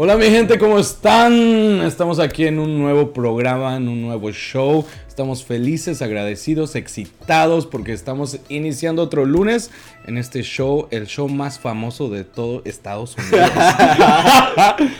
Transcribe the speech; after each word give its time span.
Hola 0.00 0.16
mi 0.16 0.26
gente, 0.26 0.60
¿cómo 0.60 0.78
están? 0.78 1.82
Estamos 1.84 2.20
aquí 2.20 2.46
en 2.46 2.60
un 2.60 2.78
nuevo 2.78 3.12
programa, 3.12 3.74
en 3.74 3.88
un 3.88 4.00
nuevo 4.02 4.30
show. 4.30 4.86
Estamos 5.18 5.44
felices, 5.44 6.00
agradecidos, 6.00 6.76
excitados 6.76 7.66
porque 7.66 7.92
estamos 7.92 8.38
iniciando 8.48 9.02
otro 9.02 9.24
lunes 9.24 9.72
en 10.06 10.16
este 10.16 10.42
show, 10.42 10.86
el 10.92 11.08
show 11.08 11.28
más 11.28 11.58
famoso 11.58 12.08
de 12.08 12.22
todo 12.22 12.62
Estados 12.64 13.16
Unidos. 13.18 13.50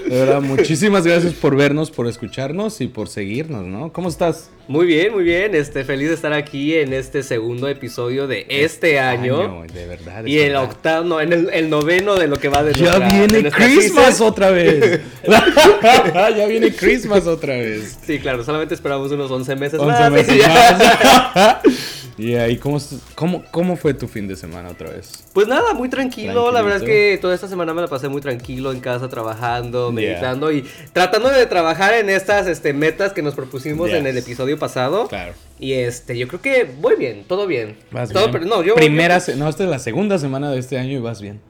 de 0.08 0.16
verdad, 0.16 0.42
muchísimas 0.42 1.06
gracias 1.06 1.34
por 1.34 1.54
vernos, 1.54 1.92
por 1.92 2.08
escucharnos 2.08 2.80
y 2.80 2.88
por 2.88 3.08
seguirnos, 3.08 3.64
¿no? 3.64 3.92
¿Cómo 3.92 4.08
estás? 4.08 4.50
Muy 4.68 4.84
bien, 4.84 5.14
muy 5.14 5.24
bien. 5.24 5.54
Este, 5.54 5.82
feliz 5.82 6.08
de 6.08 6.14
estar 6.14 6.34
aquí 6.34 6.74
en 6.74 6.92
este 6.92 7.22
segundo 7.22 7.68
episodio 7.68 8.26
de 8.26 8.44
este 8.50 8.98
año. 8.98 9.64
de 9.72 9.86
verdad. 9.86 10.26
Y 10.26 10.40
el 10.40 10.56
octavo, 10.56 11.04
no, 11.04 11.22
en 11.22 11.32
el, 11.32 11.70
noveno 11.70 12.16
de 12.16 12.28
lo 12.28 12.36
que 12.38 12.50
va 12.50 12.62
de 12.62 12.74
Ya 12.74 12.98
viene 12.98 13.50
Christmas 13.50 14.20
otra 14.20 14.50
vez. 14.50 15.00
ya 15.26 16.46
viene 16.46 16.70
Christmas 16.74 17.26
otra 17.26 17.54
vez. 17.54 17.96
Sí, 18.04 18.18
claro, 18.18 18.44
solamente 18.44 18.74
esperamos 18.74 19.10
unos 19.10 19.30
11 19.30 19.56
meses 19.56 19.80
11 19.80 19.90
más. 19.90 20.07
Más. 20.10 20.26
y 22.18 22.34
ahí, 22.34 22.56
¿cómo, 22.56 22.78
cómo, 23.14 23.44
¿cómo 23.50 23.76
fue 23.76 23.94
tu 23.94 24.08
fin 24.08 24.26
de 24.26 24.36
semana 24.36 24.70
otra 24.70 24.90
vez? 24.90 25.24
Pues 25.32 25.46
nada, 25.46 25.74
muy 25.74 25.88
tranquilo. 25.88 26.50
La 26.50 26.62
verdad 26.62 26.82
es 26.82 26.84
que 26.84 27.18
toda 27.20 27.34
esta 27.34 27.48
semana 27.48 27.74
me 27.74 27.80
la 27.80 27.88
pasé 27.88 28.08
muy 28.08 28.20
tranquilo 28.20 28.72
en 28.72 28.80
casa, 28.80 29.08
trabajando, 29.08 29.92
meditando 29.92 30.50
y 30.50 30.64
tratando 30.92 31.30
de 31.30 31.46
trabajar 31.46 31.94
en 31.94 32.10
estas 32.10 32.46
este, 32.46 32.72
metas 32.72 33.12
que 33.12 33.22
nos 33.22 33.34
propusimos 33.34 33.90
en 33.90 34.06
el 34.06 34.18
episodio 34.18 34.58
pasado. 34.58 35.08
Claro. 35.08 35.34
Y 35.60 35.72
este, 35.74 36.16
yo 36.16 36.28
creo 36.28 36.40
que 36.40 36.70
voy 36.80 36.96
bien, 36.96 37.24
todo 37.26 37.46
bien. 37.46 37.76
Vas 37.90 38.10
todo, 38.10 38.24
bien. 38.24 38.32
Pero 38.32 38.44
no, 38.46 38.62
yo, 38.62 38.74
Primera, 38.74 39.20
no, 39.36 39.48
esta 39.48 39.64
es 39.64 39.70
la 39.70 39.78
segunda 39.78 40.18
semana 40.18 40.50
de 40.50 40.58
este 40.58 40.78
año 40.78 40.98
y 40.98 41.00
vas 41.00 41.20
bien. 41.20 41.40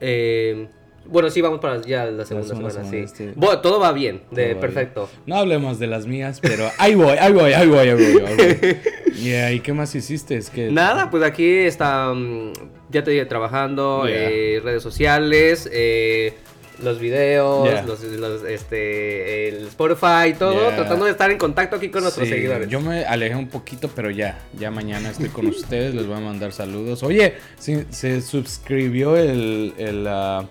Eh, 0.00 0.68
bueno, 1.06 1.30
sí, 1.30 1.40
vamos 1.40 1.60
para 1.60 1.80
ya 1.82 2.06
la 2.06 2.24
segunda, 2.24 2.48
semana, 2.48 2.90
sí. 2.90 2.96
Este... 2.98 3.32
Bueno, 3.36 3.60
todo 3.60 3.78
va 3.78 3.92
bien, 3.92 4.22
de 4.30 4.56
perfecto. 4.56 5.08
No 5.26 5.36
hablemos 5.36 5.78
de 5.78 5.86
las 5.86 6.06
mías, 6.06 6.40
pero 6.40 6.70
ahí 6.78 6.94
voy, 6.94 7.16
ahí 7.18 7.32
voy, 7.32 7.52
ahí 7.52 7.68
voy, 7.68 7.78
ahí 7.78 7.94
voy. 7.94 8.22
Ahí 8.26 8.36
voy. 8.36 9.54
¿Y 9.54 9.60
qué 9.60 9.72
más 9.72 9.94
hiciste? 9.94 10.36
Es 10.36 10.50
que... 10.50 10.70
Nada, 10.70 11.10
pues 11.10 11.22
aquí 11.22 11.46
está, 11.46 12.12
mm, 12.12 12.52
ya 12.90 13.04
te 13.04 13.10
dije, 13.10 13.26
trabajando, 13.26 14.04
yeah. 14.06 14.16
eh, 14.16 14.60
redes 14.64 14.82
sociales, 14.82 15.68
eh, 15.72 16.34
los 16.82 16.98
videos, 16.98 17.68
yeah. 17.68 17.82
los, 17.82 18.02
los, 18.02 18.44
este, 18.44 19.48
el 19.48 19.66
Spotify, 19.68 20.34
todo, 20.38 20.68
yeah. 20.68 20.76
tratando 20.76 21.04
de 21.04 21.12
estar 21.12 21.30
en 21.30 21.38
contacto 21.38 21.76
aquí 21.76 21.90
con 21.90 22.02
nuestros 22.02 22.26
sí, 22.26 22.34
seguidores. 22.34 22.68
Yo 22.68 22.80
me 22.80 23.04
alejé 23.04 23.36
un 23.36 23.48
poquito, 23.48 23.88
pero 23.94 24.10
ya, 24.10 24.40
ya 24.58 24.70
mañana 24.70 25.10
estoy 25.10 25.28
con 25.28 25.46
ustedes, 25.46 25.94
les 25.94 26.06
voy 26.06 26.16
a 26.16 26.20
mandar 26.20 26.52
saludos. 26.52 27.02
Oye, 27.02 27.34
se, 27.58 27.86
se 27.90 28.20
suscribió 28.22 29.16
el... 29.16 29.74
el 29.76 30.06
uh, 30.06 30.46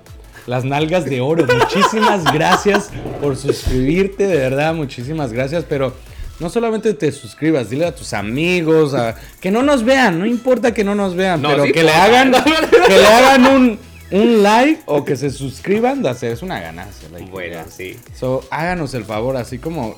las 0.48 0.66
nalgas 0.66 1.06
de 1.06 1.22
oro. 1.22 1.46
Muchísimas 1.46 2.24
gracias 2.34 2.90
por 3.22 3.36
suscribirte, 3.36 4.28
de 4.28 4.38
verdad, 4.38 4.74
muchísimas 4.74 5.34
gracias, 5.34 5.66
pero 5.68 5.94
no 6.40 6.50
solamente 6.50 6.94
te 6.94 7.12
suscribas, 7.12 7.70
dile 7.70 7.86
a 7.86 7.96
tus 7.96 8.14
amigos, 8.14 8.94
a, 8.94 9.16
que 9.40 9.52
no 9.52 9.64
nos 9.64 9.84
vean, 9.84 10.20
no 10.20 10.26
importa 10.26 10.74
que 10.74 10.84
no 10.84 10.96
nos 10.96 11.16
vean, 11.16 11.42
no, 11.42 11.50
pero 11.50 11.66
sí, 11.66 11.72
que, 11.72 11.84
le 11.84 11.92
hagan, 11.92 12.34
que 12.88 12.98
le 12.98 13.08
hagan 13.08 13.46
un, 13.48 13.80
un 14.12 14.44
like 14.44 14.82
o 14.86 15.06
que 15.06 15.16
se 15.16 15.30
suscriban, 15.30 16.06
es 16.06 16.42
una 16.42 16.60
ganancia. 16.60 17.08
Like, 17.12 17.32
bueno, 17.32 17.60
sí. 17.70 17.98
So, 18.16 18.44
háganos 18.50 18.94
el 18.94 19.06
favor, 19.06 19.38
así 19.38 19.60
como 19.60 19.98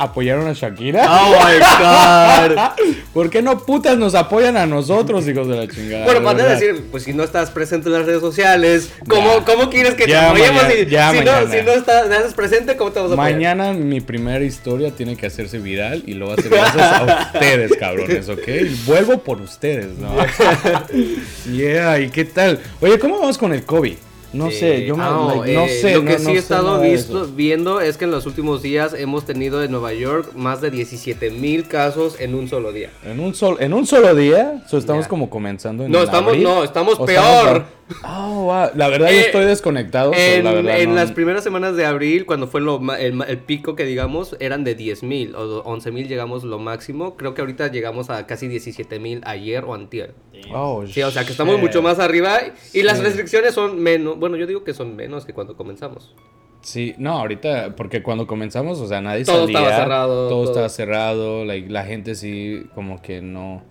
apoyaron 0.00 0.48
a 0.48 0.54
Shakira. 0.54 1.06
Oh 1.08 1.36
my 1.44 1.58
god. 1.58 2.94
¿Por 3.14 3.28
qué 3.28 3.42
no 3.42 3.58
putas 3.58 3.98
nos 3.98 4.14
apoyan 4.14 4.56
a 4.56 4.66
nosotros, 4.66 5.28
hijos 5.28 5.46
de 5.46 5.56
la 5.56 5.68
chingada? 5.68 6.04
Bueno, 6.06 6.22
para 6.22 6.44
decir, 6.44 6.86
pues 6.90 7.02
si 7.02 7.12
no 7.12 7.22
estás 7.22 7.50
presente 7.50 7.88
en 7.88 7.92
las 7.92 8.06
redes 8.06 8.20
sociales, 8.20 8.90
¿cómo, 9.06 9.44
¿cómo 9.44 9.68
quieres 9.68 9.94
que 9.94 10.06
ya, 10.06 10.20
te 10.20 10.26
apoyemos? 10.26 10.62
Mañana, 10.62 10.74
si, 10.74 10.86
ya 10.86 11.10
si, 11.10 11.18
mañana. 11.18 11.40
no, 11.42 11.50
si 11.50 11.62
no 11.62 11.72
estás, 11.72 12.10
estás 12.10 12.34
presente, 12.34 12.76
¿cómo 12.76 12.92
te 12.92 13.00
vamos 13.00 13.12
a 13.12 13.14
apoyar? 13.14 13.32
Mañana 13.32 13.72
mi 13.74 14.00
primera 14.00 14.44
historia 14.44 14.90
tiene 14.90 15.16
que 15.16 15.26
hacerse 15.26 15.58
viral 15.58 16.02
y 16.06 16.14
lo 16.14 16.28
va 16.28 16.32
a 16.32 16.36
hacer 16.36 16.50
gracias 16.50 16.92
a 16.92 17.30
ustedes, 17.34 17.76
cabrones, 17.76 18.28
¿ok? 18.28 18.48
Vuelvo 18.86 19.18
por 19.18 19.40
ustedes, 19.42 19.98
¿no? 19.98 20.14
yeah, 21.52 22.00
¿y 22.00 22.08
qué 22.08 22.24
tal? 22.24 22.58
Oye, 22.80 22.98
¿cómo 22.98 23.18
vamos 23.18 23.36
con 23.36 23.52
el 23.52 23.64
COVID? 23.64 23.96
No 24.32 24.48
eh, 24.48 24.52
sé, 24.52 24.84
yo 24.86 24.96
me, 24.96 25.04
no, 25.04 25.34
like, 25.36 25.54
no 25.54 25.64
eh, 25.64 25.68
sé. 25.68 25.94
Lo 25.94 26.04
que 26.04 26.12
no, 26.12 26.18
sí 26.18 26.24
no 26.24 26.30
he 26.30 26.36
estado 26.36 26.80
visto, 26.80 27.26
viendo 27.26 27.80
es 27.80 27.96
que 27.96 28.04
en 28.04 28.12
los 28.12 28.26
últimos 28.26 28.62
días 28.62 28.94
hemos 28.94 29.24
tenido 29.24 29.62
en 29.62 29.72
Nueva 29.72 29.92
York 29.92 30.32
más 30.34 30.60
de 30.60 30.70
17 30.70 31.30
mil 31.30 31.66
casos 31.66 32.20
en 32.20 32.34
un 32.34 32.48
solo 32.48 32.72
día. 32.72 32.90
En 33.04 33.20
un, 33.20 33.34
sol, 33.34 33.56
en 33.60 33.72
un 33.72 33.86
solo 33.86 34.14
día, 34.14 34.62
so 34.68 34.78
estamos 34.78 35.08
como 35.08 35.28
comenzando 35.28 35.84
en 35.84 35.90
No, 35.90 36.02
estamos, 36.02 36.30
abril, 36.30 36.44
no, 36.44 36.62
estamos 36.62 36.98
peor. 37.00 37.79
Oh, 38.04 38.44
wow. 38.44 38.70
La 38.74 38.88
verdad, 38.88 39.08
yo 39.08 39.14
Eh, 39.16 39.20
estoy 39.26 39.44
desconectado. 39.46 40.12
En, 40.14 40.44
la 40.44 40.52
verdad, 40.52 40.80
en 40.80 40.90
no- 40.90 40.94
las 40.96 41.12
primeras 41.12 41.42
semanas 41.44 41.76
de 41.76 41.84
abril, 41.86 42.26
cuando 42.26 42.46
fue 42.46 42.60
lo, 42.60 42.78
ma- 42.78 42.98
el, 43.00 43.14
ma- 43.14 43.24
el 43.24 43.38
pico 43.38 43.74
que 43.76 43.84
digamos, 43.84 44.36
eran 44.40 44.64
de 44.64 44.74
10 44.74 45.02
mil 45.02 45.34
o 45.34 45.62
11 45.64 45.90
mil 45.90 46.08
llegamos 46.08 46.44
lo 46.44 46.58
máximo. 46.58 47.16
Creo 47.16 47.34
que 47.34 47.40
ahorita 47.40 47.68
llegamos 47.70 48.10
a 48.10 48.26
casi 48.26 48.48
17 48.48 48.98
mil 48.98 49.20
ayer 49.24 49.64
o 49.64 49.74
antier. 49.74 50.14
Oh, 50.52 50.84
Sí, 50.86 51.02
o 51.02 51.10
sea 51.10 51.24
que 51.24 51.32
estamos 51.32 51.54
shit. 51.56 51.62
mucho 51.64 51.82
más 51.82 51.98
arriba 51.98 52.38
y 52.72 52.82
las 52.82 53.00
restricciones 53.00 53.54
son 53.54 53.80
menos. 53.80 54.18
Bueno, 54.18 54.36
yo 54.36 54.46
digo 54.46 54.64
que 54.64 54.72
son 54.74 54.96
menos 54.96 55.24
que 55.24 55.32
cuando 55.32 55.56
comenzamos. 55.56 56.14
Sí, 56.62 56.94
no, 56.98 57.12
ahorita, 57.18 57.74
porque 57.74 58.02
cuando 58.02 58.26
comenzamos, 58.26 58.80
o 58.80 58.86
sea, 58.86 59.00
nadie 59.00 59.24
Todo 59.24 59.46
salía. 59.46 59.58
estaba 59.60 59.76
cerrado, 59.82 60.28
Todo, 60.28 60.40
todo. 60.42 60.50
estaba 60.50 60.68
cerrado, 60.68 61.44
like, 61.46 61.70
la 61.70 61.84
gente 61.84 62.14
sí, 62.14 62.66
como 62.74 63.00
que 63.00 63.22
no. 63.22 63.62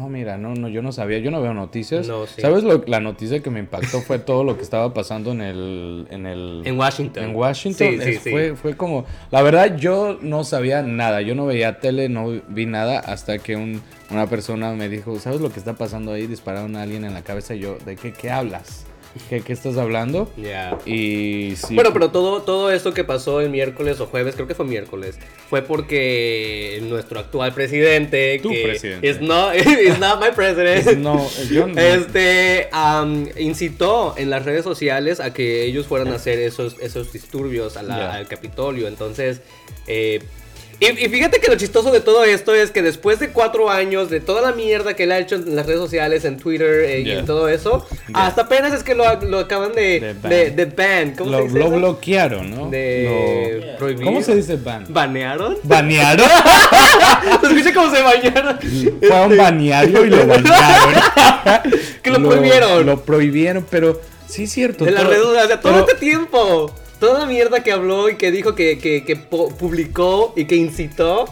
Oh, 0.00 0.08
mira, 0.08 0.38
no, 0.38 0.54
no, 0.54 0.68
yo 0.68 0.80
no 0.80 0.92
sabía, 0.92 1.18
yo 1.18 1.30
no 1.32 1.40
veo 1.42 1.54
noticias. 1.54 2.06
No, 2.06 2.26
sí. 2.26 2.40
¿Sabes 2.40 2.62
lo, 2.62 2.84
la 2.86 3.00
noticia 3.00 3.40
que 3.40 3.50
me 3.50 3.58
impactó 3.58 4.00
fue 4.00 4.18
todo 4.20 4.44
lo 4.44 4.56
que 4.56 4.62
estaba 4.62 4.94
pasando 4.94 5.32
en 5.32 5.40
el, 5.40 6.06
en 6.10 6.26
el, 6.26 6.62
En 6.64 6.78
Washington. 6.78 7.24
en 7.24 7.34
Washington? 7.34 7.88
Sí, 7.88 7.98
sí, 8.00 8.10
Es- 8.10 8.22
sí. 8.22 8.30
Fue, 8.30 8.54
fue 8.54 8.76
como, 8.76 9.04
la 9.32 9.42
verdad, 9.42 9.76
yo 9.76 10.16
no 10.20 10.44
sabía 10.44 10.82
nada, 10.82 11.20
yo 11.22 11.34
no 11.34 11.46
veía 11.46 11.80
tele, 11.80 12.08
no 12.08 12.28
vi 12.48 12.66
nada 12.66 13.00
hasta 13.00 13.38
que 13.38 13.56
un, 13.56 13.80
una 14.10 14.26
persona 14.28 14.72
me 14.74 14.88
dijo, 14.88 15.18
¿sabes 15.18 15.40
lo 15.40 15.50
que 15.50 15.58
está 15.58 15.72
pasando 15.72 16.12
ahí? 16.12 16.26
Dispararon 16.28 16.76
a 16.76 16.82
alguien 16.82 17.04
en 17.04 17.14
la 17.14 17.22
cabeza 17.22 17.54
y 17.56 17.60
yo, 17.60 17.78
¿de 17.84 17.96
qué, 17.96 18.12
qué 18.12 18.30
hablas? 18.30 18.84
¿Qué, 19.28 19.40
qué 19.42 19.52
estás 19.52 19.76
hablando? 19.76 20.32
Ya. 20.36 20.78
Y 20.86 21.54
sí. 21.56 21.74
Bueno, 21.74 21.92
pero 21.92 22.10
todo, 22.10 22.42
todo 22.42 22.70
esto 22.72 22.92
que 22.94 23.04
pasó 23.04 23.40
el 23.40 23.50
miércoles 23.50 24.00
o 24.00 24.06
jueves, 24.06 24.34
creo 24.34 24.46
que 24.46 24.54
fue 24.54 24.64
miércoles, 24.64 25.18
fue 25.50 25.62
porque 25.62 26.80
nuestro 26.82 27.20
actual 27.20 27.52
presidente, 27.52 28.38
Tu 28.42 28.50
que 28.50 28.62
presidente. 28.62 29.08
is 29.08 29.20
not, 29.20 29.54
is 29.56 29.98
not 29.98 30.20
my 30.20 30.30
president, 30.34 30.98
No, 30.98 31.28
yo 31.50 31.66
no. 31.66 31.80
este, 31.80 32.68
incitó 33.38 34.14
en 34.16 34.30
las 34.30 34.44
redes 34.44 34.64
sociales 34.64 35.20
a 35.20 35.32
que 35.32 35.64
ellos 35.64 35.86
fueran 35.86 36.08
a 36.12 36.16
hacer 36.16 36.38
esos, 36.38 36.76
esos 36.80 37.12
disturbios 37.12 37.76
a 37.76 37.82
la- 37.82 37.98
Ya. 37.98 38.14
al 38.14 38.28
Capitolio. 38.28 38.88
Entonces, 38.88 39.40
eh, 39.86 40.20
y, 40.80 40.86
y 41.04 41.08
fíjate 41.08 41.40
que 41.40 41.50
lo 41.50 41.56
chistoso 41.56 41.90
de 41.90 42.00
todo 42.00 42.24
esto 42.24 42.54
es 42.54 42.70
que 42.70 42.82
después 42.82 43.18
de 43.18 43.30
cuatro 43.30 43.70
años 43.70 44.10
de 44.10 44.20
toda 44.20 44.40
la 44.42 44.52
mierda 44.52 44.94
que 44.94 45.04
él 45.04 45.12
ha 45.12 45.18
hecho 45.18 45.34
en 45.34 45.56
las 45.56 45.66
redes 45.66 45.80
sociales, 45.80 46.24
en 46.24 46.36
Twitter 46.38 46.84
eh, 46.84 47.00
y 47.00 47.10
en 47.10 47.26
todo 47.26 47.48
eso, 47.48 47.86
hasta 48.14 48.42
apenas 48.42 48.72
es 48.72 48.82
que 48.84 48.94
lo, 48.94 49.04
lo 49.22 49.38
acaban 49.40 49.72
de, 49.72 50.00
De 50.00 50.12
ban. 50.14 50.30
de, 50.30 50.50
de 50.50 50.64
ban. 50.66 51.10
¿Cómo 51.16 51.30
lo, 51.32 51.38
se 51.38 51.44
dice 51.44 51.58
lo 51.58 51.64
eso? 51.66 51.76
bloquearon, 51.76 52.50
¿no? 52.50 52.70
De 52.70 53.60
Lo- 53.72 53.78
prohibir. 53.78 54.04
¿Cómo 54.04 54.22
se 54.22 54.36
dice 54.36 54.56
ban? 54.56 54.84
¿Banearon? 54.88 55.58
¿Banearon? 55.64 56.28
Se 57.40 57.46
escucha 57.48 57.74
como 57.74 57.94
se 57.94 58.02
bañaron. 58.02 58.58
Fue 59.00 59.16
a 59.16 59.26
un 59.26 59.36
baneario 59.36 60.04
y 60.04 60.10
lo 60.10 60.26
banearon. 60.26 60.94
Que 62.02 62.10
lo 62.10 62.22
prohibieron. 62.28 62.86
Lo 62.86 63.02
prohibieron, 63.04 63.66
pero 63.70 64.00
sí 64.28 64.44
es 64.44 64.52
cierto. 64.52 64.84
De 64.84 64.90
las 64.92 65.04
redes 65.04 65.22
sociales, 65.22 65.44
o 65.44 65.48
sea, 65.48 65.60
todo 65.60 65.72
pero- 65.72 65.86
este 65.86 65.94
tiempo. 65.98 66.74
Toda 67.00 67.20
la 67.20 67.26
mierda 67.26 67.62
que 67.62 67.72
habló 67.72 68.08
y 68.08 68.16
que 68.16 68.30
dijo 68.30 68.54
que, 68.54 68.78
que, 68.78 69.04
que 69.04 69.16
pu- 69.16 69.54
publicó 69.56 70.32
y 70.36 70.46
que 70.46 70.56
incitó 70.56 71.26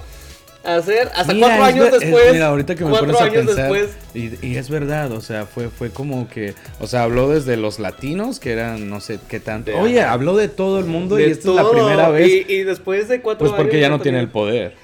a 0.64 0.76
hacer 0.76 1.10
hasta 1.14 1.32
Mira, 1.32 1.46
cuatro 1.48 1.64
años 1.64 1.84
ver- 1.86 1.94
es- 1.94 2.00
después. 2.00 2.32
mira, 2.32 2.46
ahorita 2.48 2.74
que 2.74 2.84
me 2.84 2.90
cuatro 2.90 3.18
a 3.18 3.22
años 3.24 3.46
pensar, 3.46 3.70
después. 3.72 3.96
Y, 4.14 4.46
y 4.46 4.56
es 4.56 4.68
verdad, 4.70 5.12
o 5.12 5.20
sea, 5.20 5.46
fue, 5.46 5.68
fue 5.68 5.90
como 5.90 6.28
que, 6.28 6.54
o 6.80 6.86
sea, 6.86 7.02
habló 7.04 7.28
desde 7.28 7.56
los 7.56 7.78
latinos, 7.78 8.38
que 8.40 8.52
eran 8.52 8.88
no 8.88 9.00
sé 9.00 9.18
qué 9.28 9.40
tanto. 9.40 9.76
Oye, 9.78 10.00
habló 10.02 10.36
de 10.36 10.48
todo 10.48 10.78
el 10.78 10.86
mundo 10.86 11.18
y 11.20 11.24
esta 11.24 11.50
es 11.50 11.54
la 11.56 11.70
primera 11.70 12.08
vez. 12.10 12.28
Y, 12.48 12.52
y 12.52 12.62
después 12.64 13.08
de 13.08 13.20
cuatro 13.20 13.40
pues 13.46 13.52
años. 13.52 13.62
porque 13.64 13.80
ya 13.80 13.88
no 13.88 14.00
tiene 14.00 14.20
el 14.20 14.28
poder. 14.28 14.74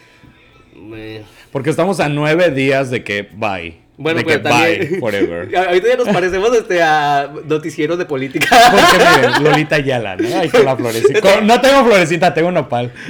Porque 1.52 1.70
estamos 1.70 2.00
a 2.00 2.08
nueve 2.08 2.50
días 2.50 2.90
de 2.90 3.04
que 3.04 3.22
bye. 3.34 3.81
Bueno, 3.98 4.18
de 4.18 4.24
pues 4.24 4.36
que 4.38 4.42
también. 4.42 4.78
bye 4.90 4.98
forever. 5.00 5.56
Ahorita 5.68 5.88
ya 5.88 5.96
nos 5.96 6.08
parecemos 6.08 6.56
este, 6.56 6.82
a 6.82 7.30
noticieros 7.44 7.98
de 7.98 8.06
política. 8.06 8.48
Porque 8.70 9.04
miren, 9.28 9.44
Lolita 9.44 9.78
Yala, 9.78 10.16
¿no? 10.16 10.38
Ahí 10.38 10.48
con 10.48 10.64
la 10.64 10.76
florecita. 10.76 11.20
Con- 11.20 11.46
no 11.46 11.60
tengo 11.60 11.84
florecita, 11.84 12.32
tengo 12.34 12.50
nopal. 12.50 12.90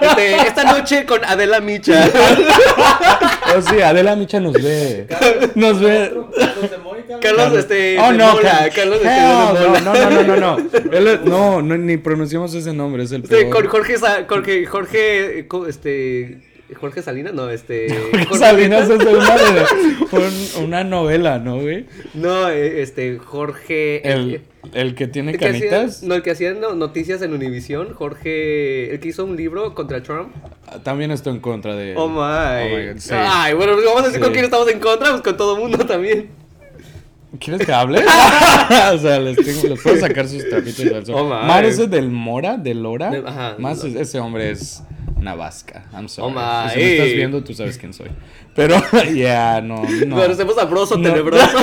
Este, 0.00 0.36
esta 0.36 0.64
noche 0.64 1.04
con 1.04 1.24
Adela 1.24 1.60
Micha. 1.60 2.08
Oh, 3.56 3.62
sí, 3.62 3.80
Adela 3.80 4.16
Micha 4.16 4.40
nos 4.40 4.52
ve. 4.54 5.06
Nos 5.54 5.80
ve. 5.80 6.12
Carlos, 7.20 7.52
este. 7.58 7.74
De 7.74 7.96
no, 7.96 8.36
Carlos, 8.40 8.96
este, 8.96 9.08
de 9.08 9.20
no, 9.20 9.54
Mola. 9.54 9.80
no, 9.80 9.94
no, 9.94 10.10
no, 10.10 10.22
no, 10.22 10.36
no. 10.36 10.70
Él 10.92 11.20
no, 11.24 11.62
no, 11.62 11.76
ni 11.78 11.96
pronunciamos 11.96 12.54
ese 12.54 12.72
nombre, 12.72 13.04
es 13.04 13.12
el 13.12 13.22
Este, 13.22 13.36
peor. 13.44 13.50
con 13.54 13.66
Jorge, 13.68 13.94
Jorge, 14.28 14.66
Jorge, 14.66 15.46
este, 15.68 16.38
Jorge 16.74 17.02
Salinas, 17.02 17.32
no, 17.32 17.48
este. 17.50 17.88
Jorge 18.12 18.36
Salinas 18.36 18.90
es 18.90 18.98
de 18.98 19.06
una, 19.06 19.36
de- 19.36 19.64
un- 20.12 20.64
una 20.64 20.84
novela, 20.84 21.38
¿no, 21.38 21.60
güey? 21.60 21.86
No, 22.14 22.48
eh, 22.48 22.82
este, 22.82 23.18
Jorge. 23.18 24.06
El, 24.08 24.42
¿El 24.74 24.94
que 24.94 25.06
tiene 25.06 25.36
canitas? 25.36 26.02
no, 26.02 26.14
el 26.14 26.22
que 26.22 26.30
hacía 26.32 26.52
noticias 26.52 27.22
en 27.22 27.32
Univision, 27.32 27.94
Jorge, 27.94 28.92
el 28.92 29.00
que 29.00 29.08
hizo 29.08 29.24
un 29.24 29.36
libro 29.36 29.74
contra 29.74 30.02
Trump. 30.02 30.34
Ah, 30.66 30.78
también 30.82 31.10
estoy 31.10 31.34
en 31.34 31.40
contra 31.40 31.74
de... 31.74 31.94
Oh, 31.96 32.08
my. 32.08 32.18
Oh 32.18 32.94
my 32.94 33.00
Ay, 33.10 33.54
bueno, 33.54 33.76
vamos 33.76 34.02
a 34.02 34.06
decir 34.06 34.20
con 34.20 34.32
quién 34.32 34.44
estamos 34.44 34.68
en 34.68 34.80
contra, 34.80 35.10
pues 35.10 35.22
con 35.22 35.36
todo 35.36 35.54
el 35.56 35.62
mundo 35.62 35.78
también. 35.86 36.28
¿Quieres 37.40 37.64
que 37.64 37.72
hable? 37.72 38.00
o 38.92 38.98
sea, 38.98 39.18
les, 39.20 39.36
tengo, 39.36 39.68
les, 39.68 39.80
puedo 39.80 39.96
sacar 39.98 40.28
sus 40.28 40.48
trapitos 40.48 40.84
del 40.84 41.06
sol. 41.06 41.14
Oh, 41.16 41.24
Mar 41.28 41.64
ese 41.64 41.86
del 41.86 42.10
Mora, 42.10 42.56
del 42.56 42.82
Lora. 42.82 43.10
ajá, 43.24 43.56
Más 43.58 43.82
ese 43.84 44.18
hombre 44.20 44.50
es 44.50 44.82
una 45.18 45.34
vasca. 45.34 45.84
I'm 45.92 46.08
sorry. 46.08 46.34
Oh, 46.34 46.68
si 46.70 46.78
me 46.78 46.92
estás 46.92 47.12
viendo, 47.14 47.44
tú 47.44 47.54
sabes 47.54 47.78
quién 47.78 47.92
soy. 47.92 48.10
Pero, 48.54 48.76
ya, 48.92 49.04
yeah, 49.12 49.60
no, 49.60 49.82
no. 50.06 50.16
Pero 50.16 50.34
somos 50.34 50.54
sabroso, 50.54 50.96
no. 50.96 51.08
tenebroso. 51.08 51.58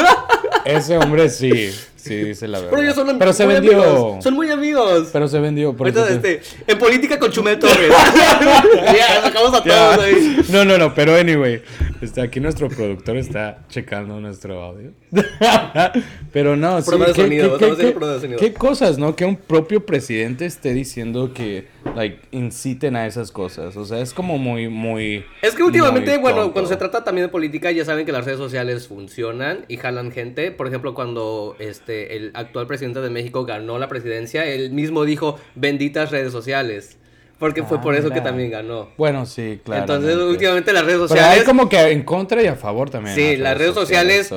ese 0.64 0.98
hombre 0.98 1.28
sí. 1.28 1.70
Sí, 2.02 2.16
dice 2.16 2.48
la 2.48 2.60
verdad. 2.60 2.76
Pero, 2.76 2.94
son 2.94 3.18
Pero 3.18 3.32
se 3.32 3.46
vendió. 3.46 3.82
Amigos. 3.82 4.24
Son 4.24 4.34
muy 4.34 4.50
amigos. 4.50 5.10
Pero 5.12 5.28
se 5.28 5.38
vendió. 5.38 5.76
Por 5.76 5.88
Entonces, 5.88 6.16
este, 6.16 6.40
en 6.66 6.78
política 6.78 7.18
con 7.18 7.30
Chumel 7.30 7.58
Torres. 7.58 7.90
ya, 8.96 9.22
sacamos 9.22 9.54
a 9.54 9.62
todos 9.62 9.98
ahí. 9.98 10.40
No, 10.48 10.64
no, 10.64 10.78
no, 10.78 10.94
pero 10.94 11.14
anyway. 11.16 11.62
Está 12.00 12.22
aquí 12.22 12.40
nuestro 12.40 12.68
productor 12.68 13.18
está 13.18 13.58
checando 13.68 14.18
nuestro 14.20 14.62
audio. 14.62 14.92
pero 16.32 16.56
no, 16.56 16.80
sí. 16.80 16.90
¿qué, 17.04 17.14
sonido, 17.14 17.58
qué, 17.58 17.76
qué, 17.76 18.36
qué, 18.36 18.54
cosas, 18.54 18.96
no? 18.96 19.14
Que 19.14 19.26
un 19.26 19.36
propio 19.36 19.84
presidente 19.84 20.46
esté 20.46 20.72
diciendo 20.72 21.34
que, 21.34 21.68
like, 21.94 22.20
inciten 22.30 22.96
a 22.96 23.06
esas 23.06 23.30
cosas. 23.30 23.76
O 23.76 23.84
sea, 23.84 24.00
es 24.00 24.14
como 24.14 24.38
muy, 24.38 24.68
muy. 24.68 25.26
Es 25.42 25.54
que 25.54 25.62
últimamente, 25.62 26.16
bueno, 26.16 26.52
cuando 26.52 26.70
se 26.70 26.76
trata 26.76 27.04
también 27.04 27.26
de 27.26 27.30
política, 27.30 27.70
ya 27.70 27.84
saben 27.84 28.06
que 28.06 28.12
las 28.12 28.24
redes 28.24 28.38
sociales 28.38 28.88
funcionan 28.88 29.66
y 29.68 29.76
jalan 29.76 30.10
gente. 30.10 30.52
Por 30.52 30.68
ejemplo, 30.68 30.94
cuando 30.94 31.54
este 31.58 31.89
este, 31.90 32.16
el 32.16 32.30
actual 32.34 32.66
presidente 32.66 33.00
de 33.00 33.10
México 33.10 33.44
ganó 33.44 33.78
la 33.78 33.88
presidencia, 33.88 34.46
él 34.46 34.70
mismo 34.70 35.04
dijo, 35.04 35.40
benditas 35.56 36.10
redes 36.10 36.32
sociales. 36.32 36.99
Porque 37.40 37.62
fue 37.62 37.80
por 37.80 37.94
eso 37.94 38.10
que 38.10 38.20
también 38.20 38.50
ganó. 38.50 38.90
Bueno, 38.98 39.24
sí, 39.24 39.58
claro. 39.64 39.80
Entonces, 39.80 40.14
últimamente 40.14 40.74
las 40.74 40.84
redes 40.84 40.98
sociales. 40.98 41.30
Pero 41.36 41.46
como 41.46 41.70
que 41.70 41.80
en 41.90 42.02
contra 42.02 42.42
y 42.42 42.46
a 42.46 42.54
favor 42.54 42.90
también. 42.90 43.16
Sí, 43.16 43.36
las 43.36 43.56
redes 43.56 43.74
sociales, 43.74 44.30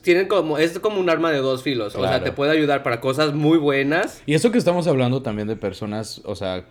tienen 0.00 0.28
como. 0.28 0.56
Es 0.56 0.78
como 0.78 1.00
un 1.00 1.10
arma 1.10 1.32
de 1.32 1.38
dos 1.38 1.64
filos. 1.64 1.96
O 1.96 2.06
sea, 2.06 2.22
te 2.22 2.30
puede 2.30 2.52
ayudar 2.52 2.84
para 2.84 3.00
cosas 3.00 3.34
muy 3.34 3.58
buenas. 3.58 4.22
Y 4.26 4.34
eso 4.34 4.52
que 4.52 4.58
estamos 4.58 4.86
hablando 4.86 5.22
también 5.22 5.48
de 5.48 5.56
personas, 5.56 6.22
o 6.24 6.36
sea, 6.36 6.64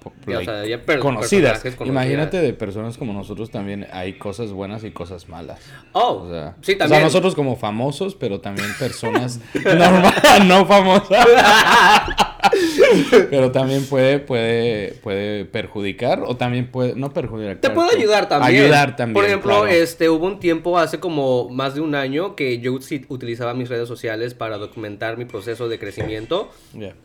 conocidas. 1.02 1.62
Imagínate 1.84 2.38
de 2.38 2.54
personas 2.54 2.98
como 2.98 3.12
nosotros 3.12 3.52
también 3.52 3.86
hay 3.92 4.14
cosas 4.14 4.52
buenas 4.52 4.86
y 4.86 4.92
cosas 4.92 5.28
malas. 5.28 5.60
Oh, 5.92 6.24
o 6.26 6.32
sea, 6.32 6.56
sí, 6.62 6.78
también. 6.78 6.86
O 6.86 6.88
sea, 6.88 7.00
nosotros 7.02 7.36
como 7.36 7.58
famosos, 7.58 8.16
pero 8.16 8.40
también 8.40 8.70
personas 8.80 9.42
no 10.46 10.66
famosas. 10.66 11.28
pero 13.30 13.52
también 13.52 13.86
puede, 13.86 14.20
puede, 14.20 14.94
puede 15.04 15.46
perjudicar 15.46 16.24
o 16.26 16.36
también 16.36 16.68
puede, 16.72 16.96
no 16.96 17.12
perjudicar. 17.14 17.58
Te 17.58 17.70
puede 17.70 17.98
ayudar 17.98 18.28
también. 18.28 18.64
Ayudar 18.64 18.96
también. 18.96 19.14
Por 19.14 19.26
ejemplo, 19.26 19.68
este, 19.68 20.10
hubo 20.10 20.26
un 20.26 20.40
tiempo 20.40 20.78
hace 20.78 21.00
como 21.00 21.50
más 21.50 21.76
de 21.76 21.82
un 21.82 21.96
año 21.96 22.36
que 22.36 22.60
yo 22.60 22.74
utilizaba 22.74 23.54
mis 23.54 23.70
redes 23.70 23.88
sociales 23.88 24.34
para 24.34 24.58
documentar 24.58 25.18
mi 25.18 25.26
proceso 25.26 25.70
de 25.70 25.80
crecimiento. 25.80 26.50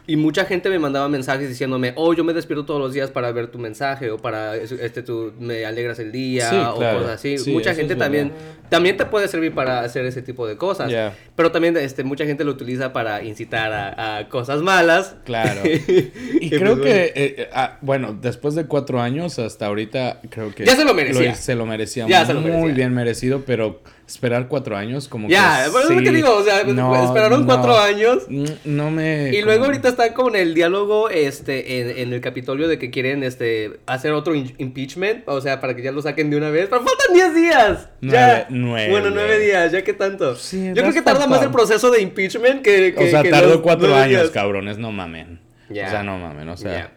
Y 0.07 0.17
mucha 0.17 0.45
gente 0.45 0.69
me 0.71 0.79
mandaba 0.79 1.09
mensajes 1.09 1.49
diciéndome, 1.49 1.93
oh, 1.97 2.15
yo 2.15 2.25
me 2.25 2.33
despierto 2.33 2.65
todos 2.65 2.81
los 2.81 2.93
días 2.93 3.11
para 3.11 3.33
ver 3.33 3.49
tu 3.49 3.59
mensaje 3.59 4.11
o 4.11 4.19
para, 4.19 4.57
este, 4.57 5.03
tú 5.03 5.33
me 5.39 5.65
alegras 5.65 5.99
el 5.99 6.13
día 6.13 6.73
o 6.73 6.77
cosas 6.77 7.09
así. 7.09 7.37
mucha 7.51 7.75
gente 7.75 7.97
también, 7.97 8.33
también 8.69 8.97
te 8.97 9.07
puede 9.07 9.29
servir 9.29 9.55
para 9.55 9.81
hacer 9.81 10.05
ese 10.07 10.23
tipo 10.23 10.47
de 10.47 10.57
cosas. 10.57 10.93
Pero 11.37 11.53
también, 11.53 11.77
este, 11.77 12.05
mucha 12.05 12.25
gente 12.25 12.45
lo 12.45 12.53
utiliza 12.53 12.93
para 12.93 13.23
incitar 13.23 13.73
a, 13.73 14.19
a 14.19 14.29
cosas 14.29 14.63
malas. 14.63 15.17
Claro. 15.31 15.61
y 16.41 16.51
creo 16.51 16.77
pues, 16.77 17.13
que, 17.13 17.13
eh, 17.15 17.49
ah, 17.53 17.79
bueno, 17.83 18.19
después 18.21 18.57
de 18.57 18.67
cuatro 18.67 19.01
años 19.01 19.39
hasta 19.39 19.67
ahorita, 19.67 20.21
creo 20.29 20.53
que... 20.53 20.67
Ya 20.67 20.75
se 20.75 20.85
lo 20.85 20.93
merecía. 20.93 21.37
se 21.37 21.55
lo 21.55 21.67
merecía. 21.67 22.09
Ya 22.09 22.27
se 22.27 22.35
lo 22.35 22.41
merecía. 22.41 22.61
Muy 22.61 22.73
bien 22.73 22.93
merecido, 22.93 23.45
pero 23.47 23.81
esperar 24.15 24.49
cuatro 24.49 24.77
años 24.77 25.09
como 25.09 25.29
ya, 25.29 25.65
que... 25.65 25.73
Ya, 25.73 25.81
es 25.83 25.91
lo 25.91 26.03
que 26.03 26.11
digo, 26.11 26.37
o 26.37 26.43
sea, 26.43 26.61
esperaron 26.61 27.45
cuatro 27.45 27.79
años. 27.79 28.25
No, 28.65 28.91
me... 28.91 29.31
Y 29.33 29.43
luego 29.43 29.67
ahorita 29.67 29.89
están 29.89 30.13
con 30.13 30.35
el 30.37 30.55
diálogo 30.55 31.09
este, 31.11 32.01
en, 32.03 32.13
el 32.13 32.21
Capitolio 32.21 32.69
de 32.69 32.79
que 32.79 32.91
quieren 32.91 33.23
este, 33.23 33.81
hacer 33.87 34.13
otro 34.13 34.35
impeachment, 34.35 35.23
o 35.27 35.41
sea, 35.41 35.61
para 35.61 35.77
que 35.77 35.83
ya 35.83 35.93
lo 35.93 36.03
saquen 36.03 36.31
de 36.31 36.37
una 36.37 36.51
vez. 36.51 36.69
Pero 36.69 36.83
faltan 36.83 37.15
diez 37.15 37.35
días. 37.35 37.89
Nueve, 38.01 38.47
nueve. 38.51 38.91
Bueno, 38.91 39.11
nueve 39.11 39.39
días, 39.39 39.73
ya 39.73 39.83
que 39.83 39.93
tanto. 39.93 40.35
Yo 40.35 40.75
creo 40.75 40.93
que 40.93 41.03
tarda 41.03 41.27
más 41.27 41.43
el 41.43 41.51
proceso 41.51 41.91
de 41.91 42.03
impeachment 42.03 42.63
que... 42.63 42.95
o 42.97 43.07
sea, 43.07 43.23
tardó 43.23 43.63
cuatro 43.63 43.95
años, 43.95 44.31
cabrones, 44.31 44.79
no 44.79 44.93
mamen. 44.93 45.41
O 45.71 45.75
sea, 45.75 46.03
no 46.03 46.19
mamen, 46.19 46.49
o 46.49 46.57
sea... 46.57 46.93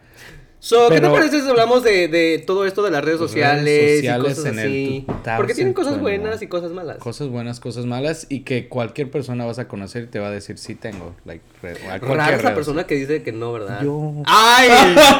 So, 0.64 0.88
¿Qué 0.88 0.98
te 0.98 1.10
parece 1.10 1.42
si 1.42 1.46
hablamos 1.50 1.82
de, 1.82 2.08
de, 2.08 2.38
todo 2.38 2.64
esto 2.64 2.82
de 2.82 2.90
las 2.90 3.04
redes 3.04 3.18
sociales, 3.18 4.02
y 4.02 4.18
cosas 4.18 4.46
así? 4.46 5.06
Porque 5.36 5.52
tienen 5.52 5.74
cosas 5.74 6.00
buenas 6.00 6.40
y 6.40 6.46
cosas 6.46 6.72
malas. 6.72 6.96
Cosas 6.96 7.28
buenas, 7.28 7.60
cosas 7.60 7.84
malas 7.84 8.24
y 8.30 8.40
que 8.44 8.66
cualquier 8.66 9.10
persona 9.10 9.44
vas 9.44 9.58
a 9.58 9.68
conocer 9.68 10.04
y 10.04 10.06
te 10.06 10.20
va 10.20 10.28
a 10.28 10.30
decir 10.30 10.56
sí 10.56 10.74
tengo. 10.74 11.14
Like, 11.26 11.44
Rara 12.00 12.34
esa 12.36 12.54
persona 12.54 12.84
que 12.84 12.94
dice 12.94 13.22
que 13.22 13.30
no, 13.30 13.52
¿verdad? 13.52 13.82
Yo. 13.82 14.14
¡Ay! 14.24 14.70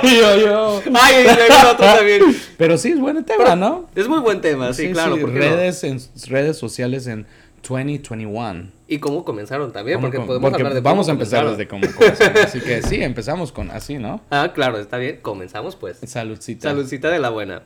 yo, 0.19 0.47
yo. 0.47 0.83
¡Ay! 0.95 1.27
otro 1.27 1.77
también. 1.77 2.23
Pero 2.57 2.79
sí 2.79 2.93
es 2.93 2.99
buen 2.99 3.23
tema, 3.27 3.55
¿no? 3.55 3.87
Es 3.95 4.09
muy 4.09 4.21
buen 4.21 4.41
tema, 4.41 4.73
sí, 4.73 4.93
claro. 4.93 5.15
redes, 5.27 5.85
en, 5.85 6.01
redes 6.27 6.57
sociales 6.57 7.07
en 7.07 7.27
2021. 7.69 8.71
Y 8.87 8.99
cómo 8.99 9.25
comenzaron 9.25 9.73
también, 9.73 10.01
porque 10.01 10.21
podemos 10.21 10.53
hablar 10.53 10.75
de 10.75 10.81
Vamos 10.81 11.09
a 11.09 11.13
empezar 11.13 11.49
desde 11.49 11.67
cómo 11.67 11.87
comenzaron. 11.97 12.39
así 12.45 12.61
que 12.61 12.83
sí, 12.83 12.97
empezamos 13.03 13.51
con 13.51 13.71
así, 13.71 13.99
¿no? 13.99 14.21
Ah, 14.31 14.53
claro, 14.55 14.79
está 14.79 14.99
bien. 14.99 15.21
Comenzamos 15.23 15.77
pues. 15.77 15.99
Saludcita. 16.05 16.69
Saludcita 16.71 17.11
de 17.11 17.19
la 17.19 17.31
buena. 17.31 17.63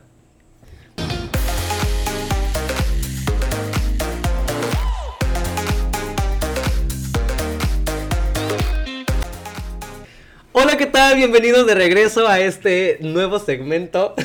Tal? 10.99 11.15
Bienvenidos 11.15 11.65
de 11.65 11.75
regreso 11.75 12.27
a 12.27 12.41
este 12.41 12.97
nuevo 12.99 13.39
segmento 13.39 14.15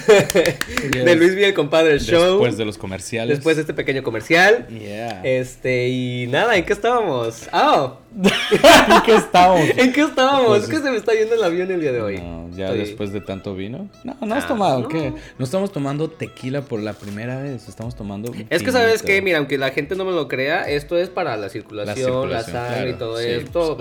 de 1.05 1.15
Luis 1.15 1.35
Miguel 1.35 1.55
Compadre 1.55 2.01
Show. 2.01 2.33
Después 2.33 2.57
de 2.57 2.65
los 2.65 2.79
comerciales. 2.79 3.37
Después 3.37 3.55
de 3.55 3.61
este 3.63 3.75
pequeño 3.75 4.03
comercial. 4.03 4.67
Yeah. 4.67 5.21
Este, 5.23 5.89
y 5.89 6.27
nada, 6.27 6.57
¿en 6.57 6.65
qué 6.65 6.73
estábamos? 6.73 7.49
Ah, 7.53 7.95
¿En 8.15 9.03
qué 9.03 9.17
estábamos? 9.17 9.69
¿En 9.77 9.93
qué 9.93 10.03
estábamos? 10.03 10.47
Pues 10.47 10.63
es 10.65 10.69
que 10.69 10.77
se 10.77 10.91
me 10.91 10.97
está 10.97 11.15
yendo 11.15 11.35
el 11.35 11.43
avión 11.43 11.71
el 11.71 11.81
día 11.81 11.93
de 11.93 12.01
hoy. 12.01 12.19
No, 12.19 12.49
ya 12.57 12.73
después 12.73 13.13
de 13.13 13.21
tanto 13.21 13.57
vino. 13.57 13.89
No, 14.05 14.17
no 14.21 14.35
has 14.35 14.45
ah, 14.45 14.49
tomado, 14.49 14.89
¿qué? 14.89 15.13
No 15.39 15.45
estamos 15.45 15.73
tomando 15.73 16.09
tequila 16.09 16.63
por 16.63 16.81
la 16.81 16.93
primera 16.93 17.43
vez, 17.43 17.69
estamos 17.69 17.97
tomando. 17.97 18.33
Es 18.51 18.63
que 18.63 18.71
sabes 18.71 19.03
que, 19.03 19.21
mira, 19.21 19.39
aunque 19.39 19.59
la 19.59 19.71
gente 19.71 19.97
no 19.97 20.05
me 20.05 20.13
lo 20.13 20.29
crea, 20.29 20.63
esto 20.63 20.97
es 20.97 21.09
para 21.09 21.37
la 21.37 21.49
circulación, 21.49 22.31
la, 22.31 22.43
sangre 22.43 22.91
y 22.91 22.95
todo 22.95 23.19
esto. 23.19 23.77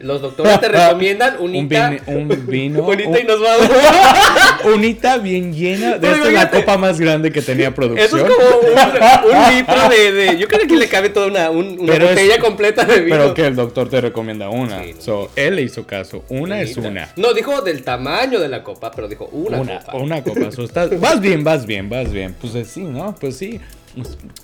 Los 0.00 0.22
doctores 0.22 0.60
te 0.60 0.68
recomiendan 0.70 1.36
unita. 1.40 1.94
un, 2.06 2.28
vino. 2.36 2.86
unita 2.86 3.20
y 3.20 3.24
nos 3.24 3.42
va 3.42 3.54
a 3.54 4.68
Unita 4.74 5.18
bien 5.18 5.52
llena. 5.52 5.98
De 5.98 6.10
esta 6.10 6.26
es 6.28 6.32
la 6.32 6.50
copa 6.50 6.78
más 6.78 6.98
grande 6.98 7.30
que 7.30 7.42
tenía 7.42 7.74
producción. 7.74 8.06
Eso 8.06 8.16
es 8.16 8.22
como 8.22 8.48
un, 8.58 9.54
litro 9.56 9.88
de, 9.88 10.38
Yo 10.38 10.48
creo 10.48 10.66
que 10.66 10.76
le 10.76 10.88
cabe 10.88 11.10
toda 11.10 11.26
una, 11.26 11.50
una 11.50 11.98
botella 11.98 12.38
completa 12.38 12.84
de 12.84 13.00
vino. 13.00 13.16
Pero 13.16 13.34
que 13.34 13.46
el 13.46 13.56
doctor 13.56 13.88
te 13.88 14.00
recomienda 14.00 14.48
una. 14.48 14.82
So, 14.98 15.30
él 15.36 15.56
le 15.56 15.62
hizo 15.62 15.86
caso. 15.86 16.24
Una 16.28 16.60
es 16.60 16.76
una. 16.76 17.12
No, 17.16 17.32
dijo 17.32 17.62
del 17.62 17.82
tamaño 17.82 18.40
de 18.40 18.48
la 18.48 18.62
copa, 18.62 18.90
pero 18.90 19.08
dijo 19.08 19.28
una, 19.32 19.58
copa. 19.58 19.96
Una 19.96 20.22
copa. 20.22 20.50
vas 20.98 21.20
bien, 21.20 21.44
vas 21.44 21.66
bien, 21.66 21.88
vas 21.88 22.10
bien. 22.10 22.34
Pues 22.40 22.66
sí, 22.68 22.82
¿no? 22.82 23.14
Pues 23.14 23.36
sí. 23.36 23.60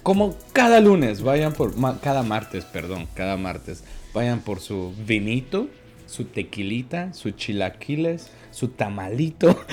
Como 0.03 0.37
cada 0.53 0.81
lunes, 0.81 1.23
vayan 1.23 1.53
por. 1.53 1.73
Cada 2.01 2.23
martes, 2.23 2.65
perdón, 2.65 3.09
cada 3.15 3.37
martes. 3.37 3.83
Vayan 4.15 4.41
por 4.41 4.61
su 4.61 4.93
vinito, 5.07 5.69
su 6.11 6.25
tequilita, 6.25 7.13
su 7.13 7.31
chilaquiles 7.31 8.31
su 8.51 8.69
tamalito, 8.69 9.65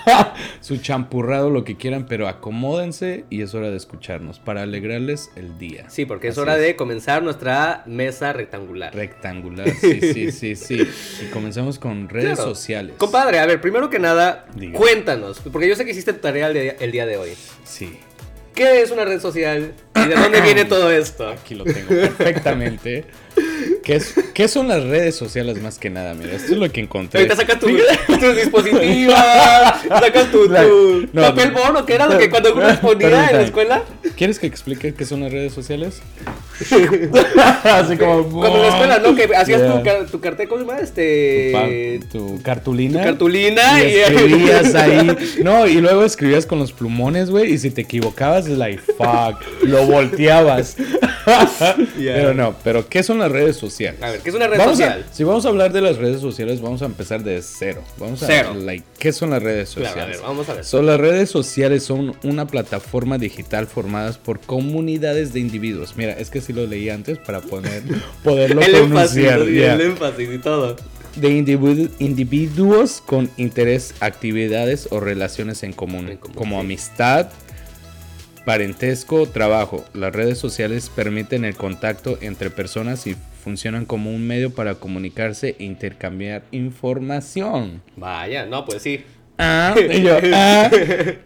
su 0.60 0.78
champurrado, 0.78 1.50
lo 1.50 1.64
que 1.64 1.76
quieran, 1.76 2.06
pero 2.06 2.28
acomódense 2.28 3.24
y 3.30 3.42
es 3.42 3.54
hora 3.54 3.70
de 3.70 3.76
escucharnos 3.76 4.38
para 4.38 4.62
alegrarles 4.62 5.30
el 5.36 5.58
día. 5.58 5.88
Sí, 5.88 6.06
porque 6.06 6.28
es 6.28 6.38
hora 6.38 6.56
de 6.56 6.76
comenzar 6.76 7.22
nuestra 7.22 7.82
mesa 7.86 8.32
rectangular. 8.32 8.94
Rectangular, 8.94 9.68
sí, 9.70 10.00
sí, 10.00 10.32
sí, 10.32 10.56
sí. 10.56 10.88
Y 11.22 11.30
comenzamos 11.30 11.78
con 11.78 12.08
redes 12.08 12.38
sociales. 12.38 12.94
Compadre, 12.98 13.38
a 13.38 13.46
ver, 13.46 13.60
primero 13.60 13.90
que 13.90 13.98
nada, 13.98 14.46
cuéntanos, 14.74 15.40
porque 15.40 15.68
yo 15.68 15.76
sé 15.76 15.84
que 15.84 15.90
hiciste 15.90 16.12
tu 16.12 16.20
tarea 16.20 16.48
el 16.48 16.92
día 16.92 17.06
de 17.06 17.16
hoy. 17.16 17.30
Sí. 17.64 17.98
¿Qué 18.54 18.82
es 18.82 18.90
una 18.90 19.04
red 19.04 19.20
social 19.20 19.72
y 19.94 20.08
de 20.08 20.14
dónde 20.14 20.40
viene 20.42 20.66
todo 20.66 20.90
esto? 20.90 21.28
Aquí 21.28 21.54
lo 21.54 21.64
tengo 21.64 21.88
perfectamente. 21.88 23.06
¿Qué, 23.82 23.96
es, 23.96 24.14
¿Qué 24.32 24.48
son 24.48 24.68
las 24.68 24.84
redes 24.84 25.16
sociales 25.16 25.60
más 25.60 25.78
que 25.78 25.90
nada? 25.90 26.14
Mira, 26.14 26.34
esto 26.34 26.52
es 26.52 26.58
lo 26.58 26.70
que 26.70 26.80
encontré. 26.80 27.20
Ahorita 27.20 27.36
sacas 27.36 27.58
tu, 27.58 27.66
tus 28.20 28.36
dispositivos, 28.36 29.14
sacas 29.88 30.30
tu, 30.30 30.48
tu 30.48 31.08
papel 31.12 31.50
bono, 31.50 31.84
que 31.84 31.94
era 31.94 32.06
lo 32.06 32.18
que 32.18 32.30
cuando 32.30 32.54
uno 32.54 32.62
respondía 32.68 33.30
en 33.30 33.36
la 33.36 33.42
escuela. 33.42 33.82
¿Quieres 34.16 34.38
que 34.38 34.46
explique 34.46 34.94
qué 34.94 35.04
son 35.04 35.20
las 35.20 35.32
redes 35.32 35.52
sociales? 35.52 36.00
Así 37.64 37.96
como. 37.96 38.22
Como 38.28 38.56
en 38.56 38.62
la 38.62 38.68
escuela, 38.68 38.98
¿no? 38.98 39.14
Que 39.14 39.24
hacías 39.34 39.62
tu, 39.62 40.12
tu 40.12 40.20
cartel, 40.20 40.48
¿cómo 40.48 40.60
se 40.60 40.66
llama? 40.66 40.80
Este. 40.80 42.00
Tu, 42.10 42.40
cartulina. 42.42 43.00
Tu 43.00 43.04
cartulina. 43.04 43.82
Y, 43.82 43.96
escribías 43.96 44.74
ahí. 44.74 45.16
No, 45.42 45.66
y 45.66 45.80
luego 45.80 46.04
escribías 46.04 46.46
con 46.46 46.58
los 46.58 46.72
plumones, 46.72 47.30
güey. 47.30 47.52
Y 47.52 47.58
si 47.58 47.70
te 47.70 47.82
equivocabas, 47.82 48.46
es 48.46 48.58
like, 48.58 48.80
fuck. 48.96 49.42
Lo 49.62 49.86
volteabas. 49.86 50.76
Pero 51.96 52.34
no, 52.34 52.54
pero 52.64 52.88
¿qué 52.88 53.02
son 53.02 53.18
las 53.18 53.30
redes 53.30 53.56
sociales? 53.56 54.02
A 54.02 54.10
ver, 54.10 54.20
¿qué 54.20 54.30
es 54.30 54.34
una 54.34 54.48
red 54.48 54.58
social? 54.58 55.06
si 55.12 55.24
vamos 55.24 55.44
a 55.46 55.48
hablar 55.48 55.72
de 55.72 55.80
las 55.80 55.96
redes 55.96 56.20
sociales, 56.20 56.60
vamos 56.60 56.82
a 56.82 56.86
empezar 56.86 57.22
de 57.22 57.40
cero. 57.42 57.82
Vamos 57.98 58.22
a 58.22 58.26
cero. 58.26 58.54
Like, 58.54 58.84
¿Qué 58.98 59.12
son 59.12 59.30
las 59.30 59.42
redes 59.42 59.68
sociales? 59.68 60.02
a 60.02 60.06
ver, 60.06 60.20
vamos 60.20 60.48
a 60.48 60.54
ver. 60.54 60.64
Son 60.64 60.86
las 60.86 60.98
redes 60.98 61.30
sociales 61.30 61.84
son 61.84 62.16
una 62.22 62.46
plataforma 62.46 63.18
digital 63.18 63.66
formadas 63.66 64.18
por 64.18 64.40
comunidades 64.40 65.32
de 65.32 65.40
individuos. 65.40 65.94
Mira, 65.96 66.12
es 66.12 66.30
que 66.30 66.40
sí 66.40 66.52
lo 66.52 66.66
leí 66.66 66.88
antes 66.88 67.18
para 67.18 67.40
poner, 67.40 67.82
poderlo 68.24 68.62
el 68.62 68.70
pronunciar. 68.70 69.40
Énfasis, 69.40 69.62
El 69.62 69.80
énfasis 69.80 70.28
y 70.32 70.38
todo. 70.38 70.76
De 71.16 71.28
individuos 71.98 73.02
con 73.04 73.30
interés, 73.36 73.94
actividades 74.00 74.88
o 74.90 74.98
relaciones 74.98 75.62
en 75.62 75.74
común, 75.74 76.18
como 76.34 76.58
amistad, 76.58 77.28
parentesco, 78.44 79.26
trabajo. 79.26 79.84
Las 79.94 80.12
redes 80.12 80.38
sociales 80.38 80.90
permiten 80.94 81.44
el 81.44 81.54
contacto 81.54 82.18
entre 82.20 82.50
personas 82.50 83.06
y 83.06 83.16
funcionan 83.42 83.84
como 83.84 84.10
un 84.10 84.26
medio 84.26 84.54
para 84.54 84.76
comunicarse 84.76 85.56
e 85.58 85.64
intercambiar 85.64 86.42
información. 86.52 87.82
Vaya, 87.96 88.46
no, 88.46 88.64
pues 88.64 88.82
sí. 88.82 89.04
Ah, 89.38 89.74
y 89.90 90.02
yo, 90.02 90.18
ah. 90.32 90.70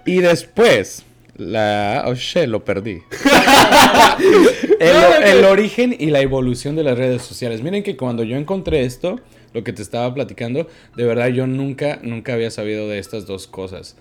Y 0.05 0.21
después, 0.21 1.05
la. 1.37 2.05
Oh 2.07 2.15
shit, 2.15 2.47
lo 2.47 2.65
perdí. 2.65 3.03
el, 4.81 5.45
origen 5.45 5.95
y 5.99 6.07
la 6.07 6.21
evolución 6.21 6.77
de 6.77 6.85
las 6.85 6.97
redes 6.97 7.23
sociales. 7.23 7.63
Miren 7.63 7.83
que 7.83 7.97
cuando 7.97 8.23
yo 8.23 8.37
encontré 8.37 8.85
esto, 8.85 9.21
lo 9.53 9.65
que 9.65 9.73
te 9.73 9.83
estaba 9.83 10.13
platicando, 10.15 10.69
de 10.97 11.05
verdad 11.05 11.29
yo 11.29 11.47
nunca, 11.47 11.99
nunca 12.03 12.35
había 12.35 12.51
sabido 12.51 12.89
de 12.89 12.99
estas 12.99 13.27
dos 13.27 13.47
cosas. 13.47 13.97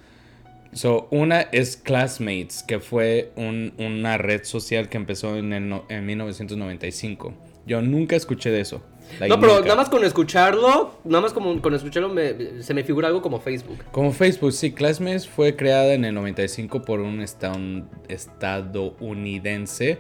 So, 0.75 1.07
una 1.09 1.41
es 1.41 1.77
Classmates, 1.77 2.61
que 2.61 2.79
fue 2.79 3.31
una 3.35 4.17
red 4.17 4.43
social 4.43 4.89
que 4.89 4.97
empezó 4.97 5.35
en, 5.35 5.53
en 5.53 6.05
1995. 6.05 7.33
Yo 7.65 7.81
nunca 7.81 8.15
escuché 8.15 8.51
de 8.51 8.61
eso 8.61 8.83
no, 9.27 9.39
pero 9.39 9.61
nada 9.61 9.75
más 9.75 9.89
con 9.89 10.03
escucharlo, 10.03 10.95
nada 11.03 11.21
más 11.21 11.31
como 11.31 11.61
con 11.61 11.71
escucharlo 11.73 12.13
se 12.61 12.73
me 12.73 12.83
figura 12.83 13.07
algo 13.07 13.21
como 13.21 13.39
Facebook. 13.39 13.77
Como 13.91 14.11
Facebook, 14.11 14.51
sí. 14.51 14.73
Classmates 14.73 15.25
fue 15.27 15.55
creada 15.55 15.93
en 15.93 16.03
el 16.05 16.15
95 16.15 16.81
por 16.81 16.99
un 16.99 17.21
estadounidense 17.21 19.99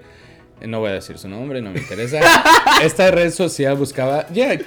no 0.61 0.79
voy 0.79 0.91
a 0.91 0.93
decir 0.93 1.17
su 1.17 1.27
nombre, 1.27 1.61
no 1.61 1.71
me 1.71 1.79
interesa. 1.79 2.19
Esta 2.83 3.11
red 3.11 3.31
social 3.31 3.75
buscaba. 3.75 4.27
Ya, 4.33 4.57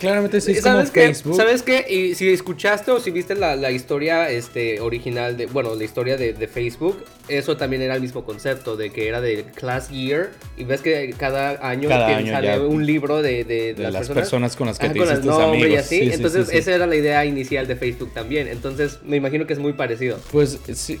claramente 0.00 0.40
sí 0.40 0.52
es 0.52 0.62
como 0.62 0.84
Facebook. 0.84 1.36
¿Sabes 1.36 1.62
qué? 1.62 1.86
Y 1.88 2.14
si 2.14 2.28
escuchaste 2.28 2.90
o 2.90 3.00
si 3.00 3.10
viste 3.10 3.34
la, 3.34 3.70
historia 3.70 4.30
este, 4.30 4.80
original 4.80 5.36
de. 5.36 5.46
Bueno, 5.46 5.74
la 5.74 5.84
historia 5.84 6.16
de, 6.16 6.48
Facebook, 6.52 7.04
eso 7.28 7.56
también 7.56 7.82
era 7.82 7.94
el 7.94 8.02
mismo 8.02 8.24
concepto, 8.24 8.76
de 8.76 8.90
que 8.90 9.08
era 9.08 9.20
de 9.20 9.44
Class 9.54 9.90
Year. 9.90 10.30
Y 10.56 10.64
ves 10.64 10.80
que 10.80 11.14
cada 11.16 11.66
año, 11.66 11.88
sale 11.88 12.58
un 12.58 12.84
libro 12.84 13.22
de, 13.22 13.74
las, 13.78 14.08
personas, 14.10 14.56
con 14.56 14.66
las 14.66 14.78
que 14.78 14.88
te 14.88 14.98
con 14.98 15.08
amigos. 15.08 15.68
Y 15.68 15.76
así. 15.76 16.10
Entonces, 16.12 16.48
esa 16.52 16.74
era 16.74 16.86
la 16.86 16.96
idea 16.96 17.24
inicial 17.24 17.66
de 17.66 17.76
Facebook 17.76 18.12
también. 18.12 18.48
Entonces, 18.48 18.98
me 19.04 19.16
imagino 19.16 19.46
que 19.46 19.52
es 19.52 19.58
muy 19.58 19.72
parecido. 19.72 20.18
Pues 20.32 20.58
sí, 20.74 20.98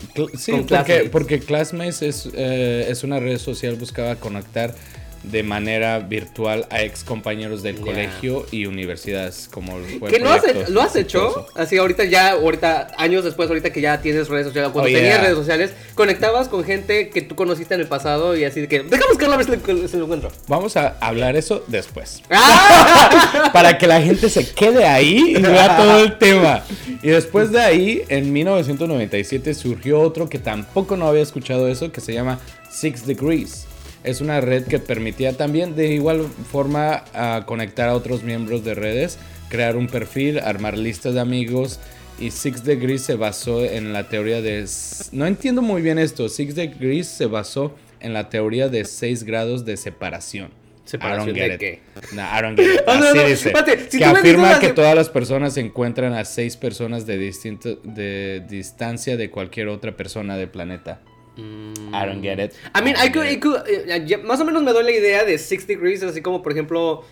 porque, 0.68 1.08
porque 1.10 1.40
Classmates 1.40 2.02
es, 2.02 2.28
eh, 2.34 2.86
es 2.88 3.02
una 3.04 3.18
red 3.18 3.38
social 3.38 3.76
conectar 4.16 4.74
de 5.22 5.42
manera 5.42 6.00
virtual 6.00 6.66
a 6.70 6.82
ex 6.82 7.04
compañeros 7.04 7.62
del 7.62 7.76
colegio 7.80 8.44
y 8.50 8.66
universidades 8.66 9.48
como 9.52 9.78
que 10.08 10.18
lo 10.18 10.30
has, 10.30 10.68
lo 10.68 10.82
has 10.82 10.96
hecho 10.96 11.46
así 11.54 11.76
ahorita 11.76 12.04
ya 12.04 12.32
ahorita 12.32 12.88
años 12.98 13.22
después 13.22 13.48
ahorita 13.48 13.70
que 13.70 13.80
ya 13.80 14.00
tienes 14.00 14.28
redes 14.28 14.48
sociales 14.48 14.70
cuando 14.72 14.90
tenías 14.90 15.20
redes 15.20 15.36
sociales 15.36 15.72
conectabas 15.94 16.48
con 16.48 16.64
gente 16.64 17.08
que 17.10 17.22
tú 17.22 17.36
conociste 17.36 17.74
en 17.74 17.80
el 17.80 17.86
pasado 17.86 18.36
y 18.36 18.44
así 18.44 18.62
de 18.62 18.68
que 18.68 18.82
déjame 18.82 19.10
buscarlo 19.10 19.34
a 19.34 19.36
ver 19.38 19.46
si, 19.46 19.88
si 19.88 19.96
lo 19.96 20.04
encuentro 20.04 20.32
vamos 20.48 20.76
a 20.76 20.96
hablar 21.00 21.36
eso 21.36 21.64
después. 21.68 22.22
¡Ah! 22.30 23.50
para 23.52 23.78
que 23.78 23.86
la 23.86 24.02
gente 24.02 24.28
se 24.28 24.48
quede 24.52 24.84
ahí 24.84 25.36
y 25.36 25.42
vea 25.42 25.76
todo 25.76 26.00
el 26.00 26.18
tema. 26.18 26.64
Y 27.02 27.08
después 27.08 27.50
de 27.52 27.60
ahí 27.60 28.02
en 28.08 28.32
1997 28.32 29.54
surgió 29.54 30.00
otro 30.00 30.28
que 30.28 30.38
tampoco 30.38 30.96
no 30.96 31.06
había 31.06 31.22
escuchado 31.22 31.68
eso 31.68 31.92
que 31.92 32.00
se 32.00 32.12
llama 32.12 32.38
Six 32.70 33.06
Degrees 33.06 33.66
es 34.04 34.20
una 34.20 34.40
red 34.40 34.66
que 34.66 34.78
permitía 34.78 35.36
también 35.36 35.76
de 35.76 35.88
igual 35.88 36.26
forma 36.50 37.04
a 37.14 37.44
conectar 37.46 37.88
a 37.88 37.94
otros 37.94 38.22
miembros 38.22 38.64
de 38.64 38.74
redes, 38.74 39.18
crear 39.48 39.76
un 39.76 39.86
perfil, 39.86 40.38
armar 40.38 40.76
listas 40.76 41.14
de 41.14 41.20
amigos. 41.20 41.80
Y 42.18 42.30
Six 42.30 42.64
Degrees 42.64 43.02
se 43.02 43.14
basó 43.14 43.64
en 43.64 43.92
la 43.92 44.08
teoría 44.08 44.40
de... 44.40 44.66
No 45.12 45.26
entiendo 45.26 45.62
muy 45.62 45.82
bien 45.82 45.98
esto. 45.98 46.28
Six 46.28 46.54
Degrees 46.54 47.08
se 47.08 47.26
basó 47.26 47.74
en 48.00 48.12
la 48.12 48.28
teoría 48.28 48.68
de 48.68 48.84
6 48.84 49.24
grados 49.24 49.64
de 49.64 49.76
separación. 49.76 50.50
¿Separación 50.84 51.34
de 51.34 51.58
qué? 51.58 51.80
No, 52.12 52.22
I 52.22 52.42
don't 52.42 52.58
get 52.58 52.74
it. 52.74 52.80
Así 52.86 53.18
dice. 53.30 53.52
que 53.98 54.04
afirma 54.04 54.58
que 54.58 54.72
todas 54.72 54.94
las 54.96 55.08
personas 55.08 55.54
se 55.54 55.60
encuentran 55.60 56.12
a 56.12 56.24
6 56.24 56.56
personas 56.56 57.06
de, 57.06 57.18
distinto, 57.18 57.76
de 57.84 58.44
distancia 58.48 59.16
de 59.16 59.30
cualquier 59.30 59.68
otra 59.68 59.96
persona 59.96 60.36
del 60.36 60.48
planeta. 60.48 61.00
I 61.36 62.06
don't 62.06 62.22
get 62.22 62.38
it. 62.38 62.54
I 62.74 62.82
mean, 62.82 62.96
I 62.96 63.10
could, 63.10 63.62
eh, 63.66 64.18
más 64.18 64.40
o 64.40 64.44
menos 64.44 64.62
me 64.62 64.72
doy 64.72 64.84
la 64.84 64.92
idea 64.92 65.24
de 65.24 65.38
Six 65.38 65.66
Degrees, 65.66 66.02
así 66.02 66.20
como 66.20 66.42
por 66.42 66.52
ejemplo. 66.52 67.04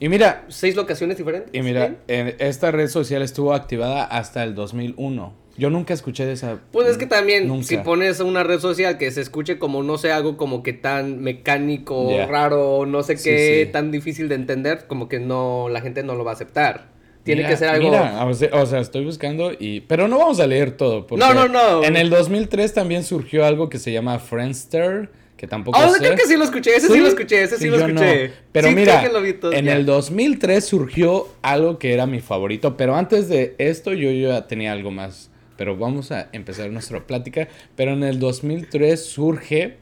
Y 0.00 0.08
mira. 0.08 0.44
Seis 0.48 0.76
locaciones 0.76 1.16
diferentes. 1.16 1.50
Y 1.52 1.62
mira, 1.62 1.96
esta 2.06 2.70
red 2.70 2.88
social 2.88 3.22
estuvo 3.22 3.52
activada 3.54 4.04
hasta 4.04 4.44
el 4.44 4.54
2001. 4.54 5.48
Yo 5.58 5.70
nunca 5.70 5.92
escuché 5.92 6.24
de 6.24 6.34
esa. 6.34 6.60
Pues 6.70 6.86
es 6.86 6.98
que 6.98 7.06
también, 7.06 7.64
si 7.64 7.78
pones 7.78 8.20
una 8.20 8.44
red 8.44 8.60
social 8.60 8.96
que 8.96 9.10
se 9.10 9.20
escuche 9.20 9.58
como, 9.58 9.82
no 9.82 9.98
sé, 9.98 10.12
algo 10.12 10.36
como 10.36 10.62
que 10.62 10.72
tan 10.72 11.20
mecánico, 11.20 12.10
raro, 12.28 12.86
no 12.86 13.02
sé 13.02 13.16
qué, 13.16 13.68
tan 13.72 13.90
difícil 13.90 14.28
de 14.28 14.36
entender, 14.36 14.86
como 14.86 15.08
que 15.08 15.18
no, 15.18 15.68
la 15.68 15.80
gente 15.80 16.04
no 16.04 16.14
lo 16.14 16.24
va 16.24 16.30
a 16.30 16.34
aceptar. 16.34 16.97
Tiene 17.34 17.48
que 17.48 17.56
ser 17.56 17.68
algo. 17.68 17.90
Mira, 17.90 18.26
o 18.26 18.66
sea, 18.66 18.80
estoy 18.80 19.04
buscando 19.04 19.52
y. 19.58 19.80
Pero 19.80 20.08
no 20.08 20.18
vamos 20.18 20.40
a 20.40 20.46
leer 20.46 20.72
todo. 20.72 21.06
Porque 21.06 21.24
no, 21.24 21.34
no, 21.34 21.48
no. 21.48 21.84
En 21.84 21.96
el 21.96 22.10
2003 22.10 22.74
también 22.74 23.04
surgió 23.04 23.44
algo 23.44 23.68
que 23.68 23.78
se 23.78 23.92
llama 23.92 24.18
Friendster. 24.18 25.10
Que 25.36 25.46
tampoco 25.46 25.78
oh, 25.78 25.92
creo 25.92 26.16
que 26.16 26.26
sí 26.26 26.36
lo 26.36 26.42
escuché, 26.42 26.74
ese 26.74 26.88
sí, 26.88 26.98
lo 26.98 27.06
escuché, 27.06 27.42
ese 27.44 27.58
sí, 27.58 27.68
lo 27.68 27.76
escuché. 27.76 28.32
Pero 28.50 28.72
mira, 28.72 29.08
en 29.52 29.68
el 29.68 29.86
2003 29.86 30.64
surgió 30.64 31.28
algo 31.42 31.78
que 31.78 31.94
era 31.94 32.06
mi 32.06 32.18
favorito, 32.18 32.76
pero 32.76 32.96
antes 32.96 33.28
de 33.28 33.54
esto 33.58 33.92
yo 33.92 34.10
ya 34.10 34.48
tenía 34.48 34.72
algo 34.72 34.90
más. 34.90 35.30
Pero 35.56 35.76
vamos 35.76 36.10
a 36.10 36.28
empezar 36.32 36.70
nuestra 36.70 37.06
plática. 37.06 37.48
Pero 37.76 37.92
en 37.92 38.02
el 38.02 38.18
2003 38.18 39.04
surge 39.04 39.76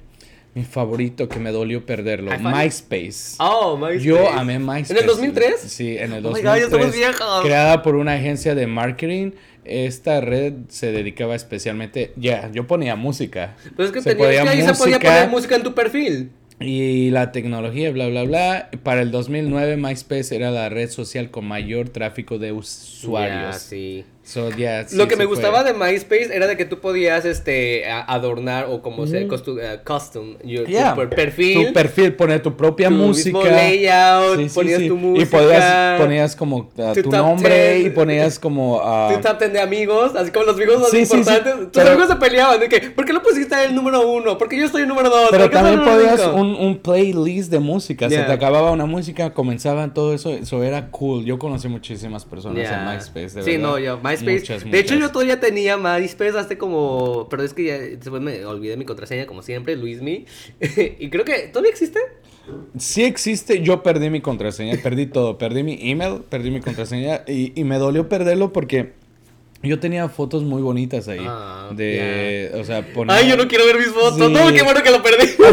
mi 0.57 0.65
favorito 0.65 1.29
que 1.29 1.39
me 1.39 1.53
dolió 1.53 1.85
perderlo, 1.85 2.31
MySpace. 2.39 3.37
Oh, 3.39 3.77
MySpace. 3.77 4.01
Yo 4.01 4.31
amé 4.31 4.59
MySpace. 4.59 4.95
¿En 4.95 4.99
el 5.01 5.07
2003? 5.07 5.61
Sí, 5.61 5.99
en 5.99 6.15
el 6.15 6.23
2003. 6.23 6.73
Oh 6.73 6.79
my 6.79 6.87
God, 6.87 6.95
ya 6.99 7.43
Creada 7.43 7.83
por 7.83 7.95
una 7.95 8.15
agencia 8.15 8.55
de 8.55 8.67
marketing. 8.67 9.33
Esta 9.67 10.23
red 10.23 10.55
se 10.69 10.93
dedicaba 10.93 11.35
especialmente, 11.35 12.15
ya, 12.17 12.51
yo 12.53 12.67
ponía 12.67 12.97
música. 12.97 13.55
Pues 13.77 13.89
es 13.89 13.93
que, 13.93 14.01
se 14.01 14.15
tenías 14.15 14.45
que 14.45 14.49
ahí 14.49 14.63
se 14.63 14.73
podía 14.73 14.99
poner 14.99 15.29
música 15.29 15.57
en 15.57 15.63
tu 15.63 15.75
perfil. 15.75 16.31
Y 16.59 17.11
la 17.11 17.33
tecnología, 17.33 17.91
bla, 17.91 18.09
bla, 18.09 18.23
bla. 18.23 18.71
Para 18.83 19.03
el 19.03 19.11
2009, 19.11 19.77
MySpace 19.77 20.35
era 20.35 20.51
la 20.51 20.71
red 20.71 20.89
social 20.89 21.31
con 21.31 21.45
mayor 21.45 21.91
tráfico 21.91 22.39
de 22.39 22.53
usuarios. 22.53 23.59
sí. 23.59 24.07
So, 24.27 24.51
Lo 24.95 25.07
que 25.07 25.15
me 25.15 25.25
gustaba 25.25 25.63
de 25.63 25.73
MySpace 25.73 26.35
era 26.35 26.49
de 26.49 26.57
que 26.57 26.65
tú 26.65 26.81
podías 26.81 27.25
este 27.25 27.89
adornar 27.89 28.67
o 28.69 28.83
como 28.83 29.07
se 29.07 29.29
custom, 29.29 29.59
uh, 29.59 29.85
custom 29.85 30.37
your, 30.43 30.67
tu 30.67 31.09
perfil. 31.11 31.69
Tu 31.69 31.73
perfil, 31.73 32.13
poner 32.15 32.43
tu 32.43 32.57
propia 32.57 32.89
tu 32.89 32.97
música. 32.97 33.39
Mismo 33.39 33.55
layout, 33.55 34.53
ponías 34.53 34.83
tu 34.89 34.97
música. 34.97 35.23
Y 35.23 35.27
podías, 35.27 36.01
ponías 36.01 36.35
como 36.35 36.57
uh, 36.57 36.93
tu, 37.01 37.09
nombre 37.09 37.79
y 37.79 37.91
ponías 37.91 38.37
como 38.41 38.79
uh, 38.79 39.15
tu 39.15 39.21
top 39.21 39.39
ten 39.39 39.53
de 39.53 39.61
amigos, 39.61 40.17
así 40.17 40.33
como 40.33 40.47
los 40.47 40.57
amigos 40.57 40.81
más 40.81 40.93
importantes. 40.93 41.71
Tus 41.71 41.83
amigos 41.85 42.09
se 42.09 42.17
peleaban 42.17 42.59
de 42.59 42.69
que, 42.69 42.81
¿por 42.81 43.05
qué 43.05 43.13
no 43.13 43.23
pusiste 43.23 43.55
el 43.65 43.77
número 43.77 44.09
uno? 44.11 44.37
Porque 44.37 44.59
yo 44.59 44.67
estoy 44.67 44.83
el 44.83 44.89
número 44.89 45.09
dos. 45.09 45.29
Pero 45.31 45.49
también 45.51 45.85
podías 45.85 46.27
un, 46.35 46.57
un, 46.57 46.79
playlist 46.79 47.53
de 47.53 47.61
música. 47.61 48.11
Se 48.11 48.17
te 48.25 48.33
acababa 48.33 48.73
una 48.73 48.87
música, 48.87 49.33
comenzaban 49.33 49.95
todo 49.95 50.13
eso, 50.13 50.31
eso 50.31 50.65
era 50.65 50.91
cool. 50.91 51.25
Yo 51.25 51.39
conocí 51.39 51.69
muchísimas 51.69 52.25
personas 52.25 52.69
en 52.69 52.93
MySpace, 52.93 53.37
de 53.37 53.43
Sí, 53.45 53.57
no, 53.57 53.79
yo 53.79 53.99
MySpace 53.99 54.16
de 54.25 54.79
hecho, 54.79 54.95
yo 54.95 55.11
todavía 55.11 55.41
tenía 55.41 55.77
MySpace 55.77 56.39
hace 56.39 56.59
como. 56.59 57.29
Pero 57.29 57.43
es 57.43 57.55
que 57.55 57.65
ya 57.65 57.79
después 57.79 58.23
me 58.23 58.45
olvidé 58.45 58.77
mi 58.77 58.85
contraseña, 58.85 59.27
como 59.27 59.43
siempre, 59.43 59.77
Luismi. 59.77 60.27
y 60.99 61.11
creo 61.11 61.25
que. 61.25 61.49
¿Todavía 61.49 61.71
existe? 61.71 62.01
Sí 62.79 63.03
existe, 63.03 63.61
yo 63.63 63.83
perdí 63.83 64.09
mi 64.09 64.21
contraseña, 64.21 64.77
perdí 64.81 65.07
todo, 65.07 65.37
perdí 65.37 65.65
mi 65.65 65.79
email, 65.91 66.21
perdí 66.29 66.53
mi 66.53 66.61
contraseña 66.61 67.23
y, 67.27 67.53
y 67.61 67.65
me 67.65 67.77
dolió 67.77 68.09
perderlo 68.09 68.53
porque 68.53 68.93
yo 69.63 69.81
tenía 69.81 70.09
fotos 70.09 70.43
muy 70.43 70.63
bonitas 70.63 71.09
ahí. 71.09 71.25
Ah, 71.27 71.71
de, 71.75 72.53
o 72.55 72.65
sea, 72.65 72.87
Ay, 73.09 73.29
yo 73.29 73.37
no 73.37 73.49
quiero 73.49 73.67
ver 73.67 73.79
mis 73.79 73.89
fotos. 73.89 74.31
No, 74.31 74.53
qué 74.53 74.63
bueno 74.63 74.83
que 74.83 74.91
lo 74.91 75.03
perdí. 75.03 75.29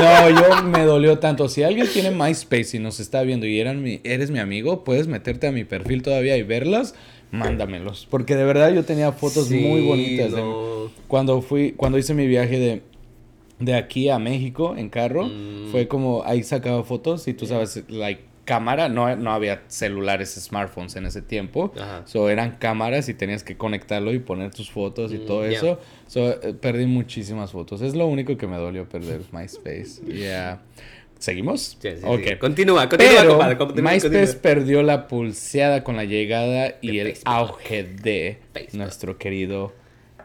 No, 0.00 0.30
yo 0.30 0.62
me 0.62 0.84
dolió 0.84 1.18
tanto. 1.18 1.48
Si 1.48 1.64
alguien 1.64 1.88
tiene 1.92 2.12
MySpace 2.12 2.76
y 2.76 2.78
nos 2.78 3.00
está 3.00 3.22
viendo 3.22 3.46
y 3.46 3.58
eran 3.58 3.82
mi, 3.82 4.00
eres 4.04 4.30
mi 4.30 4.38
amigo, 4.38 4.84
puedes 4.84 5.08
meterte 5.08 5.48
a 5.48 5.52
mi 5.52 5.64
perfil 5.64 6.02
todavía 6.02 6.36
y 6.36 6.44
verlas. 6.44 6.94
Mándamelos. 7.30 8.06
Porque 8.10 8.36
de 8.36 8.44
verdad 8.44 8.72
yo 8.72 8.84
tenía 8.84 9.12
fotos 9.12 9.50
muy 9.50 9.86
bonitas. 9.86 10.32
cuando 11.08 11.42
fui, 11.42 11.72
cuando 11.72 11.98
hice 11.98 12.14
mi 12.14 12.26
viaje 12.26 12.58
de, 12.58 12.82
de 13.58 13.74
aquí 13.74 14.08
a 14.08 14.18
México 14.18 14.74
en 14.76 14.88
carro, 14.88 15.26
mm. 15.26 15.70
fue 15.70 15.88
como 15.88 16.24
ahí 16.24 16.42
sacaba 16.42 16.82
fotos 16.84 17.28
y 17.28 17.34
tú 17.34 17.46
sabes, 17.46 17.84
like 17.88 18.28
cámara, 18.48 18.88
no, 18.88 19.14
no 19.14 19.32
había 19.32 19.62
celulares, 19.68 20.30
smartphones 20.30 20.96
en 20.96 21.04
ese 21.04 21.20
tiempo. 21.20 21.70
So, 22.06 22.30
eran 22.30 22.52
cámaras 22.52 23.10
y 23.10 23.14
tenías 23.14 23.44
que 23.44 23.58
conectarlo 23.58 24.10
y 24.14 24.20
poner 24.20 24.54
tus 24.54 24.70
fotos 24.70 25.12
y 25.12 25.18
mm, 25.18 25.26
todo 25.26 25.44
eso. 25.44 25.78
So, 26.06 26.30
eh, 26.30 26.54
perdí 26.54 26.86
muchísimas 26.86 27.52
fotos. 27.52 27.82
Es 27.82 27.94
lo 27.94 28.06
único 28.06 28.38
que 28.38 28.46
me 28.46 28.56
dolió 28.56 28.88
perder 28.88 29.20
MySpace. 29.32 30.02
Yeah. 30.06 30.62
¿Seguimos? 31.18 31.76
Sí, 31.80 31.90
sí, 31.96 32.02
okay. 32.04 32.36
Continúa, 32.36 32.88
continúa, 32.88 33.56
MySpace 33.74 34.34
perdió 34.34 34.82
la 34.82 35.08
pulseada 35.08 35.82
con 35.82 35.96
la 35.96 36.04
llegada 36.04 36.76
y 36.80 36.98
el 36.98 37.14
auge 37.24 37.84
de 37.84 38.38
nuestro 38.72 39.18
querido 39.18 39.72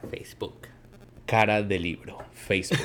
Facebook. 0.09 0.53
Cara 1.25 1.63
de 1.63 1.79
libro, 1.79 2.19
Facebook, 2.33 2.79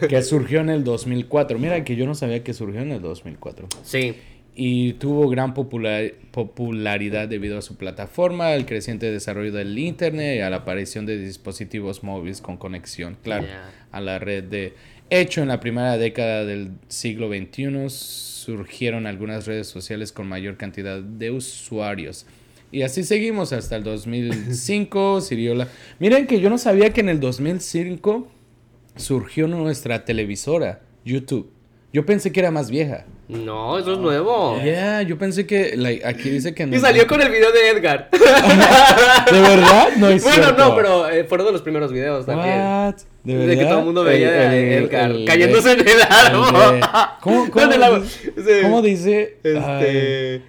que 0.08 0.22
surgió 0.22 0.60
en 0.60 0.68
el 0.68 0.84
2004. 0.84 1.58
Mira 1.58 1.82
que 1.84 1.96
yo 1.96 2.06
no 2.06 2.14
sabía 2.14 2.44
que 2.44 2.52
surgió 2.52 2.80
en 2.82 2.92
el 2.92 3.00
2004. 3.00 3.68
Sí 3.82 4.14
y 4.56 4.94
tuvo 4.94 5.28
gran 5.28 5.52
popularidad 5.52 7.28
debido 7.28 7.58
a 7.58 7.62
su 7.62 7.76
plataforma, 7.76 8.52
al 8.52 8.66
creciente 8.66 9.10
desarrollo 9.10 9.52
del 9.52 9.76
Internet 9.76 10.36
y 10.38 10.40
a 10.40 10.50
la 10.50 10.58
aparición 10.58 11.06
de 11.06 11.18
dispositivos 11.18 12.04
móviles 12.04 12.40
con 12.40 12.56
conexión, 12.56 13.16
claro, 13.22 13.46
a 13.90 14.00
la 14.00 14.18
red 14.18 14.44
de... 14.44 14.74
Hecho, 15.10 15.42
en 15.42 15.48
la 15.48 15.60
primera 15.60 15.98
década 15.98 16.44
del 16.44 16.72
siglo 16.88 17.28
XXI 17.28 17.88
surgieron 17.88 19.06
algunas 19.06 19.46
redes 19.46 19.66
sociales 19.66 20.12
con 20.12 20.26
mayor 20.26 20.56
cantidad 20.56 21.00
de 21.00 21.30
usuarios. 21.30 22.26
Y 22.72 22.82
así 22.82 23.04
seguimos 23.04 23.52
hasta 23.52 23.76
el 23.76 23.84
2005, 23.84 25.20
Siriola. 25.20 25.68
Miren 25.98 26.26
que 26.26 26.40
yo 26.40 26.50
no 26.50 26.58
sabía 26.58 26.92
que 26.92 27.02
en 27.02 27.08
el 27.08 27.20
2005 27.20 28.28
surgió 28.96 29.46
nuestra 29.46 30.04
televisora, 30.04 30.82
YouTube. 31.04 31.52
Yo 31.92 32.04
pensé 32.04 32.32
que 32.32 32.40
era 32.40 32.50
más 32.50 32.70
vieja. 32.70 33.06
No, 33.26 33.78
eso 33.78 33.94
es 33.94 33.98
nuevo. 33.98 34.60
Yeah, 34.62 35.00
yo 35.00 35.16
pensé 35.16 35.46
que 35.46 35.76
like, 35.78 36.06
aquí 36.06 36.28
dice 36.28 36.54
que 36.54 36.66
no. 36.66 36.76
Y 36.76 36.78
salió 36.78 37.06
con 37.06 37.22
el 37.22 37.30
video 37.30 37.50
de 37.52 37.70
Edgar. 37.70 38.10
¿De 39.32 39.40
verdad? 39.40 39.88
No 39.96 40.08
es 40.10 40.22
Bueno, 40.22 40.52
no, 40.52 40.74
pero 40.76 41.08
eh, 41.08 41.24
fueron 41.24 41.46
de 41.46 41.52
los 41.52 41.62
primeros 41.62 41.90
videos 41.90 42.26
también. 42.26 42.58
What? 42.58 42.94
¿De, 43.22 43.34
verdad? 43.34 43.48
de 43.48 43.58
que 43.58 43.64
todo 43.64 43.78
el 43.78 43.84
mundo 43.86 44.04
veía 44.04 44.28
a 44.28 44.54
Edgar 44.54 45.10
cayéndose 45.26 45.72
en 45.72 45.80
el 45.80 46.02
árbol. 46.02 46.80
¿Cómo, 47.22 47.50
cómo, 47.50 47.66
dice, 47.66 48.60
¿Cómo 48.60 48.82
dice? 48.82 49.38
Este... 49.42 50.42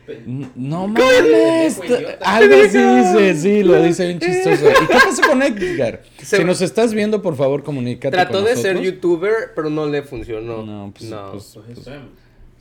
no 0.55 0.89
mames. 0.89 1.79
Algo 2.21 2.55
así 2.55 2.77
dice, 2.77 3.35
sí, 3.35 3.63
lo 3.63 3.81
dice 3.81 4.05
bien 4.05 4.19
chistoso. 4.19 4.69
¿Y 4.69 4.87
qué 4.87 4.93
pasó 4.93 5.21
con 5.21 5.41
Edgar? 5.41 6.01
Si 6.21 6.43
nos 6.43 6.59
estás 6.61 6.93
viendo, 6.93 7.21
por 7.21 7.37
favor, 7.37 7.63
comunícate 7.63 8.11
Trató 8.11 8.41
de 8.41 8.57
ser 8.57 8.81
youtuber, 8.81 9.53
pero 9.55 9.69
no 9.69 9.85
le 9.85 10.03
funcionó. 10.03 10.61
No, 10.63 10.91
pues, 10.93 11.09
no. 11.09 11.31
pues, 11.31 11.57
pues, 11.65 11.79
pues 11.81 11.97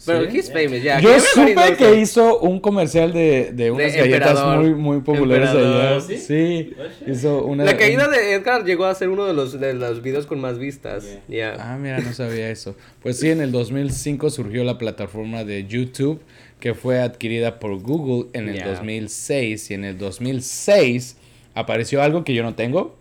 pero 0.06 0.24
he's 0.24 0.50
famous, 0.50 0.82
ya. 0.82 1.00
Yo 1.00 1.18
supe 1.20 1.76
que 1.76 2.00
hizo 2.00 2.38
un 2.40 2.60
comercial 2.60 3.12
de, 3.12 3.52
de 3.52 3.70
unas 3.70 3.94
galletas 3.94 4.58
muy, 4.58 4.74
muy 4.74 5.00
populares 5.00 5.50
allá. 5.50 6.00
¿Sí? 6.00 6.18
sí, 6.18 6.74
hizo 7.06 7.44
una. 7.44 7.64
La 7.64 7.76
caída 7.76 8.08
de 8.08 8.34
Edgar 8.34 8.64
llegó 8.64 8.84
a 8.84 8.94
ser 8.94 9.08
uno 9.08 9.26
de 9.26 9.34
los, 9.34 9.58
de 9.58 9.74
los 9.74 10.02
videos 10.02 10.26
con 10.26 10.40
más 10.40 10.58
vistas. 10.58 11.18
Yeah. 11.28 11.56
Ah, 11.58 11.76
mira, 11.78 12.00
no 12.00 12.12
sabía 12.12 12.50
eso. 12.50 12.76
Pues 13.02 13.18
sí, 13.18 13.30
en 13.30 13.40
el 13.40 13.52
2005 13.52 14.30
surgió 14.30 14.64
la 14.64 14.78
plataforma 14.78 15.44
de 15.44 15.66
YouTube 15.66 16.20
que 16.64 16.72
fue 16.72 17.02
adquirida 17.02 17.58
por 17.58 17.78
Google 17.78 18.30
en 18.32 18.48
el 18.48 18.64
2006 18.64 19.70
y 19.70 19.74
en 19.74 19.84
el 19.84 19.98
2006 19.98 21.18
apareció 21.54 22.02
algo 22.02 22.24
que 22.24 22.32
yo 22.32 22.42
no 22.42 22.54
tengo, 22.54 22.96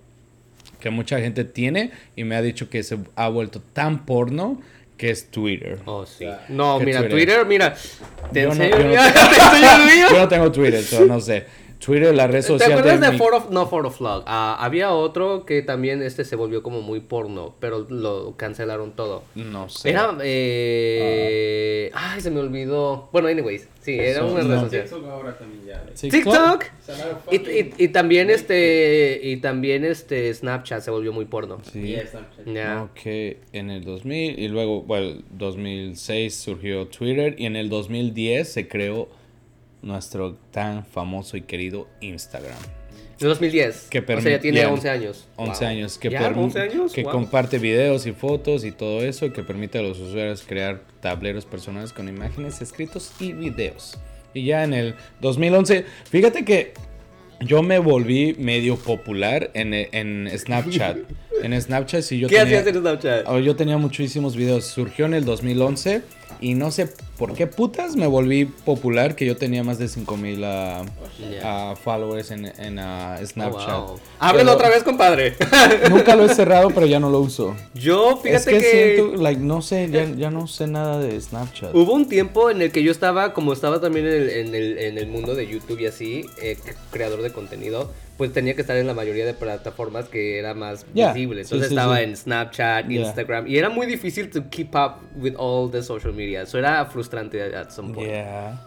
que 0.82 0.90
mucha 0.90 1.20
gente 1.20 1.46
tiene 1.46 1.92
y 2.18 2.26
me 2.26 2.36
ha 2.36 2.42
dicho 2.42 2.70
que 2.70 2.84
se 2.84 2.98
ha 3.16 3.30
vuelto 3.30 3.62
tan 3.62 4.06
porno 4.06 4.60
que 4.98 5.10
es 5.10 5.30
Twitter. 5.30 5.80
Oh, 5.86 6.06
sí. 6.06 6.28
No, 6.50 6.80
mira, 6.80 7.08
Twitter? 7.08 7.46
mira, 7.46 7.76
te 8.32 8.44
yo 8.44 8.52
enseño 8.52 8.78
no, 8.78 8.84
yo, 8.84 8.88
no, 8.90 10.10
yo 10.12 10.20
no 10.20 10.28
tengo 10.28 10.52
Twitter, 10.52 10.84
so 10.84 11.06
no 11.06 11.20
sé. 11.20 11.46
Twitter, 11.84 12.16
la 12.16 12.28
red 12.28 12.42
social. 12.42 12.70
¿Te 12.70 12.74
acuerdas 12.76 13.02
de, 13.02 13.12
de 13.12 13.18
Ford 13.18 13.34
of, 13.34 13.50
no 13.50 13.68
Ford 13.68 13.86
of 13.86 14.00
Log? 14.00 14.24
Uh, 14.24 14.56
había 14.58 14.92
otro 14.92 15.46
que 15.46 15.62
también 15.62 16.02
este 16.02 16.24
se 16.24 16.38
volvió 16.38 16.64
como 16.64 16.82
muy 16.82 17.02
porno, 17.02 17.56
pero 17.60 17.86
lo 17.90 18.36
cancelaron 18.38 18.94
todo. 18.94 19.24
No 19.36 19.68
sé. 19.68 19.90
Era, 19.90 20.16
eh... 20.22 21.92
Uh. 21.94 21.98
Ay, 21.98 22.22
se 22.22 22.32
me 22.32 22.40
olvidó. 22.40 23.10
Bueno, 23.12 23.28
anyways, 23.28 23.68
sí, 23.82 23.98
era 24.00 24.24
una 24.24 24.42
red 24.42 24.60
social. 24.62 24.84
TikTok 24.84 25.06
ahora 25.06 25.38
también 25.38 25.66
ya. 25.66 25.86
TikTok. 25.94 26.66
Y, 27.32 27.36
y, 27.36 27.74
y, 27.78 27.88
también 27.90 28.30
este, 28.30 29.20
y 29.22 29.38
también 29.38 29.84
este 29.84 30.34
Snapchat 30.34 30.82
se 30.82 30.92
volvió 30.92 31.12
muy 31.12 31.26
porno. 31.26 31.60
Sí. 31.70 31.98
Snapchat. 32.10 32.46
Yeah. 32.46 32.84
Ok, 32.84 33.06
en 33.52 33.70
el 33.70 33.84
2000 33.84 34.40
y 34.40 34.48
luego, 34.48 34.84
bueno, 34.84 35.22
2006 35.32 36.34
surgió 36.34 36.88
Twitter 36.88 37.36
y 37.38 37.46
en 37.46 37.58
el 37.58 37.70
2010 37.70 38.48
se 38.48 38.68
creó 38.70 39.10
nuestro 39.84 40.36
tan 40.52 40.86
famoso 40.86 41.38
y 41.38 41.42
querido 41.42 41.88
Instagram. 42.02 42.58
En 43.20 43.28
2010. 43.28 43.88
Que 43.90 44.00
o 44.00 44.22
sea, 44.22 44.32
ya 44.32 44.40
tiene 44.40 44.66
11 44.66 44.90
años. 44.90 45.28
11 45.36 45.66
años. 45.66 45.98
Que, 45.98 46.10
que 46.10 47.04
comparte 47.04 47.60
videos 47.60 48.06
y 48.06 48.12
fotos 48.12 48.66
y 48.66 48.72
todo 48.72 49.02
eso, 49.02 49.32
que 49.32 49.44
permite 49.44 49.80
a 49.80 49.82
los 49.82 50.00
usuarios 50.00 50.44
crear 50.46 50.82
tableros 51.00 51.46
personales 51.46 51.94
con 51.94 52.10
imágenes, 52.10 52.62
escritos 52.62 53.14
y 53.20 53.34
videos. 53.34 53.98
Y 54.34 54.46
ya 54.46 54.64
en 54.64 54.74
el 54.74 54.96
2011, 55.22 55.86
fíjate 56.10 56.44
que 56.44 56.74
yo 57.40 57.62
me 57.62 57.78
volví 57.80 58.36
medio 58.40 58.78
popular 58.78 59.52
en, 59.54 59.74
en 59.74 60.30
Snapchat. 60.38 60.98
en 61.44 61.62
Snapchat 61.62 62.02
sí 62.02 62.20
yo 62.20 62.28
¿Qué 62.28 62.40
hacías 62.40 62.66
en 62.68 62.76
Snapchat? 62.76 63.28
Oh, 63.28 63.40
yo 63.40 63.56
tenía 63.56 63.78
muchísimos 63.78 64.36
videos. 64.36 64.66
Surgió 64.66 65.06
en 65.06 65.14
el 65.14 65.26
2011 65.26 66.02
y 66.42 66.54
no 66.56 66.72
sé 66.72 66.90
por 67.18 67.34
qué 67.34 67.48
putas 67.48 67.96
me 67.96 68.08
volví 68.08 68.46
popular, 68.46 69.16
que 69.16 69.26
yo 69.26 69.38
tenía 69.38 69.64
más 69.64 69.78
de 69.78 69.88
5000 69.88 70.44
uh, 70.44 71.76
followers 71.76 72.32
en, 72.32 72.46
en 72.46 72.80
Snapchat. 73.26 73.70
Oh, 73.70 74.00
Ábrelo 74.20 74.54
otra 74.54 74.70
vez, 74.70 74.84
compadre. 74.84 75.36
nunca 75.90 76.16
lo 76.16 76.26
he 76.26 76.30
cerrado, 76.30 76.70
pero 76.72 76.86
ya 76.86 77.00
no 77.00 77.10
lo 77.10 77.20
uso. 77.20 77.56
Yo, 77.74 78.18
fíjate 78.18 78.58
es 78.58 78.64
que, 78.64 78.72
siento, 78.72 79.22
like, 79.22 79.42
no 79.42 79.62
sé, 79.62 79.90
ya, 79.90 80.06
ya, 80.06 80.32
no 80.32 80.48
sé 80.48 80.68
nada 80.68 81.00
de 81.00 81.20
Snapchat. 81.20 81.74
Hubo 81.74 81.94
un 81.94 82.10
tiempo 82.10 82.50
en 82.50 82.62
el 82.62 82.72
que 82.72 82.84
yo 82.84 82.92
estaba, 82.92 83.34
como 83.34 83.54
estaba 83.54 83.80
también 83.80 84.08
en 84.08 84.14
el, 84.14 84.30
en 84.30 84.56
el, 84.56 84.78
en 84.80 84.98
el 84.98 85.08
mundo 85.08 85.36
de 85.36 85.48
YouTube 85.48 85.80
y 85.80 85.86
así, 85.86 86.26
eh, 86.42 86.58
creador 86.92 87.22
de 87.22 87.32
contenido, 87.32 87.92
pues 88.18 88.32
tenía 88.32 88.54
que 88.56 88.62
estar 88.62 88.78
en 88.78 88.88
la 88.88 88.94
mayoría 88.94 89.26
de 89.26 89.34
plataformas 89.34 90.08
que 90.08 90.38
era 90.38 90.54
más 90.54 90.86
visible. 90.94 91.42
Entonces 91.42 91.70
estaba 91.70 92.02
en 92.02 92.16
Snapchat, 92.16 92.90
Instagram, 92.90 93.48
y 93.48 93.58
era 93.58 93.70
muy 93.70 93.88
difícil 93.88 94.30
to 94.30 94.50
keep 94.50 94.76
up 94.76 94.98
with 95.16 95.34
all 95.38 95.70
the 95.72 95.82
social 95.82 96.14
media. 96.14 96.44
Eso 96.44 96.58
era 96.58 96.86
frustrante 96.86 97.42
at 97.42 97.72
some 97.72 97.94
point. 97.94 98.10
Yeah. 98.10 98.60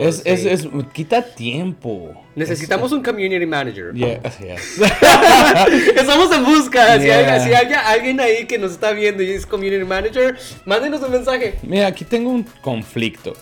es, 0.00 0.22
es, 0.24 0.44
es, 0.44 0.68
quita 0.92 1.22
tiempo. 1.22 2.24
Necesitamos 2.36 2.92
un 2.92 3.02
community 3.02 3.46
manager. 3.46 3.92
Yeah, 3.94 4.20
Estamos 5.96 6.30
en 6.32 6.44
busca. 6.44 7.00
Si, 7.00 7.10
hay, 7.10 7.40
si 7.40 7.54
hay 7.54 7.72
alguien 7.72 8.20
ahí 8.20 8.46
que 8.46 8.58
nos 8.58 8.72
está 8.72 8.92
viendo 8.92 9.22
y 9.22 9.30
es 9.30 9.44
community 9.44 9.84
manager, 9.84 10.36
mándenos 10.64 11.02
un 11.02 11.10
mensaje. 11.10 11.58
Mira, 11.62 11.88
aquí 11.88 12.04
tengo 12.04 12.30
un 12.30 12.44
conflicto. 12.62 13.34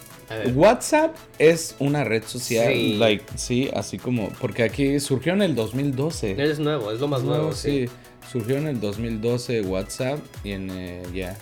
WhatsApp 0.55 1.15
es 1.39 1.77
una 1.79 2.03
red 2.05 2.25
social, 2.25 2.73
sí. 2.73 2.95
like, 2.95 3.25
sí, 3.37 3.71
así 3.75 3.99
como, 3.99 4.31
porque 4.41 4.65
aquí 4.65 4.99
surgió 4.99 5.33
en 5.33 5.43
el 5.43 5.55
2012. 5.55 6.43
Es 6.43 6.59
nuevo, 6.59 6.91
es 6.91 7.01
lo 7.01 7.09
más 7.09 7.23
nuevo, 7.23 7.53
sí. 7.53 7.89
Surgió 8.31 8.57
en 8.57 8.67
el 8.67 8.81
2012 8.81 9.61
WhatsApp 9.63 10.19
y 10.43 10.53
en, 10.53 10.71
eh, 10.71 11.03
ya. 11.15 11.37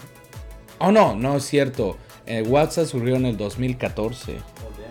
Oh, 0.78 0.92
no, 0.92 1.14
no 1.14 1.36
es 1.36 1.44
cierto. 1.44 1.96
Eh, 2.26 2.42
WhatsApp 2.42 2.86
surgió 2.86 3.16
en 3.16 3.26
el 3.26 3.36
2014. 3.36 4.36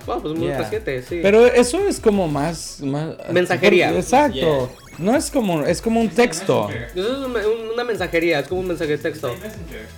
Bueno, 0.06 0.22
pues 0.22 0.36
muy 0.36 0.52
reciente, 0.52 1.02
sí. 1.02 1.20
Pero 1.22 1.46
eso 1.46 1.88
es 1.88 2.00
como 2.00 2.28
más... 2.28 2.82
más 2.82 3.16
mensajería. 3.32 3.96
Exacto. 3.96 4.70
No 4.98 5.16
es 5.16 5.32
como, 5.32 5.64
es 5.64 5.82
como 5.82 6.02
un 6.02 6.10
texto. 6.10 6.70
Eso 6.94 7.24
es 7.24 7.48
una 7.74 7.84
mensajería, 7.84 8.40
es 8.40 8.48
como 8.48 8.62
un 8.62 8.68
mensaje 8.68 8.92
de 8.92 8.98
texto. 8.98 9.34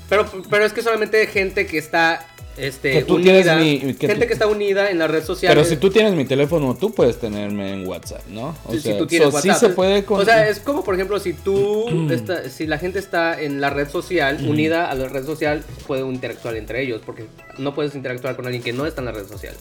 Pero, 0.08 0.25
pero 0.49 0.65
es 0.65 0.73
que 0.73 0.81
solamente 0.81 1.25
gente 1.27 1.65
que 1.65 1.77
está 1.77 2.25
este, 2.57 3.03
unida, 3.09 3.57
gente 3.57 4.27
que 4.27 4.33
está 4.33 4.47
unida 4.47 4.89
en 4.89 4.99
la 4.99 5.07
red 5.07 5.23
social. 5.23 5.53
Pero 5.53 5.65
si 5.65 5.77
tú 5.77 5.89
tienes 5.89 6.13
mi 6.13 6.25
teléfono, 6.25 6.75
tú 6.75 6.93
puedes 6.93 7.19
tenerme 7.19 7.73
en 7.73 7.87
WhatsApp, 7.87 8.25
¿no? 8.29 8.55
O 8.65 8.71
sea, 8.71 8.93
si 8.93 8.97
tú 8.97 9.07
tienes 9.07 9.33
WhatsApp. 9.33 9.53
Sí 9.53 9.59
se 9.59 9.69
puede 9.69 10.05
O 10.07 10.25
sea, 10.25 10.47
es 10.47 10.59
como, 10.59 10.83
por 10.83 10.95
ejemplo, 10.95 11.19
si 11.19 11.33
tú, 11.33 11.85
si 12.49 12.67
la 12.67 12.77
gente 12.77 12.99
está 12.99 13.41
en 13.41 13.59
la 13.59 13.69
red 13.69 13.89
social, 13.89 14.45
unida 14.47 14.89
a 14.89 14.95
la 14.95 15.07
red 15.07 15.25
social, 15.25 15.63
puede 15.87 16.01
interactuar 16.07 16.55
entre 16.55 16.81
ellos, 16.81 17.01
porque 17.05 17.25
no 17.57 17.75
puedes 17.75 17.95
interactuar 17.95 18.35
con 18.35 18.45
alguien 18.45 18.63
que 18.63 18.73
no 18.73 18.85
está 18.85 19.01
en 19.01 19.05
la 19.05 19.11
red 19.11 19.27
social. 19.27 19.55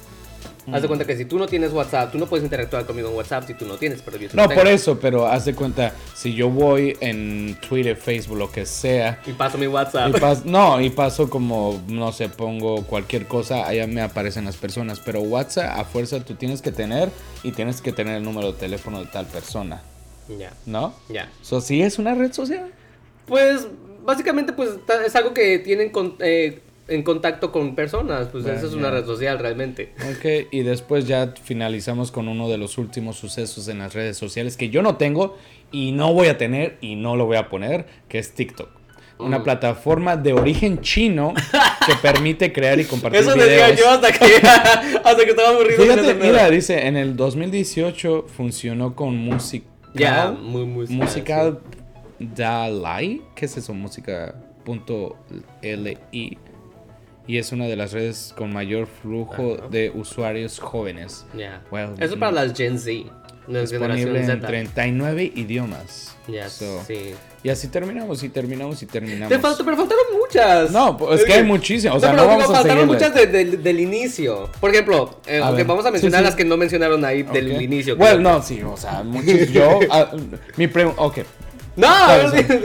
Haz 0.72 0.82
de 0.82 0.88
cuenta 0.88 1.04
que 1.04 1.16
si 1.16 1.24
tú 1.24 1.38
no 1.38 1.46
tienes 1.46 1.72
WhatsApp, 1.72 2.10
tú 2.12 2.18
no 2.18 2.26
puedes 2.26 2.42
interactuar 2.42 2.86
conmigo 2.86 3.08
en 3.10 3.16
WhatsApp 3.16 3.46
si 3.46 3.54
tú 3.54 3.66
no 3.66 3.76
tienes, 3.76 4.00
pero 4.02 4.16
yo 4.16 4.28
No, 4.32 4.48
por 4.48 4.66
eso, 4.66 4.98
pero 4.98 5.26
haz 5.26 5.44
de 5.44 5.54
cuenta, 5.54 5.92
si 6.14 6.34
yo 6.34 6.48
voy 6.48 6.96
en 7.00 7.56
Twitter, 7.68 7.96
Facebook, 7.96 8.38
lo 8.38 8.50
que 8.50 8.64
sea. 8.64 9.20
Y 9.26 9.32
paso 9.32 9.58
mi 9.58 9.66
WhatsApp. 9.66 10.44
no, 10.44 10.80
y 10.80 10.90
paso 10.90 11.28
como, 11.28 11.82
no 11.88 12.12
sé, 12.12 12.28
pongo 12.28 12.84
cualquier 12.84 13.26
cosa, 13.26 13.66
allá 13.66 13.86
me 13.86 14.00
aparecen 14.00 14.44
las 14.46 14.56
personas. 14.56 15.00
Pero 15.00 15.20
WhatsApp, 15.20 15.78
a 15.78 15.84
fuerza, 15.84 16.20
tú 16.24 16.34
tienes 16.34 16.62
que 16.62 16.72
tener 16.72 17.10
y 17.42 17.52
tienes 17.52 17.80
que 17.80 17.92
tener 17.92 18.16
el 18.16 18.22
número 18.22 18.52
de 18.52 18.58
teléfono 18.58 19.00
de 19.00 19.06
tal 19.06 19.26
persona. 19.26 19.82
Ya. 20.38 20.52
¿No? 20.64 20.94
Ya. 21.08 21.30
So, 21.42 21.60
¿Sí 21.60 21.82
es 21.82 21.98
una 21.98 22.14
red 22.14 22.32
social? 22.32 22.72
Pues, 23.26 23.66
básicamente, 24.04 24.52
pues 24.52 24.70
es 25.04 25.14
algo 25.16 25.34
que 25.34 25.58
tienen 25.58 25.90
con, 25.90 26.16
eh, 26.20 26.62
en 26.88 27.02
contacto 27.02 27.50
con 27.50 27.74
personas, 27.74 28.28
pues 28.28 28.44
eso 28.46 28.66
es 28.66 28.74
una 28.74 28.90
red 28.90 29.06
social 29.06 29.38
realmente. 29.38 29.92
Ok, 30.10 30.48
y 30.50 30.62
después 30.62 31.06
ya 31.06 31.34
finalizamos 31.42 32.12
con 32.12 32.28
uno 32.28 32.48
de 32.48 32.58
los 32.58 32.76
últimos 32.78 33.16
sucesos 33.16 33.68
en 33.68 33.78
las 33.78 33.94
redes 33.94 34.16
sociales 34.18 34.56
que 34.56 34.68
yo 34.68 34.82
no 34.82 34.96
tengo 34.96 35.36
y 35.72 35.92
no 35.92 36.12
voy 36.12 36.28
a 36.28 36.36
tener 36.36 36.76
y 36.80 36.96
no 36.96 37.16
lo 37.16 37.26
voy 37.26 37.36
a 37.36 37.48
poner, 37.48 37.86
que 38.08 38.18
es 38.18 38.34
TikTok. 38.34 38.68
Una 39.18 39.38
mm. 39.38 39.44
plataforma 39.44 40.16
de 40.16 40.32
origen 40.32 40.80
chino 40.80 41.32
que 41.86 41.94
permite 42.02 42.52
crear 42.52 42.78
y 42.80 42.84
compartir 42.84 43.20
Eso 43.20 43.34
decía 43.34 43.74
yo 43.74 43.88
hasta 43.88 44.12
que, 44.12 44.24
hasta 45.04 45.24
que 45.24 45.30
estaba 45.30 45.50
aburrido. 45.50 45.82
Fíjate, 45.82 46.14
mira, 46.14 46.50
dice, 46.50 46.86
en 46.86 46.96
el 46.96 47.16
2018 47.16 48.26
funcionó 48.28 48.94
con 48.94 49.16
música. 49.16 49.66
Ya, 49.94 50.32
muy 50.32 50.64
musical. 50.64 50.98
Musical 50.98 51.60
Dalai, 52.18 53.22
¿qué 53.36 53.46
es 53.46 53.56
eso? 53.56 53.72
Música.li 53.72 54.98
y 57.26 57.38
es 57.38 57.52
una 57.52 57.66
de 57.66 57.76
las 57.76 57.92
redes 57.92 58.34
con 58.36 58.52
mayor 58.52 58.86
flujo 58.86 59.56
de 59.70 59.90
usuarios 59.94 60.58
jóvenes. 60.58 61.26
Eso 61.98 62.18
para 62.18 62.32
las 62.32 62.56
Gen 62.56 62.78
Z. 62.78 63.10
Disponible 63.46 64.24
en 64.24 64.40
39 64.40 65.32
idiomas. 65.34 66.16
sí. 66.86 67.14
Y 67.42 67.50
así 67.50 67.68
terminamos 67.68 68.22
y 68.22 68.30
terminamos 68.30 68.82
y 68.82 68.86
terminamos. 68.86 69.28
Te 69.28 69.38
faltó, 69.38 69.66
pero 69.66 69.76
faltaron 69.76 70.04
muchas. 70.18 70.70
No, 70.70 70.96
pues, 70.96 71.20
es 71.20 71.26
que 71.26 71.34
hay 71.34 71.42
muchísimas. 71.42 71.98
O 71.98 72.00
sea, 72.00 72.14
no, 72.14 72.26
vamos 72.26 72.46
faltaron 72.46 72.86
muchas 72.86 73.14
del 73.14 73.80
inicio. 73.80 74.50
Por 74.60 74.70
ejemplo, 74.70 75.20
eh, 75.26 75.40
aunque 75.42 75.64
vamos 75.64 75.84
a 75.84 75.90
mencionar 75.90 76.22
las 76.22 76.34
que 76.34 76.44
no 76.44 76.56
mencionaron 76.56 77.04
ahí 77.04 77.22
del 77.22 77.60
inicio. 77.60 77.96
Bueno, 77.96 78.20
no, 78.20 78.42
sí, 78.42 78.62
o 78.62 78.76
sea, 78.76 79.02
muchas. 79.02 79.50
Yo, 79.50 79.78
ah, 79.90 80.10
mi 80.56 80.66
pregunta. 80.68 81.02
Ok. 81.02 81.18
No, 81.76 81.88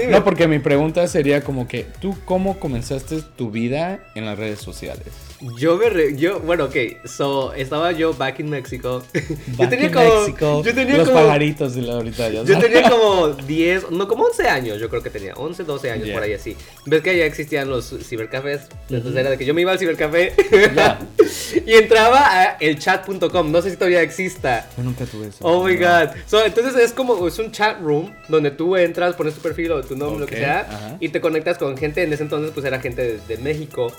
no, 0.10 0.24
porque 0.24 0.48
mi 0.48 0.60
pregunta 0.60 1.08
sería 1.08 1.42
como 1.42 1.68
que, 1.68 1.86
¿tú 2.00 2.16
cómo 2.26 2.60
comenzaste 2.60 3.22
tu 3.36 3.50
vida 3.50 4.00
en 4.16 4.26
las 4.26 4.38
redes 4.38 4.60
sociales? 4.60 5.08
Yo 5.42 5.78
me 5.78 6.18
yo, 6.18 6.42
bueno, 6.42 6.66
ok, 6.66 6.76
so, 7.06 7.54
estaba 7.54 7.94
yo 7.94 8.14
back 8.14 8.40
in 8.42 8.50
Mexico. 8.50 9.02
yo 9.58 9.70
tenía 9.70 9.90
como, 9.90 10.64
yo 10.64 10.74
tenía 10.74 10.98
los 10.98 11.10
pajaritos 11.10 11.76
de 11.76 11.82
la 11.82 11.94
ahorita 11.94 12.30
ya 12.30 12.44
Yo 12.44 12.60
tenía 12.60 12.90
como 12.90 13.28
10, 13.48 13.92
no, 13.92 14.08
como 14.08 14.26
11 14.26 14.50
años, 14.50 14.80
yo 14.82 14.90
creo 14.90 15.02
que 15.02 15.10
tenía, 15.10 15.34
11, 15.36 15.64
12 15.64 15.92
años 15.92 16.10
por 16.10 16.24
ahí 16.24 16.34
así. 16.34 16.58
Ves 16.86 17.02
que 17.02 17.18
ya 17.18 17.24
existían 17.24 17.70
los 17.70 17.96
cibercafés, 18.04 18.68
entonces 18.90 19.16
era 19.16 19.30
de 19.30 19.38
que 19.38 19.46
yo 19.46 19.54
me 19.54 19.62
iba 19.62 19.72
al 19.72 19.80
cibercafé 19.80 20.34
y 21.66 21.74
entraba 21.74 22.20
a 22.20 22.58
elchat.com, 22.60 23.50
no 23.50 23.62
sé 23.62 23.72
si 23.72 23.78
todavía 23.78 24.02
exista. 24.02 24.68
Yo 24.76 24.84
nunca 24.84 25.06
tuve 25.06 25.28
eso. 25.28 25.38
Oh 25.42 25.64
my 25.64 25.76
god. 25.78 26.10
So, 26.28 26.46
entonces 26.46 26.76
es 26.76 26.92
como, 26.92 27.26
es 27.26 27.40
un 27.40 27.52
chat 27.54 27.80
room 27.80 28.14
donde 28.28 28.52
tú 28.52 28.76
entras, 28.76 29.16
pones 29.16 29.36
tu 29.36 29.42
perfil 29.42 29.72
o 29.72 29.82
tu 29.84 29.96
nombre, 29.96 30.20
lo 30.20 30.26
que 30.26 30.36
sea, 30.36 30.98
y 31.00 31.08
te 31.10 31.22
conectas 31.22 31.58
con 31.58 31.78
gente, 31.78 32.04
en 32.04 32.12
ese 32.12 32.24
entonces 32.24 32.52
pues 32.54 32.66
era 32.66 32.82
gente 32.82 33.20
de 33.26 33.38
México 33.38 33.94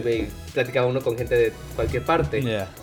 platicaba 0.00 0.86
uno 0.86 1.00
con 1.00 1.16
gente 1.16 1.34
de 1.36 1.52
cualquier 1.74 2.04
parte. 2.04 2.42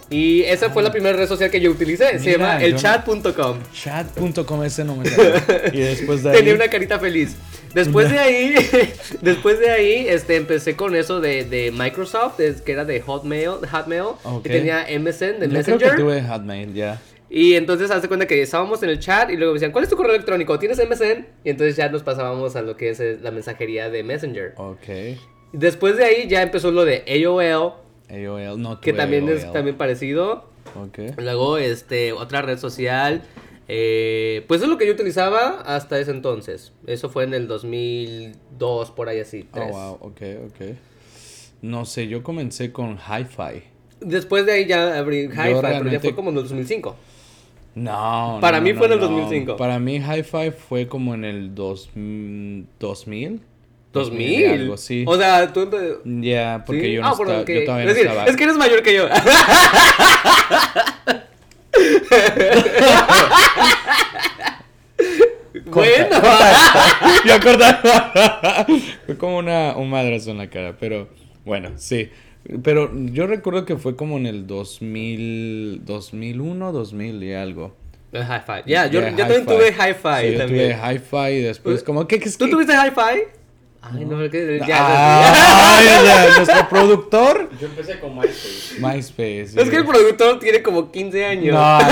Y 0.09 0.41
esa 0.43 0.69
fue 0.69 0.83
la 0.83 0.91
primera 0.91 1.15
red 1.15 1.27
social 1.27 1.49
que 1.49 1.59
yo 1.59 1.71
utilicé. 1.71 2.19
se 2.19 2.31
llama 2.31 2.61
elchat.com. 2.63 3.59
Chat.com 3.73 4.63
ese 4.63 4.83
no 4.83 4.95
me 4.95 5.09
Y 5.73 5.79
después 5.79 6.23
de 6.23 6.31
ahí... 6.31 6.37
Tenía 6.37 6.55
una 6.55 6.67
carita 6.67 6.99
feliz. 6.99 7.35
Después 7.73 8.09
de 8.09 8.17
ahí, 8.17 8.55
después 9.21 9.59
de 9.59 9.69
ahí, 9.69 10.07
este, 10.07 10.35
empecé 10.35 10.75
con 10.75 10.95
eso 10.95 11.21
de, 11.21 11.45
de 11.45 11.71
Microsoft, 11.71 12.39
que 12.65 12.71
era 12.71 12.85
de 12.85 12.99
Hotmail, 13.01 13.67
Hotmail 13.71 14.15
y 14.43 14.49
tenía 14.49 14.87
MSN 14.99 15.39
de 15.39 15.47
Messenger. 15.47 15.77
Creo 15.77 15.91
que 15.91 16.01
tuve 16.01 16.21
Hotmail, 16.23 16.73
ya. 16.73 16.99
Y 17.29 17.53
entonces 17.53 17.91
hace 17.91 18.07
cuenta 18.07 18.25
que 18.25 18.41
estábamos 18.41 18.81
en 18.81 18.89
el 18.89 18.99
chat 18.99 19.29
y 19.29 19.37
luego 19.37 19.53
me 19.53 19.57
decían, 19.57 19.71
¿cuál 19.71 19.83
es 19.83 19.89
tu 19.89 19.95
correo 19.95 20.15
electrónico? 20.15 20.57
¿Tienes 20.57 20.79
MSN? 20.79 21.27
Y 21.43 21.51
entonces 21.51 21.75
ya 21.75 21.89
nos 21.89 22.01
pasábamos 22.01 22.55
a 22.55 22.63
lo 22.63 22.75
que 22.75 22.89
es 22.89 22.99
eh, 22.99 23.19
la 23.21 23.29
mensajería 23.29 23.89
de 23.89 24.03
Messenger. 24.03 24.53
Ok. 24.57 24.87
Después 25.51 25.97
de 25.97 26.05
ahí 26.05 26.27
ya 26.27 26.41
empezó 26.41 26.71
lo 26.71 26.85
de 26.85 27.03
AOL. 27.07 27.73
AOL, 28.09 28.61
no 28.61 28.79
Que 28.81 28.93
también 28.93 29.27
es 29.29 29.51
también 29.51 29.77
parecido. 29.77 30.45
Okay. 30.89 31.13
Luego, 31.17 31.57
este, 31.57 32.13
otra 32.13 32.41
red 32.41 32.57
social. 32.57 33.23
Eh, 33.71 34.45
pues 34.47 34.63
es 34.63 34.67
lo 34.67 34.79
que 34.79 34.87
yo 34.87 34.93
utilizaba 34.93 35.61
hasta 35.61 35.99
ese 35.99 36.11
entonces. 36.11 36.73
Eso 36.87 37.09
fue 37.09 37.23
en 37.23 37.35
el 37.35 37.47
2002, 37.47 38.91
por 38.91 39.09
ahí 39.09 39.19
así. 39.19 39.47
Oh, 39.53 39.59
wow, 39.59 39.93
ok, 40.01 40.21
ok. 40.47 40.75
No 41.61 41.85
sé, 41.85 42.07
yo 42.07 42.23
comencé 42.23 42.71
con 42.71 42.97
Hi-Fi. 42.97 43.63
Después 44.01 44.45
de 44.45 44.53
ahí 44.53 44.65
ya 44.65 44.97
abrí 44.97 45.27
Hi-Fi, 45.27 45.61
pero 45.61 45.87
ya 45.87 45.99
fue 45.99 46.15
como 46.15 46.31
en 46.31 46.37
el 46.37 46.43
2005. 46.43 46.95
No, 47.75 48.39
Para 48.41 48.59
mí 48.59 48.73
fue 48.73 48.87
en 48.87 48.93
el 48.93 48.99
2005. 49.01 49.55
Para 49.55 49.77
mí 49.79 49.97
Hi-Fi 49.97 50.51
fue 50.51 50.87
como 50.87 51.13
en 51.13 51.23
el 51.25 51.53
2000. 51.53 53.41
2000. 53.93 54.45
Algo, 54.45 54.77
sí. 54.77 55.03
O 55.07 55.17
sea, 55.17 55.51
tú. 55.51 55.69
Ya, 56.21 56.63
porque 56.65 56.93
yo, 56.93 57.01
no 57.01 57.07
ah, 57.07 57.11
estaba, 57.11 57.43
yo 57.45 57.65
todavía 57.65 57.85
no 57.85 57.91
estaba. 57.91 58.25
Es 58.25 58.35
que 58.35 58.43
eres 58.43 58.57
mayor 58.57 58.83
que 58.83 58.95
yo. 58.95 59.07
bueno. 65.65 66.21
yo 67.25 67.33
acordaba. 67.33 68.65
fue 69.05 69.17
como 69.17 69.37
una, 69.37 69.75
un 69.75 69.89
madrazo 69.89 70.31
en 70.31 70.37
la 70.37 70.49
cara, 70.49 70.75
pero 70.79 71.09
bueno, 71.45 71.71
sí. 71.77 72.09
Pero 72.63 72.91
yo 73.11 73.27
recuerdo 73.27 73.65
que 73.65 73.77
fue 73.77 73.95
como 73.95 74.17
en 74.17 74.25
el 74.25 74.47
2000, 74.47 75.81
2001, 75.85 76.71
2000 76.71 77.23
y 77.23 77.33
algo. 77.33 77.75
Hi-Fi. 78.11 78.63
Ya, 78.65 78.87
yo, 78.87 79.01
yo 79.01 79.15
también 79.15 79.45
tuve 79.45 79.71
Hi-Fi. 79.71 80.21
Sí, 80.21 80.33
yo 80.33 80.47
tuve 80.47 80.75
Hi-Fi 80.75 81.31
y 81.31 81.41
después, 81.41 81.83
como, 81.83 82.07
¿qué, 82.07 82.19
qué, 82.19 82.29
¿Tú 82.31 82.49
tuviste 82.49 82.73
Hi-Fi? 82.73 83.38
Ay, 83.81 84.03
no, 84.03 84.29
que 84.29 84.59
ya, 84.67 86.33
nuestro 86.35 86.69
productor. 86.69 87.49
Yo 87.59 87.67
empecé 87.67 87.97
con 87.99 88.13
MySpace. 88.13 88.75
MySpace. 88.77 89.61
Es 89.61 89.69
que 89.69 89.77
el 89.77 89.85
productor 89.85 90.37
tiene 90.39 90.61
como 90.61 90.91
15 90.91 91.25
años. 91.25 91.55
No, 91.55 91.79
no, 91.79 91.87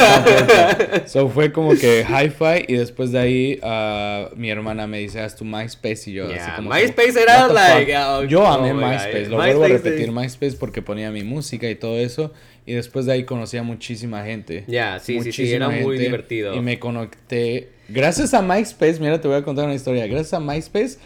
So 1.08 1.30
fue 1.30 1.54
como 1.54 1.72
que 1.76 2.06
hi-fi 2.06 2.66
y 2.68 2.76
después 2.76 3.14
de 3.14 3.20
ahí 3.20 3.60
uh, 3.64 4.36
mi 4.36 4.50
hermana 4.50 4.86
me 4.86 5.00
dice, 5.00 5.22
haz 5.22 5.38
tu 5.38 5.46
MySpace 5.46 6.10
y 6.10 6.14
yo 6.14 6.26
así 6.26 6.52
como... 6.58 6.74
MySpace 6.74 7.22
era 7.22 7.48
like... 7.48 7.96
Oh, 7.98 8.24
yo 8.26 8.46
amé 8.46 8.74
MySpace, 8.74 9.28
lo 9.30 9.38
vuelvo 9.38 9.64
a 9.64 9.68
repetir 9.70 10.12
MySpace 10.12 10.58
porque 10.60 10.82
ponía 10.82 11.10
mi 11.10 11.24
música 11.24 11.70
y 11.70 11.76
todo 11.76 11.98
eso 11.98 12.34
y 12.66 12.74
después 12.74 13.06
de 13.06 13.14
ahí 13.14 13.24
conocí 13.24 13.56
a 13.56 13.64
muchísima 13.64 14.26
gente. 14.26 14.66
Ya, 14.68 15.00
sí, 15.00 15.22
sí, 15.22 15.32
sí, 15.32 15.54
era 15.54 15.70
muy 15.70 15.98
divertido. 15.98 16.54
Y 16.54 16.60
me 16.60 16.80
conecté, 16.80 17.70
gracias 17.88 18.34
a 18.34 18.42
MySpace, 18.42 19.00
mira, 19.00 19.22
te 19.22 19.30
voy 19.30 19.38
a 19.38 19.44
contar 19.44 19.64
una 19.66 19.74
historia, 19.74 20.06
gracias 20.06 20.34
a 20.34 20.42
MySpace 20.42 20.98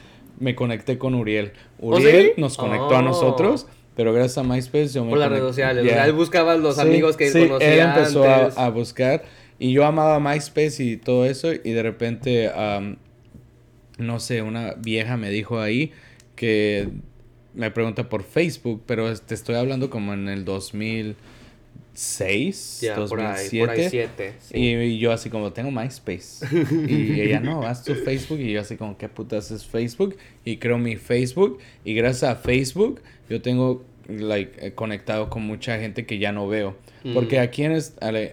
me 0.41 0.55
conecté 0.55 0.97
con 0.97 1.15
Uriel. 1.15 1.53
¿Oh, 1.79 1.95
Uriel 1.95 2.33
nos 2.37 2.57
conectó 2.57 2.95
a 2.95 2.99
oh. 2.99 3.03
nosotros, 3.03 3.67
pero 3.95 4.11
gracias 4.11 4.39
a 4.39 4.43
MySpace 4.43 4.89
yo 4.89 5.05
me 5.05 5.11
Por 5.11 5.19
las 5.19 5.29
redes 5.29 5.43
sociales. 5.43 5.85
él 5.85 6.13
buscaba 6.13 6.55
los 6.57 6.79
amigos 6.79 7.15
que 7.15 7.29
sí, 7.29 7.47
conocía 7.47 7.73
él 7.73 7.79
empezó 7.79 8.25
A, 8.25 8.69
buscar 8.69 9.23
y 9.59 9.71
yo 9.71 9.85
amaba 9.85 10.19
MySpace 10.19 10.83
y 10.83 10.97
todo 10.97 11.25
eso 11.25 11.53
y 11.53 11.71
de 11.71 11.83
repente, 11.83 12.51
no 13.97 14.19
sé, 14.19 14.41
una 14.41 14.73
vieja 14.73 15.15
me 15.15 15.29
dijo 15.29 15.59
ahí 15.59 15.91
que 16.35 16.89
me 17.53 17.69
pregunta 17.69 18.09
por 18.09 18.23
Facebook, 18.23 18.83
pero 18.85 19.15
te 19.15 19.35
estoy 19.35 19.55
hablando 19.55 19.89
como 19.89 20.13
en 20.13 20.29
el 20.29 20.45
2000 20.45 21.15
2006, 21.93 22.93
2007. 22.95 24.33
y, 24.53 24.97
yo 24.97 25.11
así 25.11 25.29
como, 25.29 25.51
tengo 25.51 25.71
MySpace. 25.71 26.45
y 26.87 27.19
ella, 27.21 27.39
no, 27.39 27.63
haz 27.63 27.83
tu 27.83 27.93
Facebook. 27.95 28.39
Y 28.39 28.53
yo 28.53 28.61
así 28.61 28.77
como, 28.77 28.97
¿qué 28.97 29.09
putas 29.09 29.51
es 29.51 29.65
Facebook? 29.65 30.15
Y 30.45 30.57
creo 30.57 30.77
mi 30.77 30.95
Facebook. 30.95 31.59
Y 31.83 31.93
gracias 31.93 32.31
a 32.31 32.35
Facebook, 32.35 33.01
yo 33.29 33.41
tengo 33.41 33.83
like, 34.07 34.65
eh, 34.65 34.73
conectado 34.73 35.29
con 35.29 35.43
mucha 35.43 35.79
gente 35.79 36.05
que 36.05 36.17
ya 36.17 36.31
no 36.31 36.47
veo. 36.47 36.75
Porque 37.13 37.39
mm. 37.39 37.41
aquí 37.41 37.63
en, 37.63 37.79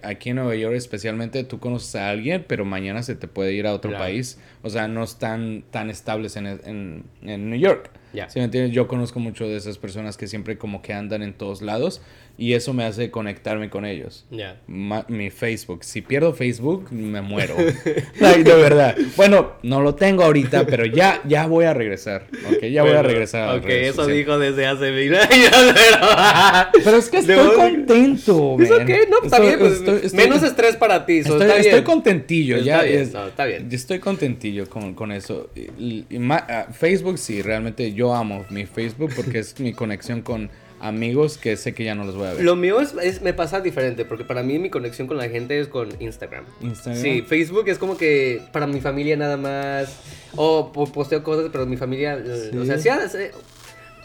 aquí 0.03 0.31
en 0.31 0.37
Nueva 0.37 0.55
York 0.55 0.75
especialmente 0.75 1.45
tú 1.45 1.59
conoces 1.59 1.95
a 1.97 2.11
alguien, 2.11 2.45
pero 2.47 2.65
mañana 2.65 3.03
se 3.03 3.15
te 3.15 3.29
puede 3.29 3.53
ir 3.55 3.67
a 3.67 3.73
otro 3.73 3.93
país. 3.93 4.39
O 4.63 4.71
sea, 4.71 4.89
no 4.89 5.05
están 5.05 5.65
tan 5.71 5.89
estables 5.91 6.37
en, 6.37 6.47
en, 6.47 7.05
en 7.23 7.51
New 7.51 7.59
York. 7.59 7.91
Ya. 8.13 8.29
¿Sí 8.31 8.39
me 8.39 8.47
entiendes? 8.47 8.73
Yo 8.73 8.89
conozco 8.89 9.21
mucho 9.21 9.47
de 9.47 9.57
esas 9.57 9.79
personas 9.79 10.17
que 10.17 10.27
siempre 10.27 10.57
como 10.57 10.81
que 10.83 10.95
andan 10.95 11.23
en 11.23 11.35
todos 11.35 11.61
lados 11.61 12.01
y 12.39 12.55
eso 12.55 12.73
me 12.73 12.85
hace 12.85 13.11
conectarme 13.11 13.69
con 13.69 13.85
ellos. 13.85 14.25
Ma- 14.67 15.05
mi 15.09 15.29
Facebook. 15.29 15.83
Si 15.85 16.01
pierdo 16.03 16.33
Facebook, 16.33 16.91
me 16.93 17.21
muero. 17.21 17.55
De 18.21 18.43
verdad. 18.55 18.97
Bueno, 19.17 19.55
no 19.63 19.83
lo 19.83 19.95
tengo 19.97 20.23
ahorita, 20.23 20.65
pero 20.67 20.87
ya, 20.87 21.21
ya 21.27 21.47
voy 21.47 21.65
a 21.65 21.75
regresar. 21.75 22.27
Ok, 22.51 22.65
ya 22.67 22.83
voy 22.83 22.93
a 22.93 22.95
Bueno, 22.95 23.09
regresar. 23.09 23.43
a 23.43 23.47
las 23.55 23.57
Ok, 23.59 23.67
redes 23.67 23.89
eso 23.89 24.07
dijo 24.07 24.39
desde 24.39 24.67
hace 24.67 24.93
mil 24.93 25.15
años, 25.15 25.51
pero... 25.75 26.07
Pero 26.85 26.97
es 26.97 27.11
que 27.11 27.19
estoy 27.19 27.35
Debo 27.35 27.55
contento, 27.55 28.57
¿Es 28.65 28.71
ok? 28.71 28.91
No, 29.11 29.23
está 29.25 29.41
bien. 29.41 29.59
Pues, 29.59 29.73
estoy- 29.75 30.01
estoy- 30.05 30.19
menos 30.21 30.43
estrés 30.43 30.77
para 30.77 31.05
ti. 31.07 31.23
so 31.23 31.33
Estoy, 31.41 31.59
está 31.59 31.71
bien. 31.71 31.85
contentillo, 31.85 32.57
Está 32.57 32.67
ya 32.67 32.83
bien, 32.83 33.01
es- 33.03 33.13
no, 33.13 33.27
está 33.29 33.45
bien. 33.47 33.69
yo 33.71 33.77
estoy 33.77 33.99
contentillo 33.99 34.69
con, 34.69 34.95
con 34.95 35.13
eso. 35.13 35.51
Y- 35.55 36.05
y 36.11 36.19
ma- 36.19 36.45
ah, 36.49 36.67
Facebook 36.73 37.19
sí, 37.19 37.43
realmente 37.43 37.93
yo 37.93 38.15
amo 38.15 38.45
mi 38.51 38.67
Facebook 38.67 39.13
porque 39.17 39.39
es 39.41 39.59
mi 39.61 39.73
conexión 39.73 40.23
con 40.23 40.51
amigos 40.81 41.39
que 41.39 41.57
sé 41.57 41.75
que 41.75 41.83
ya 41.83 41.97
no 41.97 42.05
los 42.05 42.15
voy 42.15 42.29
a 42.29 42.35
ver. 42.35 42.45
Lo 42.45 42.55
mío 42.55 42.81
es, 42.81 42.95
es- 43.03 43.21
me 43.21 43.35
pasa 43.35 43.61
diferente, 43.61 44.05
porque 44.05 44.25
para 44.25 44.45
mí 44.45 44.61
mi 44.61 44.71
conexión 44.71 45.09
con 45.09 45.17
la 45.17 45.29
gente 45.29 45.59
es 45.59 45.67
con 45.67 45.89
Instagram. 46.01 46.45
Instagram. 46.61 47.03
Sí, 47.03 47.23
Facebook 47.27 47.69
es 47.69 47.79
como 47.79 47.97
que 47.97 48.41
para 48.53 48.67
mi 48.69 48.81
familia 48.81 49.17
nada 49.17 49.37
más. 49.37 49.97
O 50.37 50.71
po- 50.73 50.87
posteo 50.93 51.25
cosas, 51.25 51.49
pero 51.51 51.67
mi 51.67 51.77
familia. 51.77 52.17
eh, 52.25 52.51
O 52.57 52.65
sea, 52.65 52.79
Sí. 52.79 52.89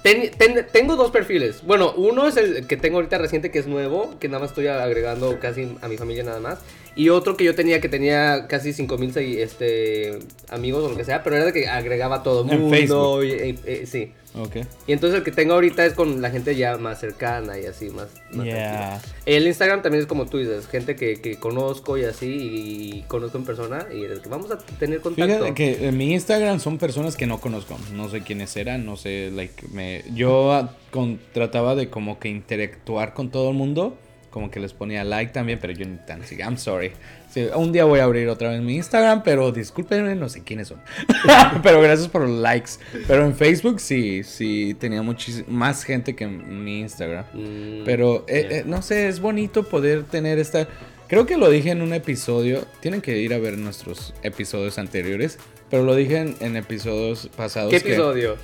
Ten- 0.04 0.30
ten- 0.38 0.68
tengo 0.72 0.96
dos 0.96 1.10
perfiles. 1.10 1.64
Bueno, 1.66 1.94
uno 1.98 2.28
es 2.28 2.38
el 2.38 2.68
que 2.68 2.78
tengo 2.78 2.98
ahorita 2.98 3.18
reciente, 3.18 3.50
que 3.50 3.58
es 3.60 3.68
nuevo, 3.68 4.14
que 4.20 4.28
nada 4.28 4.40
más 4.42 4.52
estoy 4.52 4.68
agregando 4.68 5.40
casi 5.40 5.76
a 5.82 5.88
mi 5.88 5.98
familia 5.98 6.24
nada 6.24 6.40
más. 6.40 6.60
Y 6.96 7.10
otro 7.10 7.36
que 7.36 7.44
yo 7.44 7.56
tenía, 7.56 7.82
que 7.82 7.90
tenía 7.90 8.46
casi 8.48 8.72
5000 8.74 9.14
segui- 9.14 9.40
este, 9.40 10.20
amigos 10.50 10.84
o 10.84 10.90
lo 10.90 10.96
que 10.96 11.04
sea, 11.06 11.24
pero 11.24 11.36
era 11.38 11.46
de 11.46 11.54
que 11.54 11.68
agregaba 11.68 12.18
a 12.18 12.24
todo 12.24 12.42
En 12.50 12.60
mundo. 12.62 12.76
Facebook. 12.76 13.24
y- 13.24 13.28
y- 13.50 13.60
eh, 13.66 13.86
sí. 13.88 14.12
Ok. 14.36 14.58
Y 14.88 14.94
entonces 14.94 15.20
el 15.20 15.24
que 15.24 15.32
tengo 15.32 15.54
ahorita 15.54 15.86
es 15.86 15.94
con 15.94 16.20
la 16.22 16.32
gente 16.32 16.56
ya 16.56 16.78
más 16.78 17.00
cercana 17.00 17.60
y 17.60 17.66
así, 17.66 17.90
más, 17.92 18.08
más 18.32 18.46
Yeah. 18.46 19.00
El 19.28 19.46
Instagram 19.46 19.84
también 19.84 20.02
es 20.02 20.08
como 20.08 20.26
tú 20.26 20.40
dices, 20.40 20.66
gente 20.68 20.96
que, 20.96 21.22
que 21.22 21.36
conozco 21.38 21.98
y 22.00 22.04
así, 22.06 22.28
y 22.28 23.02
conozco 23.08 23.38
en 23.38 23.46
persona, 23.46 23.86
y 23.94 24.04
el 24.04 24.22
que 24.22 24.30
vamos 24.30 24.50
a 24.52 24.58
tener 24.80 25.02
contacto. 25.02 25.32
Fíjate 25.34 25.54
que 25.54 25.88
en 25.88 25.98
mi 25.98 26.14
Instagram 26.14 26.60
son 26.60 26.80
personas 26.80 27.16
que 27.16 27.28
no 27.28 27.40
conozco. 27.40 27.78
No 27.94 28.10
sé 28.10 28.22
quiénes 28.22 28.56
eran, 28.58 28.86
no 28.88 28.98
sé, 28.98 29.30
like, 29.32 29.68
me... 29.72 30.04
Yo 30.16 30.68
con- 30.92 31.20
trataba 31.34 31.76
de 31.76 31.90
como 31.92 32.20
que 32.20 32.30
interactuar 32.30 33.14
con 33.14 33.30
todo 33.30 33.50
el 33.52 33.56
mundo. 33.56 33.98
Como 34.34 34.50
que 34.50 34.60
les 34.60 34.74
ponía 34.74 35.04
like 35.04 35.32
también, 35.32 35.60
pero 35.62 35.74
yo 35.74 35.86
ni 35.86 35.96
tan 35.98 36.24
así. 36.24 36.38
I'm 36.40 36.58
sorry. 36.58 36.92
Sí, 37.32 37.46
un 37.56 37.72
día 37.72 37.86
voy 37.86 38.00
a 38.00 38.06
abrir 38.06 38.28
otra 38.30 38.50
vez 38.50 38.62
mi 38.64 38.76
Instagram, 38.78 39.22
pero 39.22 39.52
discúlpenme, 39.52 40.16
no 40.16 40.28
sé 40.28 40.44
quiénes 40.44 40.70
son. 40.70 40.80
pero 41.62 41.80
gracias 41.82 42.08
por 42.08 42.24
los 42.28 42.40
likes. 42.42 42.72
Pero 43.08 43.26
en 43.28 43.36
Facebook 43.36 43.80
sí, 43.80 44.24
sí 44.24 44.76
tenía 44.80 45.04
más 45.48 45.84
gente 45.84 46.16
que 46.16 46.24
en 46.24 46.64
mi 46.64 46.80
Instagram. 46.80 47.26
Mm, 47.32 47.84
Pero, 47.86 48.26
eh, 48.28 48.48
eh, 48.50 48.64
no 48.66 48.82
sé, 48.82 49.08
es 49.08 49.20
bonito 49.20 49.62
poder 49.70 50.02
tener 50.06 50.40
esta... 50.40 50.68
Creo 51.08 51.28
que 51.28 51.38
lo 51.38 51.52
dije 51.52 51.70
en 51.70 51.84
un 51.84 51.94
episodio. 51.94 52.66
Tienen 52.80 53.02
que 53.02 53.20
ir 53.20 53.36
a 53.36 53.38
ver 53.38 53.56
nuestros 53.60 54.16
episodios 54.24 54.80
anteriores. 54.80 55.38
Pero 55.70 55.84
lo 55.84 55.94
dije 55.96 56.18
en, 56.18 56.36
en 56.40 56.58
episodios 56.58 57.30
pasados. 57.38 57.70
¿Qué 57.72 57.82
que- 57.82 57.90
episodio? 57.90 58.36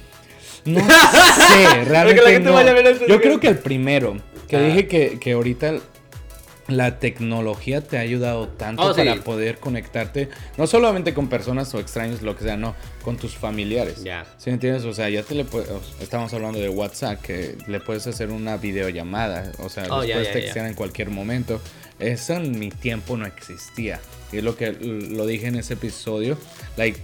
no 0.65 0.79
sé, 0.81 1.85
realmente 1.85 2.21
gente 2.31 2.49
no. 2.49 2.53
vaya 2.53 2.71
a 2.71 2.73
ver 2.73 2.85
este 2.85 3.07
Yo 3.07 3.19
creo 3.19 3.39
que 3.39 3.47
el 3.47 3.57
primero. 3.57 4.17
Que 4.49 4.57
Ah. 4.57 4.61
dije 4.61 4.87
que, 4.87 5.19
que 5.19 5.33
ahorita 5.33 5.75
la 6.67 6.99
tecnología 6.99 7.81
te 7.81 7.97
ha 7.97 8.01
ayudado 8.01 8.47
tanto 8.47 8.83
Oh, 8.83 8.93
sí. 8.93 9.01
para 9.03 9.15
poder 9.21 9.57
conectarte. 9.57 10.29
No 10.57 10.67
solamente 10.67 11.15
con 11.15 11.27
personas 11.27 11.73
o 11.73 11.79
extraños, 11.79 12.21
lo 12.21 12.35
que 12.35 12.43
sea, 12.43 12.57
no. 12.57 12.75
Con 13.03 13.17
tus 13.17 13.35
familiares. 13.35 14.03
Ya. 14.03 14.25
¿Sí 14.37 14.49
me 14.51 14.55
entiendes? 14.55 14.83
O 14.85 14.93
sea, 14.93 15.09
ya 15.09 15.23
te 15.23 15.33
le 15.33 15.45
puedes... 15.45 15.67
Estamos 15.99 16.31
hablando 16.33 16.59
de 16.59 16.69
WhatsApp, 16.69 17.21
que 17.21 17.57
le 17.67 17.79
puedes 17.79 18.05
hacer 18.05 18.29
una 18.29 18.57
videollamada. 18.57 19.51
O 19.59 19.69
sea, 19.69 19.85
Oh, 19.89 20.03
ya, 20.03 20.13
puedes 20.15 20.31
textear 20.31 20.67
en 20.67 20.75
cualquier 20.75 21.09
momento. 21.09 21.59
Eso 21.97 22.33
en 22.33 22.57
mi 22.59 22.69
tiempo 22.69 23.17
no 23.17 23.25
existía. 23.25 23.99
Y 24.31 24.37
es 24.37 24.43
lo 24.43 24.55
que 24.55 24.71
lo 24.73 25.25
dije 25.25 25.47
en 25.47 25.55
ese 25.55 25.73
episodio. 25.73 26.37
Like, 26.77 26.99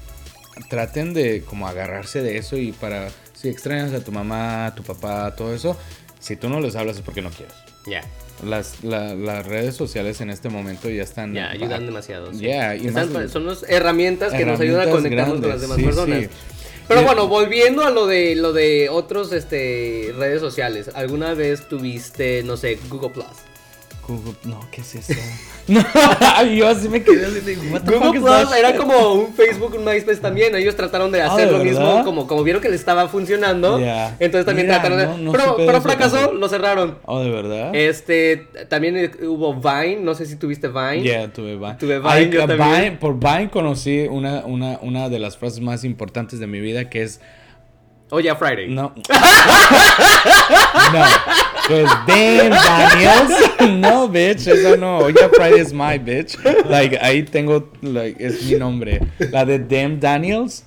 traten 0.69 1.13
de 1.15 1.41
como 1.41 1.67
agarrarse 1.67 2.21
de 2.21 2.38
eso 2.38 2.55
y 2.58 2.71
para... 2.71 3.10
Si 3.34 3.49
extrañas 3.49 3.93
a 3.93 4.03
tu 4.03 4.12
mamá, 4.12 4.67
a 4.67 4.75
tu 4.75 4.81
papá, 4.84 5.36
todo 5.36 5.53
eso, 5.53 5.77
si 6.26 6.36
tú 6.36 6.50
no 6.50 6.60
les 6.60 6.76
hablas 6.76 6.96
es 6.98 7.02
porque 7.04 7.22
no 7.22 7.30
quieres. 7.30 7.54
Ya, 7.86 8.02
Las, 8.44 8.84
la- 8.84 9.14
las 9.14 9.46
redes 9.46 9.76
sociales 9.76 10.20
en 10.22 10.30
este 10.32 10.50
momento 10.50 10.90
ya 10.90 11.04
están... 11.04 11.34
ya, 11.34 11.52
ayudan 11.52 11.86
demasiado. 11.86 12.34
sí. 12.34 12.40
Yeah, 12.40 12.76
y 12.76 12.88
Están- 12.88 13.14
más- 13.14 13.32
son 13.32 13.46
las 13.46 13.64
herramientas 13.70 14.34
que 14.34 14.44
nos 14.46 14.60
ayudan 14.60 14.82
a 14.82 14.84
herramientas 14.92 15.02
conectarnos 15.04 15.40
con 15.40 15.50
las 15.50 15.62
grandes, 15.62 15.62
demás 15.62 15.78
sí, 15.78 15.84
personas. 15.84 16.20
sí. 16.24 16.30
Pero 16.88 17.02
bueno, 17.04 17.28
volviendo 17.28 17.84
a 17.86 17.90
lo 17.92 18.06
de 18.08 18.36
lo 18.36 18.54
de 18.54 18.90
otros 18.90 19.32
este 19.34 20.14
redes 20.18 20.40
sociales, 20.42 20.90
¿alguna 20.96 21.34
vez 21.34 21.68
tuviste, 21.68 22.44
no 22.44 22.58
sé, 22.58 22.78
Google 22.90 23.10
Plus? 23.10 23.26
Google, 24.08 24.34
no, 24.44 24.60
¿qué 24.72 24.82
es 24.82 24.96
eso? 24.96 25.13
no, 25.68 25.82
yo 26.56 26.68
así 26.68 26.88
me 26.89 27.04
quedé 27.04 27.26
así 27.26 27.39
de, 27.41 27.58
what 27.72 27.82
the 27.82 27.91
fuck 27.91 28.04
Google 28.04 28.22
Plus 28.22 28.56
era 28.58 28.76
como 28.76 29.13
un 29.13 29.34
Facebook, 29.34 29.76
un 29.76 29.84
MySpace 29.84 30.18
también. 30.22 30.56
Ellos 30.56 30.76
trataron 30.76 31.12
de 31.12 31.22
Ah, 31.22 31.34
hacer 31.34 31.48
¿de 31.48 31.58
lo 31.58 31.63
mismo, 31.63 32.04
como, 32.04 32.28
como 32.28 32.44
vieron 32.44 32.62
que 32.62 32.70
le 32.70 32.76
estaba 32.76 33.08
funcionando. 33.08 33.80
Ya. 33.80 34.15
Entonces 34.20 34.46
también 34.46 34.68
Mira, 34.68 34.82
trataron 34.82 35.00
de. 35.00 35.06
no- 35.24 35.24
no 35.24 35.32
pero 35.32 35.56
pero 35.58 35.82
fracasó, 35.82 36.15
tampoco. 36.18 36.38
lo 36.38 36.50
cerraron. 36.50 36.98
Oh, 37.06 37.20
¿de 37.22 37.30
verdad? 37.30 37.76
Este, 37.76 38.48
también 38.70 38.98
eh, 38.98 39.12
hubo 39.28 39.54
Vine, 39.56 39.98
no 40.02 40.13
sé 40.15 40.26
si 40.26 40.36
tuviste 40.36 40.68
Vine. 40.68 41.02
Yeah, 41.02 41.34
tuve 41.34 41.56
Vine. 41.56 41.76
Tuve 41.80 41.98
Vine, 42.00 42.12
Ay, 42.12 42.30
yo 42.30 42.44
a 42.44 42.48
también. 42.48 42.70
Vine- 42.72 42.98
Por 43.00 43.20
Vine 43.20 43.50
conocí 43.50 44.08
una, 44.10 44.46
una, 44.46 44.80
una 44.82 45.10
de 45.10 45.20
las 45.20 45.38
frases 45.38 45.62
más 45.62 45.84
importantes 45.84 46.39
de 46.39 46.48
mi 46.48 46.60
vida 46.60 46.89
que 46.89 47.02
es 47.04 47.20
Oh, 48.12 48.20
yeah, 48.20 48.36
Friday. 48.36 48.68
no. 48.68 48.94
no. 50.94 51.04
Que 51.68 51.82
es 51.82 51.89
Damn 52.08 52.52
Daniels. 52.52 53.52
No, 53.80 54.08
bitch. 54.08 54.48
Eso 54.48 54.78
no. 54.78 54.98
Oye, 55.00 55.28
Friday 55.34 55.60
is 55.60 55.74
my 55.74 55.98
bitch. 55.98 56.38
Like, 56.70 56.98
ahí 57.02 57.24
tengo. 57.24 57.68
Like, 57.82 58.24
es 58.24 58.44
mi 58.46 58.58
nombre. 58.60 59.00
La 59.32 59.44
de 59.46 59.58
Damn 59.60 60.00
Daniels. 60.00 60.63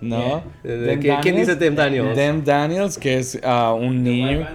No. 0.00 0.42
Yeah. 0.64 0.76
¿De 0.76 0.86
Damn 0.86 1.00
qué- 1.00 1.18
quién 1.22 1.36
dice 1.36 1.54
Damn 1.56 1.76
Daniels? 1.76 2.16
Damn 2.16 2.44
Daniels, 2.44 2.98
que 2.98 3.18
es 3.18 3.38
ah, 3.44 3.72
un 3.72 4.02
niño. 4.02 4.46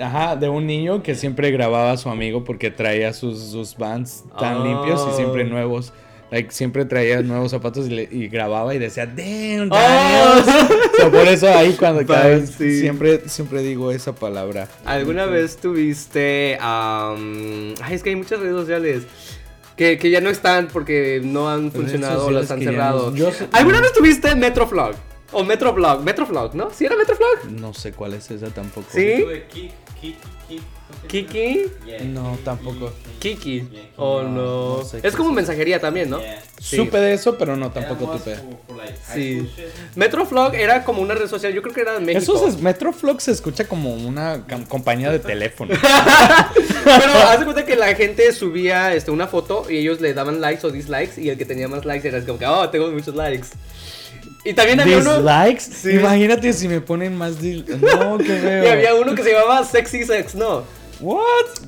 Ajá, 0.00 0.36
de 0.36 0.48
un 0.48 0.66
niño 0.66 1.02
que 1.02 1.14
siempre 1.14 1.50
grababa 1.50 1.90
a 1.92 1.96
su 1.96 2.08
amigo 2.08 2.44
porque 2.44 2.70
traía 2.70 3.12
sus, 3.12 3.50
sus 3.50 3.76
bands 3.76 4.24
tan 4.38 4.58
Oh. 4.58 4.64
limpios 4.64 5.06
y 5.12 5.16
siempre 5.16 5.44
nuevos. 5.44 5.92
Like, 6.30 6.50
siempre 6.50 6.84
traía 6.84 7.22
nuevos 7.22 7.52
zapatos 7.52 7.86
y, 7.86 7.90
le- 7.90 8.08
y 8.10 8.26
grababa 8.28 8.74
y 8.74 8.78
decía, 8.78 9.06
damn, 9.06 9.70
Oh. 9.70 9.76
Daniels. 9.76 10.68
So, 10.98 11.10
por 11.12 11.28
eso 11.28 11.48
ahí 11.54 11.74
cuando 11.78 12.04
cada 12.04 12.24
Vine, 12.28 12.40
vez 12.40 12.54
sí. 12.58 12.80
siempre, 12.80 13.20
siempre 13.28 13.62
digo 13.62 13.92
esa 13.92 14.12
palabra. 14.14 14.66
¿Alguna 14.84 15.26
vez 15.26 15.56
tuviste... 15.56 16.58
am, 16.60 17.74
ay, 17.80 17.94
es 17.94 18.02
que 18.02 18.10
hay 18.10 18.16
muchas 18.16 18.40
redes 18.40 18.54
sociales 18.56 19.02
que, 19.76 19.98
que 19.98 20.10
ya 20.10 20.20
no 20.20 20.30
están 20.30 20.66
porque 20.68 21.20
no 21.22 21.48
han 21.48 21.70
funcionado 21.70 22.26
o 22.26 22.30
las 22.32 22.50
han 22.50 22.60
cerrado. 22.60 23.10
no- 23.12 23.16
yo 23.16 23.30
sé- 23.30 23.46
¿Alguna 23.52 23.80
vez 23.80 23.92
tuviste 23.92 24.34
Metroflog? 24.34 24.94
O 25.32 25.42
Metroblog, 25.44 26.02
Metroflog, 26.02 26.54
¿no? 26.54 26.70
¿Sí 26.70 26.84
era 26.84 26.96
Metroflog? 26.96 27.50
No 27.50 27.74
sé 27.74 27.92
cuál 27.92 28.14
es 28.14 28.30
esa 28.30 28.48
tampoco. 28.48 28.86
¿Sí? 28.90 29.22
Tuve 29.22 29.46
Kik, 29.48 29.72
Kik, 30.00 30.16
Kik. 30.48 30.62
Kiki. 31.08 31.66
No, 32.04 32.38
tampoco. 32.44 32.92
Kiki. 33.18 33.68
Oh, 33.96 34.22
No, 34.22 34.82
es 35.02 35.14
como 35.16 35.32
mensajería 35.32 35.80
también, 35.80 36.10
¿no? 36.10 36.20
Supe 36.60 36.98
de 36.98 37.14
eso, 37.14 37.36
pero 37.38 37.56
no 37.56 37.70
tampoco 37.70 38.18
high 38.18 38.36
Sí. 39.14 39.48
Metroflog 39.94 40.54
era 40.54 40.84
como 40.84 41.02
una 41.02 41.14
red 41.14 41.28
social, 41.28 41.52
yo 41.52 41.62
creo 41.62 41.74
que 41.74 41.80
era 41.80 41.94
de 41.94 42.00
México. 42.00 42.36
Eso 42.36 42.48
es, 42.48 42.60
Metroflog 42.60 43.20
se 43.20 43.32
escucha 43.32 43.66
como 43.66 43.94
una 43.94 44.44
compañía 44.68 45.10
de 45.10 45.18
teléfono. 45.18 45.74
Pero 46.84 47.12
haz 47.12 47.38
de 47.38 47.44
cuenta 47.44 47.64
que 47.64 47.76
la 47.76 47.94
gente 47.94 48.32
subía 48.32 48.94
este, 48.94 49.10
una 49.10 49.26
foto 49.26 49.66
y 49.70 49.78
ellos 49.78 50.00
le 50.00 50.14
daban 50.14 50.40
likes 50.40 50.66
o 50.66 50.70
dislikes 50.70 51.20
y 51.20 51.30
el 51.30 51.38
que 51.38 51.44
tenía 51.44 51.68
más 51.68 51.84
likes 51.84 52.06
era 52.06 52.24
como 52.24 52.38
que, 52.38 52.46
oh, 52.46 52.68
tengo 52.70 52.90
muchos 52.90 53.14
likes. 53.14 53.48
Y 54.46 54.54
también 54.54 54.80
había 54.80 54.98
uno... 54.98 55.22
¿Dislikes? 55.22 55.60
Sí. 55.60 55.90
Imagínate 55.90 56.52
si 56.52 56.68
me 56.68 56.80
ponen 56.80 57.16
más 57.16 57.34
No, 57.42 58.18
qué 58.18 58.24
feo. 58.24 58.64
Y 58.64 58.66
había 58.68 58.94
uno 58.94 59.14
que 59.14 59.22
se 59.22 59.32
llamaba 59.32 59.64
Sexy 59.64 60.04
Sex, 60.04 60.34
¿no? 60.34 60.64
What? 61.00 61.18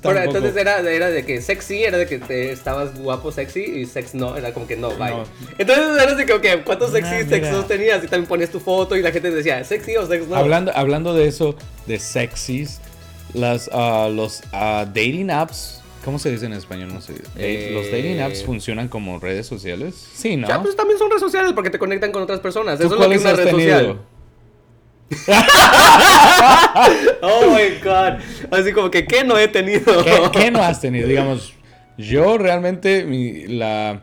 Pero 0.00 0.14
Tampoco. 0.14 0.36
entonces 0.38 0.56
era, 0.56 0.78
era 0.80 1.10
de 1.10 1.24
que 1.24 1.42
sexy 1.42 1.84
era 1.84 1.98
de 1.98 2.06
que 2.06 2.18
te 2.18 2.50
estabas 2.50 2.98
guapo, 2.98 3.30
sexy 3.30 3.60
y 3.60 3.84
sex 3.84 4.14
no, 4.14 4.36
era 4.36 4.54
como 4.54 4.66
que 4.66 4.76
no, 4.76 4.88
bye. 4.96 5.10
No. 5.10 5.24
Entonces 5.58 6.02
eras 6.02 6.16
de 6.16 6.24
que, 6.24 6.32
ok, 6.32 6.46
¿cuántos 6.64 6.92
sexy 6.92 7.14
Ah, 7.14 7.20
y 7.20 7.28
sex 7.28 7.42
mira. 7.42 7.52
no 7.52 7.64
tenías? 7.64 8.02
Y 8.04 8.06
también 8.06 8.26
ponías 8.26 8.50
tu 8.50 8.60
foto 8.60 8.96
y 8.96 9.02
la 9.02 9.10
gente 9.10 9.30
decía, 9.30 9.62
¿sexy 9.64 9.96
o 9.96 10.06
sex 10.06 10.26
no? 10.26 10.36
Hablando, 10.36 10.72
hablando 10.74 11.14
de 11.14 11.28
eso, 11.28 11.56
de 11.86 11.98
sexys, 11.98 12.80
las, 13.34 13.68
ah, 13.72 14.08
los 14.10 14.40
ah, 14.52 14.86
dating 14.86 15.30
apps, 15.30 15.77
¿cómo 16.04 16.18
se 16.18 16.30
dice 16.30 16.46
en 16.46 16.52
español? 16.52 16.92
No 16.92 17.00
sé. 17.00 17.14
Eh, 17.36 17.70
¿Los 17.72 17.90
dating 17.90 18.20
apps 18.20 18.44
funcionan 18.44 18.88
como 18.88 19.18
redes 19.18 19.46
sociales? 19.46 19.94
Sí, 20.14 20.36
¿no? 20.36 20.48
Ya, 20.48 20.62
pues 20.62 20.76
también 20.76 20.98
son 20.98 21.08
redes 21.10 21.22
sociales 21.22 21.52
porque 21.54 21.70
te 21.70 21.78
conectan 21.78 22.12
con 22.12 22.22
otras 22.22 22.40
personas. 22.40 22.78
¿Tú 22.78 22.86
Eso 22.86 22.94
es 22.94 23.00
lo 23.00 23.08
que 23.08 23.14
es 23.16 23.20
una 23.22 23.30
has 23.30 23.36
red 23.36 23.46
tenido? 23.46 23.78
social. 23.78 23.98
Oh 27.22 27.50
my 27.50 27.78
god. 27.82 28.20
Así 28.50 28.72
como 28.72 28.90
que, 28.90 29.06
¿qué 29.06 29.24
no 29.24 29.38
he 29.38 29.48
tenido? 29.48 30.04
¿Qué, 30.04 30.20
qué 30.32 30.50
no 30.50 30.62
has 30.62 30.80
tenido? 30.80 31.08
Digamos, 31.08 31.52
yo 31.96 32.38
realmente, 32.38 33.04
mi, 33.04 33.46
la, 33.46 34.02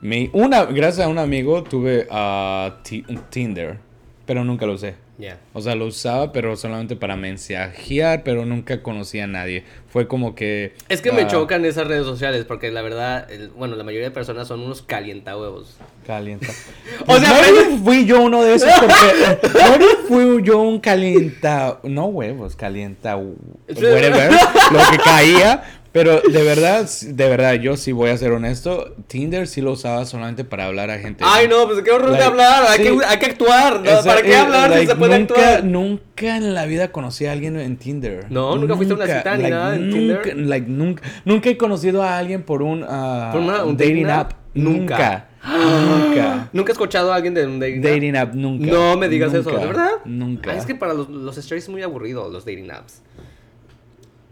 mi, 0.00 0.30
una, 0.32 0.64
gracias 0.64 1.06
a 1.06 1.08
un 1.08 1.18
amigo, 1.18 1.62
tuve 1.62 2.06
un 2.10 3.22
Tinder, 3.30 3.78
pero 4.26 4.44
nunca 4.44 4.66
lo 4.66 4.74
usé. 4.74 4.94
Ya. 5.20 5.38
O 5.52 5.60
sea, 5.60 5.74
lo 5.74 5.86
usaba, 5.86 6.32
pero 6.32 6.56
solamente 6.56 6.96
para 6.96 7.14
mensajear, 7.16 8.22
pero 8.22 8.46
nunca 8.46 8.82
conocía 8.82 9.24
a 9.24 9.26
nadie. 9.26 9.64
Fue 9.88 10.06
como 10.08 10.34
que... 10.34 10.72
Es 10.88 11.02
que 11.02 11.12
me 11.12 11.22
ah, 11.22 11.26
chocan 11.26 11.64
esas 11.64 11.86
redes 11.86 12.04
sociales 12.06 12.44
porque 12.46 12.70
la 12.70 12.80
verdad, 12.80 13.30
el- 13.30 13.50
bueno, 13.50 13.76
la 13.76 13.84
mayoría 13.84 14.08
de 14.08 14.12
personas 14.12 14.48
son 14.48 14.60
unos 14.60 14.82
calientahuevos. 14.82 15.76
Calienta. 16.06 16.46
O 17.06 17.18
sea, 17.18 17.40
no 17.70 17.78
fui 17.78 18.04
yo 18.06 18.20
uno 18.22 18.42
de 18.44 18.54
esos 18.54 18.70
porque 18.78 19.48
no 19.78 19.86
fui 20.06 20.42
yo 20.42 20.60
un 20.60 20.78
calienta, 20.80 21.80
no 21.82 22.06
huevos, 22.06 22.54
calienta 22.56 23.16
whatever, 23.16 24.30
lo 24.70 24.78
que 24.90 24.98
caía, 25.02 25.79
pero 25.92 26.20
de 26.20 26.42
verdad, 26.42 26.88
de 26.88 27.28
verdad 27.28 27.54
yo 27.54 27.76
sí 27.76 27.92
voy 27.92 28.10
a 28.10 28.16
ser 28.16 28.32
honesto, 28.32 28.94
Tinder 29.08 29.48
sí 29.48 29.60
lo 29.60 29.72
usaba 29.72 30.04
solamente 30.04 30.44
para 30.44 30.66
hablar 30.66 30.90
a 30.90 30.98
gente. 30.98 31.24
Ay, 31.26 31.48
no, 31.48 31.66
pues 31.66 31.82
qué 31.82 31.90
horror 31.90 32.12
de 32.16 32.22
hablar. 32.22 32.64
Hay, 32.68 32.78
sí. 32.78 32.84
que, 32.84 33.04
hay 33.04 33.18
que 33.18 33.26
actuar. 33.26 33.80
¿no? 33.80 33.90
Esa- 33.90 34.04
¿Para 34.04 34.22
qué 34.22 34.32
eh, 34.32 34.36
hablar 34.36 34.78
si 34.78 34.86
se 34.86 34.94
puede 34.96 35.18
nunca, 35.18 35.34
actuar? 35.34 35.64
Nunca 35.64 36.36
en 36.36 36.54
la 36.54 36.66
vida 36.66 36.92
conocí 36.92 37.26
a 37.26 37.32
alguien 37.32 37.58
en 37.58 37.76
Tinder. 37.76 38.26
No, 38.30 38.56
nunca 38.56 38.76
fuiste 38.76 38.94
a 38.94 38.96
una 38.96 39.06
cita 39.06 39.36
ni 39.36 39.50
nada 39.50 39.74
en 39.74 39.90
nunca, 39.90 40.22
Tinder. 40.22 40.46
Like, 40.48 40.68
nunca, 40.68 41.02
nunca 41.24 41.50
he 41.50 41.56
conocido 41.56 42.02
a 42.02 42.18
alguien 42.18 42.42
por 42.42 42.62
un, 42.62 42.84
ah, 42.88 43.30
¿Por 43.32 43.40
una- 43.40 43.64
un 43.64 43.76
dating 43.76 44.06
app. 44.06 44.32
app? 44.32 44.38
Nunca. 44.54 44.94
Nunca. 44.96 45.26
Nunca. 45.42 46.50
¿Nunca 46.52 46.70
he 46.70 46.72
escuchado 46.72 47.12
a 47.12 47.16
alguien 47.16 47.34
de 47.34 47.46
un 47.46 47.58
dating, 47.58 47.78
app? 47.78 47.84
Dating 47.84 48.16
app 48.16 48.34
nunca. 48.34 48.66
No 48.66 48.96
me 48.96 49.08
digas 49.08 49.32
eso. 49.32 49.50
¿de 49.50 49.66
verdad? 49.66 49.90
Nunca. 50.04 50.52
Ah, 50.52 50.56
es 50.56 50.66
que 50.66 50.74
para 50.74 50.92
los, 50.94 51.08
los 51.08 51.36
es 51.38 51.68
muy 51.68 51.82
aburrido 51.82 52.28
los 52.30 52.44
dating 52.44 52.70
apps. 52.70 53.02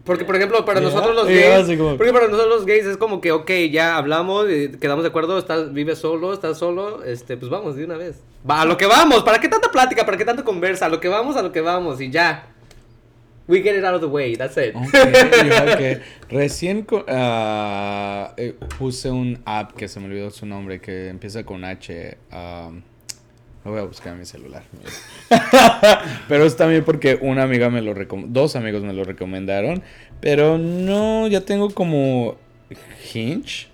Porque, 0.09 0.25
por 0.25 0.35
ejemplo, 0.35 0.65
para 0.65 0.79
Yeah. 0.79 0.89
nosotros 0.89 1.15
los 1.15 1.27
gays, 1.27 1.77
como- 1.77 1.95
porque 1.95 2.11
para 2.11 2.25
nosotros 2.27 2.49
los 2.49 2.65
gays 2.65 2.83
es 2.87 2.97
como 2.97 3.21
que, 3.21 3.31
ok, 3.31 3.51
ya 3.71 3.95
hablamos, 3.95 4.47
eh, 4.49 4.71
quedamos 4.81 5.03
de 5.03 5.09
acuerdo, 5.09 5.37
estás, 5.37 5.71
vives 5.71 5.99
solo, 5.99 6.33
estás 6.33 6.57
solo, 6.57 7.03
este, 7.03 7.37
pues 7.37 7.51
vamos 7.51 7.75
de 7.75 7.85
una 7.85 7.95
vez. 7.95 8.23
Va, 8.49 8.61
a 8.61 8.65
lo 8.65 8.75
que 8.75 8.87
vamos, 8.87 9.21
¿para 9.23 9.39
qué 9.39 9.47
tanta 9.47 9.69
plática? 9.69 10.05
¿Para 10.05 10.17
qué 10.17 10.25
tanta 10.25 10.43
conversa? 10.43 10.87
A 10.87 10.89
lo 10.89 10.99
que 10.99 11.09
vamos, 11.09 11.35
a 11.37 11.43
lo 11.43 11.51
que 11.51 11.61
vamos, 11.61 12.01
y 12.01 12.09
ya. 12.09 12.47
We 13.47 13.61
get 13.61 13.75
it 13.77 13.83
out 13.85 13.93
of 13.93 14.01
the 14.01 14.07
way, 14.07 14.35
that's 14.35 14.57
it. 14.57 14.75
Ok, 14.75 14.91
ya 15.47 15.77
que 15.77 16.01
recién 16.29 16.87
eh, 17.07 18.55
puse 18.79 19.11
un 19.11 19.39
app 19.45 19.73
que 19.75 19.87
se 19.87 19.99
me 19.99 20.07
olvidó 20.07 20.31
su 20.31 20.47
nombre 20.47 20.81
que 20.81 21.09
empieza 21.09 21.43
con 21.45 21.63
H. 21.63 22.17
um, 22.33 22.81
lo 23.69 23.75
voy 23.75 23.81
a 23.81 23.87
buscar 23.87 24.13
en 24.13 24.19
mi 24.19 24.25
celular. 24.25 24.63
pero 26.27 26.45
es 26.45 26.55
también 26.55 26.83
porque 26.83 27.17
una 27.21 27.43
amiga 27.43 27.69
me 27.69 27.81
lo 27.81 27.93
dos 28.27 28.55
amigos 28.55 28.81
me 28.81 28.93
lo 28.93 29.03
recomendaron, 29.03 29.83
pero 30.19 30.57
no, 30.57 31.27
ya 31.27 31.41
tengo 31.41 31.69
como 31.69 32.35
Hinge. 33.13 33.67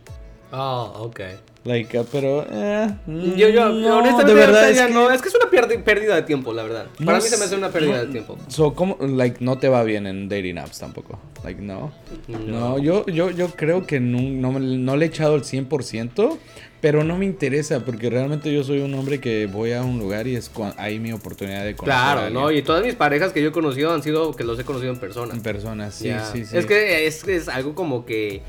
Oh, 0.52 0.94
ok. 0.98 1.22
Like, 1.64 1.98
uh, 1.98 2.06
pero 2.12 2.46
eh, 2.48 2.88
Yo, 3.08 3.50
yo, 3.50 3.70
no, 3.70 3.98
honestamente, 3.98 4.34
de 4.34 4.40
verdad 4.40 4.70
es 4.70 4.80
que- 4.80 4.94
no, 4.94 5.10
es 5.10 5.20
que 5.20 5.30
es 5.30 5.36
una 5.36 5.50
pérdida 5.84 6.16
de 6.16 6.22
tiempo, 6.22 6.54
la 6.54 6.62
verdad. 6.62 6.86
No 7.00 7.08
Para 7.08 7.18
mí 7.18 7.24
se 7.24 7.38
me 7.38 7.46
hace 7.46 7.56
una 7.56 7.70
pérdida 7.70 7.98
no- 7.98 8.06
de 8.06 8.12
tiempo. 8.12 8.38
So, 8.50 8.76
¿cómo, 8.76 8.98
like, 9.00 9.44
no 9.44 9.58
te 9.58 9.68
va 9.68 9.82
bien 9.84 10.06
en 10.06 10.30
dating 10.30 10.60
apps 10.60 10.78
tampoco? 10.78 11.20
Like, 11.44 11.60
no. 11.60 11.92
No, 12.28 12.78
yo, 12.78 13.06
yo, 13.08 13.32
yo 13.32 13.48
creo 13.50 13.88
que 13.88 14.00
no, 14.00 14.60
no 14.60 14.96
le 14.96 15.06
he 15.06 15.08
echado 15.08 15.36
el 15.36 15.42
100%, 15.44 16.38
pero 16.86 17.04
no 17.04 17.18
me 17.18 17.26
interesa 17.26 17.80
porque 17.84 18.12
realmente 18.12 18.54
yo 18.54 18.64
soy 18.64 18.78
un 18.82 18.94
hombre 18.94 19.20
que 19.20 19.48
voy 19.48 19.72
a 19.72 19.82
un 19.82 19.98
lugar 19.98 20.28
y 20.28 20.36
es 20.36 20.52
ahí 20.78 21.00
mi 21.00 21.14
oportunidad 21.14 21.66
de 21.66 21.76
conocer 21.76 22.00
a 22.00 22.14
Claro. 22.14 22.30
¿no? 22.30 22.52
Y 22.52 22.62
todas 22.62 22.86
mis 22.86 22.94
parejas 22.94 23.34
que 23.34 23.42
yo 23.42 23.50
he 23.50 23.52
conocido 23.52 23.92
han 23.92 24.04
sido 24.04 24.36
que 24.36 24.44
los 24.44 24.60
he 24.60 24.64
conocido 24.66 24.94
en 24.94 25.00
persona. 25.00 25.34
En 25.34 25.42
persona, 25.42 25.90
sí, 25.90 26.12
sí, 26.32 26.46
sí. 26.46 26.56
Es 26.56 26.68
que 26.68 27.08
es, 27.08 27.28
es 27.28 27.48
algo 27.50 27.74
como 27.74 28.06
que 28.06 28.44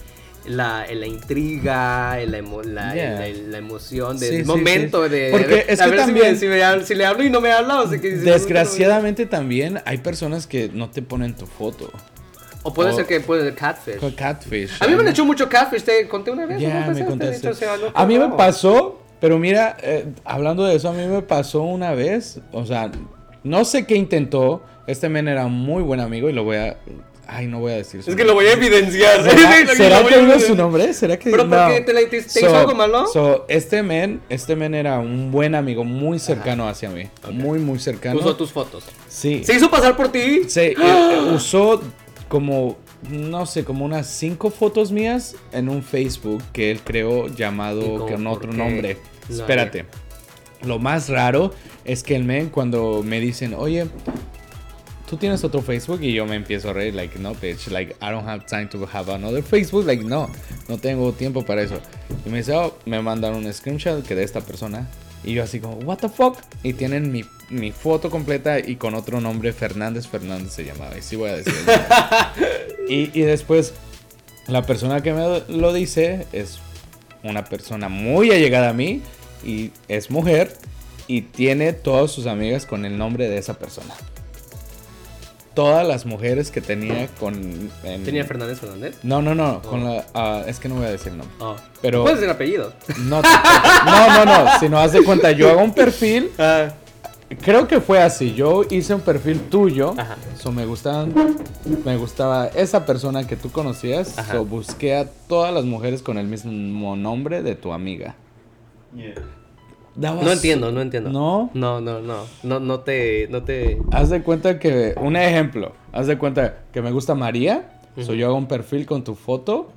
la, 0.44 0.84
la 0.92 1.06
intriga, 1.06 2.18
la, 2.26 2.38
emo- 2.38 2.62
la, 2.62 2.92
Yeah. 2.94 3.20
la- 3.20 3.28
la 3.52 3.56
emoción 3.56 4.18
del 4.18 4.36
sí, 4.36 4.44
momento 4.44 5.04
sí. 5.04 5.10
de... 5.12 5.28
Porque 5.30 5.64
es 5.66 5.80
que 5.80 5.88
ver 5.88 6.00
si 6.04 6.12
me- 6.12 6.20
también- 6.20 6.36
si, 6.38 6.46
me, 6.46 6.84
si 6.84 6.94
le 6.94 7.06
hablo 7.06 7.24
y 7.24 7.30
no 7.30 7.40
me 7.40 7.52
habla 7.52 7.80
o 7.80 7.90
si 7.90 7.98
que... 7.98 8.18
si 8.18 8.24
me- 8.26 8.32
Desgraciadamente 8.32 9.24
también 9.24 9.80
hay 9.86 9.96
personas 9.96 10.46
que 10.46 10.68
no 10.74 10.90
te 10.90 11.00
ponen 11.00 11.34
tu 11.34 11.46
foto. 11.46 11.90
O 12.66 12.74
puede 12.74 12.90
o- 12.90 12.96
ser 12.96 13.06
que 13.06 13.20
puede 13.20 13.42
ser 13.44 13.54
catfish. 13.54 14.14
Catfish. 14.14 14.70
A 14.80 14.86
mí 14.86 14.94
me 14.94 15.02
han 15.02 15.08
hecho 15.08 15.24
mucho 15.24 15.48
catfish, 15.48 15.82
te 15.82 16.06
conté 16.08 16.30
una 16.30 16.46
vez. 16.46 16.60
Ya, 16.60 16.86
¿no? 16.86 16.92
me 16.94 17.04
contaste. 17.04 17.48
o 17.48 17.54
sea, 17.54 17.76
no, 17.76 17.86
A 17.94 18.06
mí 18.06 18.18
me 18.18 18.28
pasó, 18.30 19.00
pero 19.20 19.38
mira, 19.38 19.76
eh, 19.82 20.06
hablando 20.24 20.64
de 20.64 20.76
eso, 20.76 20.88
a 20.88 20.92
mí 20.92 21.06
me 21.06 21.22
pasó 21.22 21.62
una 21.62 21.92
vez, 21.94 22.40
o 22.52 22.66
sea, 22.66 22.90
no 23.44 23.64
sé 23.64 23.86
qué 23.86 23.94
intentó, 23.96 24.62
este 24.86 25.08
men 25.08 25.28
era 25.28 25.46
muy 25.46 25.82
buen 25.82 26.00
amigo 26.00 26.28
y 26.28 26.32
lo 26.32 26.44
voy 26.44 26.56
a... 26.56 26.76
Ay, 27.28 27.48
no 27.48 27.58
voy 27.58 27.72
a 27.72 27.76
decir 27.78 28.04
su 28.04 28.10
Es 28.10 28.14
que 28.16 28.22
lo 28.24 28.34
voy 28.34 28.46
a 28.46 28.52
evidenciar. 28.52 29.20
¿Será, 29.74 30.04
que 30.08 30.16
digo 30.20 30.38
su 30.38 30.54
nombre? 30.54 30.92
¿Será 30.94 31.16
que 31.18 31.28
¿Pero 31.28 31.44
no. 31.44 31.68
qué? 31.68 31.80
¿Te, 31.80 31.92
la- 31.92 32.00
te- 32.08 32.22
te 32.22 32.40
hizo 32.40 32.56
algo 32.56 32.72
malo? 32.72 33.04
so, 33.08 33.44
este 33.48 33.82
men, 33.82 34.20
este 34.28 34.54
men 34.54 34.76
era 34.76 35.00
un 35.00 35.32
buen 35.32 35.56
amigo, 35.56 35.82
muy 35.82 36.20
cercano 36.20 36.68
hacia 36.68 36.88
mí. 36.88 37.08
Muy, 37.32 37.58
muy 37.58 37.80
cercano. 37.80 38.20
Puso 38.20 38.36
tus 38.36 38.52
fotos. 38.52 38.84
Sí. 39.08 39.42
¿Se 39.42 39.54
hizo 39.56 39.68
pasar 39.68 39.96
por 39.96 40.06
ti? 40.12 40.42
Sí, 40.48 40.60
eh, 40.60 40.74
eh, 40.80 41.32
usó 41.34 41.82
como, 42.28 42.76
no 43.10 43.46
sé, 43.46 43.64
como 43.64 43.84
unas 43.84 44.06
cinco 44.06 44.50
fotos 44.50 44.92
mías 44.92 45.36
en 45.52 45.68
un 45.68 45.82
Facebook 45.82 46.42
que 46.52 46.70
él 46.70 46.80
creó 46.82 47.28
¿Y 47.28 47.34
llamado 47.34 48.06
con 48.06 48.26
otro 48.26 48.52
nombre. 48.52 48.98
No, 49.28 49.34
Espérate. 49.36 49.86
Lo 50.62 50.78
más 50.78 51.08
raro 51.08 51.52
es 51.84 52.02
que 52.02 52.16
el 52.16 52.24
men 52.24 52.48
cuando 52.48 53.02
me 53.04 53.20
dicen, 53.20 53.54
oye, 53.54 53.86
tú 55.08 55.16
tienes 55.16 55.44
otro 55.44 55.62
Facebook 55.62 56.02
y 56.02 56.12
yo 56.12 56.26
me 56.26 56.34
empiezo 56.34 56.70
a 56.70 56.72
reír, 56.72 56.94
like, 56.94 57.18
no, 57.18 57.34
bitch, 57.34 57.68
like, 57.68 57.94
I 58.02 58.10
don't 58.10 58.26
have 58.26 58.44
time 58.46 58.66
to 58.68 58.88
have 58.92 59.12
another 59.12 59.42
Facebook, 59.42 59.86
like, 59.86 60.02
no, 60.02 60.28
no 60.68 60.78
tengo 60.78 61.12
tiempo 61.12 61.44
para 61.44 61.62
eso. 61.62 61.78
Y 62.24 62.30
me 62.30 62.38
dice, 62.38 62.54
oh, 62.54 62.76
me 62.86 63.00
mandaron 63.00 63.44
un 63.44 63.52
screenshot 63.52 64.04
que 64.04 64.14
de 64.14 64.24
esta 64.24 64.40
persona. 64.40 64.88
Y 65.26 65.34
yo 65.34 65.42
así 65.42 65.60
como, 65.60 65.76
what 65.78 65.98
the 65.98 66.08
fuck? 66.08 66.38
Y 66.62 66.72
tienen 66.72 67.12
mi, 67.12 67.24
mi 67.50 67.72
foto 67.72 68.10
completa 68.10 68.58
y 68.60 68.76
con 68.76 68.94
otro 68.94 69.20
nombre, 69.20 69.52
Fernández 69.52 70.06
Fernández 70.06 70.52
se 70.52 70.64
llamaba. 70.64 70.96
Y 70.96 71.02
sí 71.02 71.16
voy 71.16 71.30
a 71.30 71.36
decir. 71.36 71.52
y, 72.88 73.10
y 73.12 73.22
después, 73.22 73.74
la 74.46 74.62
persona 74.62 75.02
que 75.02 75.12
me 75.12 75.42
lo 75.48 75.72
dice 75.72 76.26
es 76.32 76.60
una 77.24 77.44
persona 77.44 77.88
muy 77.88 78.30
allegada 78.30 78.70
a 78.70 78.72
mí 78.72 79.02
y 79.44 79.72
es 79.88 80.10
mujer 80.10 80.56
y 81.08 81.22
tiene 81.22 81.72
todas 81.72 82.12
sus 82.12 82.26
amigas 82.26 82.64
con 82.64 82.84
el 82.84 82.96
nombre 82.96 83.28
de 83.28 83.38
esa 83.38 83.58
persona. 83.58 83.94
Todas 85.56 85.84
las 85.88 86.06
mujeres 86.06 86.52
que 86.52 86.60
tenía 86.60 87.08
con... 87.18 87.34
en- 87.82 88.04
¿Tenía 88.04 88.24
Fernández 88.24 88.60
Fernández? 88.60 88.98
No, 89.02 89.20
no, 89.22 89.34
no, 89.34 89.60
con 89.62 89.82
Oh. 89.84 89.94
la... 89.94 90.04
ah, 90.14 90.42
es 90.46 90.60
que 90.60 90.68
no 90.68 90.76
voy 90.76 90.84
a 90.86 90.90
decir 90.90 91.08
el 91.12 91.18
nombre. 91.18 91.34
Oh. 91.40 91.56
Pero- 91.82 92.02
Puedes 92.02 92.20
decir 92.20 92.30
apellido. 92.30 92.72
No, 92.98 93.22
no, 93.22 94.24
no, 94.24 94.44
no, 94.44 94.58
si 94.60 94.68
no 94.68 94.78
haz 94.78 94.92
de 94.92 95.02
cuenta, 95.02 95.32
yo 95.32 95.50
hago 95.50 95.62
un 95.64 95.72
perfil, 95.74 96.30
Ah. 96.38 96.68
creo 97.42 97.66
que 97.66 97.80
fue 97.80 98.00
así, 98.02 98.34
yo 98.34 98.62
hice 98.70 98.94
un 98.94 99.00
perfil 99.00 99.40
tuyo, 99.48 99.94
Ajá. 99.98 100.16
so 100.38 100.52
me 100.52 100.64
gustaban, 100.66 101.12
me 101.84 101.96
gustaba 101.96 102.48
esa 102.48 102.84
persona 102.86 103.26
que 103.26 103.34
tú 103.36 103.50
conocías, 103.50 104.18
Ajá. 104.18 104.34
so 104.34 104.44
busqué 104.44 104.94
a 104.94 105.06
todas 105.26 105.52
las 105.54 105.64
mujeres 105.64 106.02
con 106.02 106.18
el 106.18 106.26
mismo 106.26 106.94
nombre 106.96 107.42
de 107.42 107.54
tu 107.56 107.72
amiga. 107.72 108.14
Yeah. 108.94 109.14
Daba 109.96 110.20
No 110.20 110.28
su- 110.28 110.32
entiendo, 110.34 110.70
no 110.72 110.80
entiendo. 110.82 111.10
¿No? 111.10 111.50
No, 111.54 111.80
no, 111.80 112.00
no. 112.00 112.24
No, 112.42 112.60
no 112.60 112.80
te. 112.80 113.28
No 113.30 113.42
te. 113.44 113.78
Haz 113.92 114.10
de 114.10 114.22
cuenta 114.22 114.58
que, 114.58 114.94
un 115.00 115.16
ejemplo, 115.16 115.72
haz 115.92 116.06
de 116.06 116.18
cuenta 116.18 116.58
que 116.72 116.82
me 116.82 116.90
gusta 116.92 117.14
María, 117.14 117.80
so 118.02 118.12
yo 118.12 118.26
hago 118.26 118.36
un 118.36 118.46
perfil 118.46 118.84
con 118.84 119.04
tu 119.04 119.14
foto 119.14 119.70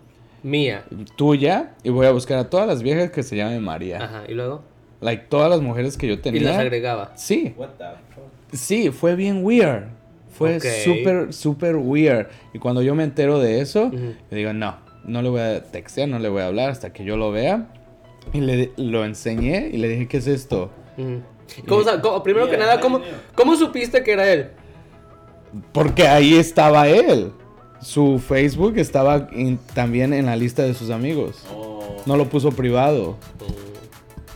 Mía. 0.43 0.83
tuya 1.15 1.71
y 1.83 1.89
voy 1.89 2.05
a 2.05 2.11
buscar 2.11 2.37
a 2.39 2.49
todas 2.49 2.67
las 2.67 2.83
viejas 2.83 3.11
que 3.11 3.23
se 3.23 3.37
llamen 3.37 3.63
María. 3.63 4.03
Ajá. 4.03 4.23
Y 4.27 4.33
luego. 4.33 4.61
Like 5.01 5.27
todas 5.29 5.49
las 5.49 5.61
mujeres 5.61 5.95
que 5.95 6.07
yo 6.07 6.19
tenía. 6.19 6.41
Y 6.41 6.43
las 6.43 6.57
agregaba. 6.57 7.13
Sí, 7.15 7.53
What 7.57 7.69
the 7.77 7.85
fuck? 8.13 8.25
Sí, 8.53 8.91
fue 8.91 9.15
bien 9.15 9.45
weird. 9.45 9.83
Fue 10.31 10.57
Ok. 10.57 10.63
súper, 10.83 11.33
súper 11.33 11.75
weird. 11.77 12.27
Y 12.53 12.59
cuando 12.59 12.81
yo 12.81 12.93
me 12.95 13.03
entero 13.05 13.39
de 13.39 13.61
eso, 13.61 13.85
Ujú. 13.85 14.13
le 14.29 14.37
digo, 14.37 14.51
no, 14.51 14.75
no 15.05 15.21
le 15.21 15.29
voy 15.29 15.39
a 15.41 15.63
textear, 15.63 16.09
no 16.09 16.19
le 16.19 16.27
voy 16.27 16.41
a 16.41 16.47
hablar 16.47 16.69
hasta 16.69 16.91
que 16.91 17.05
yo 17.05 17.15
lo 17.15 17.31
vea. 17.31 17.67
Y 18.33 18.41
le 18.41 18.71
lo 18.77 19.03
enseñé 19.05 19.69
y 19.71 19.77
le 19.77 19.87
dije, 19.89 20.07
¿qué 20.07 20.17
es 20.17 20.27
esto? 20.27 20.69
Ujú. 20.97 21.21
¿Cómo, 21.67 21.83
sa- 21.83 21.99
cómo- 22.01 22.21
primero 22.23 22.49
que 22.49 22.57
nada, 22.57 22.79
¿cómo. 22.79 23.01
¿cómo 23.35 23.55
supiste 23.55 24.03
que 24.03 24.11
era 24.11 24.31
él? 24.31 24.49
Porque 25.71 26.07
ahí 26.07 26.35
estaba 26.35 26.87
él. 26.87 27.31
Su 27.81 28.19
Facebook 28.19 28.77
estaba 28.77 29.29
in- 29.31 29.59
también 29.73 30.13
en 30.13 30.25
la 30.27 30.35
lista 30.35 30.63
de 30.63 30.73
sus 30.73 30.89
amigos. 30.91 31.43
Oh. 31.53 31.97
No 32.05 32.17
lo 32.17 32.29
puso 32.29 32.51
privado. 32.51 33.17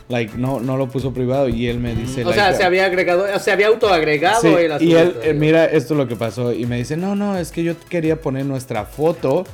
Like, 0.08 0.36
no, 0.36 0.60
no 0.60 0.76
lo 0.76 0.88
puso 0.88 1.12
privado. 1.14 1.48
Y 1.48 1.68
él 1.68 1.78
me 1.78 1.94
dice, 1.94 2.24
O 2.24 2.32
sea, 2.32 2.52
se 2.52 2.62
había 2.64 2.86
agregado, 2.86 3.26
se 3.38 3.50
había 3.52 3.68
autoagregado 3.68 4.42
Sí, 4.42 4.48
y 4.80 4.94
él, 4.94 5.16
eh, 5.22 5.32
mira, 5.34 5.64
esto 5.66 5.94
es 5.94 5.98
lo 5.98 6.08
que 6.08 6.16
pasó. 6.16 6.52
Y 6.52 6.66
me 6.66 6.76
dice, 6.76 6.96
no, 6.96 7.14
no, 7.16 7.38
es 7.38 7.52
que 7.52 7.62
yo 7.62 7.74
quería 7.88 8.20
poner 8.20 8.44
nuestra 8.44 8.84
foto, 8.84 9.44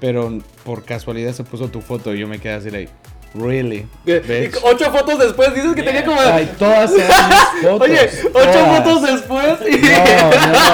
pero 0.00 0.38
por 0.64 0.84
casualidad 0.84 1.32
se 1.32 1.44
puso 1.44 1.68
tu 1.68 1.80
foto. 1.80 2.14
Y 2.14 2.18
yo 2.18 2.26
me 2.28 2.38
quedé 2.40 2.54
así, 2.54 2.70
like, 2.70 2.90
really? 3.34 3.86
Bitch?" 4.04 4.56
ocho 4.62 4.90
fotos 4.90 5.18
después 5.18 5.54
dices 5.54 5.74
que 5.74 5.82
tenía 5.82 6.04
como. 6.04 6.20
Ay, 6.20 6.50
todas 6.58 6.92
eran 6.92 7.30
fotos. 7.62 7.80
Oye, 7.88 8.10
ocho 8.32 8.50
todas. 8.50 8.78
fotos 8.84 9.02
después 9.02 9.58
y 9.68 9.76
No, 9.78 9.88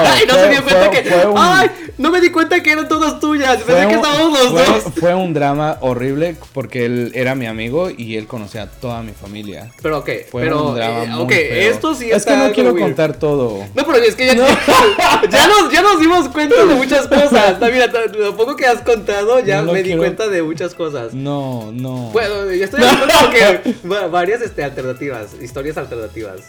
no, 0.03 0.23
y 0.23 0.25
no 0.27 0.33
se 0.35 0.39
fue- 0.39 0.49
dio 0.49 0.63
cuenta 0.63 0.85
fue- 0.85 0.91
que. 1.03 1.09
fue 1.09 1.25
un- 1.27 1.37
¡Ay. 1.37 1.69
No 1.97 2.11
me 2.11 2.21
di 2.21 2.29
cuenta 2.29 2.61
que 2.61 2.71
eran 2.73 2.87
todas 2.87 3.19
tuyas. 3.19 3.57
Pensé 3.63 3.87
que 3.87 3.95
estábamos 3.95 4.31
los 4.39 4.53
dos. 4.53 4.83
Fue 4.99 5.15
un 5.15 5.33
drama 5.33 5.77
horrible 5.81 6.35
porque 6.53 6.85
él 6.85 7.11
era 7.15 7.33
mi 7.33 7.47
amigo 7.47 7.89
y 7.89 8.17
él 8.17 8.27
conocía 8.27 8.63
a 8.63 8.67
toda 8.67 9.01
mi 9.01 9.13
familia. 9.13 9.71
Pero 9.81 9.97
ok, 9.97 10.09
Fue 10.29 10.43
pero 10.43 10.67
un 10.69 10.75
drama 10.75 11.03
eh, 11.05 11.07
muy 11.07 11.23
ok, 11.23 11.29
feo. 11.31 11.71
esto 11.71 11.95
sí 11.95 12.11
Es 12.11 12.17
está 12.17 12.35
que 12.35 12.47
no 12.49 12.53
quiero 12.53 12.73
weird. 12.73 12.85
contar 12.85 13.13
todo. 13.17 13.65
No, 13.73 13.83
pero 13.83 13.97
es 13.97 14.13
que 14.13 14.27
ya, 14.27 14.35
ya, 15.29 15.47
nos, 15.47 15.71
ya 15.71 15.81
nos 15.81 15.99
dimos 15.99 16.29
cuenta 16.29 16.63
de 16.65 16.75
muchas 16.75 17.07
cosas. 17.07 17.59
Mira, 17.59 17.87
lo 18.15 18.37
poco 18.37 18.55
que 18.55 18.67
has 18.67 18.81
contado 18.83 19.39
ya 19.39 19.63
No 19.63 19.71
me 19.73 19.79
di 19.79 19.85
quiero- 19.85 20.01
cuenta 20.01 20.27
de 20.27 20.43
muchas 20.43 20.75
cosas. 20.75 21.15
No, 21.15 21.71
no. 21.73 22.11
Bueno, 22.13 22.45
ya 22.51 22.65
estoy 22.65 22.83
hablando 22.83 23.13
como 23.13 23.29
que 23.31 23.75
va- 23.87 24.07
varias 24.07 24.41
este, 24.41 24.63
alternativas, 24.63 25.35
historias 25.41 25.77
alternativas. 25.77 26.41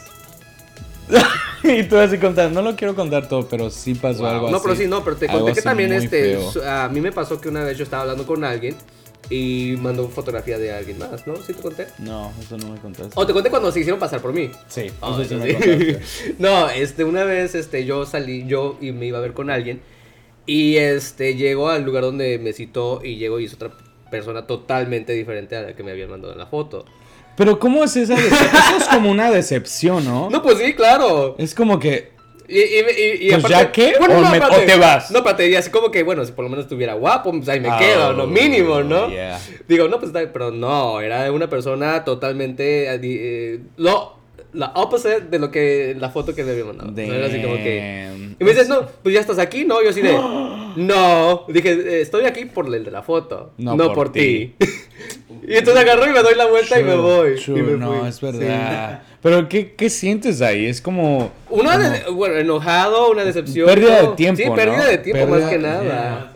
y 1.65 1.85
tú 1.85 1.97
así 1.97 2.19
contar, 2.19 2.51
no 2.53 2.61
lo 2.63 2.77
quiero 2.77 2.95
contar 2.95 3.29
todo, 3.29 3.49
pero 3.49 3.71
sí 3.71 3.95
pasó 3.95 4.21
Wow. 4.21 4.29
algo 4.31 4.51
No, 4.51 4.57
así. 4.59 4.65
pero 4.67 4.77
sí, 4.77 4.87
no, 4.87 5.03
pero 5.05 5.17
te 5.17 5.27
conté 5.27 5.53
que 5.55 5.63
también 5.63 5.93
este, 5.93 6.37
feo. 6.37 6.69
a 6.71 6.89
mí 6.89 7.01
me 7.01 7.13
pasó 7.13 7.41
que 7.41 7.49
una 7.49 7.65
vez 7.65 7.79
yo 7.79 7.85
estaba 7.85 8.03
hablando 8.03 8.27
con 8.27 8.45
alguien 8.45 8.77
y 9.31 9.75
mandó 9.81 10.09
fotografía 10.09 10.59
de 10.59 10.73
alguien 10.73 10.99
más, 10.99 11.27
¿no? 11.27 11.37
¿Sí 11.37 11.53
te 11.55 11.63
conté? 11.63 11.87
No, 11.99 12.33
eso 12.41 12.57
no 12.59 12.71
me 12.73 12.79
contaste. 12.79 13.13
O 13.15 13.27
te 13.27 13.33
conté 13.33 13.49
cuando 13.51 13.73
se 13.73 13.81
hicieron 13.81 13.99
pasar 13.99 14.21
por 14.21 14.33
mí. 14.35 14.51
Sí, 14.69 14.91
Ah, 15.01 15.19
eso 15.19 15.25
sí 15.25 15.53
sí. 15.61 16.35
no, 16.39 16.69
este, 16.71 17.05
una 17.05 17.25
vez, 17.25 17.55
este, 17.55 17.85
yo 17.87 18.05
salí, 18.05 18.47
yo 18.47 18.77
y 18.81 18.93
me 18.93 19.07
iba 19.07 19.17
a 19.19 19.23
ver 19.23 19.33
con 19.33 19.49
alguien 19.51 19.81
y 20.47 20.77
este, 20.77 21.37
llego 21.37 21.69
al 21.71 21.85
lugar 21.85 22.03
donde 22.05 22.39
me 22.39 22.53
citó 22.53 23.01
y 23.03 23.17
llego 23.17 23.41
y 23.41 23.47
es 23.47 23.55
otra 23.55 23.71
persona 24.11 24.47
totalmente 24.47 25.13
diferente 25.13 25.57
a 25.57 25.63
la 25.63 25.73
que 25.75 25.83
me 25.83 25.91
habían 25.93 26.11
mandado 26.11 26.33
en 26.33 26.39
la 26.39 26.47
foto. 26.47 26.85
Pero 27.37 27.59
¿cómo 27.59 27.85
es 27.85 27.97
esa 27.97 28.15
decepción? 28.15 28.49
Eso 28.53 28.77
es 28.79 28.85
como 28.89 29.11
una 29.11 29.31
decepción, 29.31 30.05
¿no? 30.05 30.29
No, 30.31 30.43
pues 30.43 30.59
sí, 30.59 30.75
claro. 30.75 31.37
Es 31.39 31.55
como 31.55 31.79
que... 31.79 32.17
Y, 32.49 32.59
y, 32.61 32.63
y, 32.65 33.29
y 33.29 33.31
Pues, 33.33 33.45
¿ya 33.49 33.71
qué? 33.71 33.93
¿O 34.01 34.07
me- 34.09 34.15
o 34.15 34.25
espérate. 34.25 34.67
te 34.67 34.77
vas? 34.79 35.11
No, 35.11 35.19
espérate, 35.19 35.49
y 35.51 35.55
así 35.55 35.71
como 35.71 35.91
que, 35.91 36.03
bueno, 36.03 36.25
si 36.25 36.33
por 36.33 36.45
lo 36.45 36.49
menos 36.51 36.65
estuviera 36.65 36.95
guapo, 36.95 37.31
pues 37.31 37.47
ahí 37.51 37.61
me 37.61 37.69
Ah, 37.69 37.79
quedo, 37.79 38.13
lo 38.15 38.27
mínimo, 38.27 38.83
¿no? 38.83 39.11
yeah. 39.11 39.39
Digo, 39.69 39.87
no, 39.87 40.01
pues 40.01 40.11
pero 40.33 40.51
no, 40.51 41.01
era 41.03 41.31
una 41.31 41.49
persona 41.51 42.05
totalmente, 42.05 42.87
eh, 42.91 43.61
lo, 43.77 44.17
la 44.55 44.73
opposite 44.77 45.21
de 45.31 45.39
lo 45.39 45.51
que, 45.51 45.95
la 45.99 46.09
foto 46.09 46.35
que 46.35 46.43
le 46.43 46.53
había 46.53 46.65
mandado. 46.65 46.91
No, 46.91 47.01
Era 47.15 47.27
así 47.27 47.43
como 47.43 47.57
que... 47.57 48.07
Damn. 48.09 48.37
Y 48.41 48.45
me 48.45 48.51
dices, 48.53 48.67
no, 48.69 48.81
pues 49.03 49.15
ya 49.15 49.21
estás 49.21 49.39
aquí, 49.39 49.67
¿no? 49.67 49.83
Yo 49.83 49.91
así 49.91 50.01
de, 50.01 50.13
no. 50.77 51.45
Dije, 51.49 51.71
eh, 51.73 52.01
estoy 52.01 52.25
aquí 52.27 52.45
por 52.45 52.73
el 52.75 52.85
de 52.85 52.91
la 52.91 53.03
foto, 53.03 53.53
no, 53.59 53.75
No 53.77 53.87
por, 53.87 53.95
por 53.95 54.13
ti. 54.13 54.55
y 55.49 55.57
entonces 55.57 55.83
agarro 55.83 56.07
y 56.09 56.13
me 56.13 56.23
doy 56.23 56.35
la 56.35 56.47
vuelta 56.47 56.79
y 56.81 56.85
me 56.85 56.95
voy. 56.97 57.39
sure, 57.39 57.61
y 57.61 57.63
me 57.63 57.73
no, 57.79 58.01
fui. 58.01 58.09
es 58.09 58.21
verdad. 58.21 59.03
Pero 59.23 59.49
¿qué, 59.49 59.73
¿qué 59.75 59.91
sientes 59.91 60.41
ahí? 60.43 60.67
Es 60.67 60.81
como... 60.81 61.33
Una, 61.51 61.73
como- 61.73 61.89
de- 61.91 62.11
bueno, 62.13 62.37
enojado, 62.37 63.11
una 63.11 63.25
decepción. 63.25 63.67
Pérdida 63.67 64.03
de 64.03 64.09
tiempo, 64.17 64.43
Sí, 64.43 64.49
¿no? 64.49 64.55
pérdida 64.55 64.85
de 64.87 64.99
tiempo 64.99 65.25
Pérdida- 65.27 65.41
más 65.41 65.51
que 65.51 65.59
nada. 65.59 66.33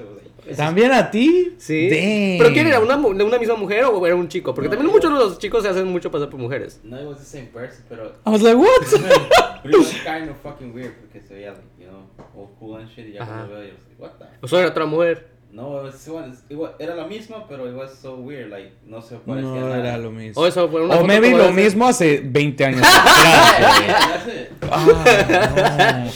¿También 0.56 0.92
a 0.92 1.10
ti? 1.10 1.54
Sí. 1.58 1.88
Damn. 1.88 2.38
¿Pero 2.38 2.52
quién 2.52 2.66
era? 2.66 2.80
¿Una, 2.80 2.96
una 2.96 3.38
misma 3.38 3.54
mujer 3.56 3.84
o 3.84 4.04
era 4.06 4.16
un 4.16 4.28
chico? 4.28 4.52
Porque 4.54 4.68
también 4.68 4.90
muchos 4.90 5.12
de 5.12 5.18
los 5.18 5.38
chicos 5.38 5.62
se 5.62 5.68
hacen 5.68 5.86
mucho 5.86 6.10
pasar 6.10 6.28
por 6.28 6.40
mujeres. 6.40 6.80
No, 6.82 7.00
it 7.00 7.06
was 7.06 7.18
the 7.18 7.24
same 7.24 7.46
person, 7.46 7.84
pero. 7.88 8.12
I 8.26 8.30
was 8.30 8.42
like, 8.42 8.56
what? 8.56 8.68
But 9.62 9.70
it 9.72 9.78
was 9.78 9.92
kind 10.04 10.28
of 10.28 10.36
fucking 10.42 10.74
weird 10.74 10.92
porque 11.00 11.20
se 11.26 11.34
veía, 11.34 11.52
like, 11.52 11.62
you 11.78 11.86
know, 11.86 12.02
all 12.36 12.48
cool 12.58 12.76
and 12.80 12.88
shit. 12.90 13.06
Y 13.08 13.12
ya 13.12 13.24
cuando 13.24 13.48
veo, 13.54 13.62
yo 13.62 13.74
was 13.74 13.86
like, 13.88 14.00
what 14.02 14.10
the? 14.18 14.24
O 14.44 14.48
sea, 14.48 14.58
era 14.60 14.68
otra 14.70 14.86
mujer. 14.86 15.28
No, 15.52 15.78
it 15.80 15.84
was, 15.84 16.06
it 16.08 16.12
was, 16.12 16.44
it 16.48 16.56
was- 16.56 16.72
era 16.78 16.94
la 16.96 17.06
misma, 17.06 17.46
pero 17.46 17.68
it 17.68 17.74
was 17.76 17.92
so 17.96 18.14
weird, 18.16 18.48
like, 18.50 18.72
no 18.86 19.02
se 19.02 19.16
parecía 19.16 19.50
No 19.50 19.68
nada. 19.68 19.78
era 19.80 19.98
lo 19.98 20.10
mismo. 20.10 20.40
O 20.40 20.46
eso 20.46 20.66
fue 20.70 20.80
una 20.82 20.94
O 20.94 20.96
foto 20.96 21.06
maybe 21.06 21.30
lo 21.36 21.52
mismo 21.52 21.86
hace 21.86 22.20
20 22.24 22.64
años. 22.64 22.80
Ah, 24.70 26.04
no. 26.06 26.10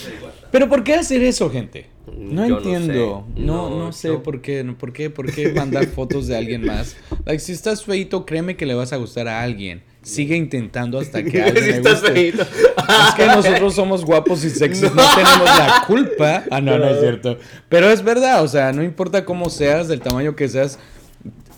Pero 0.51 0.67
¿por 0.69 0.83
qué 0.83 0.95
hacer 0.95 1.21
eso, 1.23 1.49
gente? 1.49 1.87
No 2.15 2.47
Yo 2.47 2.49
no 2.49 2.57
entiendo. 2.57 3.25
sé. 3.35 3.41
No, 3.41 3.69
No, 3.69 3.77
no, 3.85 3.91
sé 3.91 4.07
yo- 4.07 4.23
por 4.23 4.41
qué, 4.41 4.63
no, 4.63 4.77
por 4.77 4.93
qué, 4.93 5.09
por 5.09 5.31
qué 5.31 5.51
mandar 5.53 5.85
fotos 5.95 6.27
de 6.27 6.37
alguien 6.37 6.65
más. 6.65 6.95
Like, 7.25 7.39
si 7.39 7.51
estás 7.51 7.83
feito, 7.83 8.25
créeme 8.25 8.55
que 8.55 8.65
le 8.65 8.73
vas 8.75 8.93
a 8.93 8.97
gustar 8.97 9.27
a 9.27 9.41
alguien. 9.41 9.83
Sigue 10.03 10.37
intentando 10.37 10.99
hasta 10.99 11.21
que 11.25 11.41
alguien 11.43 11.63
Si 11.65 11.71
le 11.71 11.77
estás 11.77 11.99
guste. 12.01 12.13
feíto. 12.13 12.43
Es 12.43 13.15
que 13.15 13.25
nosotros 13.27 13.75
somos 13.75 14.05
guapos 14.05 14.43
y 14.45 14.49
sexys, 14.49 14.83
no. 14.95 15.03
tenemos 15.15 15.43
la 15.45 15.83
culpa. 15.85 16.43
Ah, 16.49 16.61
no, 16.61 16.77
no 16.77 16.87
es 16.89 16.99
cierto. 17.01 17.37
Pero 17.67 17.89
es 17.89 18.01
verdad, 18.03 18.41
o 18.41 18.47
sea, 18.47 18.71
no 18.71 18.83
importa 18.83 19.25
cómo 19.25 19.49
seas, 19.49 19.89
del 19.89 19.99
tamaño 19.99 20.35
que 20.35 20.47
seas, 20.47 20.79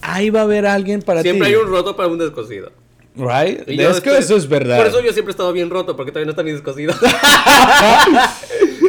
ahí 0.01 0.31
va 0.31 0.39
a 0.39 0.43
haber 0.43 0.65
alguien 0.65 1.01
para 1.03 1.21
Siempre 1.21 1.47
ti. 1.47 1.53
hay 1.53 1.59
un 1.61 1.69
roto 1.69 1.95
para 1.95 2.09
un 2.09 2.17
descosido. 2.17 2.71
Right? 3.15 3.59
Es 3.67 3.75
que 3.77 3.85
estoy- 3.89 4.15
eso 4.17 4.35
es 4.37 4.47
verdad. 4.47 4.77
Por 4.77 4.87
eso 4.87 5.01
yo 5.03 5.11
siempre 5.13 5.31
he 5.31 5.33
estado 5.33 5.51
bien 5.51 5.69
roto, 5.69 5.95
porque 5.95 6.11
todavía 6.11 6.25
no 6.27 6.31
está 6.31 6.41
ni 6.43 6.51
descosido. 6.51 6.93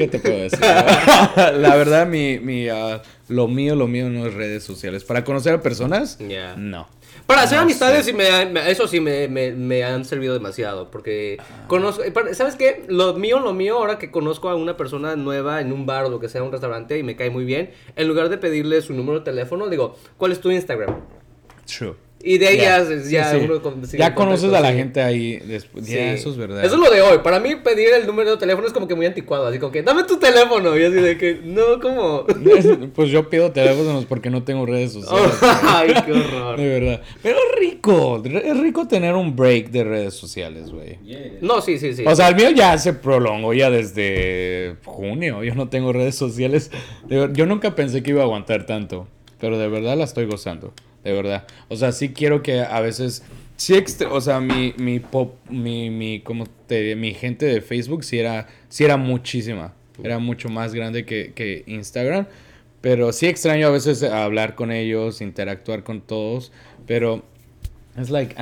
¿Qué 0.00 0.08
te 0.08 0.18
puedo 0.18 0.38
decir? 0.38 0.58
la 1.36 1.76
verdad, 1.76 2.06
mi, 2.06 2.38
mi, 2.38 2.70
ah, 2.70 3.02
lo 3.28 3.48
mío, 3.48 3.76
lo 3.76 3.86
mío 3.86 4.08
no 4.08 4.24
es 4.26 4.32
redes 4.32 4.64
sociales. 4.64 5.04
Para 5.04 5.24
conocer 5.24 5.52
a 5.52 5.60
personas, 5.60 6.18
no. 6.56 6.88
Para 7.26 7.42
hacer 7.42 7.58
No 7.58 7.64
amistades, 7.64 8.06
sí 8.06 8.14
me, 8.14 8.46
me- 8.46 8.70
eso 8.70 8.88
sí 8.88 8.98
me, 8.98 9.28
me- 9.28 9.52
me 9.52 9.84
han 9.84 10.06
servido 10.06 10.32
demasiado. 10.32 10.90
Porque 10.90 11.36
Ah. 11.38 11.66
conozco. 11.68 12.02
eh, 12.02 12.12
¿Sabes 12.32 12.56
qué? 12.56 12.84
Lo 12.88 13.12
mío, 13.12 13.40
lo 13.40 13.52
mío, 13.52 13.76
ahora 13.76 13.98
que 13.98 14.10
conozco 14.10 14.48
a 14.48 14.54
una 14.54 14.78
persona 14.78 15.16
nueva 15.16 15.60
en 15.60 15.70
un 15.70 15.84
bar 15.84 16.06
o 16.06 16.08
lo 16.08 16.18
que 16.18 16.30
sea, 16.30 16.42
un 16.42 16.50
restaurante 16.50 16.96
y 16.98 17.02
me 17.02 17.14
cae 17.16 17.28
muy 17.28 17.44
bien, 17.44 17.72
en 17.94 18.08
lugar 18.08 18.30
de 18.30 18.38
pedirle 18.38 18.80
su 18.80 18.94
número 18.94 19.18
de 19.18 19.24
teléfono, 19.26 19.68
digo, 19.68 19.96
¿cuál 20.16 20.32
es 20.32 20.40
tu 20.40 20.50
Instagram? 20.50 20.96
True. 21.66 21.94
Y 22.22 22.36
de 22.36 22.48
ahí 22.48 22.56
ya, 22.58 22.84
Sí, 22.84 23.10
ya 23.10 23.30
sí. 23.30 23.38
uno 23.42 23.62
con- 23.62 23.82
sigue 23.86 23.98
Ya 23.98 24.08
en 24.08 24.14
conoces 24.14 24.42
contacto, 24.42 24.58
a 24.66 24.68
la 24.68 24.72
sí. 24.74 24.78
gente 24.78 25.00
ahí 25.00 25.36
después. 25.38 25.86
Sí. 25.86 25.94
Ya, 25.94 26.12
eso 26.12 26.28
es 26.30 26.36
verdad. 26.36 26.62
Eso 26.62 26.74
es 26.74 26.80
lo 26.80 26.90
de 26.90 27.00
hoy. 27.00 27.18
Para 27.24 27.40
mí, 27.40 27.56
pedir 27.56 27.88
el 27.94 28.06
número 28.06 28.32
de 28.32 28.36
teléfono 28.36 28.66
es 28.66 28.74
como 28.74 28.86
que 28.86 28.94
muy 28.94 29.06
anticuado. 29.06 29.46
Así 29.46 29.58
como 29.58 29.72
que, 29.72 29.82
dame 29.82 30.04
tu 30.04 30.18
teléfono. 30.18 30.76
Y 30.78 30.84
así 30.84 30.96
de 30.96 31.16
que, 31.16 31.40
no, 31.42 31.80
¿cómo? 31.80 32.26
pues 32.94 33.10
yo 33.10 33.30
pido 33.30 33.52
teléfonos 33.52 34.04
porque 34.04 34.28
no 34.28 34.42
tengo 34.42 34.66
redes 34.66 34.92
sociales. 34.92 35.32
Ay, 35.62 35.94
qué 36.04 36.12
horror. 36.12 36.58
De 36.58 36.68
verdad. 36.68 37.00
Pero 37.22 37.38
es 37.38 37.58
rico. 37.58 38.22
Es 38.24 38.60
rico 38.60 38.86
tener 38.86 39.14
un 39.14 39.34
break 39.34 39.70
de 39.70 39.84
redes 39.84 40.12
sociales, 40.12 40.70
güey. 40.70 40.98
Yeah. 41.02 41.20
No, 41.40 41.62
sí, 41.62 41.78
sí, 41.78 41.94
sí. 41.94 42.04
O 42.06 42.14
sea, 42.14 42.28
el 42.28 42.36
mío 42.36 42.50
ya 42.50 42.76
se 42.76 42.92
prolongó 42.92 43.54
ya 43.54 43.70
desde 43.70 44.76
junio. 44.84 45.42
Yo 45.42 45.54
no 45.54 45.68
tengo 45.70 45.92
redes 45.94 46.16
sociales. 46.16 46.70
Yo 47.08 47.46
nunca 47.46 47.74
pensé 47.74 48.02
que 48.02 48.10
iba 48.10 48.20
a 48.20 48.24
aguantar 48.24 48.66
tanto. 48.66 49.08
Pero 49.40 49.56
de 49.56 49.68
verdad 49.68 49.96
la 49.96 50.04
estoy 50.04 50.26
gozando. 50.26 50.74
De 51.04 51.12
verdad. 51.12 51.46
O 51.68 51.76
sea, 51.76 51.92
sí 51.92 52.10
quiero 52.10 52.42
que 52.42 52.60
a 52.60 52.80
veces. 52.80 53.24
Sí, 53.56 53.74
o 54.10 54.20
sea, 54.20 54.40
mi, 54.40 54.74
mi 54.78 55.00
pop, 55.00 55.34
mi, 55.50 55.90
mi, 55.90 56.20
como 56.20 56.46
te 56.46 56.96
mi 56.96 57.12
gente 57.12 57.44
de 57.46 57.60
Facebook 57.60 58.04
sí 58.04 58.18
era, 58.18 58.46
sí 58.68 58.84
era 58.84 58.96
muchísima. 58.96 59.74
Era 60.02 60.18
mucho 60.18 60.48
más 60.48 60.74
grande 60.74 61.04
que, 61.04 61.32
que 61.34 61.64
Instagram. 61.66 62.26
Pero 62.80 63.12
sí 63.12 63.26
extraño 63.26 63.66
a 63.66 63.70
veces 63.70 64.02
hablar 64.02 64.54
con 64.54 64.72
ellos, 64.72 65.20
interactuar 65.20 65.84
con 65.84 66.00
todos. 66.00 66.52
Pero 66.86 67.22
es 67.96 68.08
like 68.08 68.34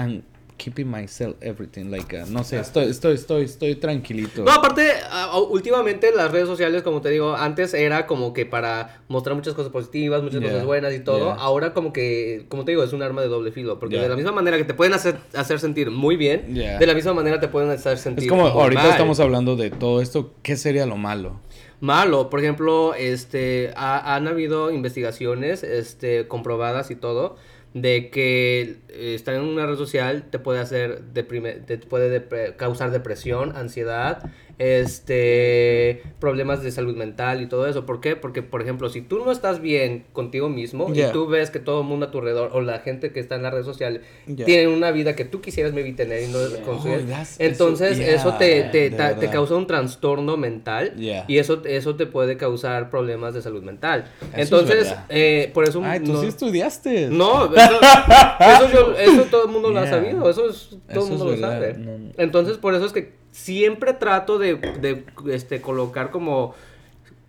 keeping 0.58 0.86
myself 0.90 1.36
everything. 1.40 1.84
Like, 1.90 2.14
uh, 2.14 2.26
no 2.28 2.44
sé, 2.44 2.58
estoy, 2.60 2.90
estoy, 2.90 3.14
estoy, 3.14 3.44
estoy 3.44 3.74
tranquilito. 3.76 4.42
No, 4.44 4.50
aparte, 4.50 4.90
ah, 5.10 5.38
últimamente 5.48 6.10
las 6.14 6.30
redes 6.30 6.46
sociales, 6.48 6.82
como 6.82 7.00
te 7.00 7.08
digo, 7.08 7.34
antes 7.34 7.72
era 7.72 8.06
como 8.06 8.32
que 8.34 8.44
para 8.44 9.00
mostrar 9.08 9.34
muchas 9.36 9.54
cosas 9.54 9.72
positivas, 9.72 10.22
muchas 10.22 10.40
Yeah, 10.40 10.50
cosas 10.50 10.66
buenas 10.66 10.92
y 10.94 11.00
todo. 11.00 11.26
yeah. 11.34 11.34
Ahora 11.42 11.72
como 11.72 11.92
que, 11.92 12.44
como 12.48 12.64
te 12.66 12.72
digo, 12.72 12.82
es 12.82 12.92
un 12.92 13.02
arma 13.02 13.22
de 13.22 13.28
doble 13.28 13.52
filo. 13.52 13.78
Porque 13.78 13.94
Yeah. 13.94 14.02
de 14.02 14.08
la 14.10 14.16
misma 14.16 14.32
manera 14.32 14.56
que 14.58 14.64
te 14.64 14.74
pueden 14.74 14.92
hacer, 14.92 15.16
hacer 15.34 15.60
sentir 15.60 15.90
muy 15.90 16.16
bien, 16.16 16.52
de 16.54 16.86
la 16.86 16.94
misma 16.94 17.14
manera 17.14 17.40
te 17.40 17.48
pueden 17.48 17.70
hacer 17.70 17.96
sentir 17.96 18.24
Es 18.24 18.28
como 18.30 18.42
muy 18.42 18.50
ahorita 18.50 18.82
mal. 18.82 18.90
estamos 18.90 19.20
hablando 19.20 19.56
de 19.56 19.70
todo 19.70 20.02
esto. 20.02 20.34
¿Qué 20.42 20.56
sería 20.56 20.84
lo 20.86 20.96
malo? 20.96 21.40
Malo, 21.80 22.28
por 22.28 22.40
ejemplo, 22.40 22.92
este, 22.94 23.72
ha- 23.76 24.16
han 24.16 24.26
habido 24.26 24.72
investigaciones, 24.72 25.62
este, 25.62 26.26
comprobadas 26.26 26.90
y 26.90 26.96
todo, 26.96 27.36
de 27.74 28.10
que 28.10 28.76
eh, 28.88 29.14
estar 29.14 29.34
en 29.34 29.42
una 29.42 29.66
red 29.66 29.76
social 29.76 30.24
te 30.30 30.38
puede 30.38 30.58
hacer 30.60 31.02
deprime- 31.14 31.64
te 31.64 31.78
puede 31.78 32.08
depre- 32.10 32.56
causar 32.56 32.90
depresión, 32.90 33.54
ansiedad, 33.56 34.22
este, 34.58 36.02
problemas 36.18 36.62
de 36.62 36.70
salud 36.72 36.96
mental 36.96 37.40
y 37.42 37.46
todo 37.46 37.66
eso. 37.68 37.86
¿Por 37.86 38.00
qué? 38.00 38.16
Porque, 38.16 38.42
por 38.42 38.60
ejemplo, 38.62 38.88
si 38.88 39.00
tú 39.02 39.24
no 39.24 39.30
estás 39.30 39.60
bien 39.60 40.04
contigo 40.12 40.48
mismo 40.48 40.92
Yeah. 40.92 41.10
y 41.10 41.12
tú 41.12 41.26
ves 41.28 41.50
que 41.50 41.58
todo 41.60 41.82
el 41.82 41.86
mundo 41.86 42.06
a 42.06 42.10
tu 42.10 42.18
alrededor 42.18 42.50
o 42.52 42.60
la 42.60 42.80
gente 42.80 43.12
que 43.12 43.20
está 43.20 43.36
en 43.36 43.42
las 43.44 43.52
redes 43.52 43.66
sociales 43.66 44.02
Yeah. 44.26 44.46
tienen 44.46 44.68
una 44.70 44.90
vida 44.90 45.14
que 45.14 45.24
tú 45.24 45.40
quisieras 45.40 45.72
maybe 45.72 45.92
tener 45.92 46.22
y 46.22 46.26
no 46.28 46.38
construir, 46.64 47.04
Oh, 47.06 47.10
that's- 47.10 47.36
entonces 47.38 47.98
eso- 47.98 48.28
eso, 48.30 48.34
te, 48.38 48.56
yeah, 48.56 48.70
te, 48.70 48.90
ta- 48.90 49.16
te 49.16 49.28
causa 49.30 49.54
un 49.54 49.66
trastorno 49.66 50.36
mental 50.36 50.94
Yeah. 50.96 51.24
y 51.28 51.38
eso, 51.38 51.62
eso 51.64 51.94
te 51.96 52.06
puede 52.06 52.36
causar 52.36 52.90
problemas 52.90 53.34
de 53.34 53.42
salud 53.42 53.62
mental. 53.62 54.06
es 54.34 54.50
Entonces, 54.50 54.94
eh, 55.08 55.50
por 55.54 55.64
eso... 55.68 55.82
Ay, 55.84 56.00
tú 56.00 56.12
no, 56.14 56.20
sí 56.20 56.26
estudiaste. 56.26 57.08
no, 57.10 57.48
eso, 57.58 58.70
yo- 58.72 58.94
eso 58.98 59.22
todo 59.30 59.46
el 59.46 59.52
mundo 59.52 59.70
lo 59.70 59.78
ha 59.80 59.84
Yeah. 59.84 59.90
sabido, 59.94 60.30
eso, 60.30 60.48
es, 60.48 60.76
todo 60.92 61.04
el 61.04 61.10
mundo 61.10 61.32
es 61.32 61.40
lo 61.40 61.46
sabe. 61.48 61.74
no. 61.74 62.12
Entonces, 62.16 62.56
por 62.58 62.74
eso 62.74 62.84
es 62.86 62.92
que 62.92 63.12
siempre 63.32 63.92
trato 63.94 64.38
de, 64.38 64.56
de, 64.56 65.04
este, 65.32 65.60
colocar 65.60 66.10
como... 66.10 66.54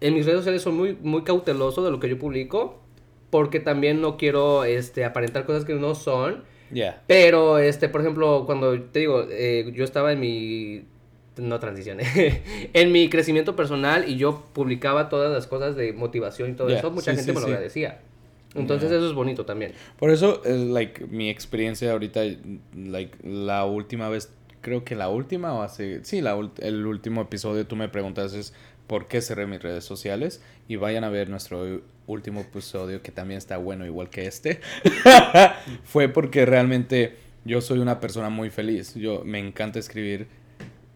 En 0.01 0.13
mis 0.13 0.25
redes 0.25 0.39
sociales 0.39 0.61
soy 0.61 0.71
muy, 0.73 0.97
muy 1.01 1.23
cauteloso 1.23 1.83
de 1.83 1.91
lo 1.91 1.99
que 1.99 2.07
yo 2.07 2.17
publico, 2.17 2.79
porque 3.29 3.59
también 3.59 3.99
no 4.01 4.15
quiero 4.15 4.63
este, 4.63 5.03
aparentar 5.03 5.45
cosas 5.45 5.65
que 5.65 5.73
no 5.73 5.93
son. 5.93 6.43
Ya. 6.71 7.01
Pero, 7.05 7.57
este, 7.59 7.89
por 7.89 7.99
ejemplo, 8.01 8.43
cuando 8.45 8.79
te 8.81 8.99
digo, 8.99 9.25
eh, 9.29 9.69
yo 9.75 9.83
estaba 9.83 10.13
en 10.13 10.19
mi 10.21 10.85
no 11.35 11.59
transicioné, 11.59 12.03
en 12.73 12.91
mi 12.91 13.09
crecimiento 13.09 13.55
personal 13.55 14.09
y 14.09 14.17
yo 14.17 14.43
publicaba 14.53 15.07
todas 15.09 15.31
las 15.31 15.47
cosas 15.47 15.75
de 15.75 15.93
motivación 15.93 16.49
y 16.51 16.53
todo 16.53 16.67
Yeah, 16.69 16.79
eso, 16.79 16.91
mucha 16.91 17.11
sí, 17.11 17.17
gente 17.17 17.31
sí, 17.31 17.35
me 17.35 17.41
lo 17.41 17.47
sí. 17.47 17.51
agradecía. 17.53 17.99
Entonces 18.55 18.89
Yeah. 18.89 18.97
eso 18.99 19.07
es 19.09 19.13
bonito 19.13 19.45
también. 19.45 19.73
Por 19.97 20.09
eso, 20.09 20.43
es 20.43 20.59
like, 20.59 21.05
mi 21.07 21.29
experiencia 21.29 21.91
ahorita, 21.91 22.21
like, 22.75 23.17
la 23.23 23.65
última 23.65 24.09
vez, 24.09 24.31
creo 24.61 24.83
que 24.83 24.95
la 24.95 25.09
última 25.09 25.53
o 25.53 25.61
hace, 25.61 26.03
sí, 26.03 26.21
la, 26.21 26.37
el 26.57 26.85
último 26.85 27.21
episodio 27.21 27.67
tú 27.67 27.75
me 27.75 27.89
preguntaste 27.89 28.41
por 28.87 29.07
qué 29.07 29.21
cerré 29.21 29.45
mis 29.45 29.61
redes 29.61 29.83
sociales 29.83 30.41
y 30.67 30.75
vayan 30.77 31.03
a 31.03 31.09
ver 31.09 31.29
nuestro 31.29 31.81
último 32.07 32.41
episodio 32.41 33.03
que 33.03 33.11
también 33.11 33.37
está 33.37 33.57
bueno 33.57 33.85
igual 33.85 34.09
que 34.09 34.25
este. 34.25 34.61
Fue 35.83 36.09
porque 36.09 36.45
realmente 36.45 37.15
yo 37.45 37.61
soy 37.61 37.79
una 37.79 37.99
persona 37.99 38.29
muy 38.29 38.49
feliz. 38.49 38.95
Yo 38.95 39.21
me 39.23 39.37
encanta 39.37 39.77
escribir 39.77 40.27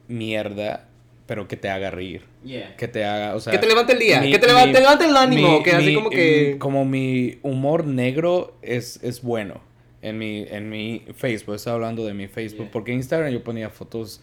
mierda, 0.08 0.90
pero 1.34 1.48
que 1.48 1.58
te 1.58 1.68
haga 1.68 1.90
reír. 1.90 2.22
Yeah. 2.46 2.76
Que 2.76 2.88
te 2.88 3.04
haga, 3.04 3.34
o 3.36 3.40
sea... 3.40 3.50
Que 3.54 3.58
te 3.58 3.66
levante 3.66 3.94
el 3.94 3.98
día, 4.00 4.22
mi- 4.22 4.30
que 4.32 4.38
te 4.38 4.46
levante, 4.46 4.68
mi- 4.78 4.80
levante 4.82 5.06
el 5.06 5.18
ánimo, 5.18 5.58
mi- 5.58 5.64
que 5.64 5.72
así 5.72 5.96
como 5.96 6.12
que... 6.12 6.52
mi- 6.54 6.60
Como 6.60 6.86
mi 6.86 7.40
humor 7.42 7.88
negro 7.88 8.56
es, 8.62 9.00
es 9.02 9.24
bueno 9.24 9.60
en 10.04 10.20
mi, 10.20 10.46
en 10.48 10.70
mi 10.70 11.04
Facebook. 11.16 11.56
Estaba 11.56 11.74
hablando 11.78 12.06
de 12.06 12.14
mi 12.14 12.28
Facebook. 12.28 12.66
Yeah. 12.66 12.72
Porque 12.72 12.92
en 12.92 12.98
Instagram 12.98 13.32
yo 13.34 13.44
ponía 13.44 13.72
fotos, 13.72 14.22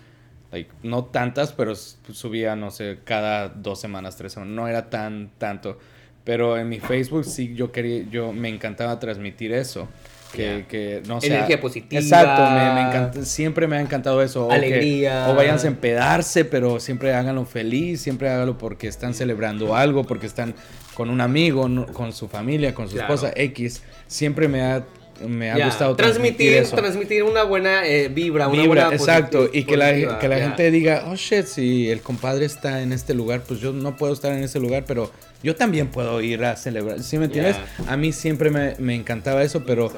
like, 0.52 0.70
no 0.84 1.06
tantas, 1.06 1.52
pero 1.52 1.74
subía, 1.74 2.54
no 2.54 2.70
sé, 2.70 2.98
cada 3.02 3.48
dos 3.48 3.80
semanas, 3.80 4.16
tres 4.16 4.34
semanas. 4.34 4.54
No 4.54 4.68
era 4.68 4.88
tan, 4.88 5.32
tanto. 5.38 5.78
Pero 6.22 6.58
en 6.58 6.68
mi 6.68 6.78
Facebook 6.78 7.24
sí 7.24 7.54
yo 7.56 7.72
quería, 7.72 8.04
yo 8.08 8.32
me 8.32 8.50
encantaba 8.50 9.00
transmitir 9.00 9.52
eso. 9.52 9.88
Que, 10.32 10.42
Yeah. 10.42 10.68
que 10.68 11.02
no 11.08 11.20
sé. 11.20 11.26
Energía 11.26 11.60
positiva. 11.60 12.00
Exacto, 12.00 12.42
me, 12.50 12.74
me 12.74 12.88
encanta, 12.88 13.24
siempre 13.24 13.66
me 13.66 13.76
ha 13.76 13.80
encantado 13.80 14.22
eso. 14.22 14.46
o 14.46 14.48
que- 14.48 14.54
Alegría. 14.54 15.26
o 15.28 15.34
váyanse 15.34 15.66
a 15.66 15.70
empedarse, 15.70 16.44
pero 16.44 16.78
siempre 16.78 17.12
háganlo 17.14 17.44
feliz, 17.46 18.00
siempre 18.00 18.28
háganlo 18.30 18.56
porque 18.56 18.86
están 18.86 19.12
celebrando 19.14 19.74
algo, 19.74 20.04
porque 20.04 20.26
están 20.26 20.54
con 20.94 21.10
un 21.10 21.20
amigo, 21.20 21.68
con 21.92 22.12
su 22.12 22.28
familia, 22.28 22.74
con 22.74 22.88
su 22.88 22.94
Claro. 22.96 23.14
esposa 23.14 23.32
X. 23.34 23.82
Siempre 24.06 24.46
me 24.48 24.62
ha, 24.62 24.84
me 25.26 25.50
ha 25.50 25.58
Ya, 25.58 25.66
gustado 25.66 25.96
transmitir, 25.96 26.52
eso. 26.54 26.76
transmitir 26.76 27.22
una 27.22 27.42
buena 27.44 27.86
eh, 27.86 28.08
vibra, 28.08 28.48
una 28.48 28.62
Vibra, 28.62 28.84
buena 28.88 28.96
exacto, 28.96 29.48
y 29.52 29.64
que 29.64 29.76
la, 29.76 30.18
que 30.18 30.28
la 30.28 30.38
ya. 30.38 30.44
gente 30.46 30.70
diga, 30.70 31.04
oh 31.08 31.16
shit, 31.16 31.44
si 31.46 31.90
el 31.90 32.00
compadre 32.00 32.46
está 32.46 32.82
en 32.82 32.92
este 32.92 33.14
lugar, 33.14 33.42
pues 33.46 33.60
yo 33.60 33.72
no 33.72 33.96
puedo 33.96 34.12
estar 34.12 34.32
en 34.32 34.42
ese 34.42 34.58
lugar, 34.60 34.84
pero 34.86 35.10
yo 35.42 35.56
también 35.56 35.88
puedo 35.88 36.20
ir 36.20 36.44
a 36.44 36.56
celebrar, 36.56 37.02
¿sí 37.02 37.16
me 37.18 37.24
entiendes? 37.26 37.56
A 37.86 37.96
mí 37.96 38.12
siempre 38.12 38.50
me, 38.50 38.74
me 38.78 38.94
encantaba 38.94 39.42
eso, 39.42 39.64
pero 39.64 39.92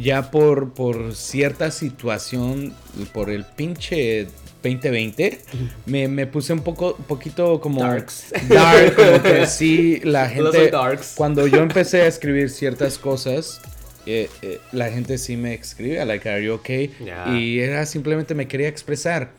ya 0.00 0.30
por, 0.30 0.72
por 0.74 1.14
cierta 1.14 1.70
situación, 1.70 2.72
por 3.12 3.30
el 3.30 3.44
pinche 3.44 4.28
2020, 4.62 5.40
me, 5.86 6.08
me 6.08 6.26
puse 6.26 6.52
un 6.52 6.60
poco, 6.60 6.96
poquito 6.96 7.60
como 7.60 7.80
Darks. 7.82 8.32
dark, 8.48 8.94
como 8.94 9.22
que 9.22 9.46
sí, 9.48 10.00
la 10.04 10.28
gente, 10.28 10.70
darks. 10.70 11.12
cuando 11.16 11.46
yo 11.46 11.58
empecé 11.58 12.02
a 12.02 12.06
escribir 12.06 12.48
ciertas 12.50 12.96
cosas, 12.98 13.60
eh, 14.06 14.28
eh, 14.42 14.60
la 14.72 14.90
gente 14.90 15.18
sí 15.18 15.36
me 15.36 15.54
escribía, 15.54 16.04
like, 16.04 16.28
are 16.28 16.42
you 16.44 16.54
okay? 16.54 16.92
Ya. 17.04 17.26
Y 17.36 17.60
era 17.60 17.84
simplemente 17.86 18.34
me 18.34 18.46
quería 18.48 18.68
expresar. 18.68 19.30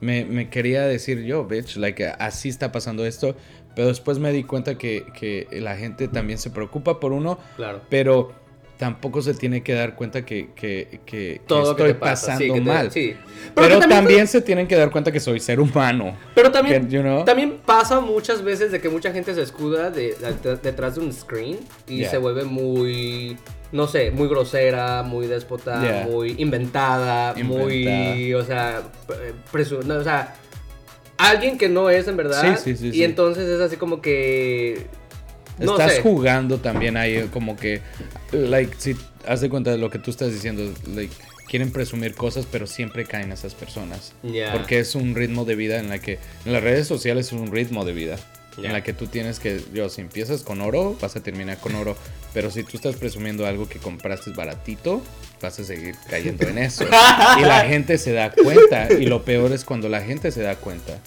Me, 0.00 0.24
me 0.24 0.50
quería 0.50 0.82
decir 0.82 1.22
yo, 1.22 1.44
bitch, 1.44 1.76
like, 1.76 2.04
así 2.18 2.48
está 2.48 2.72
pasando 2.72 3.06
esto. 3.06 3.36
Pero 3.74 3.88
después 3.88 4.18
me 4.18 4.32
di 4.32 4.42
cuenta 4.44 4.76
que, 4.76 5.06
que 5.18 5.46
la 5.60 5.76
gente 5.76 6.06
también 6.08 6.38
se 6.38 6.50
preocupa 6.50 7.00
por 7.00 7.12
uno, 7.12 7.38
Claro. 7.56 7.80
pero 7.88 8.32
tampoco 8.76 9.22
se 9.22 9.32
tiene 9.32 9.62
que 9.62 9.72
dar 9.74 9.94
cuenta 9.94 10.26
que, 10.26 10.50
que, 10.56 10.88
que- 10.90 11.00
que 11.06 11.40
Todo 11.46 11.76
que 11.76 11.82
estoy 11.84 11.92
te 11.94 11.94
pasa, 11.94 12.36
sí, 12.36 12.48
pasando 12.48 12.54
que 12.54 12.60
te- 12.60 12.66
mal. 12.66 12.90
sí. 12.90 13.14
Pero, 13.54 13.80
que 13.80 13.86
también, 13.86 14.26
se 14.26 14.42
tienen 14.42 14.66
que 14.66 14.74
dar 14.74 14.90
cuenta 14.90 15.12
que 15.12 15.20
soy 15.20 15.38
ser 15.40 15.60
humano. 15.60 16.16
Pero 16.34 16.50
también, 16.50 16.86
que, 16.88 16.96
you 16.96 17.00
know? 17.00 17.24
también 17.24 17.58
pasa 17.64 18.00
muchas 18.00 18.42
veces 18.42 18.72
de 18.72 18.80
que 18.80 18.88
mucha 18.90 19.12
gente 19.12 19.34
se 19.34 19.40
escuda 19.42 19.88
de, 19.90 20.16
de- 20.42 20.56
detrás 20.56 20.96
de 20.96 21.00
un 21.02 21.12
screen 21.12 21.58
y 21.86 21.98
Yeah. 21.98 22.10
se 22.10 22.18
vuelve 22.18 22.44
muy, 22.44 23.38
no 23.72 23.86
sé, 23.86 24.10
muy 24.10 24.28
grosera, 24.28 25.02
muy 25.02 25.26
déspota, 25.26 25.82
Yeah. 25.82 26.06
muy 26.06 26.34
inventada, 26.38 27.34
muy, 27.42 28.32
o 28.34 28.44
sea, 28.44 28.82
no, 29.86 29.94
o 29.94 30.04
sea, 30.04 30.34
alguien 31.16 31.58
que 31.58 31.68
no 31.68 31.90
es 31.90 32.06
en 32.06 32.16
verdad. 32.16 32.58
Sí, 32.58 32.76
sí, 32.76 32.90
sí, 32.92 32.98
y 32.98 33.04
entonces 33.04 33.48
es 33.48 33.60
así 33.60 33.76
como 33.76 34.00
que... 34.00 34.86
No 35.58 35.72
estás 35.72 35.94
sé. 35.96 36.02
jugando 36.02 36.58
también 36.58 36.96
ahí 36.96 37.28
como 37.32 37.56
que 37.56 37.82
like 38.32 38.74
si 38.78 38.96
haz 39.26 39.42
de 39.42 39.50
cuenta 39.50 39.70
de 39.70 39.78
lo 39.78 39.90
que 39.90 39.98
tú 39.98 40.10
estás 40.10 40.32
diciendo 40.32 40.62
like 40.94 41.14
quieren 41.46 41.70
presumir 41.70 42.14
cosas 42.14 42.46
pero 42.50 42.66
siempre 42.66 43.04
caen 43.04 43.30
esas 43.32 43.54
personas 43.54 44.14
porque 44.52 44.78
es 44.78 44.94
un 44.94 45.14
ritmo 45.14 45.44
de 45.44 45.54
vida 45.54 45.78
en 45.78 45.90
la 45.90 45.98
que 45.98 46.18
en 46.46 46.54
las 46.54 46.62
redes 46.62 46.88
sociales 46.88 47.26
es 47.26 47.32
un 47.34 47.52
ritmo 47.52 47.84
de 47.84 47.92
vida 47.92 48.16
Ya. 48.58 48.66
en 48.66 48.72
la 48.74 48.82
que 48.82 48.92
tú 48.92 49.06
tienes 49.06 49.38
que 49.40 49.62
yo 49.72 49.88
si 49.88 50.00
empiezas 50.02 50.42
con 50.42 50.60
oro 50.60 50.94
vas 51.00 51.16
a 51.16 51.22
terminar 51.22 51.58
con 51.58 51.74
oro 51.74 51.96
pero 52.34 52.50
si 52.50 52.62
tú 52.64 52.76
estás 52.76 52.96
presumiendo 52.96 53.46
algo 53.46 53.66
que 53.68 53.78
compraste 53.78 54.30
baratito 54.32 55.00
vas 55.40 55.58
a 55.58 55.64
seguir 55.64 55.94
cayendo 56.10 56.46
en 56.46 56.58
eso 56.58 56.84
y 57.38 57.40
la 57.42 57.64
gente 57.64 57.96
se 57.96 58.12
da 58.12 58.30
cuenta 58.30 58.92
y 58.92 59.06
lo 59.06 59.24
peor 59.24 59.52
es 59.52 59.64
cuando 59.64 59.88
la 59.88 60.02
gente 60.02 60.30
se 60.32 60.42
da 60.42 60.56
cuenta 60.56 60.98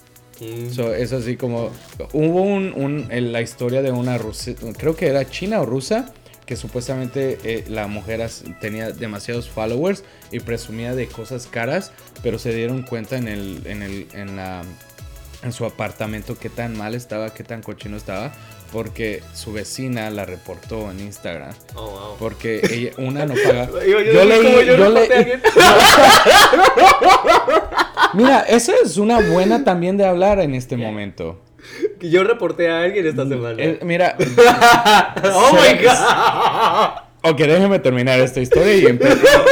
Mm. 0.41 0.69
So, 0.73 0.93
es 0.93 1.13
así 1.13 1.37
como. 1.37 1.71
Hubo 2.11 2.41
un, 2.41 2.73
un- 2.75 3.07
en 3.09 3.31
la 3.31 3.41
historia 3.41 3.81
de 3.81 3.91
una 3.91 4.17
rusa. 4.17 4.51
Creo 4.77 4.93
que 4.97 5.07
era 5.07 5.29
china 5.29 5.61
o 5.61 5.65
rusa. 5.65 6.13
Que 6.45 6.57
supuestamente 6.57 7.37
eh, 7.45 7.63
la 7.69 7.87
mujer 7.87 8.21
as- 8.21 8.43
tenía 8.59 8.91
demasiados 8.91 9.47
followers 9.49 10.03
y 10.33 10.41
presumía 10.41 10.93
de 10.93 11.07
cosas 11.07 11.47
caras. 11.47 11.93
Pero 12.21 12.37
se 12.37 12.53
dieron 12.53 12.81
cuenta 12.81 13.15
en 13.15 13.29
el. 13.29 13.61
En 13.65 13.81
el. 13.81 14.07
En 14.11 14.35
la. 14.35 14.63
En 15.43 15.51
su 15.53 15.65
apartamento 15.65 16.37
qué 16.39 16.49
tan 16.49 16.77
mal 16.77 16.95
estaba, 16.95 17.33
qué 17.33 17.43
tan 17.43 17.61
cochino 17.61 17.97
estaba. 17.97 18.31
Porque 18.71 19.21
su 19.33 19.53
vecina 19.53 20.09
la 20.09 20.25
reportó 20.25 20.89
en 20.91 20.99
Instagram. 20.99 21.53
Oh, 21.75 21.89
wow. 21.89 22.15
Porque 22.19 22.59
ella, 22.71 22.91
una 22.97 23.25
no 23.25 23.33
paga. 23.35 23.69
Yo- 23.71 24.01
yo- 24.01 24.13
Yo 24.13 24.25
leí- 24.25 24.43
yo 24.43 24.61
yo 24.63 24.77
reporté 24.77 25.13
a 25.13 25.17
le- 25.17 25.17
alguien. 25.17 25.41
Mira, 28.13 28.39
esa 28.41 28.73
es 28.83 28.97
una 28.97 29.19
buena 29.31 29.63
también 29.63 29.97
de 29.97 30.05
hablar 30.05 30.39
en 30.39 30.53
este 30.55 30.77
momento. 30.77 31.41
Que 31.99 32.09
Yo 32.09 32.23
reporté 32.23 32.69
a 32.69 32.81
alguien 32.81 33.05
esta 33.07 33.27
semana. 33.27 33.55
Eh, 33.61 33.79
mira, 33.83 34.15
oh 35.33 35.51
my 35.53 35.83
god. 35.83 37.04
Ok, 37.27 37.37
déjeme 37.39 37.79
terminar 37.79 38.19
esta 38.19 38.39
historia 38.41 38.75
y, 38.77 38.83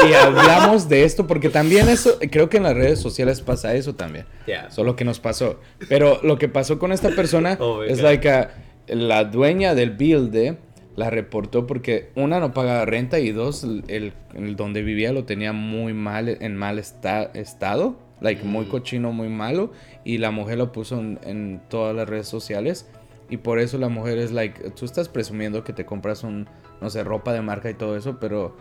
y 0.10 0.14
hablamos 0.14 0.88
de 0.90 1.04
esto 1.04 1.26
porque 1.28 1.50
también 1.50 1.90
eso, 1.90 2.18
creo 2.32 2.50
que 2.50 2.58
en 2.58 2.64
las 2.64 2.76
redes 2.76 3.00
sociales 3.00 3.42
pasa 3.42 3.74
eso 3.74 3.96
también. 3.96 4.26
Ya. 4.48 4.70
Solo 4.70 4.96
que 4.96 5.04
nos 5.06 5.20
pasó. 5.20 5.60
Pero 5.90 6.20
lo 6.24 6.38
que 6.38 6.48
pasó 6.50 6.78
con 6.78 6.92
esta 6.92 7.10
persona 7.10 7.58
Oh 7.60 7.84
es 7.84 8.02
like 8.02 8.30
a- 8.30 8.52
la 8.88 9.24
dueña 9.24 9.74
del 9.76 9.92
builde 9.92 10.58
la 10.96 11.10
reportó 11.10 11.66
porque 11.66 12.10
una 12.16 12.40
no 12.40 12.54
pagaba 12.54 12.86
renta 12.86 13.20
y 13.20 13.32
dos 13.32 13.64
el, 13.64 14.14
el 14.36 14.56
donde 14.56 14.84
vivía 14.84 15.12
lo 15.12 15.24
tenía 15.24 15.52
muy 15.54 15.94
mal 15.94 16.30
en 16.30 16.56
mal 16.56 16.78
esta- 16.78 17.32
estado, 17.34 17.96
like 18.22 18.44
muy 18.44 18.66
Mm. 18.66 18.70
cochino, 18.70 19.12
muy 19.12 19.30
malo 19.30 19.72
y 20.04 20.20
la 20.20 20.30
mujer 20.30 20.60
lo 20.60 20.72
puso 20.72 21.00
en, 21.00 21.20
en 21.24 21.62
todas 21.70 21.96
las 21.96 22.08
redes 22.08 22.28
sociales 22.28 22.88
y 23.30 23.38
por 23.38 23.58
eso 23.58 23.80
la 23.80 23.90
mujer 23.90 24.20
es 24.20 24.32
like 24.32 24.70
tú 24.72 24.86
estás 24.86 25.10
presumiendo 25.10 25.64
que 25.64 25.74
te 25.74 25.86
compras 25.86 26.24
un 26.24 26.48
no 26.84 26.90
sé 26.92 27.04
ropa 27.04 27.34
de 27.34 27.42
marca 27.42 27.70
y 27.70 27.74
todo 27.74 27.98
eso, 27.98 28.18
pero 28.20 28.56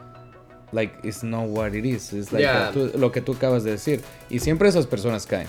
like 0.73 0.95
it's 1.07 1.23
not 1.23 1.47
what 1.49 1.75
it 1.75 1.85
is, 1.85 2.12
it's 2.14 2.33
like 2.33 2.43
Yeah. 2.45 2.70
tú- 2.73 2.91
lo 2.97 3.12
que 3.12 3.20
tú 3.20 3.33
acabas 3.35 3.64
de 3.64 3.73
decir 3.73 4.01
y 4.31 4.39
siempre 4.39 4.68
esas 4.68 4.87
personas 4.87 5.27
caen. 5.27 5.49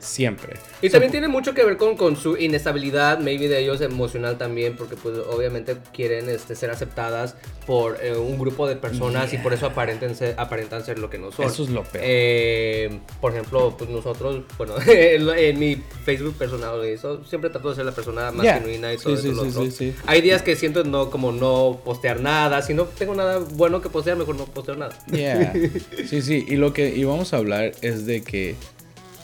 Siempre. 0.00 0.56
Y 0.82 0.90
también 0.90 1.12
tiene 1.12 1.28
mucho 1.28 1.54
que 1.54 1.64
ver 1.64 1.76
con, 1.76 1.96
con 1.96 2.16
su 2.16 2.36
inestabilidad, 2.36 3.18
maybe 3.18 3.48
de 3.48 3.58
ellos 3.60 3.80
emocional 3.80 4.38
también, 4.38 4.76
porque 4.76 4.96
pues 4.96 5.16
obviamente 5.18 5.76
quieren 5.92 6.28
este, 6.28 6.54
ser 6.54 6.70
aceptadas 6.70 7.36
por 7.66 7.98
eh, 8.02 8.16
un 8.16 8.38
grupo 8.38 8.66
de 8.66 8.76
personas 8.76 9.32
y 9.32 9.38
por 9.38 9.52
eso 9.52 9.66
aparenten 9.66 10.14
ser, 10.16 10.34
aparentan 10.38 10.84
ser 10.84 10.98
lo 10.98 11.08
que 11.10 11.18
no 11.18 11.30
son. 11.32 11.46
Eso 11.46 11.62
es 11.64 11.70
lo 11.70 11.82
peor. 11.84 12.04
Eh, 12.06 12.98
por 13.20 13.32
ejemplo, 13.32 13.74
pues 13.76 13.88
nosotros, 13.90 14.42
bueno, 14.58 14.74
en, 14.86 15.28
en 15.28 15.58
mi 15.58 15.76
Facebook 16.04 16.34
personal, 16.34 16.84
eso, 16.84 17.24
siempre 17.24 17.50
trato 17.50 17.70
de 17.70 17.76
ser 17.76 17.84
la 17.84 17.92
persona 17.92 18.30
más 18.32 18.44
Yeah. 18.44 18.54
genuina 18.60 18.92
y 18.92 18.96
todo 18.96 19.16
sí, 19.16 19.28
eso. 19.28 19.36
lo 19.36 19.44
sí, 19.44 19.50
otro. 19.50 19.64
sí, 19.66 19.70
sí. 19.70 19.94
Hay 20.06 20.20
días 20.22 20.42
que 20.42 20.56
siento 20.56 20.82
no 20.84 21.10
como 21.10 21.30
no 21.32 21.80
postear 21.84 22.20
nada, 22.20 22.62
si 22.62 22.74
no 22.74 22.84
tengo 22.84 23.14
nada 23.14 23.38
bueno 23.38 23.80
que 23.82 23.88
postear, 23.88 24.16
mejor 24.16 24.34
no 24.36 24.46
posteo 24.46 24.76
nada. 24.76 24.96
Yeah. 25.10 25.52
Sí, 26.08 26.22
sí, 26.22 26.44
y 26.48 26.56
lo 26.56 26.72
que 26.72 26.88
íbamos 26.96 27.32
a 27.34 27.36
hablar 27.36 27.72
es 27.82 28.06
de 28.06 28.22
que 28.22 28.56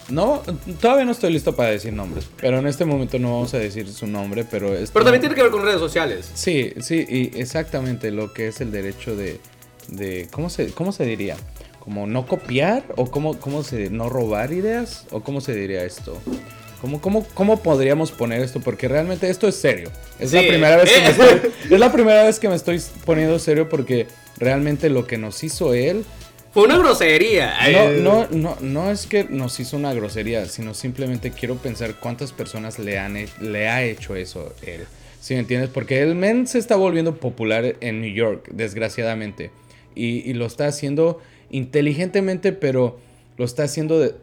no, 0.09 0.41
todavía 0.79 1.05
no 1.05 1.11
estoy 1.11 1.33
listo 1.33 1.55
para 1.55 1.71
decir 1.71 1.91
nombres, 1.91 2.27
pero 2.39 2.59
en 2.59 2.67
este 2.67 2.85
momento 2.85 3.19
no 3.19 3.33
vamos 3.33 3.53
a 3.53 3.59
decir 3.59 3.91
su 3.91 4.07
nombre, 4.07 4.45
pero 4.49 4.73
es 4.73 4.91
Pero 4.91 5.03
también 5.03 5.21
tiene 5.21 5.35
que 5.35 5.41
ver 5.41 5.51
con 5.51 5.63
redes 5.63 5.79
sociales. 5.79 6.31
Sí, 6.33 6.73
sí, 6.79 7.05
y 7.07 7.39
exactamente 7.39 8.11
lo 8.11 8.33
que 8.33 8.47
es 8.47 8.61
el 8.61 8.71
derecho 8.71 9.15
de, 9.15 9.39
de 9.89 10.27
¿cómo 10.31 10.49
se, 10.49 10.71
cómo 10.71 10.91
se 10.91 11.05
diría? 11.05 11.35
Como 11.79 12.07
no 12.07 12.25
copiar 12.25 12.83
o 12.95 13.11
cómo, 13.11 13.39
cómo 13.39 13.63
se, 13.63 13.89
no 13.89 14.09
robar 14.09 14.53
ideas 14.53 15.05
o 15.11 15.21
cómo 15.21 15.41
se 15.41 15.53
diría 15.53 15.83
esto. 15.83 16.17
¿Cómo, 16.81 17.01
cómo, 17.01 17.25
¿Cómo 17.33 17.63
podríamos 17.63 18.11
poner 18.11 18.41
esto? 18.41 18.59
Porque 18.59 18.87
realmente 18.87 19.29
esto 19.29 19.47
es 19.47 19.55
serio. 19.55 19.91
Es 20.19 20.31
la 20.31 20.41
primera 20.41 20.77
vez 20.77 20.91
que 20.91 21.01
me 21.01 21.09
estoy, 21.09 21.51
es 21.71 21.79
la 21.79 21.91
primera 21.91 22.23
vez 22.23 22.39
que 22.39 22.49
me 22.49 22.55
estoy 22.55 22.81
poniendo 23.03 23.39
serio 23.39 23.67
porque 23.67 24.07
realmente 24.37 24.89
lo 24.89 25.07
que 25.07 25.17
nos 25.17 25.43
hizo 25.43 25.73
él 25.73 26.05
Fue 26.51 26.63
una 26.63 26.77
grosería. 26.77 27.53
No, 27.71 28.25
no, 28.25 28.27
no, 28.31 28.57
no 28.61 28.91
es 28.91 29.05
que 29.05 29.25
nos 29.25 29.59
hizo 29.59 29.77
una 29.77 29.93
grosería, 29.93 30.45
sino 30.45 30.73
simplemente 30.73 31.31
quiero 31.31 31.55
pensar 31.55 31.95
cuántas 31.99 32.31
personas 32.31 32.79
le, 32.79 32.97
han, 32.97 33.17
le 33.41 33.67
ha 33.67 33.83
hecho 33.83 34.15
eso 34.15 34.53
él. 34.63 34.85
¿Sí 35.19 35.33
me 35.33 35.41
entiendes? 35.41 35.69
Porque 35.69 36.01
el 36.01 36.15
men 36.15 36.47
se 36.47 36.59
está 36.59 36.75
volviendo 36.75 37.17
popular 37.17 37.75
en 37.81 38.01
New 38.01 38.13
York, 38.13 38.49
desgraciadamente. 38.51 39.51
Y, 39.93 40.33
lo 40.33 40.45
está 40.45 40.67
haciendo 40.67 41.19
inteligentemente, 41.49 42.53
pero 42.53 42.99
lo 43.35 43.45
está 43.45 43.63
haciendo 43.63 44.15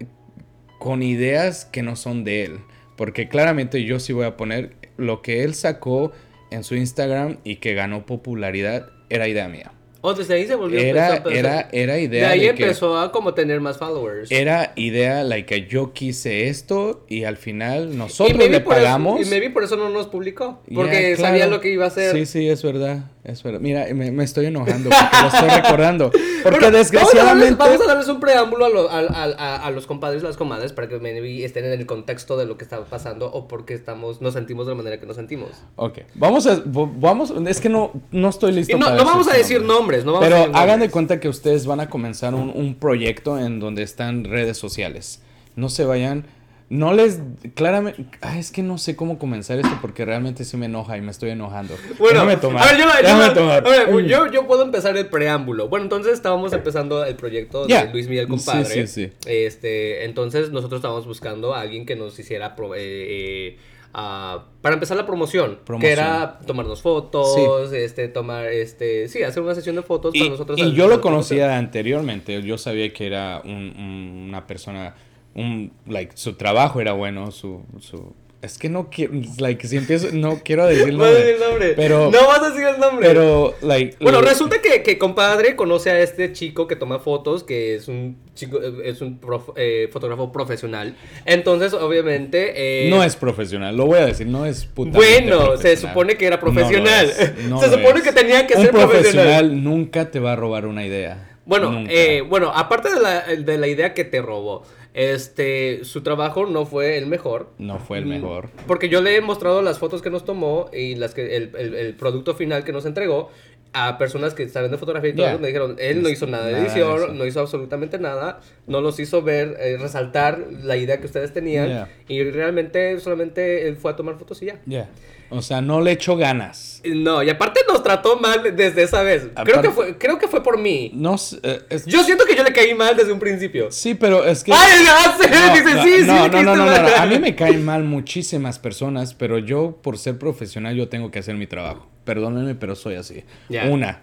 con 0.79 1.03
ideas 1.03 1.64
que 1.64 1.83
no 1.83 1.97
son 1.97 2.25
de 2.25 2.45
él. 2.45 2.59
Porque 2.97 3.29
claramente 3.29 3.85
yo 3.85 3.99
sí 3.99 4.12
voy 4.12 4.25
a 4.25 4.37
poner 4.37 4.72
lo 4.97 5.20
que 5.20 5.43
él 5.43 5.55
sacó 5.55 6.12
en 6.51 6.62
su 6.62 6.77
Instagram 6.77 7.39
y 7.43 7.57
que 7.57 7.75
ganó 7.75 8.07
popularidad 8.07 8.89
era 9.11 9.27
idea 9.27 9.49
mía. 9.49 9.72
O 10.07 10.12
desde 10.12 10.34
ahí 10.34 10.46
se 10.46 10.55
volvió 10.55 10.78
era, 10.78 11.22
era, 11.30 11.68
era 11.72 11.98
idea. 11.98 12.28
De 12.28 12.34
ahí 12.34 12.46
empezó 12.46 12.98
a 12.98 13.11
como 13.11 13.32
tener 13.32 13.62
más 13.62 13.78
followers. 13.78 14.30
Era 14.30 14.74
idea, 14.76 15.24
like, 15.24 15.46
que 15.46 15.66
yo 15.66 15.94
quise 15.94 16.48
esto 16.48 17.07
y 17.09 17.24
al 17.24 17.38
final 17.38 17.96
nosotros 17.96 18.36
le 18.50 18.61
pagamos. 18.61 19.26
y 19.26 19.30
maybe 19.30 19.48
por 19.48 19.64
eso 19.64 19.76
no 19.76 19.88
nos 19.88 20.09
publicó. 20.09 20.61
Porque 20.74 21.16
sabía 21.16 21.46
lo 21.46 21.62
que 21.62 21.70
iba 21.70 21.86
a 21.86 21.88
hacer. 21.88 22.14
Sí, 22.14 22.26
sí, 22.26 22.46
es 22.46 22.62
verdad. 22.62 23.12
Es 23.25 23.43
verdad. 23.43 23.59
Mira, 23.59 23.87
me, 23.95 24.22
estoy 24.22 24.47
enojando 24.47 24.91
porque 24.91 25.16
lo 25.22 25.29
estoy 25.29 25.49
recordando. 25.49 26.11
Porque 26.45 26.70
desgraciadamente. 26.70 27.55
Vamos 27.55 27.81
a, 27.81 27.87
darles, 27.87 28.09
un 28.09 28.20
preámbulo 28.20 28.66
a, 28.91 29.70
los 29.70 29.87
compadres 29.87 30.22
y 30.22 30.27
las 30.27 30.37
comadres 30.37 30.75
para 30.75 30.89
que 30.89 30.97
estén 31.43 31.64
en 31.64 31.72
el 31.72 31.87
contexto 31.87 32.37
de 32.37 32.45
lo 32.45 32.59
que 32.59 32.64
está 32.64 32.85
pasando 32.85 33.33
o 33.33 33.49
porque 33.49 33.72
estamos, 33.72 34.20
nos 34.20 34.35
sentimos 34.35 34.66
de 34.66 34.72
la 34.72 34.77
manera 34.77 35.01
que 35.01 35.07
nos 35.07 35.16
sentimos. 35.16 35.49
Ok. 35.77 36.01
Vamos 36.14 36.47
a. 36.47 36.62
Vamos, 36.66 37.33
es 37.47 37.62
que 37.62 37.70
no, 37.70 37.93
no 38.11 38.29
estoy 38.29 38.53
listo. 38.53 38.77
no, 38.77 38.91
no 38.95 39.07
vamos 39.07 39.27
a 39.29 39.33
decir 39.33 39.62
nombres, 39.62 40.05
no 40.05 40.20
Pero 40.20 40.55
hagan 40.55 40.81
de 40.81 40.91
cuenta 40.91 41.18
que 41.18 41.31
ustedes 41.31 41.64
van 41.64 41.81
a 41.81 41.89
comenzar 41.89 42.35
un, 42.35 42.53
un 42.55 42.75
proyecto 42.75 43.39
en 43.39 43.59
donde 43.59 43.83
están 43.83 44.25
redes 44.25 44.59
sociales. 44.59 45.22
No 45.57 45.70
se 45.70 45.87
vayan 45.87 46.27
no 46.75 46.93
les. 46.93 47.20
Claramente. 47.55 48.05
es 48.37 48.51
que 48.51 48.62
no 48.62 48.79
sé 48.79 48.97
cómo 48.97 49.18
comenzar 49.18 49.59
esto 49.59 49.79
porque 49.81 50.05
realmente 50.05 50.45
sí 50.45 50.57
me 50.57 50.66
enoja 50.66 50.99
y 50.99 51.03
me 51.03 51.12
estoy 51.12 51.31
enojando. 51.31 51.75
Bueno, 51.99 52.20
A 52.20 52.25
ver, 52.25 52.41
yo, 52.41 54.01
yo, 54.01 54.27
yo, 54.33 54.47
puedo 54.47 54.64
empezar 54.64 54.97
el 54.97 55.07
preámbulo. 55.07 55.68
Bueno, 55.68 55.85
entonces 55.85 56.14
estábamos 56.14 56.53
empezando 56.53 57.05
el 57.05 57.14
proyecto 57.14 57.66
de 57.66 57.91
Luis 57.93 58.09
Miguel, 58.09 58.27
compadre. 58.27 58.64
Sí, 58.64 58.87
sí, 58.87 59.07
sí. 59.07 59.12
Este, 59.27 60.05
entonces 60.05 60.51
nosotros 60.51 60.81
estábamos 60.81 61.07
buscando 61.07 61.55
a 61.55 61.61
alguien 61.61 61.87
que 61.87 61.95
nos 61.95 62.18
hiciera. 62.18 62.57
Eh, 62.77 63.57
para 63.93 64.75
empezar 64.75 64.97
la 64.97 65.07
promoción, 65.07 65.61
que 65.81 65.93
era 65.93 66.41
tomarnos 66.45 66.83
fotos, 66.83 67.72
este, 67.72 68.09
tomar, 68.09 68.47
este, 68.47 69.07
sí, 69.07 69.22
hacer 69.22 69.41
una 69.45 69.55
sesión 69.55 69.77
de 69.77 69.83
fotos 69.83 70.12
y, 70.12 70.18
para 70.18 70.31
nosotros. 70.33 70.59
Y 70.59 70.72
yo 70.72 70.89
lo 70.89 71.01
conocía 71.01 71.57
anteriormente, 71.57 72.43
yo 72.43 72.59
sabía 72.59 72.93
que 72.93 73.07
era 73.07 73.43
una 73.45 74.45
persona 74.49 74.97
un, 75.35 75.72
like, 75.87 76.16
su 76.16 76.35
trabajo 76.35 76.80
era 76.80 76.93
bueno, 76.93 77.30
su, 77.30 77.62
su 77.80 78.14
es 78.45 78.59
que 78.59 78.68
no 78.68 78.91
quiero, 78.91 79.14
like, 79.39 79.66
si 79.66 79.78
empiezo, 79.78 80.09
no 80.12 80.41
quiero 80.45 80.66
decir 80.66 80.91
el 80.91 80.99
nombre. 80.99 81.30
el 81.30 81.41
nombre. 81.41 81.72
Pero, 81.74 82.11
no 82.11 82.26
vas 82.26 82.43
a 82.43 82.51
decir 82.51 82.66
el 82.66 82.78
nombre. 82.78 83.09
Pero, 83.09 83.55
like. 83.62 83.97
Bueno, 84.01 84.20
resulta 84.20 84.61
que, 84.61 84.82
que, 84.82 84.99
compadre 84.99 85.57
conoce 85.57 85.91
a 85.91 85.99
este 86.01 86.30
chico 86.35 86.66
que 86.66 86.76
toma 86.76 86.99
fotos, 86.99 87.43
que 87.43 87.74
es 87.74 87.89
un 87.89 88.18
chico, 88.35 88.61
es 88.61 89.01
un 89.01 89.18
eh, 89.57 89.89
fotógrafo 89.91 90.30
profesional. 90.30 90.95
Entonces, 91.24 91.72
obviamente. 91.72 92.87
Eh, 92.87 92.91
no 92.91 93.03
es 93.03 93.16
profesional, 93.16 93.74
lo 93.78 93.87
voy 93.87 94.01
a 94.01 94.07
decir, 94.07 94.26
no 94.26 94.45
es 94.45 94.66
puta. 94.66 94.91
Bueno, 94.91 95.57
se 95.57 95.78
supone 95.78 96.16
que 96.16 96.26
era 96.26 96.39
profesional. 96.39 97.11
se 97.11 97.70
supone 97.70 98.03
que 98.03 98.12
tenía 98.12 98.47
que 98.47 98.57
ser 98.57 98.72
profesional. 98.72 98.89
profesional 98.91 99.64
nunca 99.64 100.11
te 100.11 100.20
va 100.20 100.35
a 100.35 100.37
robar 100.37 100.66
una 100.66 100.85
idea. 100.85 101.34
Bueno, 101.47 101.84
eh, 101.88 102.22
bueno, 102.22 102.53
aparte 102.55 102.92
de 102.92 103.01
la, 103.01 103.22
de 103.22 103.59
la 103.59 103.66
idea 103.68 103.95
que 103.95 104.05
te 104.05 104.22
robó. 104.22 104.64
Este, 104.95 105.84
su 105.84 106.03
trabajo 106.03 106.47
no 106.47 106.66
fue 106.66 106.99
el 106.99 107.07
mejor. 107.07 107.51
No 107.59 107.80
fue 107.80 107.99
el 107.99 108.07
mejor. 108.07 108.51
Porque 108.68 108.88
yo 108.88 109.03
le 109.03 109.16
he 109.16 109.20
mostrado 109.20 109.61
las 109.61 109.80
fotos 109.80 110.03
que 110.03 110.11
nos 110.11 110.24
tomó 110.24 110.70
y 110.72 110.95
las 110.95 111.14
que 111.14 111.36
el, 111.36 111.51
el, 111.57 111.95
producto 111.95 112.34
final 112.34 112.62
que 112.62 112.72
nos 112.72 112.86
entregó 112.86 113.28
a 113.72 113.99
personas 113.99 114.34
que 114.34 114.49
saben 114.49 114.70
de 114.70 114.78
fotografía 114.78 115.11
y 115.11 115.14
todo, 115.14 115.38
me 115.40 115.49
dijeron, 115.49 115.74
él 115.80 116.01
no 116.01 116.09
hizo 116.09 116.28
nada 116.28 116.47
de 116.47 116.59
edición, 116.59 117.18
no 117.18 117.26
hizo 117.26 117.40
absolutamente 117.40 117.99
nada, 117.99 118.38
no 118.68 118.80
los 118.80 119.01
hizo 119.01 119.20
ver, 119.20 119.57
eh, 119.59 119.76
resaltar 119.80 120.38
la 120.62 120.76
idea 120.76 121.01
que 121.01 121.07
ustedes 121.07 121.32
tenían 121.32 121.88
y 122.07 122.22
realmente 122.22 123.01
solamente 123.01 123.66
él 123.66 123.76
fue 123.76 123.90
a 123.90 123.97
tomar 123.97 124.16
fotos 124.16 124.40
y 124.42 124.47
ya. 124.47 124.61
Ya. 124.64 124.88
O 125.31 125.43
sea, 125.43 125.61
no 125.61 125.81
le 125.81 125.93
echó 125.93 126.16
ganas. 126.16 126.81
No, 126.85 127.22
y 127.22 127.31
aparte 127.31 127.61
nos 127.66 127.83
trató 127.83 128.18
mal 128.18 128.55
desde 128.55 128.83
esa 128.83 129.03
vez. 129.03 129.29
creo, 129.45 129.62
que 129.62 129.70
fue, 129.70 129.97
creo 129.97 130.18
que 130.18 130.29
fue 130.29 130.43
por 130.43 130.59
mí. 130.59 130.91
No 130.95 131.16
eh, 131.43 131.61
Yo 131.87 132.05
siento 132.05 132.25
que 132.27 132.37
yo 132.37 132.43
le 132.43 132.53
caí 132.53 132.75
mal 132.75 132.97
desde 132.97 133.12
un 133.12 133.18
principio. 133.18 133.70
Sí, 133.70 133.95
pero 133.95 134.25
es 134.25 134.45
que. 134.45 134.53
¡Ay, 134.53 134.85
no, 134.85 135.29
no, 135.29 135.55
dice, 135.55 135.83
sí, 135.83 136.05
sí, 136.05 136.07
no, 136.07 136.29
no, 136.29 136.43
no, 136.43 136.57
no, 136.57 136.64
A 136.64 137.07
mí 137.07 137.18
me 137.18 137.35
caen 137.35 137.64
mal 137.64 137.85
muchísimas 137.85 138.59
personas, 138.59 139.14
pero 139.14 139.39
yo, 139.39 139.79
por 139.83 139.99
ser 139.99 140.18
profesional, 140.18 140.77
yo 140.77 140.89
tengo 140.89 141.11
que 141.11 141.18
hacer 141.18 141.37
mi 141.37 141.47
trabajo. 141.47 141.89
Perdónenme, 142.05 142.55
pero 142.55 142.75
soy 142.75 142.97
así. 142.97 143.25
Una, 143.70 144.03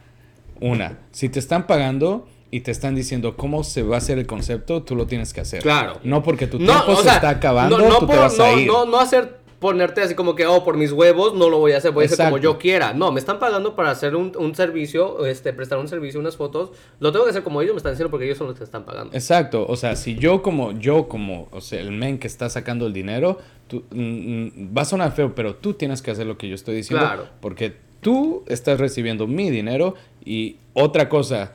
una. 0.59 0.99
Si 1.11 1.29
te 1.29 1.39
están 1.39 1.67
pagando 1.67 2.27
y 2.49 2.61
te 2.61 2.71
están 2.71 2.95
diciendo 2.95 3.37
cómo 3.37 3.63
se 3.63 3.83
va 3.83 3.95
a 3.95 3.97
hacer 3.99 4.17
el 4.17 4.27
concepto, 4.27 4.83
tú 4.83 4.95
lo 4.95 5.07
tienes 5.07 5.33
que 5.33 5.41
hacer. 5.41 5.61
Claro. 5.61 5.99
No 6.03 6.21
porque 6.21 6.47
tu 6.47 6.57
tiempo 6.57 6.95
se 6.97 7.09
está 7.09 7.29
acabando, 7.29 7.77
tú 7.99 8.07
te 8.07 8.17
vas 8.17 8.39
a 8.39 8.53
ir. 8.53 8.67
No, 8.67 8.85
no 8.85 8.99
hacer 8.99 9.40
ponerte 9.61 10.01
así 10.01 10.15
como 10.15 10.33
que, 10.33 10.47
oh, 10.47 10.63
por 10.65 10.75
mis 10.75 10.91
huevos 10.91 11.35
no 11.35 11.47
lo 11.47 11.59
voy 11.59 11.73
a 11.73 11.77
hacer, 11.77 11.91
voy 11.91 12.05
a 12.05 12.07
hacer 12.07 12.25
como 12.25 12.39
yo 12.39 12.57
quiera. 12.57 12.93
No, 12.93 13.11
me 13.11 13.19
están 13.19 13.37
pagando 13.37 13.75
para 13.75 13.91
hacer 13.91 14.15
un, 14.15 14.31
un, 14.35 14.55
servicio, 14.55 15.23
este, 15.27 15.53
prestar 15.53 15.77
un 15.77 15.87
servicio, 15.87 16.19
unas 16.19 16.35
fotos. 16.35 16.71
Lo 16.99 17.11
tengo 17.11 17.25
que 17.25 17.29
hacer 17.29 17.43
como 17.43 17.61
ellos 17.61 17.75
me 17.75 17.77
están 17.77 17.91
diciendo 17.91 18.09
porque 18.09 18.25
ellos 18.25 18.39
son 18.39 18.47
los 18.47 18.57
que 18.57 18.63
están 18.63 18.85
pagando. 18.85 19.13
Exacto, 19.13 19.63
o 19.69 19.75
sea, 19.75 19.95
si 19.95 20.15
yo 20.15 20.41
como, 20.41 20.71
yo 20.71 21.07
como, 21.07 21.47
o 21.51 21.61
sea, 21.61 21.79
el 21.79 21.91
men 21.91 22.17
que 22.17 22.25
está 22.25 22.49
sacando 22.49 22.87
el 22.87 22.93
dinero, 22.93 23.37
tú, 23.67 23.83
mm, 23.91 24.75
va 24.75 24.81
a 24.81 24.85
sonar 24.85 25.11
feo, 25.11 25.35
pero 25.35 25.53
tú 25.53 25.75
tienes 25.75 26.01
que 26.01 26.09
hacer 26.09 26.25
lo 26.25 26.39
que 26.39 26.49
yo 26.49 26.55
estoy 26.55 26.77
diciendo. 26.77 27.05
Claro. 27.05 27.27
Porque 27.39 27.75
tú 28.01 28.43
estás 28.47 28.79
recibiendo 28.79 29.27
mi 29.27 29.51
dinero 29.51 29.93
y 30.25 30.57
otra 30.73 31.07
cosa, 31.07 31.53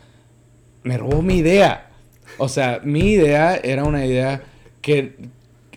me 0.84 0.96
robó 0.96 1.22
mi 1.22 1.38
idea. 1.38 1.90
O 2.38 2.48
sea, 2.48 2.80
mi 2.84 3.10
idea 3.10 3.56
era 3.56 3.82
una 3.82 4.06
idea 4.06 4.44
que 4.80 5.16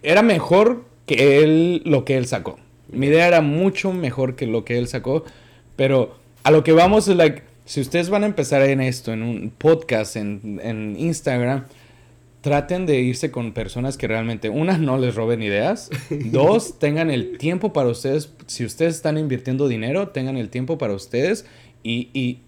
era 0.03 0.21
mejor 0.21 0.88
que 1.09 1.41
él, 1.41 1.81
lo 1.85 2.05
que 2.05 2.17
él 2.17 2.27
sacó. 2.27 2.59
Mi 2.91 3.07
idea 3.07 3.27
era 3.27 3.41
mucho 3.41 3.91
mejor 3.93 4.35
que 4.35 4.45
lo 4.45 4.63
que 4.63 4.77
él 4.77 4.87
sacó, 4.87 5.23
pero 5.75 6.15
a 6.43 6.51
lo 6.51 6.63
que 6.63 6.71
vamos 6.71 7.07
es, 7.07 7.15
like, 7.15 7.41
si 7.65 7.81
ustedes 7.81 8.11
van 8.11 8.21
a 8.21 8.27
empezar 8.27 8.61
en 8.61 8.79
esto, 8.79 9.11
en 9.11 9.23
un 9.23 9.49
podcast, 9.49 10.17
en, 10.17 10.61
en 10.63 10.95
Instagram, 10.99 11.65
traten 12.41 12.85
de 12.85 12.99
irse 12.99 13.31
con 13.31 13.53
personas 13.53 13.97
que 13.97 14.07
realmente, 14.07 14.49
una, 14.49 14.77
no 14.77 14.99
les 14.99 15.15
roben 15.15 15.41
ideas, 15.41 15.89
dos, 16.25 16.77
tengan 16.77 17.09
el 17.09 17.39
tiempo 17.39 17.73
para 17.73 17.89
ustedes, 17.89 18.31
si 18.45 18.63
ustedes 18.63 18.93
están 18.93 19.17
invirtiendo 19.17 19.67
dinero, 19.67 20.09
tengan 20.09 20.37
el 20.37 20.49
tiempo 20.49 20.77
para 20.77 20.93
ustedes 20.93 21.47
y, 21.81 22.09
y 22.13 22.41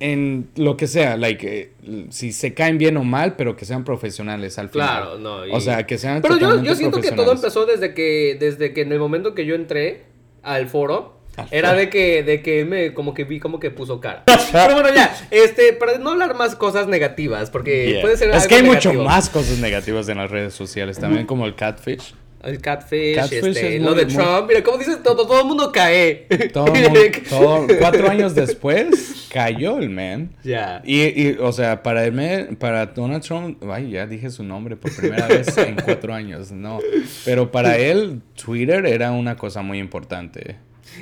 en 0.00 0.50
lo 0.56 0.76
que 0.76 0.86
sea, 0.86 1.16
like, 1.16 1.72
eh, 1.82 2.06
si 2.10 2.32
se 2.32 2.52
caen 2.52 2.78
bien 2.78 2.96
o 2.96 3.04
mal, 3.04 3.36
pero 3.36 3.56
que 3.56 3.64
sean 3.64 3.84
profesionales 3.84 4.58
al 4.58 4.68
final. 4.68 4.88
Claro, 4.88 5.18
no. 5.18 5.42
O 5.54 5.60
sea, 5.60 5.86
que 5.86 5.98
sean 5.98 6.20
Pero 6.20 6.38
yo, 6.38 6.62
yo 6.62 6.74
siento 6.74 7.00
que 7.00 7.12
todo 7.12 7.32
empezó 7.32 7.66
desde 7.66 7.94
que, 7.94 8.36
desde 8.38 8.72
que 8.72 8.82
en 8.82 8.92
el 8.92 8.98
momento 8.98 9.34
que 9.34 9.46
yo 9.46 9.54
entré 9.54 10.04
al 10.42 10.68
foro, 10.68 11.14
era 11.50 11.74
de 11.74 11.90
que, 11.90 12.22
de 12.22 12.42
que 12.42 12.64
me 12.64 12.94
como 12.94 13.14
que 13.14 13.24
vi 13.24 13.40
como 13.40 13.58
que 13.58 13.70
puso 13.70 14.00
cara. 14.00 14.24
Pero 14.52 14.74
bueno, 14.74 14.94
ya, 14.94 15.14
este, 15.30 15.72
para 15.72 15.98
no 15.98 16.10
hablar 16.10 16.36
más 16.36 16.54
cosas 16.54 16.86
negativas, 16.86 17.50
porque 17.50 17.98
puede 18.02 18.16
ser 18.16 18.30
Es 18.30 18.46
que 18.46 18.56
hay 18.56 18.62
mucho 18.62 18.92
más 18.94 19.30
cosas 19.30 19.58
negativas 19.58 20.08
en 20.08 20.18
las 20.18 20.30
redes 20.30 20.54
sociales, 20.54 20.98
también 20.98 21.26
como 21.26 21.46
el 21.46 21.54
catfish. 21.54 22.14
El 22.44 22.60
catfish, 22.60 23.18
este, 23.32 23.78
lo 23.78 23.94
de 23.94 24.06
Trump. 24.06 24.46
Mira, 24.48 24.62
como 24.62 24.78
dices, 24.78 25.02
todo, 25.02 25.26
todo 25.26 25.40
el 25.40 25.46
mundo 25.46 25.72
cae. 25.72 26.26
Todo, 26.52 26.72
todo 27.28 27.66
cuatro 27.78 28.08
años 28.10 28.34
después 28.34 29.28
cayó 29.32 29.78
el 29.78 29.90
man. 29.90 30.30
Ya. 30.42 30.82
Y, 30.84 31.02
y, 31.02 31.36
o 31.40 31.52
sea, 31.52 31.82
para 31.82 32.04
el 32.04 32.12
man, 32.12 32.56
para 32.58 32.86
Donald 32.86 33.22
Trump, 33.22 33.62
ay, 33.70 33.90
ya 33.90 34.06
dije 34.06 34.30
su 34.30 34.44
nombre 34.44 34.76
por 34.76 34.94
primera 34.94 35.26
vez 35.26 35.56
en 35.58 35.76
cuatro 35.76 36.14
años, 36.14 36.52
no. 36.52 36.80
Pero 37.24 37.50
para 37.50 37.76
él, 37.78 38.20
Twitter 38.34 38.86
era 38.86 39.12
una 39.12 39.36
cosa 39.36 39.62
muy 39.62 39.78
importante. 39.78 40.56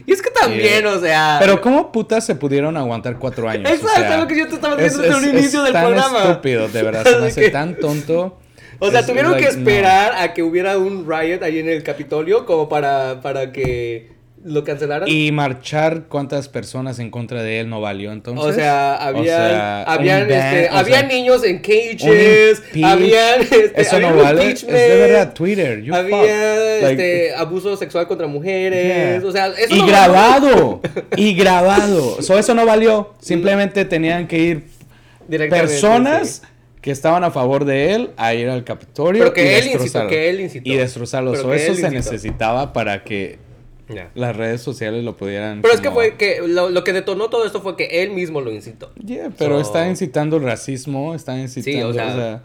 Y 0.07 0.13
es 0.13 0.23
que 0.23 0.31
también, 0.31 0.87
o 0.87 0.99
sea. 1.01 1.37
Pero 1.41 1.61
¿cómo 1.61 1.93
putas 1.93 2.25
se 2.25 2.35
pudieron 2.35 2.77
aguantar 2.77 3.19
cuatro 3.19 3.49
años? 3.49 3.71
Exacto, 3.71 4.17
lo 4.17 4.27
que 4.27 4.39
yo 4.39 4.49
te 4.49 4.55
estaba 4.55 4.77
diciendo 4.77 5.03
desde 5.03 5.31
el 5.31 5.39
inicio 5.39 5.63
del 5.63 5.73
programa. 5.73 6.07
Es 6.07 6.13
tan 6.13 6.31
estúpido, 6.31 6.69
de 6.69 6.83
verdad. 6.83 7.05
Se 7.05 7.17
me 7.19 7.27
hace 7.29 7.51
tan 7.51 7.77
tonto. 7.77 8.39
O 8.83 8.91
sea, 8.91 9.07
tuvieron 9.07 9.37
que 9.37 9.45
esperar 9.45 10.13
a 10.17 10.35
que 10.35 10.43
hubiera 10.43 10.77
un 10.77 11.07
riot 11.09 11.43
ahí 11.43 11.59
en 11.59 11.69
el 11.69 11.83
Capitolio 11.83 12.45
como 12.45 12.69
para, 12.69 13.21
para 13.21 13.53
que 13.53 14.11
lo 14.45 14.65
cancelaran. 14.65 15.09
Y 15.09 15.31
marchar 15.31 16.05
cuántas 16.09 16.49
personas 16.49 16.99
en 16.99 17.11
contra 17.11 17.43
de 17.43 17.61
él 17.61 17.71
no 17.71 17.81
valió 17.81 18.13
entonces. 18.13 18.45
O 18.45 18.53
sea, 18.53 18.97
había, 18.97 19.83
habían, 19.85 20.23
este, 20.23 20.69
había 20.69 21.03
niños 21.05 21.45
en 21.45 21.61
cages, 21.61 22.63
habían, 22.83 23.43
este, 23.43 23.81
eso 23.81 24.01
no 24.01 24.17
vale. 24.17 24.51
Es 24.51 24.67
de 24.67 24.97
verdad 24.97 25.33
Twitter. 25.33 25.85
había 25.93 26.91
este, 26.91 27.35
abuso 27.37 27.77
sexual 27.77 28.09
contra 28.09 28.27
mujeres. 28.27 29.23
O 29.23 29.31
sea, 29.31 29.47
eso 29.47 29.75
y 29.75 29.87
grabado, 29.87 30.81
y 31.17 31.35
grabado. 31.35 32.21
So, 32.21 32.39
eso 32.39 32.55
no 32.55 32.67
valió. 32.67 33.15
Simplemente 33.21 33.85
tenían 33.85 34.27
que 34.27 34.39
ir 34.39 34.65
personas. 35.49 36.43
Que 36.83 36.91
estaban 36.91 37.25
a 37.25 37.31
favor 37.31 37.65
de 37.65 37.95
él 37.95 38.11
a 38.19 38.35
ir 38.35 38.51
al 38.51 38.65
Capitolio 38.65 39.23
Pero 39.23 39.33
que 39.33 39.45
y 39.45 39.47
él 39.49 39.55
incitó, 39.67 39.79
destrozarlo. 39.79 40.11
que 40.11 40.29
él 40.31 40.41
incitó. 40.41 40.69
Y 40.71 40.77
destrozarlos. 40.77 41.37
Pero 41.39 41.49
O 41.49 41.55
eso 41.55 41.65
se 41.67 41.71
incitó. 41.73 41.91
necesitaba 41.93 42.73
para 42.75 43.05
que 43.05 43.39
las 44.15 44.35
redes 44.37 44.61
sociales 44.63 45.05
lo 45.05 45.17
pudieran. 45.17 45.63
Pero 45.63 45.75
es 45.75 45.81
que 45.81 45.91
fue 45.91 46.17
que 46.17 46.41
lo, 46.47 46.71
lo 46.71 46.83
que 46.85 46.93
detonó 46.93 47.29
todo 47.31 47.47
esto 47.47 47.61
fue 47.63 47.77
que 47.77 48.03
él 48.03 48.11
mismo 48.11 48.41
lo 48.41 48.51
incitó. 48.53 48.91
Yeah, 49.05 49.31
pero 49.39 49.57
So- 49.57 49.61
está 49.63 49.89
incitando 49.89 50.37
el 50.39 50.43
racismo, 50.43 51.15
está 51.15 51.39
incitando. 51.39 51.89
o 51.89 51.93
sea, 51.93 52.43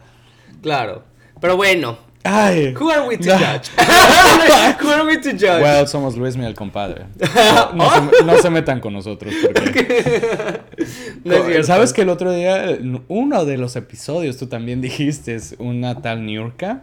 Claro. 0.62 1.02
Pero 1.40 1.56
bueno, 1.56 1.98
Ay. 2.24 2.74
who 2.78 2.90
are 2.90 3.06
we 3.08 3.16
to 3.16 3.28
No. 3.28 3.38
judge? 3.38 3.68
who 4.80 4.88
are 4.90 5.04
we 5.06 5.18
to 5.20 5.30
judge? 5.32 5.62
Well, 5.62 5.86
somos 5.86 6.16
Luis 6.16 6.36
mi 6.36 6.44
el 6.46 6.54
compadre. 6.54 7.04
No, 7.18 7.72
no 7.74 8.10
se, 8.10 8.24
no 8.24 8.38
se 8.42 8.50
metan 8.50 8.80
con 8.80 8.92
nosotros 8.92 9.32
porque. 9.42 10.60
No. 11.24 11.34
¿Sabes 11.64 11.92
que 11.92 12.02
el 12.02 12.08
otro 12.08 12.32
día, 12.32 12.78
uno 13.08 13.44
de 13.44 13.58
los 13.58 13.74
episodios, 13.76 14.36
tú 14.36 14.46
también 14.46 14.80
dijiste, 14.80 15.34
es 15.34 15.54
una 15.58 16.00
tal 16.00 16.24
Niurka? 16.24 16.82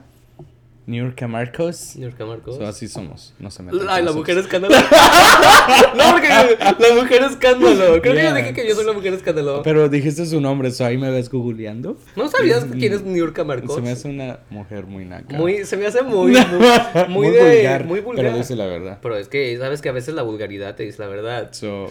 Niurka 0.88 1.28
Marcos. 1.28 1.78
Señor 1.78 2.14
Camargo. 2.14 2.56
So, 2.56 2.66
así 2.66 2.88
somos, 2.88 3.34
no 3.40 3.50
se 3.50 3.64
metan 3.64 3.88
Ay, 3.90 4.04
la 4.04 4.12
mujer 4.12 4.38
escándalo. 4.38 4.76
no, 5.98 6.12
porque 6.12 6.28
la 6.28 6.96
mujer 6.96 7.24
escándalo. 7.24 8.02
Creo 8.02 8.14
que 8.14 8.22
Yeah. 8.22 8.30
yo 8.30 8.36
dije 8.36 8.54
que 8.54 8.68
yo 8.68 8.76
soy 8.76 8.86
la 8.86 8.94
mujer 8.94 9.14
escándalo. 9.14 9.64
Pero 9.64 9.90
dijiste 9.90 10.26
su 10.28 10.40
nombre, 10.40 10.70
so 10.72 10.86
ahí 10.86 10.98
me 10.98 11.10
ves 11.10 11.30
googleando. 11.30 11.98
¿No 12.16 12.28
sabías 12.30 12.66
quién 12.72 12.94
es 12.94 13.02
Niurka 13.04 13.44
Marcos? 13.44 13.76
Se 13.76 13.82
me 13.82 13.90
hace 13.92 14.08
una 14.08 14.40
mujer 14.52 14.86
muy 14.86 15.06
naca. 15.06 15.36
Muy, 15.36 15.66
se 15.66 15.76
me 15.76 15.88
hace 15.88 16.04
muy, 16.04 16.32
muy, 17.10 17.10
muy, 17.10 17.30
de, 17.30 17.56
vulgar, 17.56 17.86
muy 17.86 18.00
vulgar. 18.02 18.26
Pero 18.26 18.38
dice 18.38 18.56
la 18.56 18.68
verdad. 18.68 19.00
Pero 19.02 19.18
es 19.18 19.28
que 19.28 19.58
sabes 19.58 19.82
que 19.82 19.90
a 19.90 19.92
veces 19.92 20.14
la 20.14 20.22
vulgaridad 20.22 20.76
te 20.76 20.84
dice 20.84 21.02
la 21.02 21.08
verdad. 21.08 21.50
So, 21.52 21.90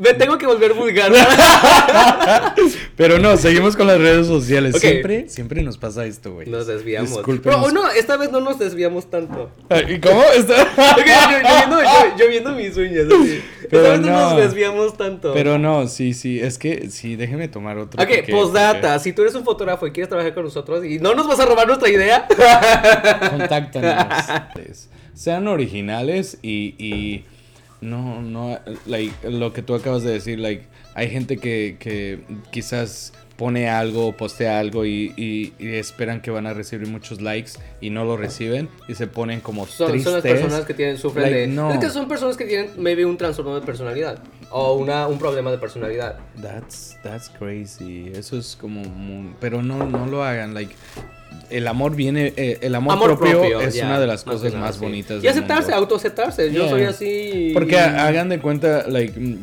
Me 0.00 0.14
tengo 0.14 0.38
que 0.38 0.46
volver 0.46 0.74
vulgar. 0.74 1.12
pero 2.96 3.18
no, 3.18 3.36
seguimos 3.36 3.76
con 3.76 3.88
las 3.88 3.98
redes 3.98 4.28
sociales. 4.28 4.76
Siempre, 4.78 5.28
siempre 5.28 5.62
nos 5.62 5.76
pasa 5.76 6.06
esto, 6.06 6.34
güey. 6.34 6.48
Nos 6.48 6.66
desviamos. 6.66 7.10
Discúlpenos. 7.10 7.66
Pero 7.66 7.72
no, 7.72 7.90
esta 7.90 8.11
vez 8.16 8.30
no 8.32 8.40
nos 8.40 8.58
desviamos 8.58 9.10
tanto. 9.10 9.50
¿Y 9.88 9.98
cómo 10.00 10.22
está? 10.36 10.56
Yo, 10.96 11.02
yo 11.04 11.56
viendo, 11.56 11.82
yo- 11.82 12.16
yo 12.18 12.28
viendo 12.30 12.52
mis 12.52 12.76
uñas. 12.76 13.06
Así. 13.06 13.42
Pero 13.70 13.82
esta 13.84 13.90
vez 13.92 14.00
no. 14.00 14.06
no. 14.12 14.30
nos 14.30 14.36
desviamos 14.38 14.96
tanto. 14.96 15.32
Pero 15.32 15.58
no, 15.58 15.86
sí, 15.88 16.12
sí, 16.14 16.40
es 16.40 16.58
que 16.58 16.90
sí, 16.90 17.16
déjeme 17.16 17.48
tomar 17.48 17.78
otro. 17.78 18.02
Ok, 18.02 18.08
porque- 18.08 18.32
postdata, 18.32 18.98
si 18.98 19.12
tú 19.12 19.22
eres 19.22 19.34
un 19.34 19.44
fotógrafo 19.44 19.86
y 19.86 19.92
quieres 19.92 20.08
trabajar 20.08 20.34
con 20.34 20.44
nosotros 20.44 20.84
y 20.84 20.98
no 20.98 21.14
nos 21.14 21.26
vas 21.26 21.40
a 21.40 21.46
robar 21.46 21.66
nuestra 21.66 21.88
idea, 21.88 22.26
porque- 22.28 23.30
Contáctanos. 23.30 24.06
Sean 25.14 25.46
originales 25.48 26.38
y, 26.42 26.74
y 26.78 27.24
no, 27.80 28.22
no, 28.22 28.58
like, 28.86 29.12
lo 29.30 29.52
que 29.52 29.62
tú 29.62 29.74
acabas 29.74 30.02
de 30.02 30.12
decir, 30.12 30.38
like, 30.38 30.66
hay 30.94 31.08
gente 31.10 31.38
que, 31.38 31.76
que 31.78 32.20
quizás 32.50 33.12
pone 33.36 33.68
algo, 33.68 34.16
postea 34.16 34.58
algo 34.58 34.84
y, 34.84 35.12
y- 35.16 35.52
y 35.58 35.74
esperan 35.74 36.20
que 36.20 36.30
van 36.30 36.46
a 36.46 36.52
recibir 36.54 36.86
muchos 36.88 37.20
likes 37.20 37.52
y 37.80 37.90
no 37.90 38.04
lo 38.04 38.16
reciben 38.16 38.68
y 38.88 38.94
se 38.94 39.06
ponen 39.06 39.40
como 39.40 39.66
son, 39.66 39.90
tristes. 39.90 40.04
son 40.04 40.14
las 40.14 40.22
personas 40.22 40.64
que 40.66 40.74
tienen, 40.74 40.98
sufren 40.98 41.24
Like, 41.24 41.38
de... 41.38 41.46
no. 41.48 41.72
Es 41.72 41.78
que 41.78 41.90
son 41.90 42.08
personas 42.08 42.36
que 42.36 42.44
tienen 42.44 42.70
maybe 42.78 43.04
un 43.06 43.16
trastorno 43.16 43.54
de 43.54 43.62
personalidad 43.64 44.22
o 44.50 44.74
una, 44.74 45.06
un 45.08 45.18
problema 45.18 45.50
de 45.50 45.58
personalidad. 45.58 46.18
That's, 46.40 46.96
that's 47.02 47.28
crazy. 47.30 48.12
Eso 48.14 48.38
es 48.38 48.56
como 48.60 48.82
muy- 48.82 49.34
Pero 49.40 49.62
no, 49.62 49.86
no 49.86 50.06
lo 50.06 50.22
hagan. 50.22 50.54
Like, 50.54 50.74
el 51.50 51.66
amor 51.68 51.94
viene. 51.96 52.32
eh, 52.36 52.58
el 52.62 52.74
amor, 52.74 53.18
propio, 53.18 53.60
es 53.60 53.76
una 53.82 53.98
de 54.00 54.06
las 54.06 54.24
cosas 54.24 54.54
más 54.54 54.76
sí. 54.76 54.80
bonitas. 54.80 55.22
Y 55.22 55.28
aceptarse, 55.28 55.72
autoaceptarse. 55.72 56.52
Yo 56.52 56.62
Yeah. 56.62 56.70
soy 56.70 56.82
así. 56.84 57.50
Porque 57.54 57.78
hagan 57.78 58.28
de 58.28 58.38
cuenta, 58.40 58.86
like, 58.88 59.38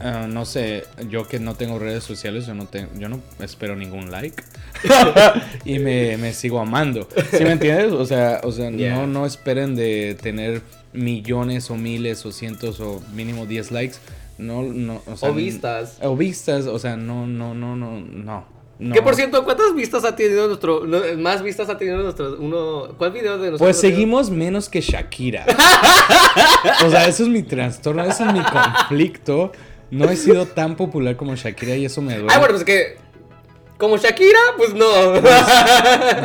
ah, 0.00 0.26
no 0.28 0.44
sé, 0.44 0.84
yo 1.08 1.26
que 1.26 1.38
no 1.40 1.54
tengo 1.54 1.78
redes 1.78 2.04
sociales, 2.04 2.46
yo 2.46 2.54
no 2.54 2.66
tengo, 2.66 2.90
yo 2.98 3.08
no 3.08 3.20
espero 3.40 3.76
ningún 3.76 4.10
like 4.10 4.42
y 5.64 5.78
me, 5.78 6.16
me 6.16 6.32
sigo 6.32 6.60
amando. 6.60 7.08
¿Sí 7.30 7.44
me 7.44 7.52
entiendes? 7.52 7.92
O 7.92 8.04
sea, 8.06 8.40
o 8.44 8.52
sea, 8.52 8.70
Yeah. 8.70 8.94
no, 8.96 9.06
no 9.06 9.26
esperen 9.26 9.76
de 9.76 10.16
tener 10.20 10.62
millones 10.92 11.70
o 11.70 11.76
miles 11.76 12.24
o 12.26 12.32
cientos 12.32 12.80
o 12.80 13.02
mínimo 13.14 13.46
10 13.46 13.70
likes. 13.72 13.96
No, 14.36 14.62
no, 14.62 15.00
o 15.06 15.16
sea, 15.16 15.30
O 15.30 15.34
vistas. 15.34 15.98
O 16.02 16.16
vistas, 16.16 16.66
o 16.66 16.78
sea, 16.78 16.96
no, 16.96 17.26
no, 17.26 17.54
no, 17.54 17.76
no, 17.76 18.00
no. 18.00 18.53
No. 18.78 18.94
Que 18.94 19.02
por 19.02 19.14
cierto, 19.14 19.44
¿cuántas 19.44 19.74
vistas 19.74 20.04
ha 20.04 20.16
tenido 20.16 20.48
nuestro. 20.48 20.84
no, 20.84 21.00
más 21.18 21.42
vistas 21.42 21.68
ha 21.68 21.78
tenido 21.78 21.98
nuestro. 21.98 22.36
Uno, 22.38 22.88
¿Cuál 22.98 23.12
video 23.12 23.32
de 23.38 23.52
nosotros? 23.52 23.60
Pues 23.60 23.80
seguimos 23.80 24.30
menos 24.30 24.68
que 24.68 24.80
Shakira. 24.80 25.46
o 26.84 26.90
sea, 26.90 27.06
eso 27.06 27.22
es 27.22 27.28
mi 27.28 27.42
trastorno, 27.42 28.02
eso 28.04 28.24
es 28.24 28.32
mi 28.32 28.42
conflicto. 28.42 29.52
No 29.90 30.06
he 30.10 30.16
sido 30.16 30.46
tan 30.46 30.76
popular 30.76 31.16
como 31.16 31.36
Shakira 31.36 31.76
y 31.76 31.84
eso 31.84 32.02
me 32.02 32.14
duele. 32.14 32.32
Ah, 32.32 32.38
bueno, 32.38 32.54
pues 32.54 32.64
que. 32.64 32.96
Como 33.78 33.96
Shakira, 33.96 34.38
pues 34.56 34.72
no. 34.74 35.20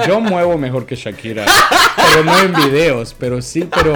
Yo 0.08 0.20
muevo 0.20 0.58
mejor 0.58 0.86
que 0.86 0.96
Shakira, 0.96 1.46
pero 1.96 2.24
no 2.24 2.40
en 2.40 2.54
videos, 2.54 3.16
pero 3.18 3.42
sí, 3.42 3.68
pero 3.74 3.96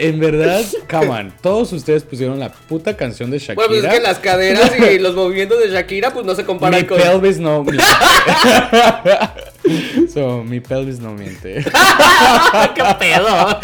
en 0.00 0.18
verdad, 0.18 0.64
come 0.90 1.08
on, 1.08 1.32
todos 1.42 1.72
ustedes 1.72 2.02
pusieron 2.04 2.38
la 2.40 2.50
puta 2.52 2.96
canción 2.96 3.30
de 3.30 3.38
Shakira. 3.38 3.54
bueno, 3.54 3.70
pues 3.80 3.84
es 3.84 3.90
que 3.98 4.00
las 4.00 4.18
caderas 4.18 4.72
y 4.90 4.98
los 4.98 5.14
movimientos 5.14 5.60
de 5.60 5.68
Shakira, 5.70 6.12
pues 6.12 6.24
no 6.26 6.34
se 6.34 6.44
comparan 6.44 6.80
mi 6.80 6.86
con. 6.86 6.98
pelvis 7.00 7.38
no 7.38 7.62
miente. 7.64 7.84
so, 10.12 10.42
mi 10.44 10.60
pelvis 10.60 10.98
no 11.00 11.12
miente. 11.12 11.64
¡Qué 12.74 12.82
pedo! 12.98 13.60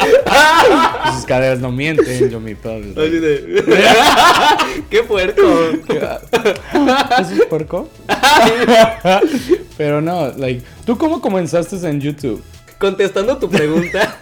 Sus 1.14 1.24
caderas 1.24 1.58
no 1.58 1.72
mienten, 1.72 2.30
yo 2.30 2.38
mi 2.38 2.54
pelvis. 2.54 2.94
no 2.94 3.02
de- 3.02 4.84
¡Qué 4.90 5.02
puerco! 5.02 5.42
¿Eso 7.18 7.32
es 7.34 7.44
puerco? 7.48 7.88
Pero 9.76 10.00
no, 10.00 10.32
like, 10.36 10.62
¿tú 10.84 10.96
cómo 10.98 11.20
comenzaste 11.20 11.76
en 11.88 12.00
YouTube? 12.00 12.42
Contestando 12.78 13.36
tu 13.38 13.48
pregunta. 13.48 14.16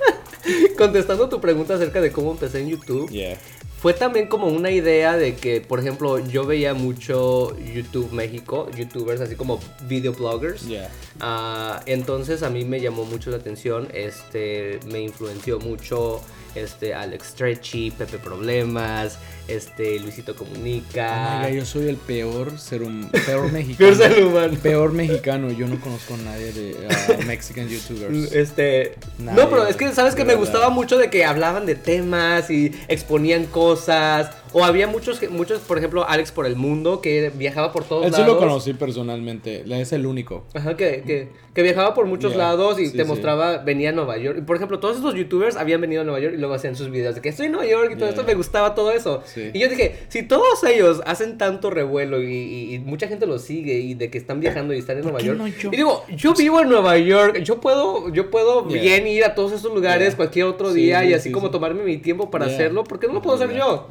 Contestando 0.84 1.30
tu 1.30 1.40
pregunta 1.40 1.76
acerca 1.76 1.98
de 2.02 2.12
cómo 2.12 2.32
empecé 2.32 2.60
en 2.60 2.68
YouTube. 2.68 3.08
Yeah. 3.08 3.38
Fue 3.80 3.94
también 3.94 4.26
como 4.26 4.48
una 4.48 4.70
idea 4.70 5.16
de 5.16 5.34
que, 5.34 5.62
por 5.62 5.80
ejemplo, 5.80 6.18
yo 6.18 6.44
veía 6.44 6.74
mucho 6.74 7.56
YouTube 7.58 8.12
México, 8.12 8.68
youtubers 8.76 9.22
así 9.22 9.34
como 9.34 9.60
videobloggers. 9.88 10.68
Yeah. 10.68 10.90
Ah, 11.20 11.80
entonces 11.86 12.42
a 12.42 12.50
mí 12.50 12.66
me 12.66 12.82
llamó 12.82 13.06
mucho 13.06 13.30
la 13.30 13.38
atención, 13.38 13.88
este, 13.94 14.78
me 14.86 15.00
influenció 15.00 15.58
mucho 15.58 16.20
este 16.54 16.94
Alex 16.94 17.26
Stretchy, 17.28 17.90
Pepe 17.90 18.18
Problemas, 18.18 19.18
este 19.48 19.98
Luisito 20.00 20.34
Comunica. 20.36 21.40
My 21.42 21.48
God, 21.50 21.56
yo 21.56 21.64
soy 21.64 21.88
el 21.88 21.96
peor 21.96 22.58
ser 22.58 22.82
un 22.82 23.10
peor 23.26 23.50
mexicano. 23.52 23.78
Peor 23.78 23.96
ser 23.96 24.24
humano. 24.24 24.58
Peor 24.62 24.92
mexicano. 24.92 25.50
Yo 25.50 25.66
no 25.66 25.80
conozco 25.80 26.14
a 26.14 26.18
nadie 26.18 26.52
de 26.52 26.88
uh, 27.18 27.22
Mexican 27.26 27.68
YouTubers. 27.68 28.32
Este, 28.32 28.94
Nadie, 29.18 29.42
no, 29.42 29.50
pero 29.50 29.66
es 29.66 29.76
que 29.76 29.92
sabes 29.92 30.14
que 30.14 30.22
me 30.22 30.28
verdad. 30.34 30.40
gustaba 30.40 30.70
mucho 30.70 30.96
de 30.98 31.10
que 31.10 31.24
hablaban 31.24 31.66
de 31.66 31.74
temas 31.74 32.50
y 32.50 32.72
exponían 32.88 33.46
cosas. 33.46 34.30
O 34.54 34.64
había 34.64 34.86
muchos, 34.86 35.20
muchos, 35.30 35.58
por 35.60 35.76
ejemplo, 35.78 36.08
Alex 36.08 36.32
por 36.32 36.46
el 36.46 36.56
mundo, 36.56 37.00
que 37.02 37.30
viajaba 37.34 37.72
por 37.72 37.84
todos 37.84 38.06
Él 38.06 38.14
sí 38.14 38.20
lados. 38.20 38.34
lo 38.34 38.40
conocí 38.40 38.72
personalmente. 38.72 39.64
Es 39.80 39.92
el 39.92 40.06
único. 40.06 40.44
Ajá, 40.54 40.76
que, 40.76 41.02
que, 41.06 41.28
que 41.52 41.62
viajaba 41.62 41.92
por 41.92 42.06
muchos 42.06 42.32
Yeah, 42.34 42.38
lados 42.44 42.80
y 42.80 42.86
sí, 42.86 42.96
te 42.96 43.02
sí. 43.02 43.08
mostraba, 43.08 43.58
venía 43.58 43.90
a 43.90 43.92
Nueva 43.92 44.16
York. 44.16 44.38
Y 44.38 44.42
por 44.42 44.56
ejemplo, 44.56 44.78
todos 44.78 44.96
estos 44.96 45.14
youtubers 45.14 45.56
habían 45.56 45.80
venido 45.80 46.00
a 46.02 46.04
Nueva 46.04 46.20
York 46.20 46.34
y 46.36 46.38
luego 46.38 46.54
hacían 46.54 46.74
sus 46.76 46.90
videos 46.90 47.14
de 47.16 47.20
que 47.20 47.28
estoy 47.28 47.46
en 47.46 47.52
Nueva 47.52 47.66
York 47.70 47.90
y 47.90 47.94
todo 47.94 48.04
Yeah. 48.06 48.10
esto, 48.10 48.24
me 48.24 48.34
gustaba 48.34 48.74
todo 48.74 48.92
eso. 48.92 49.22
Sí. 49.26 49.50
Y 49.52 49.58
yo 49.58 49.68
dije, 49.68 49.96
si 50.08 50.22
todos 50.22 50.62
ellos 50.64 51.02
hacen 51.04 51.36
tanto 51.36 51.70
revuelo 51.70 52.22
y, 52.22 52.26
y- 52.32 52.74
y 52.74 52.78
mucha 52.78 53.08
gente 53.08 53.26
los 53.26 53.42
sigue 53.42 53.74
y 53.74 53.94
de 53.94 54.08
que 54.10 54.18
están 54.18 54.40
viajando 54.40 54.72
y 54.72 54.78
están 54.78 54.96
en 54.98 55.02
¿Por 55.02 55.12
Nueva 55.12 55.26
York. 55.26 55.38
no 55.38 55.46
yo? 55.48 55.70
Y 55.72 55.76
digo, 55.76 56.04
yo 56.16 56.32
vivo 56.34 56.60
en 56.60 56.68
Nueva 56.68 56.96
York, 56.98 57.38
yo 57.42 57.60
puedo, 57.60 58.08
yo 58.12 58.30
puedo 58.30 58.68
Yeah. 58.68 58.80
bien 58.82 59.06
ir 59.08 59.24
a 59.24 59.34
todos 59.34 59.52
estos 59.52 59.74
lugares 59.74 60.14
cualquier 60.14 60.46
otro 60.46 60.72
Sí, 60.72 60.80
día 60.80 61.00
sí, 61.02 61.08
y 61.08 61.12
así 61.14 61.28
sí, 61.28 61.32
como 61.32 61.48
sí. 61.48 61.52
tomarme 61.52 61.82
mi 61.82 61.98
tiempo 61.98 62.30
para 62.30 62.46
hacerlo, 62.46 62.84
¿por 62.84 62.98
qué 63.00 63.06
no 63.08 63.14
lo 63.14 63.22
puedo 63.22 63.36
hacer 63.36 63.52
yo? 63.56 63.88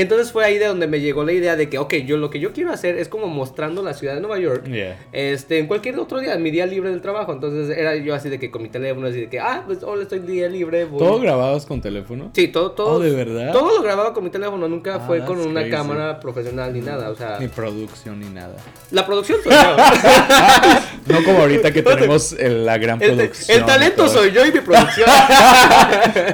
Y 0.00 0.02
entonces 0.02 0.32
fue 0.32 0.46
ahí 0.46 0.56
de 0.56 0.64
donde 0.64 0.86
me 0.86 0.98
llegó 0.98 1.24
la 1.24 1.32
idea 1.32 1.56
de 1.56 1.68
que, 1.68 1.76
ok, 1.76 1.92
yo 2.06 2.16
lo 2.16 2.30
que 2.30 2.40
yo 2.40 2.54
quiero 2.54 2.72
hacer 2.72 2.96
es 2.96 3.06
como 3.10 3.26
mostrando 3.26 3.82
la 3.82 3.92
ciudad 3.92 4.14
de 4.14 4.22
Nueva 4.22 4.38
York. 4.38 4.64
Yeah. 4.66 4.96
Este, 5.12 5.58
en 5.58 5.66
cualquier 5.66 5.98
otro 5.98 6.20
día, 6.20 6.34
mi 6.36 6.50
día 6.50 6.64
libre 6.64 6.88
del 6.88 7.02
trabajo. 7.02 7.34
Entonces 7.34 7.76
era 7.76 7.94
yo 7.96 8.14
así 8.14 8.30
de 8.30 8.38
que 8.38 8.50
con 8.50 8.62
mi 8.62 8.70
teléfono, 8.70 9.08
así 9.08 9.20
de 9.20 9.28
que, 9.28 9.38
ah, 9.40 9.62
pues 9.66 9.82
hola, 9.82 10.04
estoy 10.04 10.20
día 10.20 10.48
libre. 10.48 10.86
voy. 10.86 11.00
¿Todo 11.00 11.20
grababas 11.20 11.66
con 11.66 11.82
teléfono? 11.82 12.30
Sí, 12.34 12.48
todo, 12.48 12.70
todo. 12.70 12.92
Oh, 12.94 12.98
¿de 12.98 13.10
verdad? 13.10 13.52
Todo 13.52 13.76
lo 13.76 13.82
grababa 13.82 14.14
con 14.14 14.24
mi 14.24 14.30
teléfono, 14.30 14.66
nunca 14.68 14.94
Ah, 14.94 15.00
fue 15.06 15.22
con 15.22 15.38
una 15.38 15.60
crazy. 15.60 15.70
cámara 15.76 16.18
profesional 16.18 16.72
ni 16.72 16.80
nada. 16.80 17.10
O 17.10 17.14
sea, 17.14 17.36
Ni 17.38 17.48
producción 17.48 18.20
ni 18.20 18.30
nada. 18.30 18.56
la 18.92 19.04
producción 19.04 19.38
soy 19.44 19.52
yo. 19.52 19.76
No 21.06 21.24
como 21.24 21.38
ahorita 21.40 21.72
que 21.72 21.82
tenemos 21.82 22.32
la 22.40 22.78
gran 22.78 23.02
el, 23.02 23.16
producción. 23.16 23.58
el 23.58 23.66
talento 23.66 24.08
soy 24.08 24.30
yo 24.32 24.46
y 24.46 24.52
mi 24.52 24.60
producción. 24.60 25.08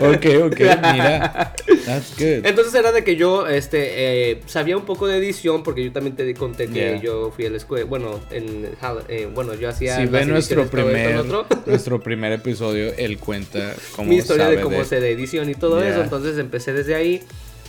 Ok, 0.02 0.26
ok, 0.52 0.60
mira. 0.92 1.52
That's 1.86 2.14
good. 2.18 2.44
Entonces 2.46 2.74
era 2.74 2.92
de 2.92 3.02
que 3.02 3.16
yo 3.16 3.46
este, 3.56 4.30
eh, 4.32 4.40
sabía 4.46 4.76
un 4.76 4.84
poco 4.84 5.06
de 5.06 5.16
edición 5.18 5.62
porque 5.62 5.84
yo 5.84 5.92
también 5.92 6.16
te 6.16 6.32
conté 6.34 6.66
que 6.68 6.76
Yeah. 6.76 7.00
yo 7.00 7.30
fui 7.34 7.46
a 7.46 7.50
la 7.50 7.56
escuela, 7.56 7.84
bueno, 7.86 8.20
en, 8.30 8.68
eh, 9.08 9.28
bueno, 9.34 9.54
yo 9.54 9.68
hacía 9.68 9.96
Si 9.96 10.06
ve 10.06 10.24
nuestro 10.26 10.66
primer, 10.66 11.24
nuestro 11.66 12.00
primer 12.00 12.32
episodio, 12.32 12.92
él 12.96 13.18
cuenta 13.18 13.74
cómo 13.94 14.08
mi 14.10 14.16
historia 14.16 14.48
de 14.48 14.60
cómo 14.60 14.84
se 14.84 15.00
de 15.00 15.10
edición 15.10 15.48
y 15.50 15.54
todo 15.54 15.80
Yeah. 15.80 15.90
eso. 15.92 16.02
Entonces 16.02 16.38
empecé 16.38 16.72
desde 16.72 16.94
ahí. 16.94 17.22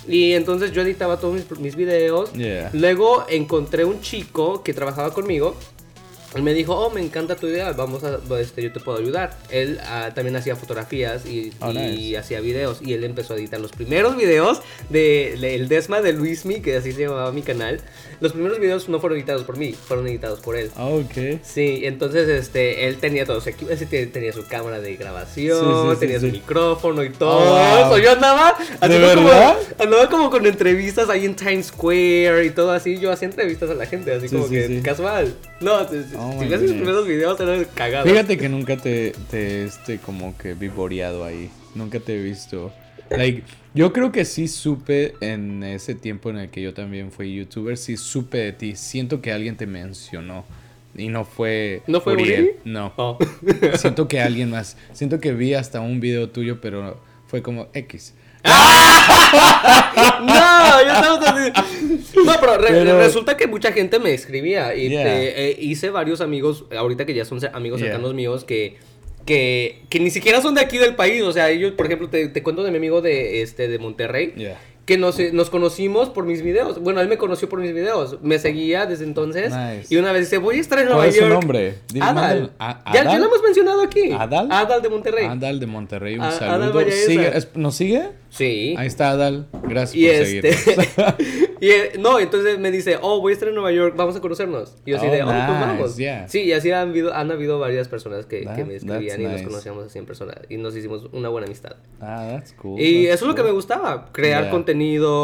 Y 0.07 0.33
entonces 0.33 0.71
yo 0.71 0.81
editaba 0.83 1.19
todos 1.19 1.33
mis, 1.35 1.59
mis 1.59 1.75
videos. 1.75 2.31
Yeah. 2.33 2.69
Luego 2.73 3.25
encontré 3.29 3.83
un 3.83 3.99
chico 4.01 4.63
que 4.63 4.73
trabajaba 4.73 5.13
conmigo. 5.13 5.55
Él 6.35 6.43
me 6.43 6.53
dijo, 6.53 6.75
oh, 6.75 6.89
me 6.89 7.01
encanta 7.01 7.35
tu 7.35 7.47
idea, 7.47 7.71
vamos 7.71 8.03
a, 8.03 8.19
este, 8.39 8.61
yo 8.61 8.71
te 8.73 8.79
puedo 8.79 8.97
ayudar. 8.99 9.35
Él 9.49 9.79
ah, 9.83 10.11
también 10.13 10.35
hacía 10.35 10.55
fotografías 10.55 11.25
y, 11.25 11.51
Oh, 11.61 11.71
y 11.71 11.73
nice. 11.77 12.17
hacía 12.17 12.41
videos. 12.41 12.79
Y 12.81 12.93
él 12.93 13.03
empezó 13.05 13.33
a 13.33 13.37
editar 13.37 13.59
los 13.59 13.71
primeros 13.71 14.15
videos 14.17 14.61
de, 14.89 15.37
de 15.39 15.55
el 15.55 15.67
Desma 15.67 16.01
de 16.01 16.13
Luismi, 16.13 16.59
que 16.61 16.75
así 16.75 16.91
se 16.91 17.01
llamaba 17.03 17.31
mi 17.31 17.41
canal. 17.41 17.79
Los 18.19 18.33
primeros 18.33 18.59
videos 18.59 18.89
no 18.89 18.99
fueron 18.99 19.17
editados 19.17 19.43
por 19.43 19.57
mí, 19.57 19.73
fueron 19.73 20.07
editados 20.07 20.39
por 20.41 20.57
él. 20.57 20.69
Ah, 20.75 20.87
ok. 20.87 21.39
Sí, 21.43 21.81
entonces 21.83 22.27
este, 22.27 22.87
él 22.87 22.97
tenía 22.97 23.25
todo 23.25 23.39
su 23.41 23.49
equipo, 23.49 23.71
ese 23.71 23.85
te- 23.85 24.07
tenía 24.07 24.33
su 24.33 24.45
cámara 24.47 24.79
de 24.79 24.95
grabación, 24.95 25.59
Sí, 25.59 25.65
sí, 25.89 25.93
sí, 25.93 25.99
tenía 25.99 26.19
su 26.19 26.25
sí. 26.27 26.31
micrófono 26.33 27.03
y 27.03 27.09
todo 27.11 27.37
Oh, 27.37 27.87
wow. 27.89 27.97
Yo 27.99 28.11
andaba, 28.11 28.55
haciendo 28.81 29.13
como, 29.15 29.29
andaba 29.79 30.09
como 30.09 30.29
con 30.29 30.45
entrevistas 30.45 31.09
ahí 31.09 31.25
en 31.25 31.35
Times 31.35 31.67
Square 31.67 32.45
y 32.45 32.49
todo 32.49 32.71
así. 32.71 32.97
Yo 32.99 33.11
hacía 33.11 33.27
entrevistas 33.27 33.69
a 33.69 33.75
la 33.75 33.85
gente, 33.85 34.11
así 34.13 34.27
Sí, 34.27 34.35
como 34.35 34.47
sí, 34.47 34.53
que 34.55 34.67
sí. 34.67 34.81
casual. 34.81 35.33
No, 35.59 35.87
si, 35.89 36.03
si- 36.03 36.16
Oh, 36.17 36.35
si 36.39 36.47
ves 36.47 36.61
mis 36.61 36.71
primeros 36.71 37.07
videos 37.07 37.39
eran 37.39 37.65
cagados. 37.75 38.09
Fíjate 38.09 38.37
que 38.37 38.49
nunca 38.49 38.77
te, 38.77 39.13
te 39.29 39.65
este, 39.65 39.99
como 39.99 40.37
que 40.37 40.53
vivoreado 40.53 41.23
ahí. 41.23 41.49
Nunca 41.75 41.99
te 41.99 42.15
he 42.15 42.23
visto. 42.23 42.73
Like, 43.09 43.43
yo 43.73 43.93
creo 43.93 44.11
que 44.11 44.25
sí 44.25 44.47
supe 44.47 45.13
en 45.21 45.63
ese 45.63 45.95
tiempo 45.95 46.29
en 46.29 46.37
el 46.37 46.49
que 46.49 46.61
yo 46.61 46.73
también 46.73 47.11
fui 47.11 47.35
youtuber, 47.35 47.77
sí 47.77 47.97
supe 47.97 48.39
de 48.39 48.51
ti. 48.51 48.75
Siento 48.75 49.21
que 49.21 49.31
alguien 49.31 49.55
te 49.55 49.67
mencionó. 49.67 50.43
Y 50.95 51.09
no 51.09 51.25
fue. 51.25 51.83
¿No 51.85 52.01
fue 52.01 52.13
Uriel. 52.13 52.41
Uriel? 52.41 52.55
No. 52.65 52.93
Oh. 52.97 53.17
Siento 53.75 54.07
que 54.07 54.19
alguien 54.19 54.49
más. 54.49 54.77
Siento 54.93 55.19
que 55.19 55.33
vi 55.33 55.53
hasta 55.53 55.79
un 55.79 55.99
video 55.99 56.29
tuyo, 56.29 56.59
pero 56.59 56.99
fue 57.27 57.43
como 57.43 57.67
X. 57.73 58.15
No, 60.21 60.83
yo 60.83 60.91
estaba 60.93 61.19
así. 61.25 61.51
No, 62.25 62.33
pero, 62.39 62.57
re- 62.57 62.67
Pero- 62.69 62.97
resulta 62.99 63.37
que 63.37 63.47
mucha 63.47 63.71
gente 63.71 63.99
me 63.99 64.13
escribía. 64.13 64.75
Y 64.75 64.89
Yeah. 64.89 65.03
te- 65.03 65.51
eh, 65.51 65.57
hice 65.59 65.89
varios 65.89 66.21
amigos, 66.21 66.65
ahorita 66.75 67.05
que 67.05 67.13
ya 67.13 67.25
son 67.25 67.39
amigos 67.53 67.79
Yeah. 67.79 67.89
cercanos 67.91 68.13
míos, 68.13 68.43
que, 68.43 68.77
que, 69.25 69.81
que 69.89 69.99
ni 69.99 70.09
siquiera 70.09 70.41
son 70.41 70.55
de 70.55 70.61
aquí 70.61 70.77
del 70.77 70.95
país. 70.95 71.21
O 71.23 71.31
sea, 71.33 71.49
ellos, 71.49 71.73
por 71.73 71.85
ejemplo, 71.85 72.09
te, 72.09 72.27
te 72.29 72.43
cuento 72.43 72.63
de 72.63 72.71
mi 72.71 72.77
amigo 72.77 73.01
de, 73.01 73.41
este, 73.41 73.67
de 73.67 73.79
Monterrey. 73.79 74.33
Yeah. 74.35 74.59
Que 74.87 74.97
nos, 74.97 75.19
eh, 75.19 75.31
nos 75.33 75.49
conocimos 75.51 76.09
por 76.09 76.25
mis 76.25 76.41
videos. 76.41 76.79
Bueno, 76.81 77.01
él 77.01 77.07
me 77.09 77.17
conoció 77.17 77.47
por 77.49 77.59
mis 77.59 77.73
videos. 77.73 78.17
Me 78.23 78.39
seguía 78.39 78.85
desde 78.87 79.03
entonces. 79.03 79.53
Nice. 79.53 79.93
Y 79.93 79.97
una 79.97 80.11
vez 80.13 80.21
dice, 80.21 80.37
voy 80.39 80.57
a 80.57 80.61
estar 80.61 80.79
en 80.79 80.85
Nueva 80.85 80.99
¿Cuál 81.01 81.09
es 81.09 81.15
su 81.15 81.21
York. 81.21 81.33
nombre? 81.33 81.75
Dile, 81.93 82.05
Adal. 82.05 82.51
Ya, 82.59 83.03
ya 83.03 83.19
lo 83.19 83.25
hemos 83.25 83.43
mencionado 83.43 83.81
aquí. 83.81 84.11
¿Adal? 84.17 84.49
Adal 84.49 84.81
de 84.81 84.89
Monterrey. 84.89 85.25
Adal 85.25 85.59
de 85.59 85.65
Monterrey, 85.67 86.15
un 86.15 86.21
Adal 86.21 86.39
saludo. 86.39 86.79
Sigue- 86.89 87.33
¿Nos 87.55 87.75
sigue? 87.75 88.09
Sí. 88.29 88.75
Ahí 88.77 88.87
está 88.87 89.09
Adal. 89.11 89.47
Gracias 89.63 89.95
Y 89.95 90.37
por 90.41 90.45
este. 90.47 90.73
y 91.59 91.69
eh, 91.69 91.91
no, 91.99 92.19
entonces 92.19 92.59
me 92.59 92.71
dice, 92.71 92.97
oh, 93.01 93.19
voy 93.19 93.31
a 93.31 93.33
estar 93.33 93.49
en 93.49 93.55
Nueva 93.55 93.71
York, 93.71 93.93
vamos 93.97 94.15
a 94.15 94.21
conocernos. 94.21 94.75
Y 94.85 94.91
yo 94.91 94.97
así 94.97 95.07
Oh, 95.07 95.11
de, 95.11 95.23
oh, 95.23 95.25
pues 95.25 95.37
nice, 95.37 95.51
vamos. 95.51 95.97
yeah. 95.97 96.27
Sí, 96.27 96.41
y 96.43 96.53
así 96.53 96.71
han 96.71 96.89
habido, 96.89 97.13
han 97.13 97.29
habido 97.31 97.59
varias 97.59 97.87
personas 97.89 98.25
que, 98.25 98.39
que 98.41 98.45
That- 98.45 98.65
me 98.65 98.75
escribían 98.75 99.19
y 99.19 99.23
nos 99.25 99.33
nice. 99.33 99.43
conocíamos 99.45 99.85
así 99.87 99.99
en 99.99 100.05
persona. 100.05 100.33
Y 100.49 100.57
nos 100.57 100.75
hicimos 100.75 101.09
una 101.13 101.29
buena 101.29 101.47
amistad. 101.47 101.75
Ah, 101.99 102.27
that's 102.31 102.53
cool. 102.53 102.79
y 102.79 103.05
that's 103.05 103.15
eso 103.15 103.25
es 103.25 103.29
lo 103.29 103.35
que 103.35 103.41
me 103.43 103.49
cool. 103.49 103.55
gustaba, 103.55 104.09
crear 104.13 104.43
Yeah. 104.43 104.51
contenido, 104.51 104.76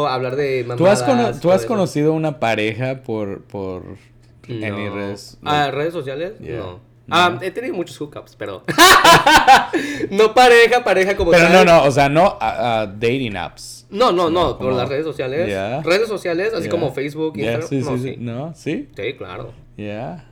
hablar 0.08 0.36
de 0.36 0.62
mamadas. 0.64 0.78
¿Tú 0.78 0.86
has, 0.86 1.02
cono- 1.02 1.40
tú 1.40 1.52
has 1.52 1.64
conocido 1.66 2.12
una 2.12 2.38
pareja 2.40 3.02
por, 3.02 3.42
por 3.44 3.82
any 4.48 4.58
No. 4.70 4.94
redes? 4.94 5.38
Ah, 5.44 5.70
¿redes 5.72 5.92
sociales? 5.92 6.32
Yeah. 6.40 6.58
No. 6.58 6.94
No. 7.06 7.16
Ah, 7.16 7.38
he 7.42 7.50
tenido 7.50 7.74
muchos 7.74 7.98
hookups, 8.00 8.34
pero... 8.36 8.62
no 10.10 10.32
pareja, 10.34 10.82
pareja 10.84 11.16
como 11.16 11.30
Pero 11.32 11.48
no, 11.48 11.54
tal. 11.56 11.66
no, 11.66 11.82
o 11.84 11.90
sea, 11.90 12.08
no 12.08 12.38
a, 12.40 12.80
a 12.82 12.86
dating 12.86 13.36
apps. 13.36 13.86
No, 13.90 14.10
no, 14.12 14.30
no, 14.30 14.56
por 14.58 14.72
las 14.72 14.88
redes 14.88 15.04
sociales. 15.04 15.46
Yeah. 15.46 15.82
Redes 15.82 16.08
sociales, 16.08 16.52
así 16.54 16.62
Yeah. 16.62 16.70
como 16.70 16.92
Facebook, 16.92 17.34
Yeah, 17.36 17.54
Instagram. 17.58 17.68
sí, 17.84 17.90
no, 17.90 17.96
sí, 17.98 18.02
sí. 18.02 18.16
¿No? 18.18 18.54
¿Sí? 18.54 18.88
Sí, 18.96 19.12
claro. 19.18 19.52
Yeah. 19.76 20.24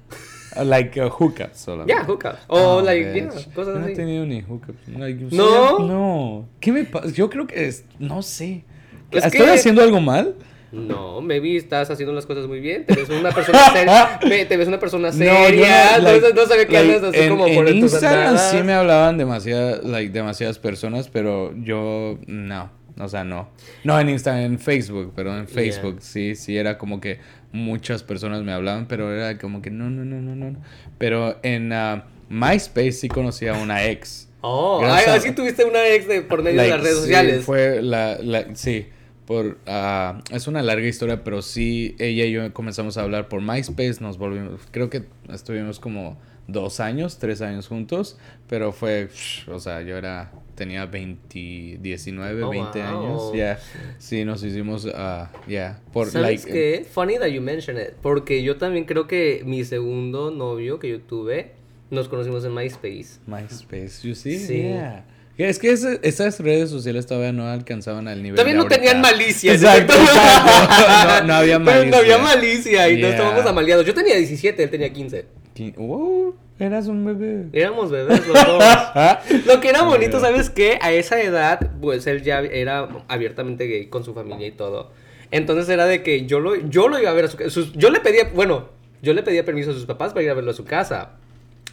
Uh, 0.56 0.64
Like 0.64 1.00
uh, 1.02 1.08
hookups 1.10 1.58
solo. 1.58 1.86
Ya, 1.86 2.04
hookups. 2.04 2.38
O, 2.48 2.76
Oh, 2.78 2.80
like, 2.82 3.12
yeah, 3.14 3.28
cosas 3.54 3.74
Yo 3.74 3.78
no 3.78 3.80
he 3.82 3.92
así. 3.92 3.94
tenido 3.94 4.24
ni 4.26 4.40
hookups. 4.42 4.88
Like, 4.88 5.26
¿No? 5.30 5.78
No. 5.78 6.48
¿Qué 6.60 6.72
me 6.72 6.84
pasa? 6.84 7.08
Yo 7.12 7.28
creo 7.30 7.46
que 7.46 7.66
es. 7.68 7.84
No 7.98 8.22
sé. 8.22 8.64
Es 9.12 9.24
¿Estoy 9.24 9.40
que- 9.46 9.50
haciendo 9.50 9.82
algo 9.82 10.00
mal? 10.00 10.34
No, 10.72 11.20
maybe 11.20 11.54
estás 11.58 11.90
haciendo 11.90 12.14
las 12.14 12.24
cosas 12.24 12.46
muy 12.46 12.58
bien. 12.60 12.86
Te 12.86 12.94
ves 12.94 13.10
una 13.10 13.30
persona 13.30 13.70
seria. 13.72 14.18
te 14.48 14.56
ves 14.56 14.68
una 14.68 14.78
persona 14.78 15.08
No, 15.08 15.14
seria. 15.14 15.96
yo 15.96 16.02
No, 16.02 16.08
like- 16.12 16.32
no, 16.34 16.46
sabía 16.46 16.66
que 16.66 16.72
like, 16.72 16.94
andas 16.94 17.10
así 17.10 17.20
en, 17.20 17.28
como 17.28 17.46
en 17.46 17.54
por 17.56 17.68
Instagram 17.68 18.38
sí 18.38 18.56
me 18.62 18.72
hablaban 18.72 19.18
demasiadas, 19.18 19.84
like, 19.84 20.10
demasiadas 20.12 20.58
personas, 20.58 21.08
pero 21.10 21.54
yo 21.62 22.18
no. 22.26 22.70
O 22.98 23.08
sea, 23.08 23.22
no. 23.22 23.50
No 23.84 24.00
en 24.00 24.08
Instagram, 24.08 24.44
en 24.44 24.58
Facebook, 24.58 25.12
pero 25.14 25.36
en 25.36 25.46
Facebook 25.46 25.98
sí, 26.00 26.34
sí 26.36 26.56
era 26.56 26.78
como 26.78 27.00
que 27.00 27.20
muchas 27.52 28.02
personas 28.02 28.42
me 28.42 28.52
hablaban, 28.52 28.86
pero 28.86 29.14
era 29.14 29.36
como 29.36 29.60
que 29.60 29.70
no, 29.70 29.90
no, 29.90 30.06
no, 30.06 30.22
no, 30.22 30.34
no. 30.34 30.56
Pero 30.96 31.38
en 31.42 31.70
ah, 31.74 32.06
MySpace 32.30 32.92
sí 32.92 33.08
conocí 33.08 33.46
a 33.46 33.52
una 33.54 33.84
ex. 33.84 34.28
Oh, 34.40 34.82
así 34.84 35.32
tuviste 35.32 35.64
una 35.66 35.86
ex 35.88 36.08
de, 36.08 36.22
por 36.22 36.42
medio 36.42 36.62
de 36.62 36.68
las 36.68 36.80
redes 36.80 36.94
sí, 36.96 37.00
sociales. 37.02 37.44
Fue 37.44 37.82
la, 37.82 38.16
la- 38.20 38.46
sí, 38.54 38.86
por, 39.26 39.58
ah, 39.66 40.20
es 40.30 40.46
una 40.46 40.62
larga 40.62 40.86
historia, 40.86 41.22
pero 41.24 41.42
sí, 41.42 41.94
ella 41.98 42.24
y 42.24 42.32
yo 42.32 42.52
comenzamos 42.52 42.96
a 42.98 43.02
hablar 43.02 43.28
por 43.28 43.40
MySpace, 43.40 43.98
nos 44.00 44.18
volvimos, 44.18 44.60
creo 44.70 44.90
que 44.90 45.04
estuvimos 45.32 45.78
como 45.80 46.18
dos 46.48 46.80
años, 46.80 47.18
tres 47.18 47.40
años 47.40 47.68
juntos, 47.68 48.18
pero 48.48 48.72
fue, 48.72 49.08
o 49.46 49.60
sea, 49.60 49.80
yo 49.82 49.96
era, 49.96 50.32
tenía 50.56 50.86
20, 50.86 51.78
19, 51.80 52.42
Oh, 52.42 52.50
20 52.50 52.82
años, 52.82 53.32
ya, 53.32 53.58
sí, 53.98 54.24
nos 54.24 54.42
hicimos, 54.42 54.88
ah, 54.92 55.30
ya, 55.46 55.80
por, 55.92 56.08
¿Sabes 56.08 56.44
like, 56.44 56.52
qué? 56.52 56.84
Funny 56.90 57.18
that 57.18 57.28
you 57.28 57.40
mention 57.40 57.78
it. 57.78 57.92
Porque 58.02 58.42
yo 58.42 58.56
también 58.56 58.84
creo 58.84 59.06
que 59.06 59.42
mi 59.46 59.64
segundo 59.64 60.30
novio 60.32 60.78
que 60.80 60.88
yo 60.88 61.00
tuve, 61.00 61.52
nos 61.90 62.08
conocimos 62.08 62.44
en 62.44 62.54
MySpace. 62.54 63.20
MySpace, 63.26 64.06
you 64.06 64.14
see, 64.14 64.36
Sí. 64.38 64.62
yeah. 64.62 65.04
Es 65.38 65.58
que 65.58 65.72
ese- 65.72 65.98
esas 66.02 66.38
redes 66.40 66.68
sociales 66.70 67.06
todavía 67.06 67.32
no 67.32 67.48
alcanzaban 67.48 68.06
al 68.06 68.22
nivel 68.22 68.36
También 68.36 68.58
no 68.58 68.66
tenían 68.66 69.00
malicia. 69.00 69.52
Exacto. 69.54 69.94
No, 69.94 71.24
no 71.26 71.34
había 71.34 71.58
Pero 71.64 71.64
malicia. 71.78 71.90
no 71.90 71.96
había 71.96 72.18
malicia 72.18 72.88
y 72.90 72.94
no 72.94 72.98
Yeah. 73.00 73.10
estábamos 73.10 73.46
amaliados. 73.46 73.86
Yo 73.86 73.94
tenía 73.94 74.16
17, 74.16 74.62
él 74.62 74.70
tenía 74.70 74.92
15. 74.92 75.24
Qui- 75.56 75.74
Wow, 75.76 76.34
eras 76.58 76.86
un 76.86 77.04
bebé. 77.04 77.46
Éramos 77.52 77.90
bebés 77.90 78.26
los 78.26 78.46
dos. 78.46 78.64
Lo 79.46 79.60
que 79.60 79.68
era 79.70 79.82
bonito, 79.82 80.20
¿sabes 80.20 80.50
qué? 80.50 80.78
A 80.82 80.92
esa 80.92 81.20
edad, 81.22 81.70
pues 81.80 82.06
él 82.06 82.22
ya 82.22 82.40
era 82.40 82.88
abiertamente 83.08 83.66
gay 83.66 83.86
con 83.86 84.04
su 84.04 84.14
familia 84.14 84.46
y 84.46 84.52
todo. 84.52 84.90
Entonces 85.30 85.68
era 85.70 85.86
de 85.86 86.02
que 86.02 86.26
yo 86.26 86.40
lo, 86.40 86.56
yo 86.68 86.88
lo 86.88 86.98
iba 87.00 87.10
a 87.10 87.14
ver 87.14 87.24
a 87.24 87.28
su 87.28 87.36
casa. 87.38 87.60
Yo 87.74 87.90
le 87.90 88.00
pedía, 88.00 88.30
bueno, 88.34 88.68
yo 89.00 89.14
le 89.14 89.22
pedía 89.22 89.44
permiso 89.44 89.70
a 89.70 89.74
sus 89.74 89.86
papás 89.86 90.12
para 90.12 90.22
ir 90.24 90.30
a 90.30 90.34
verlo 90.34 90.50
a 90.50 90.54
su 90.54 90.64
casa. 90.64 91.12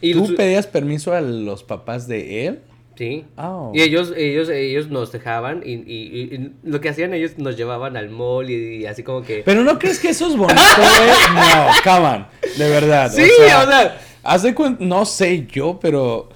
Y 0.02 0.14
¿Tú 0.14 0.28
su- 0.28 0.36
pedías 0.36 0.66
permiso 0.66 1.14
a 1.14 1.20
los 1.22 1.64
papás 1.64 2.08
de 2.08 2.48
él? 2.48 2.60
Sí. 3.00 3.24
Oh. 3.38 3.72
Y 3.74 3.82
ellos, 3.82 4.12
ellos, 4.18 4.50
ellos 4.50 4.90
nos 4.90 5.14
dejaban 5.14 5.64
y, 5.66 5.72
y- 5.76 6.36
y 6.36 6.52
lo 6.64 6.82
que 6.82 6.90
hacían 6.90 7.14
ellos 7.14 7.38
nos 7.38 7.56
llevaban 7.56 7.96
al 7.96 8.10
mall 8.10 8.50
y, 8.50 8.82
y 8.82 8.86
así 8.88 9.04
como 9.04 9.22
que... 9.22 9.42
Pero 9.46 9.64
no 9.64 9.80
crees 9.80 10.00
que 10.00 10.10
eso 10.10 10.28
es 10.28 10.36
bonito, 10.36 10.60
güey. 10.78 11.34
No, 11.34 12.04
on. 12.12 12.28
De 12.58 12.70
verdad. 12.70 13.10
Sí, 13.16 13.22
o 13.24 13.48
sea- 13.70 13.98
Haz 14.22 14.44
de 14.44 14.54
cuenta, 14.54 14.84
no 14.84 15.06
sé 15.06 15.48
yo, 15.50 15.80
pero. 15.82 16.28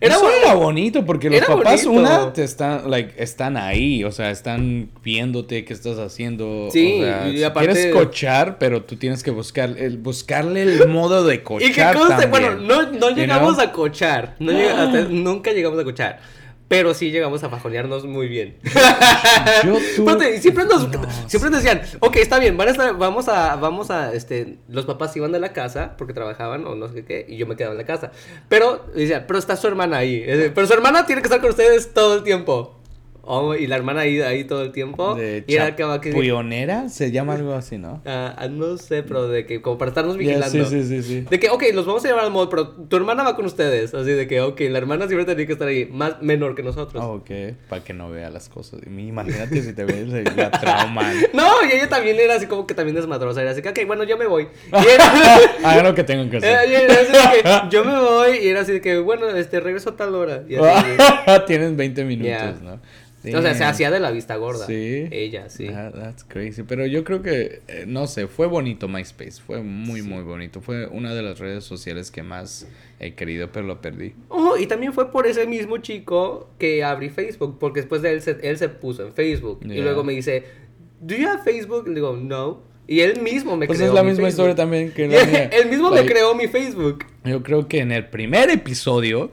Era 0.00 0.14
eso 0.16 0.24
bonito. 0.24 0.42
era 0.44 0.54
bonito 0.54 1.04
porque 1.06 1.30
los 1.30 1.40
papás, 1.40 1.84
bonito. 1.86 1.90
una, 2.02 2.32
te 2.32 2.44
están, 2.44 2.90
like, 2.90 3.14
están 3.16 3.56
ahí, 3.56 4.04
o 4.04 4.12
sea, 4.12 4.30
están 4.30 4.90
viéndote 5.02 5.64
qué 5.64 5.72
estás 5.72 5.98
haciendo. 5.98 6.68
Sí, 6.70 7.00
o 7.00 7.04
sea, 7.04 7.28
y 7.28 7.42
aparte- 7.42 7.72
quieres 7.72 7.94
cochar, 7.94 8.58
pero 8.58 8.82
tú 8.82 8.96
tienes 8.96 9.22
que 9.22 9.30
buscar, 9.30 9.74
el, 9.78 9.96
buscarle 9.98 10.62
el 10.62 10.88
modo 10.88 11.24
de 11.24 11.42
cochar. 11.42 11.68
Y 11.70 11.72
que 11.72 11.82
conste, 11.82 12.26
también, 12.26 12.30
bueno, 12.30 12.54
no, 12.56 12.82
no 12.92 13.10
you 13.10 13.16
llegamos 13.16 13.54
know? 13.56 13.64
a 13.66 13.72
cochar. 13.72 14.34
No 14.38 14.52
llega- 14.52 14.82
hasta- 14.82 15.02
nunca 15.10 15.52
llegamos 15.52 15.78
a 15.78 15.84
cochar. 15.84 16.20
Pero 16.68 16.94
sí 16.94 17.12
llegamos 17.12 17.44
a 17.44 17.48
fajonearnos 17.48 18.04
muy 18.06 18.26
bien. 18.26 18.58
Yo 19.64 19.74
tuve- 19.74 19.78
Espérate, 19.86 20.34
y 20.36 20.38
siempre 20.40 20.64
nos, 20.64 20.88
No, 20.90 21.00
siempre 21.28 21.50
nos 21.50 21.62
decían, 21.62 21.82
ok, 22.00 22.16
está 22.16 22.38
bien, 22.40 22.56
van 22.56 22.68
a 22.68 22.70
estar- 22.72 22.98
vamos 22.98 23.28
a, 23.28 23.54
vamos 23.56 23.90
a, 23.90 24.12
este, 24.12 24.58
los 24.68 24.84
papás 24.84 25.16
iban 25.16 25.30
de 25.30 25.38
la 25.38 25.52
casa 25.52 25.94
porque 25.96 26.12
trabajaban 26.12 26.66
o 26.66 26.74
no 26.74 26.88
sé 26.88 27.04
qué, 27.04 27.24
y 27.28 27.36
yo 27.36 27.46
me 27.46 27.54
quedaba 27.56 27.72
en 27.74 27.78
la 27.78 27.86
casa. 27.86 28.10
Pero, 28.48 28.84
decían, 28.94 29.24
pero 29.28 29.38
está 29.38 29.54
su 29.56 29.68
hermana 29.68 29.98
ahí. 29.98 30.24
Pero 30.54 30.66
su 30.66 30.72
hermana 30.72 31.06
tiene 31.06 31.22
que 31.22 31.26
estar 31.26 31.40
con 31.40 31.50
ustedes 31.50 31.94
todo 31.94 32.16
el 32.16 32.22
tiempo. 32.24 32.75
Oh, 33.28 33.54
y 33.56 33.66
la 33.66 33.74
hermana 33.76 34.02
ahí, 34.02 34.20
ahí 34.20 34.44
todo 34.44 34.62
el 34.62 34.70
tiempo. 34.72 35.16
De 35.16 35.44
y 35.46 35.54
era 35.54 35.74
que... 36.00 36.12
Se 36.88 37.10
llama 37.10 37.34
algo 37.34 37.54
así, 37.54 37.76
¿no? 37.76 38.00
Ah, 38.06 38.46
no 38.50 38.76
sé, 38.78 39.02
pero 39.02 39.26
de 39.28 39.44
que 39.46 39.60
como 39.60 39.78
para 39.78 39.88
estarnos 39.88 40.16
vigilando. 40.16 40.46
sí, 40.48 40.64
sí, 40.64 40.84
sí, 40.84 41.02
sí. 41.02 41.20
De 41.28 41.40
que, 41.40 41.50
ok, 41.50 41.64
los 41.74 41.86
vamos 41.86 42.04
a 42.04 42.08
llevar 42.08 42.24
al 42.24 42.30
mall, 42.30 42.48
pero 42.48 42.68
tu 42.68 42.96
hermana 42.96 43.24
va 43.24 43.34
con 43.34 43.44
ustedes. 43.44 43.92
Así 43.94 44.10
de 44.10 44.26
que, 44.28 44.40
ok, 44.40 44.60
la 44.70 44.78
hermana 44.78 45.06
siempre 45.08 45.24
tenía 45.26 45.44
que 45.46 45.52
estar 45.54 45.66
ahí, 45.68 45.86
más 45.86 46.22
menor 46.22 46.54
que 46.54 46.62
nosotros. 46.62 47.02
Ah, 47.02 47.08
ok, 47.08 47.30
para 47.68 47.82
que 47.82 47.92
no 47.92 48.10
vea 48.10 48.30
las 48.30 48.48
cosas. 48.48 48.80
Y 48.86 49.08
Imagínate 49.08 49.60
si 49.62 49.72
te 49.72 49.84
ves 49.84 50.06
la 50.36 50.50
trauma. 50.50 51.12
No, 51.32 51.48
y 51.68 51.72
ella 51.74 51.88
también 51.88 52.18
era 52.20 52.34
así 52.36 52.46
como 52.46 52.66
que 52.66 52.74
también 52.74 52.94
desmadrosa. 52.94 53.42
Era 53.42 53.50
así 53.50 53.60
que, 53.62 53.68
ok, 53.70 53.78
bueno, 53.86 54.04
yo 54.04 54.16
me 54.16 54.26
voy. 54.26 54.48
Y 54.72 54.86
era, 54.88 55.36
Hagan 55.64 55.84
lo 55.84 55.94
que 55.94 56.04
tengan 56.04 56.30
que 56.30 56.36
era- 56.38 56.64
y 56.64 56.74
hacer. 56.74 56.90
era 56.90 57.00
así 57.00 57.12
de 57.12 57.42
que, 57.42 57.76
yo 57.76 57.84
me 57.84 57.98
voy. 58.00 58.36
Y 58.38 58.48
era 58.48 58.60
así 58.60 58.72
de 58.72 58.80
que, 58.80 58.98
bueno, 58.98 59.28
este, 59.30 59.60
regreso 59.60 59.90
a 59.90 59.96
tal 59.96 60.14
hora. 60.14 60.42
Y 60.48 60.56
así 60.56 60.86
Tienen 61.46 61.76
20 61.76 62.04
minutos, 62.04 62.30
Ya. 62.30 62.52
¿no? 62.62 62.78
O 63.34 63.42
sea, 63.42 63.54
se 63.54 63.64
hacía 63.64 63.90
de 63.90 64.00
la 64.00 64.10
vista 64.10 64.36
gorda. 64.36 64.66
Sí. 64.66 65.08
Ella, 65.10 65.48
sí. 65.48 65.66
that's 65.68 66.24
crazy. 66.24 66.62
Pero 66.62 66.86
yo 66.86 67.04
creo 67.04 67.22
que, 67.22 67.62
eh, 67.68 67.84
no 67.86 68.06
sé, 68.06 68.26
fue 68.26 68.46
bonito 68.46 68.88
MySpace. 68.88 69.42
Fue 69.44 69.62
muy, 69.62 70.02
muy 70.02 70.22
bonito. 70.22 70.60
Fue 70.60 70.86
una 70.86 71.14
de 71.14 71.22
las 71.22 71.38
redes 71.38 71.64
sociales 71.64 72.10
que 72.10 72.22
más 72.22 72.68
he 73.00 73.14
querido, 73.14 73.50
pero 73.52 73.66
lo 73.66 73.80
perdí. 73.80 74.14
Oh, 74.28 74.56
y 74.56 74.66
también 74.66 74.92
fue 74.92 75.10
por 75.10 75.26
ese 75.26 75.46
mismo 75.46 75.78
chico 75.78 76.50
que 76.58 76.84
abrí 76.84 77.10
Facebook. 77.10 77.58
Porque 77.58 77.80
después 77.80 78.02
de 78.02 78.12
él 78.12 78.22
se, 78.22 78.38
él 78.42 78.58
se 78.58 78.68
puso 78.68 79.06
en 79.06 79.12
Facebook. 79.12 79.60
Y 79.62 79.80
luego 79.80 80.04
me 80.04 80.12
dice, 80.12 80.44
¿Do 81.00 81.14
you 81.14 81.28
have 81.28 81.42
Facebook? 81.42 81.86
Le 81.88 81.94
digo, 81.94 82.16
no. 82.16 82.62
Y 82.88 83.00
él 83.00 83.20
mismo 83.20 83.56
me 83.56 83.66
pues 83.66 83.78
creó. 83.78 83.90
Pues 83.90 83.98
es 83.98 84.04
la 84.04 84.08
misma 84.08 84.28
historia 84.28 84.54
también 84.54 84.92
que 84.92 85.08
la 85.08 85.20
Él 85.52 85.68
mismo 85.68 85.90
me 85.90 86.06
creó 86.06 86.34
mi 86.34 86.46
Facebook. 86.46 87.04
Yo 87.24 87.42
creo 87.42 87.66
que 87.66 87.80
en 87.80 87.92
el 87.92 88.06
primer 88.08 88.48
episodio 88.50 89.30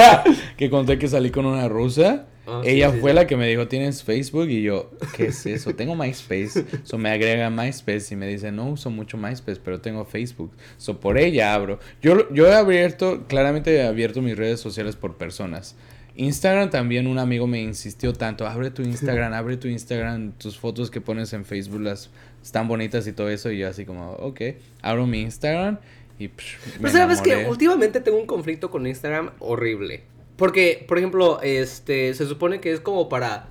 que 0.56 0.70
conté 0.70 0.98
que 0.98 1.06
salí 1.06 1.30
con 1.30 1.46
una 1.46 1.68
rusa, 1.68 2.26
ah, 2.46 2.62
ella 2.64 2.92
fue 2.92 3.14
la 3.14 3.26
que 3.26 3.36
me 3.36 3.48
dijo, 3.48 3.68
¿tienes 3.68 4.02
Facebook? 4.02 4.48
Y 4.48 4.62
yo, 4.62 4.90
¿qué 5.14 5.26
es 5.26 5.46
eso? 5.46 5.74
Tengo 5.74 5.94
MySpace. 5.94 6.64
So 6.84 6.98
me 6.98 7.10
agrega 7.10 7.50
MySpace 7.50 8.14
y 8.14 8.16
me 8.16 8.26
dice, 8.26 8.52
no 8.52 8.70
uso 8.70 8.90
mucho 8.90 9.16
MySpace, 9.16 9.60
pero 9.62 9.80
tengo 9.80 10.04
Facebook. 10.04 10.52
So 10.78 11.00
por 11.00 11.18
ella 11.18 11.54
abro. 11.54 11.78
Yo, 12.02 12.32
yo 12.32 12.46
he 12.46 12.54
abierto, 12.54 13.24
claramente 13.28 13.74
he 13.74 13.86
abierto 13.86 14.22
mis 14.22 14.36
redes 14.36 14.60
sociales 14.60 14.96
por 14.96 15.16
personas. 15.16 15.76
Instagram 16.16 16.70
también 16.70 17.06
un 17.06 17.18
amigo 17.18 17.46
me 17.46 17.60
insistió 17.60 18.12
tanto, 18.12 18.46
abre 18.46 18.70
tu 18.70 18.82
Instagram, 18.82 19.34
abre 19.34 19.56
tu 19.56 19.68
Instagram, 19.68 20.32
tus 20.32 20.58
fotos 20.58 20.90
que 20.90 21.00
pones 21.00 21.32
en 21.34 21.44
Facebook 21.44 21.82
las 21.82 22.10
están 22.42 22.68
bonitas 22.68 23.06
y 23.06 23.12
todo 23.12 23.28
eso 23.28 23.50
y 23.50 23.58
yo 23.58 23.68
así 23.68 23.84
como, 23.84 24.12
ok, 24.12 24.40
abro 24.80 25.06
mi 25.06 25.20
Instagram 25.20 25.78
y... 26.18 26.28
Pero 26.28 26.90
sabes 26.90 27.20
que 27.20 27.46
últimamente 27.46 28.00
tengo 28.00 28.18
un 28.18 28.26
conflicto 28.26 28.70
con 28.70 28.86
Instagram 28.86 29.30
horrible. 29.40 30.02
Porque, 30.36 30.84
por 30.86 30.98
ejemplo, 30.98 31.40
este, 31.42 32.14
se 32.14 32.26
supone 32.26 32.60
que 32.60 32.72
es 32.72 32.80
como 32.80 33.08
para 33.08 33.48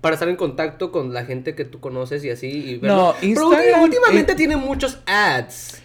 para 0.00 0.14
estar 0.14 0.28
en 0.28 0.36
contacto 0.36 0.90
con 0.90 1.12
la 1.12 1.24
gente 1.24 1.54
que 1.54 1.64
tú 1.64 1.80
conoces 1.80 2.24
y 2.24 2.30
así. 2.30 2.80
Y 2.80 2.86
no, 2.86 3.14
Instagram, 3.20 3.60
Pero 3.60 3.82
últimamente 3.82 4.34
tiene 4.34 4.56
muchos 4.56 4.98
ads. 5.06 5.82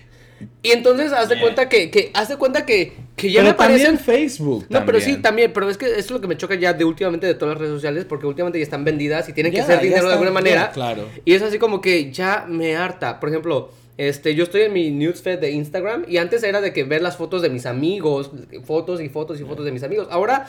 Y 0.61 0.71
entonces 0.71 1.11
haz 1.13 1.29
de 1.29 1.39
cuenta 1.39 1.69
que, 1.69 1.89
que 1.89 2.11
haz 2.13 2.29
de 2.29 2.37
cuenta 2.37 2.65
que, 2.65 2.93
que 3.15 3.31
ya 3.31 3.41
me 3.41 3.49
aparecen 3.49 3.97
Facebook. 3.97 4.65
No, 4.69 4.85
pero 4.85 4.99
sí, 4.99 5.17
también, 5.17 5.51
pero 5.53 5.69
es 5.69 5.77
que 5.77 5.85
eso 5.85 5.97
es 5.97 6.11
lo 6.11 6.21
que 6.21 6.27
me 6.27 6.37
choca 6.37 6.55
ya 6.55 6.73
de 6.73 6.83
últimamente 6.83 7.25
de 7.25 7.35
todas 7.35 7.55
las 7.55 7.61
redes 7.61 7.73
sociales, 7.73 8.05
porque 8.05 8.25
últimamente 8.25 8.59
ya 8.59 8.63
están 8.63 8.83
vendidas 8.83 9.27
y 9.29 9.33
tienen 9.33 9.53
que 9.53 9.61
hacer 9.61 9.81
dinero 9.81 10.07
de 10.07 10.13
alguna 10.13 10.31
manera. 10.31 10.71
claro. 10.71 11.07
Y 11.23 11.33
es 11.33 11.41
así 11.41 11.57
como 11.57 11.81
que 11.81 12.11
ya 12.11 12.45
me 12.47 12.75
harta. 12.75 13.19
Por 13.19 13.29
ejemplo, 13.29 13.71
este, 13.97 14.35
yo 14.35 14.43
estoy 14.43 14.63
en 14.63 14.73
mi 14.73 14.91
newsfeed 14.91 15.39
de 15.39 15.51
Instagram 15.51 16.05
y 16.07 16.17
antes 16.17 16.43
era 16.43 16.61
de 16.61 16.73
que 16.73 16.83
ver 16.83 17.01
las 17.01 17.17
fotos 17.17 17.41
de 17.41 17.49
mis 17.49 17.65
amigos, 17.65 18.31
fotos 18.65 19.01
y 19.01 19.09
fotos 19.09 19.39
y 19.39 19.43
fotos 19.43 19.65
de 19.65 19.71
mis 19.71 19.83
amigos. 19.83 20.07
Ahora, 20.11 20.47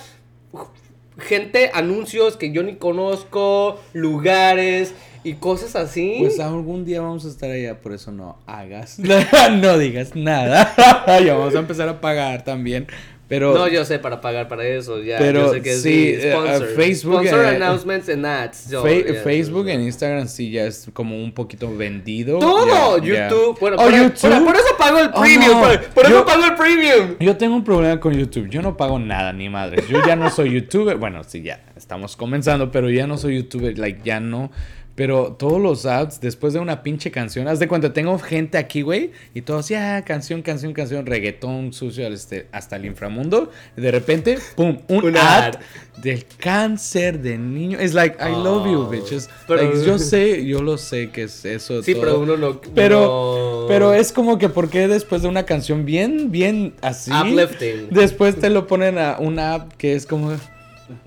gente, 1.18 1.70
anuncios 1.72 2.36
que 2.36 2.50
yo 2.50 2.62
ni 2.62 2.76
conozco, 2.76 3.80
lugares 3.92 4.94
y 5.22 5.34
cosas 5.34 5.76
así. 5.76 6.16
Pues 6.20 6.40
algún 6.40 6.84
día 6.84 7.00
vamos 7.00 7.24
a 7.24 7.28
estar 7.28 7.50
allá, 7.50 7.80
por 7.80 7.92
eso 7.92 8.10
no 8.12 8.36
hagas, 8.46 8.98
no 9.52 9.78
digas 9.78 10.16
nada. 10.16 10.74
ya 11.24 11.34
vamos 11.34 11.54
a 11.54 11.60
empezar 11.60 11.88
a 11.88 12.00
pagar 12.00 12.44
también. 12.44 12.86
Pero, 13.28 13.54
no, 13.54 13.66
yo 13.66 13.84
sé 13.84 13.98
para 13.98 14.20
pagar 14.20 14.46
para 14.46 14.64
eso, 14.64 15.02
ya. 15.02 15.18
Pero 15.18 15.46
yo 15.46 15.52
sé 15.54 15.62
que 15.62 15.74
sí, 15.74 16.12
eh, 16.14 16.32
Facebook. 16.76 17.26
Sponsor 17.26 17.46
announcements 17.46 18.08
and 18.08 18.24
ads. 18.24 18.68
Facebook 19.24 19.68
en 19.68 19.80
Instagram 19.80 20.28
sí 20.28 20.52
ya 20.52 20.66
es 20.66 20.88
como 20.92 21.16
un 21.16 21.32
poquito 21.32 21.74
vendido. 21.76 22.38
Todo, 22.38 22.98
YouTube. 22.98 23.58
Bueno, 23.58 23.76
oh, 23.80 23.84
por, 23.84 23.92
YouTube? 23.92 24.44
Por, 24.44 24.54
eso 24.54 24.76
pago 24.78 24.98
el 25.00 25.10
oh, 25.12 25.20
premium. 25.20 25.60
por, 25.92 26.06
eso 26.06 26.24
pago 26.24 26.44
el 26.44 26.54
premium. 26.54 27.16
Yo 27.18 27.36
tengo 27.36 27.56
un 27.56 27.64
problema 27.64 27.98
con 27.98 28.14
YouTube. 28.14 28.48
Yo 28.48 28.62
no 28.62 28.76
pago 28.76 28.98
nada, 29.00 29.32
ni 29.32 29.48
madre. 29.48 29.82
Yo 29.88 29.98
ya 30.06 30.14
no 30.14 30.30
soy 30.30 30.50
YouTuber. 30.54 30.96
Bueno, 30.96 31.24
sí, 31.24 31.42
ya 31.42 31.64
estamos 31.76 32.14
comenzando, 32.14 32.70
pero 32.70 32.90
ya 32.90 33.08
no 33.08 33.18
soy 33.18 33.36
YouTuber. 33.36 33.76
Like, 33.76 34.02
ya 34.04 34.20
no 34.20 34.52
pero 34.96 35.36
todos 35.38 35.60
los 35.60 35.84
ads, 35.84 36.20
después 36.20 36.54
de 36.54 36.58
una 36.58 36.82
pinche 36.82 37.10
canción, 37.10 37.46
haz 37.48 37.58
de 37.58 37.68
cuenta, 37.68 37.92
tengo 37.92 38.18
gente 38.18 38.56
aquí, 38.56 38.80
güey, 38.80 39.12
y 39.34 39.42
todos, 39.42 39.68
ya, 39.68 40.02
canción, 40.02 40.40
canción, 40.40 40.72
canción, 40.72 41.04
reggaetón 41.04 41.74
sucio 41.74 42.08
este, 42.08 42.46
hasta 42.50 42.76
el 42.76 42.86
inframundo. 42.86 43.50
Y 43.76 43.82
de 43.82 43.90
repente, 43.90 44.38
pum, 44.56 44.78
un, 44.88 45.14
ad, 45.18 45.56
del 45.98 46.24
cáncer 46.38 47.20
de 47.20 47.36
niño. 47.36 47.78
Es 47.78 47.92
like, 47.92 48.16
I 48.18 48.30
love 48.30 48.66
you, 48.66 48.80
oh, 48.80 48.88
bitches. 48.88 49.28
Pero, 49.46 49.84
yo 49.84 49.98
sé, 49.98 50.46
yo 50.46 50.62
lo 50.62 50.78
sé 50.78 51.10
que 51.10 51.24
es 51.24 51.44
eso. 51.44 51.82
Sí, 51.82 51.94
pero 51.94 52.18
uno 52.18 52.38
no. 52.38 52.60
Pero, 52.74 53.66
pero 53.68 53.92
es 53.92 54.12
como 54.12 54.38
que, 54.38 54.48
¿por 54.48 54.70
qué 54.70 54.88
después 54.88 55.20
de 55.20 55.28
una 55.28 55.44
canción 55.44 55.84
bien, 55.84 56.30
bien 56.30 56.74
así? 56.80 57.10
Uplifting. 57.12 57.90
Después 57.90 58.36
te 58.36 58.48
lo 58.48 58.66
ponen 58.66 58.96
a 58.96 59.18
una 59.18 59.54
app 59.54 59.72
que 59.74 59.94
es 59.94 60.06
como. 60.06 60.36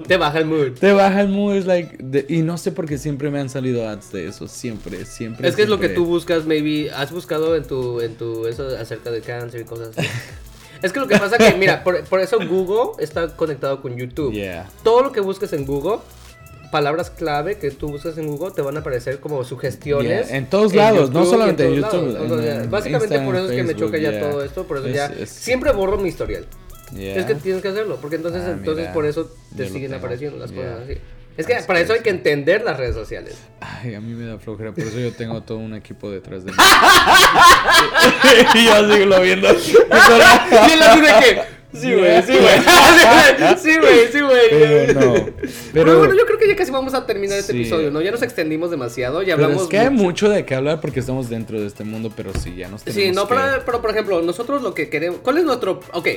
Te 0.07 0.17
baja 0.17 0.39
el 0.39 0.45
mood. 0.45 0.71
Te 0.79 0.93
baja 0.93 1.21
el 1.21 1.29
mood, 1.29 1.63
like, 1.63 2.25
y 2.27 2.41
no 2.41 2.57
sé 2.57 2.71
por 2.71 2.85
qué 2.85 2.97
siempre 2.97 3.29
me 3.29 3.39
han 3.39 3.49
salido 3.49 3.87
ads 3.87 4.11
de 4.11 4.27
eso, 4.27 4.47
siempre, 4.47 5.05
siempre. 5.05 5.47
Es 5.47 5.55
que 5.55 5.63
es 5.63 5.69
lo 5.69 5.79
que 5.79 5.89
tú 5.89 6.05
buscas, 6.05 6.45
maybe, 6.45 6.91
has 6.91 7.11
buscado 7.11 7.55
en 7.55 7.63
tu, 7.63 8.01
en 8.01 8.15
tu, 8.15 8.47
eso 8.47 8.67
acerca 8.77 9.11
de 9.11 9.21
cáncer 9.21 9.61
y 9.61 9.63
cosas 9.65 9.97
así. 9.97 10.07
es 10.81 10.91
que 10.91 10.99
lo 10.99 11.07
que 11.07 11.17
pasa 11.17 11.37
que, 11.37 11.55
mira, 11.55 11.83
por, 11.83 12.19
eso 12.19 12.39
Google 12.45 13.03
está 13.03 13.35
conectado 13.35 13.81
con 13.81 13.95
YouTube. 13.95 14.33
Todo 14.83 15.03
lo 15.03 15.11
que 15.11 15.21
busques 15.21 15.53
en 15.53 15.65
Google 15.65 15.99
palabras 16.71 17.09
clave 17.09 17.57
que 17.57 17.71
tú 17.71 17.89
buscas 17.89 18.17
en 18.17 18.27
Google 18.27 18.53
te 18.53 18.61
van 18.61 18.77
a 18.77 18.81
aparecer 18.81 19.19
como 19.19 19.43
sugestiones. 19.43 20.31
En 20.31 20.47
todos 20.47 20.73
lados, 20.73 21.11
no 21.11 21.25
solamente 21.25 21.65
en 21.65 21.75
YouTube. 21.75 22.69
básicamente 22.69 23.19
por 23.19 23.35
eso 23.35 23.49
es 23.49 23.55
que 23.55 23.63
me 23.63 23.75
choca 23.75 23.97
ya 23.97 24.19
todo 24.19 24.43
esto, 24.43 24.65
por 24.65 24.77
eso 24.77 24.87
ya 24.87 25.11
siempre 25.25 25.71
borro 25.71 25.97
mi 25.97 26.09
historial. 26.09 26.45
Es 26.97 27.25
que 27.25 27.35
tienes 27.35 27.61
que 27.61 27.67
hacerlo, 27.67 27.97
porque 28.01 28.15
entonces, 28.15 28.41
ah, 28.45 28.51
entonces 28.51 28.87
por 28.89 29.05
eso 29.05 29.31
te 29.55 29.69
siguen 29.69 29.93
apareciendo 29.93 30.37
las 30.37 30.51
cosas 30.51 30.81
así. 30.83 30.97
Es 31.37 31.45
que 31.45 31.55
para 31.65 31.79
eso 31.79 31.93
hay 31.93 32.01
que 32.01 32.09
entender 32.09 32.63
las 32.63 32.75
redes 32.75 32.95
sociales. 32.95 33.37
Ay, 33.61 33.93
a 33.95 34.01
mí 34.01 34.13
me 34.13 34.25
da 34.25 34.37
flojera, 34.39 34.73
por 34.73 34.83
eso 34.83 34.99
yo 34.99 35.13
tengo 35.13 35.41
todo 35.45 35.59
un 35.59 35.73
equipo 35.73 36.11
detrás 36.11 36.43
de 36.43 36.51
mí. 36.51 36.57
y 38.55 38.65
yo 38.65 38.93
sigo 38.93 39.21
viendo. 39.21 39.47
y 39.47 40.71
él 40.71 40.81
así 40.81 40.99
de 40.99 41.07
que. 41.07 41.59
Sí, 41.71 41.93
güey, 41.93 42.23
sí, 42.23 42.33
güey. 42.33 43.57
sí, 43.57 43.77
güey, 43.77 44.11
sí, 44.11 44.19
güey. 44.21 44.49
Pero 44.49 44.93
no. 44.99 45.25
Pero, 45.71 45.99
bueno, 45.99 46.15
yo 46.15 46.25
creo 46.25 46.39
que 46.39 46.47
ya 46.47 46.55
casi 46.55 46.71
vamos 46.71 46.93
a 46.95 47.05
terminar 47.05 47.37
este 47.37 47.53
episodio, 47.53 47.91
¿no? 47.91 48.01
Ya 48.01 48.11
nos 48.11 48.23
extendimos 48.23 48.71
demasiado, 48.71 49.21
ya 49.21 49.35
hablamos. 49.35 49.55
Pero 49.55 49.63
es 49.63 49.69
que 49.69 49.77
hay 49.77 49.89
mucho 49.91 50.29
de 50.29 50.45
qué 50.45 50.55
hablar 50.55 50.81
porque 50.81 50.99
estamos 50.99 51.29
dentro 51.29 51.61
de 51.61 51.67
este 51.67 51.83
mundo, 51.83 52.11
pero 52.13 52.33
sí, 52.33 52.55
ya 52.55 52.67
nos 52.67 52.83
tenemos 52.83 53.03
Sí, 53.03 53.11
no, 53.15 53.27
pero, 53.27 53.63
pero 53.65 53.81
por 53.81 53.91
ejemplo, 53.91 54.21
nosotros 54.23 54.63
lo 54.63 54.73
que 54.73 54.89
queremos. 54.89 55.19
¿Cuál 55.21 55.37
es 55.37 55.45
nuestro. 55.45 55.79
Ok, 55.93 56.07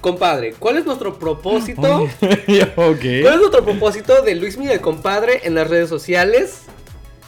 Compadre, 0.00 0.54
¿cuál 0.58 0.78
es 0.78 0.86
nuestro 0.86 1.18
propósito? 1.18 2.08
¿Cuál 2.74 2.98
es 2.98 3.40
nuestro 3.40 3.64
propósito 3.64 4.22
de 4.22 4.34
Luis 4.34 4.56
Miguel 4.56 4.80
Compadre 4.80 5.40
en 5.44 5.54
las 5.54 5.68
redes 5.68 5.88
sociales? 5.88 6.62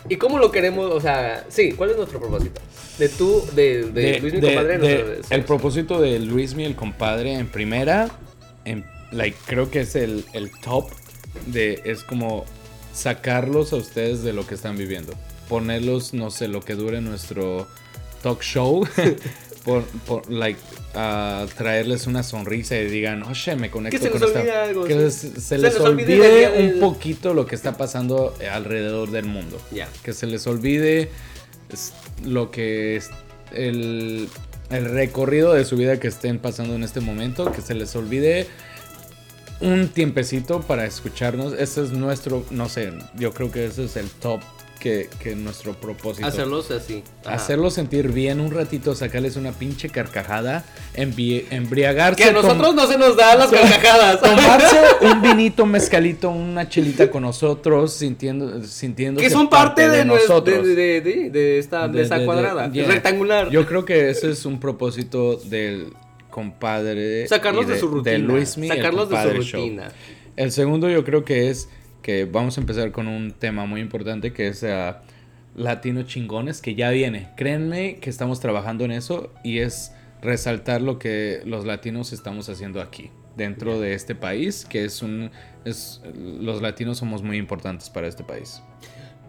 ¿Y 0.08 0.16
cómo 0.16 0.38
lo 0.38 0.50
queremos? 0.50 0.90
O 0.92 1.00
sea, 1.00 1.44
sí, 1.48 1.72
¿cuál 1.72 1.90
es 1.90 1.96
nuestro 1.96 2.20
propósito? 2.20 2.60
De 2.98 3.08
tú, 3.08 3.42
de, 3.54 3.84
de, 3.90 4.20
Luis 4.20 4.34
Miguel 4.34 4.54
Compadre 4.54 4.74
en 4.74 4.80
las 4.82 4.90
redes 4.90 5.06
sociales. 5.18 5.30
El 5.30 5.44
propósito 5.44 6.00
de 6.00 6.18
Luis 6.20 6.54
Miguel 6.54 6.76
Compadre 6.76 7.34
en 7.34 7.48
primera, 7.48 8.08
en, 8.64 8.84
like, 9.10 9.36
creo 9.46 9.70
que 9.70 9.80
es 9.80 9.96
el, 9.96 10.24
el 10.32 10.50
top 10.60 10.90
de, 11.46 11.82
es 11.84 12.04
como 12.04 12.44
sacarlos 12.92 13.72
a 13.72 13.76
ustedes 13.76 14.22
de 14.22 14.32
lo 14.32 14.46
que 14.46 14.54
están 14.54 14.76
viviendo. 14.76 15.12
Ponerlos, 15.48 16.14
no 16.14 16.30
sé, 16.30 16.48
lo 16.48 16.60
que 16.60 16.74
dure 16.74 17.00
nuestro 17.00 17.66
talk 18.22 18.42
show. 18.42 18.86
por, 19.70 19.84
por 19.84 20.30
like, 20.30 20.58
a 20.94 21.46
traerles 21.56 22.08
una 22.08 22.24
sonrisa 22.24 22.76
y 22.76 22.86
digan, 22.86 23.22
oye, 23.22 23.54
me 23.54 23.70
conecto 23.70 24.10
con 24.10 24.22
esta. 24.24 24.64
Algo, 24.64 24.84
que 24.84 25.10
se, 25.10 25.58
les, 25.58 25.78
olvide, 25.78 26.72
un 26.72 26.80
poquito 26.80 27.34
lo 27.34 27.46
que 27.46 27.54
está 27.54 27.76
pasando 27.76 28.34
alrededor 28.50 29.12
del 29.12 29.26
mundo. 29.26 29.60
Que 30.02 30.12
se 30.12 30.26
les 30.26 30.46
olvide 30.48 31.10
lo 32.24 32.50
que 32.50 32.96
es 32.96 33.10
el, 33.52 34.28
el 34.70 34.84
recorrido 34.86 35.54
de 35.54 35.64
su 35.64 35.76
vida 35.76 36.00
que 36.00 36.08
estén 36.08 36.40
pasando 36.40 36.74
en 36.74 36.82
este 36.82 36.98
momento. 36.98 37.52
Que 37.52 37.62
se 37.62 37.74
les 37.74 37.94
olvide 37.94 38.48
un 39.60 39.86
tiempecito 39.88 40.62
para 40.62 40.84
escucharnos. 40.84 41.52
Ese 41.52 41.84
es 41.84 41.92
nuestro, 41.92 42.44
no 42.50 42.68
sé, 42.68 42.92
yo 43.16 43.32
creo 43.32 43.52
que 43.52 43.66
ese 43.66 43.84
es 43.84 43.96
el 43.96 44.10
top 44.10 44.40
que, 44.80 45.08
que 45.22 45.36
nuestro 45.36 45.74
propósito. 45.74 46.26
Hacerlos 46.26 46.70
así. 46.72 47.04
Hacerlos 47.24 47.74
sentir 47.74 48.10
bien 48.10 48.40
un 48.40 48.50
ratito, 48.50 48.94
sacarles 48.94 49.36
una 49.36 49.52
pinche 49.52 49.90
carcajada, 49.90 50.64
embriagarse. 50.94 52.20
Que 52.20 52.30
a 52.30 52.32
nosotros 52.32 52.74
no 52.74 52.86
se 52.88 52.98
nos 52.98 53.16
dan 53.16 53.38
las 53.38 53.50
carcajadas. 53.50 54.20
Tomarse 54.22 54.78
un 55.02 55.22
vinito, 55.22 55.66
mezcalito, 55.66 56.30
una 56.30 56.68
chelita 56.68 57.10
con 57.10 57.22
nosotros, 57.22 57.92
sintiendo, 57.92 58.64
sintiendo 58.64 59.20
que 59.20 59.30
son 59.30 59.48
parte, 59.48 59.88
de, 59.88 60.04
nosotros. 60.04 60.66
De, 60.66 61.00
de, 61.00 61.58
esta, 61.58 61.86
de, 61.86 62.02
esta 62.02 62.24
cuadrada, 62.24 62.68
rectangular. 62.68 63.50
Yo 63.50 63.66
creo 63.66 63.84
que 63.84 64.10
ese 64.10 64.30
es 64.30 64.44
un 64.46 64.58
propósito 64.58 65.36
del 65.36 65.92
compadre. 66.30 67.28
Sacarlos 67.28 67.68
de, 67.68 67.78
su 67.78 67.86
rutina. 67.88 68.12
De 68.12 68.18
Luis 68.18 68.56
Sacarlos 68.66 69.10
de 69.10 69.22
su 69.22 69.56
rutina. 69.58 69.92
El 70.36 70.52
segundo 70.52 70.88
yo 70.88 71.04
creo 71.04 71.24
que 71.24 71.50
es 71.50 71.68
que 72.02 72.24
vamos 72.24 72.58
a 72.58 72.60
empezar 72.60 72.92
con 72.92 73.08
un 73.08 73.32
tema 73.32 73.66
muy 73.66 73.80
importante 73.80 74.32
que 74.32 74.48
es 74.48 74.62
uh, 74.62 74.94
Latino 75.54 76.02
Chingones, 76.02 76.60
que 76.60 76.74
ya 76.74 76.90
viene. 76.90 77.28
Créanme 77.36 77.96
que 77.96 78.10
estamos 78.10 78.40
trabajando 78.40 78.84
en 78.84 78.92
eso 78.92 79.32
y 79.44 79.58
es 79.58 79.92
resaltar 80.22 80.80
lo 80.82 80.98
que 80.98 81.42
los 81.44 81.64
latinos 81.64 82.12
estamos 82.12 82.48
haciendo 82.48 82.80
aquí. 82.80 83.10
dentro 83.36 83.80
de 83.80 83.94
este 83.94 84.14
país, 84.14 84.66
que 84.68 84.84
es 84.84 85.02
un... 85.02 85.30
Es, 85.64 86.02
los 86.14 86.62
latinos 86.62 86.98
somos 86.98 87.22
muy 87.22 87.36
importantes 87.36 87.90
para 87.90 88.06
este 88.06 88.24
país. 88.24 88.62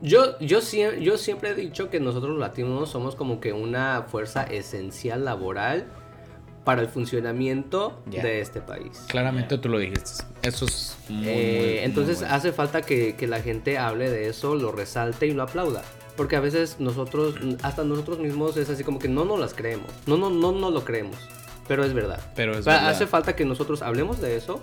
Yo, 0.01 0.39
yo, 0.39 0.59
yo 0.99 1.17
siempre 1.17 1.51
he 1.51 1.55
dicho 1.55 1.89
que 1.89 1.99
nosotros 1.99 2.32
los 2.32 2.39
latinos 2.39 2.89
somos 2.89 3.15
como 3.15 3.39
que 3.39 3.53
una 3.53 4.03
fuerza 4.03 4.43
esencial 4.43 5.26
laboral 5.26 5.86
para 6.64 6.82
el 6.82 6.88
funcionamiento 6.88 8.01
de 8.05 8.41
este 8.41 8.62
país. 8.62 9.03
Claramente 9.07 9.57
tú 9.57 9.70
lo 9.70 9.80
dijiste. 9.80 10.24
Eso 10.41 10.66
es 10.66 10.97
muy, 11.09 11.28
eh, 11.28 11.84
Entonces 11.84 12.22
hace 12.22 12.51
falta 12.51 12.82
que, 12.82 13.16
que, 13.16 13.28
la 13.28 13.41
gente 13.41 13.78
hable 13.78 14.09
de 14.09 14.30
eso, 14.30 14.55
lo 14.55 14.72
resalte 14.72 15.28
y 15.28 15.34
lo 15.34 15.43
aplauda. 15.43 15.84
Porque 16.16 16.36
a 16.36 16.39
veces 16.39 16.78
nosotros, 16.80 17.36
hasta 17.64 17.84
nosotros 17.84 18.20
mismos 18.20 18.57
es 18.57 18.70
así 18.70 18.84
como 18.84 18.99
que 18.99 19.07
no 19.07 19.26
nos 19.26 19.39
las 19.39 19.53
creemos. 19.53 19.89
No, 20.05 20.18
no, 20.18 20.30
no, 20.30 20.51
no 20.51 20.70
lo 20.70 20.84
creemos. 20.84 21.18
Pero 21.68 21.84
es 21.84 21.93
verdad. 21.93 22.20
Pero 22.36 22.51
es 22.51 22.66
verdad. 22.66 22.89
Hace 22.89 23.07
falta 23.07 23.36
que 23.36 23.45
nosotros 23.45 23.82
hablemos 23.82 24.22
de 24.22 24.36
eso 24.36 24.62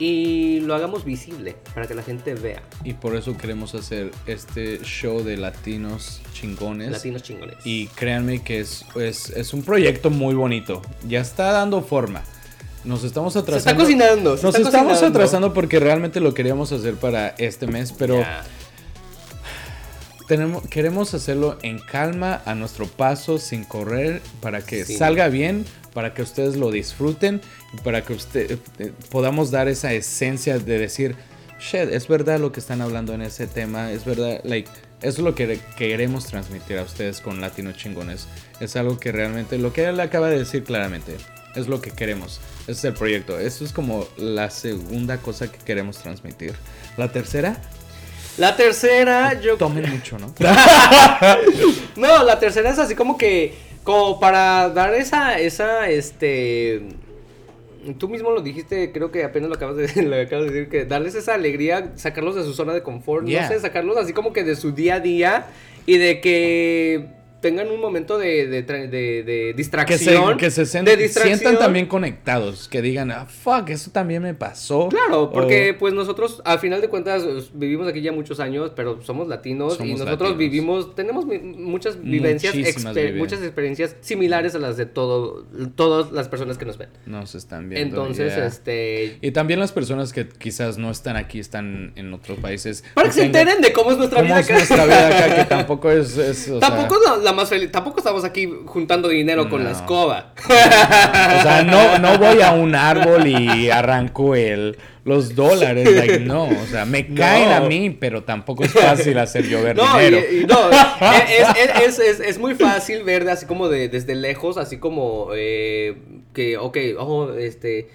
y 0.00 0.60
lo 0.60 0.74
hagamos 0.74 1.04
visible 1.04 1.56
para 1.74 1.86
que 1.86 1.94
la 1.94 2.02
gente 2.02 2.34
vea. 2.34 2.62
Y 2.82 2.94
por 2.94 3.14
eso 3.14 3.36
queremos 3.36 3.74
hacer 3.74 4.10
este 4.26 4.80
show 4.82 5.22
de 5.22 5.36
latinos 5.36 6.22
chingones. 6.32 6.90
Latinos 6.90 7.22
chingones. 7.22 7.56
Y 7.64 7.86
créanme 7.88 8.42
que 8.42 8.60
es, 8.60 8.86
es, 8.96 9.52
un 9.52 9.62
proyecto 9.62 10.08
muy 10.08 10.34
bonito. 10.34 10.80
Ya 11.06 11.20
está 11.20 11.52
dando 11.52 11.82
forma. 11.82 12.22
Nos 12.82 13.04
estamos 13.04 13.36
atrasando. 13.36 13.62
Se 13.62 13.70
está 13.70 13.76
cocinando. 13.76 14.38
nos 14.42 14.54
estamos 14.58 15.02
atrasando 15.02 15.52
porque 15.52 15.78
realmente 15.78 16.18
lo 16.18 16.32
queríamos 16.32 16.72
hacer 16.72 16.94
para 16.94 17.28
este 17.36 17.66
mes, 17.66 17.92
pero 17.92 18.24
tenemos, 20.26 20.66
queremos 20.68 21.12
hacerlo 21.12 21.58
en 21.60 21.78
calma, 21.78 22.40
a 22.46 22.54
nuestro 22.54 22.86
paso, 22.86 23.36
sin 23.36 23.64
correr, 23.64 24.22
para 24.40 24.62
que 24.62 24.86
salga 24.86 25.28
bien, 25.28 25.66
para 25.92 26.14
que 26.14 26.22
ustedes 26.22 26.56
lo 26.56 26.70
disfruten 26.70 27.40
para 27.82 28.02
que 28.02 28.12
usted, 28.12 28.58
eh, 28.78 28.92
podamos 29.10 29.50
dar 29.50 29.68
esa 29.68 29.92
esencia 29.92 30.58
de 30.58 30.78
decir, 30.78 31.16
shit, 31.60 31.90
es 31.90 32.08
verdad 32.08 32.40
lo 32.40 32.52
que 32.52 32.60
están 32.60 32.80
hablando 32.80 33.14
en 33.14 33.22
ese 33.22 33.46
tema, 33.46 33.92
es 33.92 34.04
verdad, 34.04 34.40
like, 34.44 34.70
eso 35.02 35.08
es 35.08 35.24
lo 35.24 35.34
que 35.34 35.58
queremos 35.76 36.26
transmitir 36.26 36.78
a 36.78 36.82
ustedes 36.82 37.20
con 37.20 37.40
Latino 37.40 37.72
Chingones. 37.72 38.26
Es 38.60 38.76
algo 38.76 38.98
que 38.98 39.12
realmente, 39.12 39.56
lo 39.56 39.72
que 39.72 39.84
él 39.84 39.98
acaba 39.98 40.28
de 40.28 40.38
decir 40.38 40.62
claramente, 40.62 41.16
es 41.54 41.68
lo 41.68 41.80
que 41.80 41.90
queremos. 41.90 42.38
Ese 42.62 42.72
es 42.72 42.84
el 42.84 42.94
proyecto. 42.94 43.38
Eso 43.38 43.64
es 43.64 43.72
como 43.72 44.06
la 44.18 44.50
segunda 44.50 45.16
cosa 45.18 45.50
que 45.50 45.58
queremos 45.58 45.96
transmitir. 45.98 46.54
La 46.98 47.10
tercera. 47.10 47.56
La 48.36 48.56
tercera, 48.56 49.40
yo. 49.40 49.56
Tomen 49.56 49.90
mucho, 49.90 50.18
¿no? 50.18 50.34
no, 51.96 52.24
la 52.24 52.38
tercera 52.38 52.70
es 52.70 52.78
así 52.78 52.94
como 52.94 53.16
que. 53.16 53.69
Como 53.84 54.20
para 54.20 54.68
dar 54.70 54.94
esa. 54.94 55.38
Esa. 55.38 55.88
Este 55.88 56.82
tú 57.98 58.08
mismo 58.08 58.30
lo 58.30 58.42
dijiste, 58.42 58.92
creo 58.92 59.10
que 59.10 59.24
apenas 59.24 59.48
lo 59.48 59.54
acabas 59.56 59.76
de, 59.76 59.82
decir, 59.86 60.68
que 60.68 60.84
darles 60.84 61.14
esa 61.14 61.34
alegría, 61.34 61.92
sacarlos 61.96 62.34
de 62.34 62.44
su 62.44 62.52
zona 62.52 62.74
de 62.74 62.82
confort, 62.82 63.26
no 63.26 63.48
sé, 63.48 63.58
sacarlos 63.60 63.96
así 63.96 64.12
como 64.12 64.32
que 64.32 64.44
de 64.44 64.56
su 64.56 64.72
día 64.72 64.96
a 64.96 65.00
día 65.00 65.46
y 65.86 65.98
de 65.98 66.20
que 66.20 67.19
tengan 67.40 67.70
un 67.70 67.80
momento 67.80 68.18
de, 68.18 68.46
de, 68.46 68.62
de, 68.62 69.54
distracción. 69.56 70.36
Que 70.36 70.50
se, 70.50 70.66
sientan 70.66 71.58
también 71.58 71.86
conectados, 71.86 72.68
que 72.68 72.82
digan, 72.82 73.10
ah, 73.10 73.26
fuck, 73.26 73.70
eso 73.70 73.90
también 73.90 74.22
me 74.22 74.34
pasó. 74.34 74.88
Claro, 74.88 75.30
porque 75.30 75.74
pues 75.78 75.94
nosotros, 75.94 76.42
al 76.44 76.58
final 76.58 76.80
de 76.80 76.88
cuentas, 76.88 77.24
vivimos 77.54 77.88
aquí 77.88 78.02
ya 78.02 78.12
muchos 78.12 78.40
años, 78.40 78.72
pero 78.76 79.02
somos 79.02 79.28
latinos 79.28 79.78
y 79.82 79.94
nosotros 79.94 80.36
vivimos, 80.36 80.94
tenemos 80.94 81.24
muchas 81.26 82.02
vivencias, 82.02 82.54
muchas 83.16 83.42
experiencias 83.42 83.96
similares 84.00 84.54
a 84.54 84.58
las 84.58 84.76
de 84.76 84.86
todo, 84.86 85.46
todas 85.74 86.12
las 86.12 86.28
personas 86.28 86.58
que 86.58 86.66
nos 86.66 86.78
ven. 86.78 86.90
Nos 87.06 87.34
están 87.34 87.68
viendo. 87.68 87.96
Entonces, 87.96 88.36
este... 88.36 89.18
Y 89.22 89.30
también 89.32 89.60
las 89.60 89.72
personas 89.72 90.12
que 90.12 90.28
quizás 90.28 90.78
no 90.78 90.90
están 90.90 91.16
aquí, 91.16 91.38
están 91.38 91.92
en 91.96 92.12
otros 92.12 92.38
países. 92.38 92.84
Para 92.94 93.08
que, 93.08 93.14
se 93.14 93.24
enteren 93.24 93.60
de 93.60 93.72
cómo 93.72 93.92
es 93.92 93.98
nuestra 93.98 94.22
vida 94.22 94.36
acá. 94.36 94.54
nuestra 94.54 94.84
vida 94.84 95.08
acá, 95.08 95.36
que 95.36 95.44
tampoco 95.44 95.90
es... 95.90 96.50
tampoco 96.60 96.96
más 97.32 97.48
feliz. 97.48 97.70
Tampoco 97.70 97.98
estamos 97.98 98.24
aquí 98.24 98.48
juntando 98.66 99.08
dinero 99.08 99.48
con 99.48 99.64
la 99.64 99.72
escoba. 99.72 100.34
O 100.44 101.42
sea, 101.42 101.62
no, 101.64 101.98
no 101.98 102.18
voy 102.18 102.40
a 102.42 102.52
un 102.52 102.74
árbol 102.74 103.26
y 103.26 103.70
arranco 103.70 104.34
el, 104.34 104.76
los 105.04 105.34
dólares. 105.34 106.20
no, 106.20 106.44
o 106.44 106.66
sea, 106.70 106.84
me 106.84 107.06
caen 107.14 107.50
a 107.50 107.60
mí, 107.60 107.90
pero 107.90 108.22
tampoco 108.22 108.64
es 108.64 108.72
fácil 108.72 109.18
hacer 109.18 109.46
llover 109.48 109.76
dinero. 109.76 110.20
no, 110.48 110.70
es, 111.86 111.98
es, 111.98 112.20
es, 112.20 112.38
muy 112.38 112.54
fácil 112.54 113.02
ver 113.02 113.28
así 113.28 113.46
como 113.46 113.68
de, 113.68 113.88
desde 113.88 114.14
lejos, 114.14 114.56
así 114.56 114.78
como 114.78 115.28
eh, 115.34 115.96
que, 116.32 116.56
ok, 116.56 116.76
ojo, 116.98 117.34
este 117.34 117.88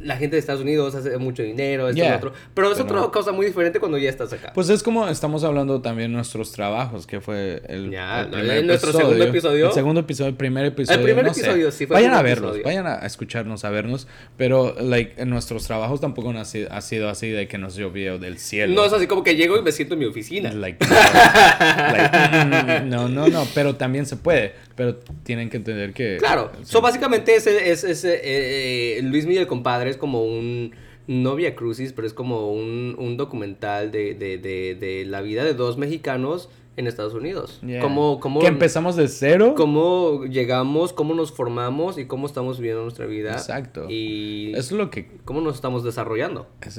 la 0.00 0.16
gente 0.16 0.36
de 0.36 0.40
Estados 0.40 0.60
Unidos 0.60 0.94
hace 0.94 1.16
mucho 1.18 1.42
dinero, 1.42 1.88
esto 1.88 2.04
y 2.04 2.08
otro. 2.08 2.32
Pero 2.54 2.72
es 2.72 2.80
otra 2.80 3.00
cosa 3.10 3.32
muy 3.32 3.46
diferente 3.46 3.80
cuando 3.80 3.98
ya 3.98 4.10
estás 4.10 4.32
acá. 4.32 4.52
Pues 4.54 4.68
es 4.68 4.82
como 4.82 5.08
estamos 5.08 5.42
hablando 5.44 5.80
también 5.80 6.10
de 6.10 6.16
nuestros 6.16 6.52
trabajos, 6.52 7.06
que 7.06 7.20
fue 7.20 7.62
el, 7.68 7.90
ya, 7.90 8.26
nuestro 8.62 8.92
segundo 8.92 9.24
episodio. 9.24 9.68
El 9.68 9.72
segundo 9.72 10.00
episodio, 10.00 10.28
el 10.28 10.36
primer 10.36 10.66
episodio. 10.66 10.98
El 10.98 11.04
primer 11.04 11.26
episodio, 11.26 11.70
sí 11.70 11.86
fue 11.86 11.94
Vayan 11.94 12.14
a 12.14 12.22
verlos, 12.22 12.62
vayan 12.62 12.86
a 12.86 12.98
escucharnos, 13.06 13.64
a 13.64 13.70
vernos. 13.70 14.06
Pero, 14.36 14.74
like, 14.78 15.20
en 15.20 15.30
nuestros 15.30 15.64
trabajos 15.66 16.00
tampoco 16.00 16.30
ha 16.30 16.44
sido, 16.44 16.72
ha 16.72 16.80
sido 16.80 17.08
así 17.08 17.30
de 17.30 17.48
que 17.48 17.58
nos 17.58 17.76
llovió 17.76 18.18
del 18.18 18.38
cielo. 18.38 18.74
No 18.74 18.84
es 18.84 18.92
así 18.92 19.06
como 19.06 19.22
que 19.22 19.36
llego 19.36 19.56
y 19.56 19.62
me 19.62 19.72
siento 19.72 19.94
en 19.94 20.00
mi 20.00 20.06
oficina. 20.06 20.52
Like, 20.52 20.84
no, 22.86 23.08
no, 23.08 23.28
no, 23.28 23.46
pero 23.54 23.76
también 23.76 24.06
se 24.06 24.16
puede. 24.16 24.65
Pero 24.76 24.96
tienen 25.24 25.48
que 25.48 25.56
entender 25.56 25.92
que. 25.94 26.18
Claro. 26.18 26.52
So, 26.62 26.80
básicamente, 26.80 27.34
ese, 27.34 27.70
es, 27.70 27.82
es 27.82 28.04
eh, 28.04 28.20
eh, 28.22 29.00
Luis 29.02 29.26
Miguel, 29.26 29.46
compadre, 29.46 29.90
es 29.90 29.96
como 29.96 30.22
un 30.22 30.72
novia 31.06 31.54
crucis, 31.54 31.92
pero 31.92 32.06
es 32.06 32.14
como 32.14 32.52
un, 32.52 33.16
documental 33.16 33.90
de, 33.90 35.04
la 35.06 35.20
vida 35.22 35.44
de 35.44 35.54
dos 35.54 35.78
mexicanos 35.78 36.50
en 36.76 36.86
Estados 36.86 37.14
Unidos. 37.14 37.60
Como, 37.80 38.20
como, 38.20 38.40
que 38.40 38.48
empezamos 38.48 38.96
de 38.96 39.08
cero. 39.08 39.54
Cómo 39.56 40.24
llegamos, 40.24 40.92
cómo 40.92 41.14
nos 41.14 41.32
formamos 41.32 41.96
y 41.96 42.04
cómo 42.04 42.26
estamos 42.26 42.58
viviendo 42.58 42.82
nuestra 42.82 43.06
vida. 43.06 43.32
Exacto. 43.32 43.86
Y 43.88 44.52
es 44.54 44.72
lo 44.72 44.90
que... 44.90 45.08
Cómo 45.24 45.40
nos 45.40 45.54
estamos 45.54 45.84
desarrollando. 45.84 46.48
Es, 46.60 46.76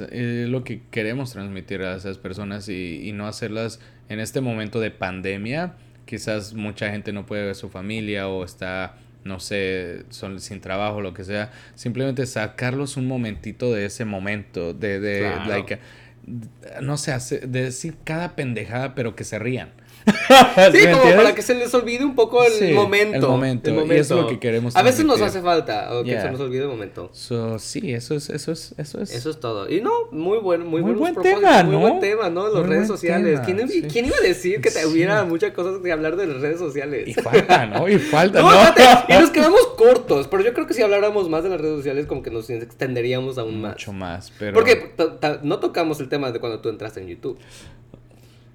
lo 0.48 0.62
que 0.62 0.82
queremos 0.90 1.32
transmitir 1.32 1.82
a 1.82 1.96
esas 1.96 2.16
personas 2.18 2.68
y, 2.68 3.08
y 3.08 3.12
no 3.12 3.26
hacerlas 3.26 3.80
en 4.08 4.20
este 4.20 4.40
momento 4.40 4.78
de 4.78 4.92
pandemia. 4.92 5.74
Quizás 6.08 6.54
mucha 6.54 6.90
gente 6.90 7.12
no 7.12 7.26
puede 7.26 7.42
ver 7.42 7.50
a 7.50 7.54
su 7.54 7.68
familia 7.68 8.28
o 8.28 8.42
está 8.42 8.96
no 9.24 9.40
sé, 9.40 10.04
son 10.08 10.40
sin 10.40 10.60
trabajo, 10.60 11.02
lo 11.02 11.12
que 11.12 11.22
sea, 11.22 11.52
simplemente 11.74 12.24
sacarlos 12.24 12.96
un 12.96 13.06
momentito 13.06 13.72
de 13.72 13.84
ese 13.84 14.06
momento, 14.06 14.72
de, 14.72 15.00
de 15.00 15.20
like, 15.46 15.78
no 16.80 16.96
sé, 16.96 17.12
de 17.46 17.64
decir 17.64 17.96
cada 18.04 18.34
pendejada, 18.36 18.94
pero 18.94 19.14
que 19.14 19.24
se 19.24 19.38
rían. 19.38 19.70
sí, 20.72 20.86
como 20.92 21.16
para 21.16 21.34
que 21.34 21.42
se 21.42 21.54
les 21.54 21.72
olvide 21.74 22.04
un 22.04 22.14
poco 22.14 22.42
el, 22.44 22.74
momento, 22.74 23.16
el 23.16 23.22
momento. 23.22 23.70
Y 23.70 23.96
eso 23.96 24.16
es 24.16 24.22
lo 24.22 24.28
que 24.28 24.38
queremos. 24.38 24.76
A 24.76 24.82
veces 24.82 25.04
nos 25.04 25.20
hace 25.20 25.40
falta 25.40 25.88
que 26.04 26.20
se 26.20 26.30
nos 26.30 26.40
olvide 26.40 26.62
el 26.62 26.68
momento. 26.68 27.10
sí, 27.12 27.92
eso 27.92 28.14
es, 28.14 28.30
eso 28.30 28.52
es, 28.52 28.74
eso 28.76 29.00
es. 29.00 29.12
Eso 29.12 29.30
es 29.30 29.40
todo. 29.40 29.68
Y 29.70 29.80
no, 29.80 29.92
muy 30.10 30.38
buen, 30.38 30.66
muy, 30.66 30.82
muy 30.82 30.92
buen 30.92 31.14
tema, 31.16 31.62
¿no? 31.62 31.70
Muy 31.70 31.90
buen 31.90 32.00
tema, 32.00 32.30
¿no? 32.30 32.48
Las 32.48 32.66
redes 32.66 32.88
sociales. 32.88 33.40
¿Quién, 33.44 33.58
¿Quién, 33.88 34.06
iba 34.06 34.16
a 34.16 34.26
decir 34.26 34.60
que 34.60 34.70
te 34.70 34.86
hubiera 34.86 35.24
muchas 35.24 35.52
cosas 35.52 35.82
de 35.82 35.92
hablar 35.92 36.16
de 36.16 36.26
las 36.26 36.40
redes 36.40 36.58
sociales? 36.58 37.08
Y 37.08 37.14
falta, 37.14 37.66
¿no? 37.66 37.88
Y 37.88 37.98
falta, 37.98 38.40
¿no? 38.42 38.48
y 39.08 39.20
nos 39.20 39.30
quedamos 39.38 39.66
cortos, 39.76 40.28
pero 40.28 40.42
yo 40.42 40.54
creo 40.54 40.66
que 40.66 40.74
si 40.74 40.82
habláramos 40.82 41.28
más 41.28 41.42
de 41.42 41.50
las 41.50 41.60
redes 41.60 41.76
sociales, 41.76 42.06
como 42.06 42.22
que 42.22 42.30
nos 42.30 42.48
extenderíamos 42.50 43.38
aún 43.38 43.60
más. 43.60 43.72
Mucho 43.72 43.92
más, 43.92 44.32
pero. 44.38 44.54
Porque 44.54 44.92
no 45.42 45.58
tocamos 45.58 46.00
el 46.00 46.08
tema 46.08 46.32
de 46.32 46.40
cuando 46.40 46.60
tú 46.60 46.68
entraste 46.68 47.00
en 47.00 47.08
YouTube. 47.08 47.38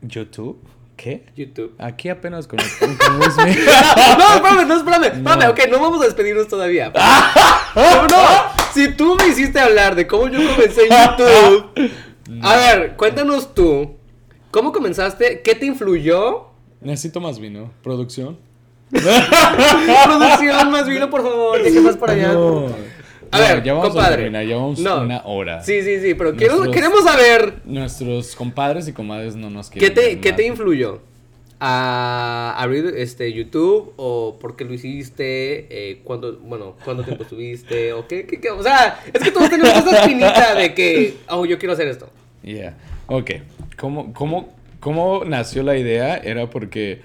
¿YouTube? 0.01 0.59
¿Qué? 0.95 1.25
YouTube. 1.35 1.73
Aquí 1.79 2.09
apenas 2.09 2.47
con, 2.47 2.59
con 2.79 2.97
no, 3.19 3.25
espérame, 3.25 4.67
no, 4.67 4.77
espérame. 4.77 5.05
Espérame, 5.05 5.49
ok, 5.49 5.59
no 5.69 5.79
vamos 5.79 6.01
a 6.01 6.05
despedirnos 6.05 6.47
todavía. 6.47 6.91
no, 7.75 8.07
no, 8.07 8.17
si 8.73 8.93
tú 8.93 9.15
me 9.15 9.27
hiciste 9.27 9.59
hablar 9.59 9.95
de 9.95 10.07
cómo 10.07 10.27
yo 10.27 10.39
comencé 10.53 10.81
en 10.85 10.89
YouTube. 10.89 11.91
A 12.41 12.55
ver, 12.55 12.95
cuéntanos 12.95 13.53
tú. 13.53 13.97
¿Cómo 14.51 14.71
comenzaste? 14.71 15.41
¿Qué 15.41 15.55
te 15.55 15.65
influyó? 15.65 16.47
Necesito 16.79 17.19
más 17.19 17.39
vino. 17.39 17.71
¿Producción? 17.81 18.37
Producción, 18.91 20.71
más 20.71 20.87
vino, 20.87 21.09
por 21.09 21.23
favor. 21.23 21.61
¿De 21.61 21.73
qué 21.73 21.81
más 21.81 21.97
para 21.97 22.13
allá? 22.13 22.33
A 23.33 23.39
ver, 23.39 23.63
ya 23.63 23.73
vamos 23.73 23.89
compadre. 23.89 24.13
A 24.13 24.17
terminar, 24.17 24.45
llevamos 24.45 24.79
una 24.79 25.21
hora. 25.25 25.63
Sí, 25.63 25.81
sí, 25.81 25.99
sí, 25.99 26.13
pero 26.13 26.35
queremos 26.35 27.03
saber. 27.03 27.55
Nuestros 27.65 28.35
compadres 28.35 28.87
y 28.87 28.93
comadres 28.93 29.35
no 29.35 29.49
nos 29.49 29.69
quieren. 29.69 29.93
¿Qué 29.93 30.01
te, 30.01 30.19
¿qué 30.19 30.33
te 30.33 30.45
influyó? 30.45 31.01
a 31.65 32.55
abrir 32.57 32.93
este 32.97 33.31
YouTube 33.31 33.93
o 33.95 34.37
por 34.37 34.57
qué 34.57 34.65
lo 34.65 34.73
hiciste, 34.73 35.67
eh, 35.69 36.01
cuándo, 36.03 36.37
bueno, 36.39 36.75
cuánto 36.83 37.03
tiempo 37.03 37.23
estuviste 37.23 37.93
o 37.93 38.05
qué, 38.05 38.25
qué, 38.25 38.49
o 38.49 38.61
sea, 38.61 38.99
es 39.13 39.23
que 39.23 39.31
todos 39.31 39.49
tenemos 39.49 39.71
esa 39.71 40.01
espinita 40.01 40.55
de 40.55 40.73
que, 40.73 41.19
oh, 41.29 41.45
yo 41.45 41.57
quiero 41.57 41.71
hacer 41.71 41.87
esto. 41.87 42.09
Yeah, 42.43 42.75
ok, 43.07 43.31
¿Cómo, 43.77 44.13
cómo, 44.13 44.53
cómo 44.79 45.23
nació 45.25 45.63
la 45.63 45.77
idea? 45.77 46.17
Era 46.17 46.49
porque 46.49 47.01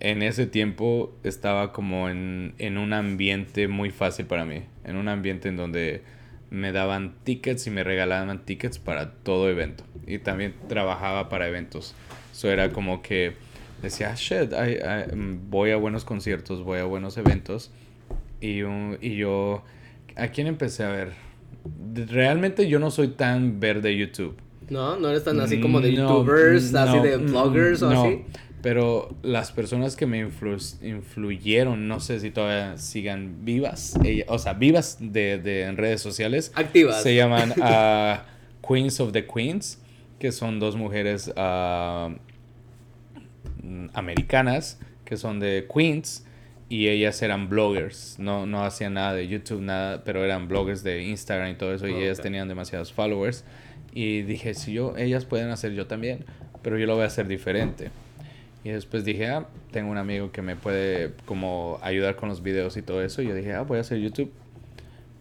en 0.00 0.22
ese 0.22 0.46
tiempo 0.46 1.12
estaba 1.22 1.72
como 1.72 2.08
en, 2.08 2.54
en, 2.58 2.78
un 2.78 2.92
ambiente 2.92 3.68
muy 3.68 3.90
fácil 3.90 4.26
para 4.26 4.44
mí, 4.44 4.62
en 4.84 4.96
un 4.96 5.08
ambiente 5.08 5.48
en 5.48 5.56
donde 5.56 6.02
me 6.50 6.72
daban 6.72 7.14
tickets 7.22 7.66
y 7.66 7.70
me 7.70 7.84
regalaban 7.84 8.44
tickets 8.44 8.78
para 8.78 9.12
todo 9.12 9.48
evento. 9.48 9.84
Y 10.06 10.18
también 10.18 10.54
trabajaba 10.68 11.28
para 11.28 11.46
eventos. 11.46 11.94
Eso 12.32 12.50
era 12.50 12.70
como 12.70 13.02
que 13.02 13.34
decía, 13.82 14.10
ah, 14.10 14.16
shit, 14.16 14.52
mm, 14.52 15.50
voy 15.50 15.70
a 15.70 15.76
buenos 15.76 16.04
conciertos, 16.04 16.64
voy 16.64 16.78
a 16.78 16.84
buenos 16.84 17.16
eventos. 17.16 17.70
Y, 18.40 18.62
y 19.00 19.16
yo, 19.16 19.62
¿a 20.16 20.28
quién 20.28 20.46
empecé 20.46 20.84
a 20.84 20.88
ver? 20.88 21.12
Realmente 22.08 22.68
yo 22.68 22.78
no 22.78 22.90
soy 22.90 23.08
tan 23.08 23.60
ver 23.60 23.82
de 23.82 23.96
YouTube. 23.96 24.36
No, 24.70 24.96
no 24.96 25.08
eres 25.08 25.24
tan 25.24 25.40
así 25.40 25.60
como 25.60 25.80
de 25.80 25.92
youtubers, 25.92 26.74
así 26.74 27.00
de 27.00 27.16
vloggers 27.16 27.82
o 27.82 27.90
así. 27.90 28.24
Pero 28.62 29.16
las 29.22 29.52
personas 29.52 29.96
que 29.96 30.06
me 30.06 30.18
influyeron, 30.18 31.88
no 31.88 32.00
sé 32.00 32.20
si 32.20 32.30
todavía 32.30 32.76
sigan 32.76 33.44
vivas, 33.44 33.98
o 34.26 34.38
sea, 34.38 34.52
vivas 34.52 34.98
de, 35.00 35.62
en 35.62 35.76
redes 35.78 36.02
sociales. 36.02 36.52
Activas. 36.54 37.02
Se 37.02 37.14
llaman 37.14 37.52
uh, 37.52 38.20
Queens 38.66 39.00
of 39.00 39.12
the 39.12 39.26
Queens, 39.26 39.80
que 40.18 40.30
son 40.30 40.60
dos 40.60 40.76
mujeres 40.76 41.28
uh, 41.28 42.14
americanas, 43.94 44.78
que 45.06 45.16
son 45.16 45.40
de 45.40 45.66
Queens, 45.72 46.26
y 46.68 46.88
ellas 46.88 47.22
eran 47.22 47.48
bloggers. 47.48 48.18
No, 48.18 48.44
no 48.44 48.62
hacían 48.62 48.94
nada 48.94 49.14
de 49.14 49.26
YouTube, 49.26 49.62
nada, 49.62 50.04
pero 50.04 50.22
eran 50.22 50.48
bloggers 50.48 50.82
de 50.82 51.02
Instagram 51.02 51.52
y 51.52 51.54
todo 51.54 51.72
eso, 51.72 51.88
y 51.88 51.94
ellas 51.94 52.20
tenían 52.20 52.46
demasiados 52.46 52.92
followers. 52.92 53.44
Y 53.94 54.22
dije, 54.22 54.52
si 54.52 54.74
yo, 54.74 54.96
ellas 54.98 55.24
pueden 55.24 55.48
hacer 55.48 55.72
yo 55.72 55.86
también, 55.86 56.26
pero 56.62 56.78
yo 56.78 56.86
lo 56.86 56.94
voy 56.94 57.04
a 57.04 57.06
hacer 57.06 57.26
diferente. 57.26 57.90
Y 58.62 58.70
después 58.70 59.04
dije, 59.04 59.26
ah, 59.28 59.46
tengo 59.70 59.90
un 59.90 59.96
amigo 59.96 60.32
que 60.32 60.42
me 60.42 60.54
puede 60.54 61.12
como 61.24 61.78
ayudar 61.82 62.16
con 62.16 62.28
los 62.28 62.42
videos 62.42 62.76
y 62.76 62.82
todo 62.82 63.02
eso. 63.02 63.22
Y 63.22 63.28
yo 63.28 63.34
dije, 63.34 63.54
ah, 63.54 63.62
voy 63.62 63.78
a 63.78 63.80
hacer 63.80 63.98
YouTube. 63.98 64.30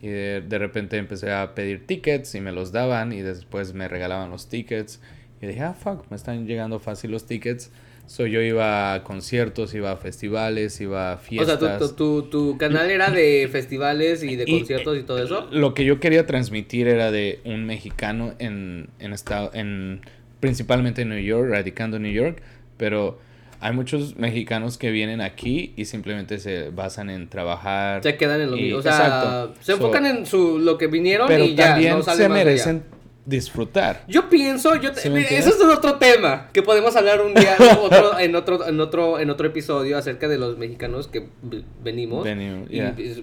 Y 0.01 0.07
de, 0.07 0.57
repente 0.57 0.97
empecé 0.97 1.31
a 1.31 1.55
pedir 1.55 1.85
tickets 1.85 2.35
y 2.35 2.41
me 2.41 2.51
los 2.51 2.71
daban 2.71 3.11
y 3.11 3.21
después 3.21 3.73
me 3.73 3.87
regalaban 3.87 4.29
los 4.29 4.47
tickets. 4.47 4.99
Y 5.41 5.47
dije, 5.47 5.61
ah, 5.61 5.73
fuck, 5.73 6.09
me 6.09 6.17
están 6.17 6.47
llegando 6.47 6.79
fácil 6.79 7.11
los 7.11 7.25
tickets. 7.25 7.71
So 8.07 8.25
yo 8.25 8.41
iba 8.41 8.95
a 8.95 9.03
conciertos, 9.03 9.73
iba 9.75 9.91
a 9.91 9.97
festivales, 9.97 10.81
iba 10.81 11.13
a 11.13 11.17
fiestas. 11.17 11.61
O 11.61 11.79
sea, 11.79 11.95
tu, 11.95 12.23
tu, 12.23 12.57
canal 12.57 12.89
era 12.89 13.11
de 13.11 13.47
festivales 13.51 14.23
y 14.23 14.35
de 14.35 14.45
conciertos 14.47 14.97
y, 14.97 15.03
todo 15.03 15.23
eso. 15.23 15.47
Lo 15.51 15.73
que 15.75 15.85
yo 15.85 15.99
quería 15.99 16.25
transmitir 16.25 16.87
era 16.87 17.11
de 17.11 17.39
un 17.45 17.65
mexicano 17.65 18.33
en, 18.39 18.89
en 18.99 19.13
estado, 19.13 19.51
en 19.53 20.01
principalmente 20.39 21.03
en 21.03 21.09
New 21.09 21.21
York, 21.21 21.49
radicando 21.51 21.97
en 21.97 22.03
New 22.03 22.11
York, 22.11 22.41
pero 22.77 23.19
hay 23.61 23.73
muchos 23.73 24.15
mexicanos 24.15 24.77
que 24.77 24.91
vienen 24.91 25.21
aquí 25.21 25.73
y 25.75 25.85
simplemente 25.85 26.39
se 26.39 26.69
basan 26.69 27.09
en 27.09 27.27
trabajar. 27.27 28.01
Se 28.03 28.15
quedan 28.15 28.41
en 28.41 28.51
lo 28.51 28.57
mismo. 28.57 28.79
O 28.79 28.81
sea, 28.81 29.49
se 29.59 29.73
enfocan 29.73 30.05
en 30.05 30.25
su, 30.25 30.59
lo 30.59 30.77
que 30.77 30.87
vinieron 30.87 31.29
y 31.31 31.55
ya. 31.55 31.77
no 31.95 32.03
se 32.03 32.29
merecen 32.29 32.83
disfrutar. 33.29 34.03
Yo 34.07 34.27
pienso, 34.27 34.75
yo 34.75 34.89
eso 34.89 35.49
es 35.49 35.61
otro 35.61 35.95
tema 35.95 36.49
que 36.51 36.63
podemos 36.63 36.95
hablar 36.95 37.21
un 37.21 37.33
día 37.33 37.55
en 38.19 38.35
otro 38.35 38.65
en 38.65 38.79
otro 38.81 39.19
en 39.19 39.29
otro 39.29 39.47
episodio 39.47 39.97
acerca 39.97 40.27
de 40.27 40.37
los 40.37 40.57
mexicanos 40.57 41.07
que 41.07 41.27
venimos. 41.83 42.27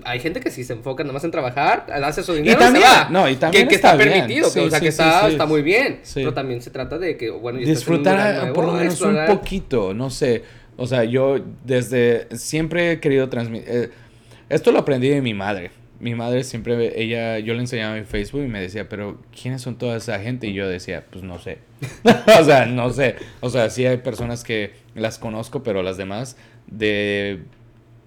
hay 0.04 0.20
gente 0.20 0.40
que 0.40 0.50
sí 0.50 0.64
se 0.64 0.74
enfoca 0.74 1.02
nada 1.02 1.12
más 1.12 1.24
en 1.24 1.32
trabajar, 1.32 1.86
hace 1.90 2.22
su 2.22 2.34
dinero 2.34 2.56
y, 2.56 2.64
también, 2.64 2.84
No, 3.10 3.28
y 3.28 3.36
también 3.36 3.68
que, 3.68 3.74
está, 3.74 3.96
permitido, 3.96 4.46
o 4.46 4.50
sea, 4.50 4.80
que 4.80 4.88
está, 4.88 5.28
está 5.28 5.44
muy 5.44 5.62
bien, 5.62 6.00
pero 6.14 6.32
también 6.32 6.62
se 6.62 6.70
trata 6.70 6.98
de 6.98 7.16
que 7.16 7.30
bueno, 7.30 7.58
disfrutar 7.58 8.52
por 8.52 8.64
lo 8.64 8.72
menos 8.72 9.00
un 9.00 9.26
poquito, 9.26 9.92
no 9.92 10.10
sé, 10.10 10.44
o 10.76 10.86
sea, 10.86 11.04
yo 11.04 11.38
desde 11.64 12.28
siempre 12.36 12.92
he 12.92 13.00
querido 13.00 13.28
transmitir 13.28 13.68
eh, 13.68 13.90
esto 14.48 14.70
lo 14.70 14.78
aprendí 14.78 15.08
de 15.08 15.20
mi 15.20 15.34
madre 15.34 15.70
mi 16.00 16.14
madre 16.14 16.44
siempre, 16.44 17.00
ella, 17.02 17.38
yo 17.38 17.54
le 17.54 17.60
enseñaba 17.60 17.96
en 17.96 18.06
Facebook 18.06 18.42
y 18.44 18.48
me 18.48 18.60
decía, 18.60 18.88
pero 18.88 19.20
¿quiénes 19.40 19.62
son 19.62 19.76
toda 19.76 19.96
esa 19.96 20.18
gente? 20.18 20.46
Y 20.46 20.52
yo 20.52 20.68
decía, 20.68 21.04
pues 21.10 21.24
no 21.24 21.38
sé. 21.38 21.58
o 22.40 22.44
sea, 22.44 22.66
no 22.66 22.90
sé. 22.90 23.16
O 23.40 23.50
sea, 23.50 23.70
sí 23.70 23.86
hay 23.86 23.98
personas 23.98 24.44
que 24.44 24.72
las 24.94 25.18
conozco, 25.18 25.62
pero 25.62 25.82
las 25.82 25.96
demás, 25.96 26.36
de 26.66 27.40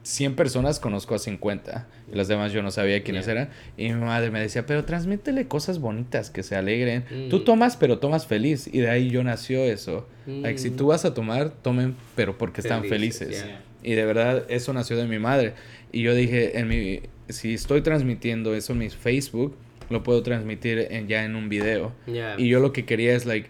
100 0.03 0.36
personas 0.36 0.80
conozco 0.80 1.16
a 1.16 1.20
50. 1.20 1.88
Y 2.11 2.16
las 2.16 2.28
demás 2.28 2.52
yo 2.52 2.61
no 2.64 2.72
sabía 2.72 3.03
quiénes 3.03 3.28
eran. 3.28 3.49
Y 3.78 3.90
mi 3.90 4.06
madre 4.06 4.32
me 4.32 4.40
decía, 4.40 4.66
pero 4.66 4.86
transmítele 4.86 5.48
cosas 5.48 5.80
bonitas, 5.80 6.30
que 6.30 6.44
se 6.44 6.56
alegren. 6.56 7.06
Tú 7.30 7.38
mm. 7.38 7.45
tomas, 7.45 7.78
pero 7.78 7.99
tomas 7.99 8.26
feliz. 8.26 8.68
Y 8.72 8.80
de 8.80 8.90
ahí 8.90 9.10
yo 9.10 9.24
nació 9.24 9.64
eso. 9.64 10.07
si 10.56 10.70
tú 10.72 10.86
mm. 10.86 10.88
vas 10.88 11.06
a 11.06 11.14
tomar, 11.14 11.49
tomen, 11.49 11.95
pero 12.16 12.38
porque 12.38 12.61
están 12.61 12.86
felices. 12.86 13.45
Y 13.84 13.94
de 13.94 14.06
verdad, 14.06 14.45
eso 14.49 14.74
nació 14.74 14.98
de 14.98 15.06
mi 15.06 15.20
madre. 15.20 15.53
Y 15.91 16.02
yo 16.02 16.14
dije, 16.14 16.60
en 16.60 16.68
mi, 16.68 17.02
si 17.30 17.53
estoy 17.53 17.81
transmitiendo 17.81 18.56
eso 18.56 18.73
en 18.73 18.80
mi 18.80 18.89
Facebook, 18.89 19.56
lo 19.89 20.03
puedo 20.03 20.22
transmitir 20.23 20.88
en, 20.91 21.07
ya 21.07 21.23
en 21.26 21.35
un 21.35 21.49
video. 21.49 21.93
Y 22.38 22.47
yo 22.47 22.60
lo 22.60 22.73
que 22.73 22.85
quería 22.85 23.15
es, 23.15 23.26
like, 23.26 23.49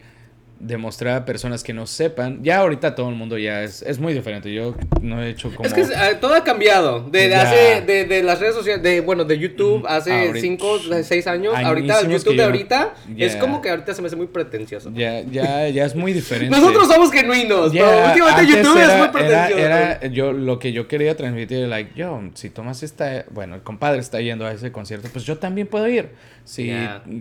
demostrar 0.59 1.15
a 1.15 1.25
personas 1.25 1.63
que 1.63 1.73
no 1.73 1.87
sepan. 1.87 2.43
Ya 2.43 2.59
ahorita 2.59 2.93
todo 2.93 3.09
el 3.09 3.15
mundo 3.15 3.37
ya 3.37 3.63
es, 3.63 3.81
es 3.81 3.99
muy 3.99 4.13
diferente. 4.13 4.53
Yo 4.53 4.75
no 5.01 5.23
he 5.23 5.29
hecho 5.29 5.53
como... 5.55 5.65
Es 5.65 5.73
que 5.73 5.81
eh, 5.81 6.17
todo 6.19 6.35
ha 6.35 6.43
cambiado. 6.43 7.09
De, 7.09 7.33
hace, 7.33 7.81
de, 7.81 8.05
de, 8.05 8.23
las 8.23 8.39
redes 8.39 8.55
sociales, 8.55 8.83
de, 8.83 9.01
bueno, 9.01 9.23
de 9.23 9.39
YouTube 9.39 9.85
hace 9.87 10.39
5, 10.39 10.79
6 11.03 11.27
años. 11.27 11.55
Ahorita, 11.55 12.01
el 12.01 12.09
YouTube 12.09 12.35
de 12.35 12.43
ahorita 12.43 12.93
es 13.17 13.35
como 13.37 13.61
que 13.61 13.69
ahorita 13.69 13.93
se 13.93 14.01
me 14.01 14.07
hace 14.07 14.15
muy 14.15 14.27
pretencioso. 14.27 14.91
Ya, 14.93 15.21
ya, 15.21 15.67
ya 15.69 15.85
es 15.85 15.95
muy 15.95 16.13
diferente. 16.13 16.55
Nosotros 16.55 16.87
somos 16.87 17.11
genuinos, 17.11 17.71
pero 17.71 18.07
últimamente 18.07 18.47
YouTube 18.47 18.77
es 18.77 18.97
muy 18.97 19.07
pretencioso. 19.07 19.57
Era, 19.57 20.05
yo, 20.07 20.33
lo 20.33 20.59
que 20.59 20.73
yo 20.73 20.87
quería 20.87 21.15
transmitir, 21.15 21.67
like, 21.67 21.91
yo, 21.95 22.21
si 22.33 22.49
Tomás 22.49 22.83
está, 22.83 23.25
bueno, 23.31 23.55
el 23.55 23.61
compadre 23.61 23.99
está 23.99 24.19
yendo 24.19 24.45
a 24.45 24.51
ese 24.51 24.71
concierto, 24.71 25.07
pues 25.11 25.25
yo 25.25 25.37
también 25.37 25.67
puedo 25.67 25.87
ir. 25.87 26.09
Si 26.43 26.73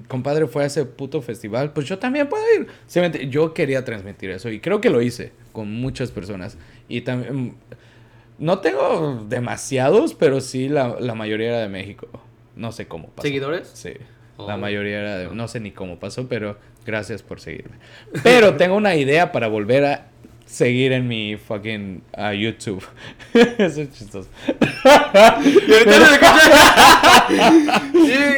compadre 0.09 0.47
fue 0.47 0.62
a 0.62 0.66
ese 0.66 0.85
puto 0.86 1.20
festival, 1.20 1.73
pues 1.73 1.86
yo 1.86 1.98
también 1.98 2.28
puedo 2.28 2.43
ir. 2.59 2.66
Simplemente 2.86 3.27
yo 3.28 3.55
quería 3.55 3.84
transmitir 3.84 4.30
eso 4.30 4.50
y 4.50 4.60
creo 4.60 4.80
que 4.80 4.90
lo 4.90 5.02
hice 5.02 5.32
con 5.52 5.72
muchas 5.72 6.10
personas. 6.10 6.59
Y 6.88 7.02
también, 7.02 7.55
no 8.38 8.59
tengo 8.60 9.24
demasiados, 9.28 10.14
pero 10.14 10.40
sí 10.40 10.68
la, 10.68 10.96
la 11.00 11.14
mayoría 11.14 11.48
era 11.48 11.59
de 11.60 11.68
México. 11.68 12.09
No 12.56 12.72
sé 12.72 12.86
cómo 12.86 13.09
pasó. 13.09 13.26
¿Seguidores? 13.26 13.70
Sí. 13.74 13.92
La 14.38 14.55
oh. 14.55 14.59
mayoría 14.59 15.00
era 15.00 15.18
de... 15.18 15.34
No 15.34 15.48
sé 15.48 15.60
ni 15.60 15.72
cómo 15.72 15.98
pasó, 15.98 16.28
pero 16.28 16.59
gracias 16.86 17.22
por 17.22 17.40
seguirme. 17.40 17.76
Pero 18.22 18.55
tengo 18.56 18.76
una 18.76 18.94
idea 18.94 19.32
para 19.32 19.48
volver 19.48 19.84
a 19.84 20.06
seguir 20.48 20.92
en 20.92 21.06
mi 21.06 21.36
fucking 21.36 22.02
uh, 22.16 22.32
YouTube. 22.32 22.84
Eso 23.34 23.82
es 23.82 23.92
chistoso. 23.92 24.28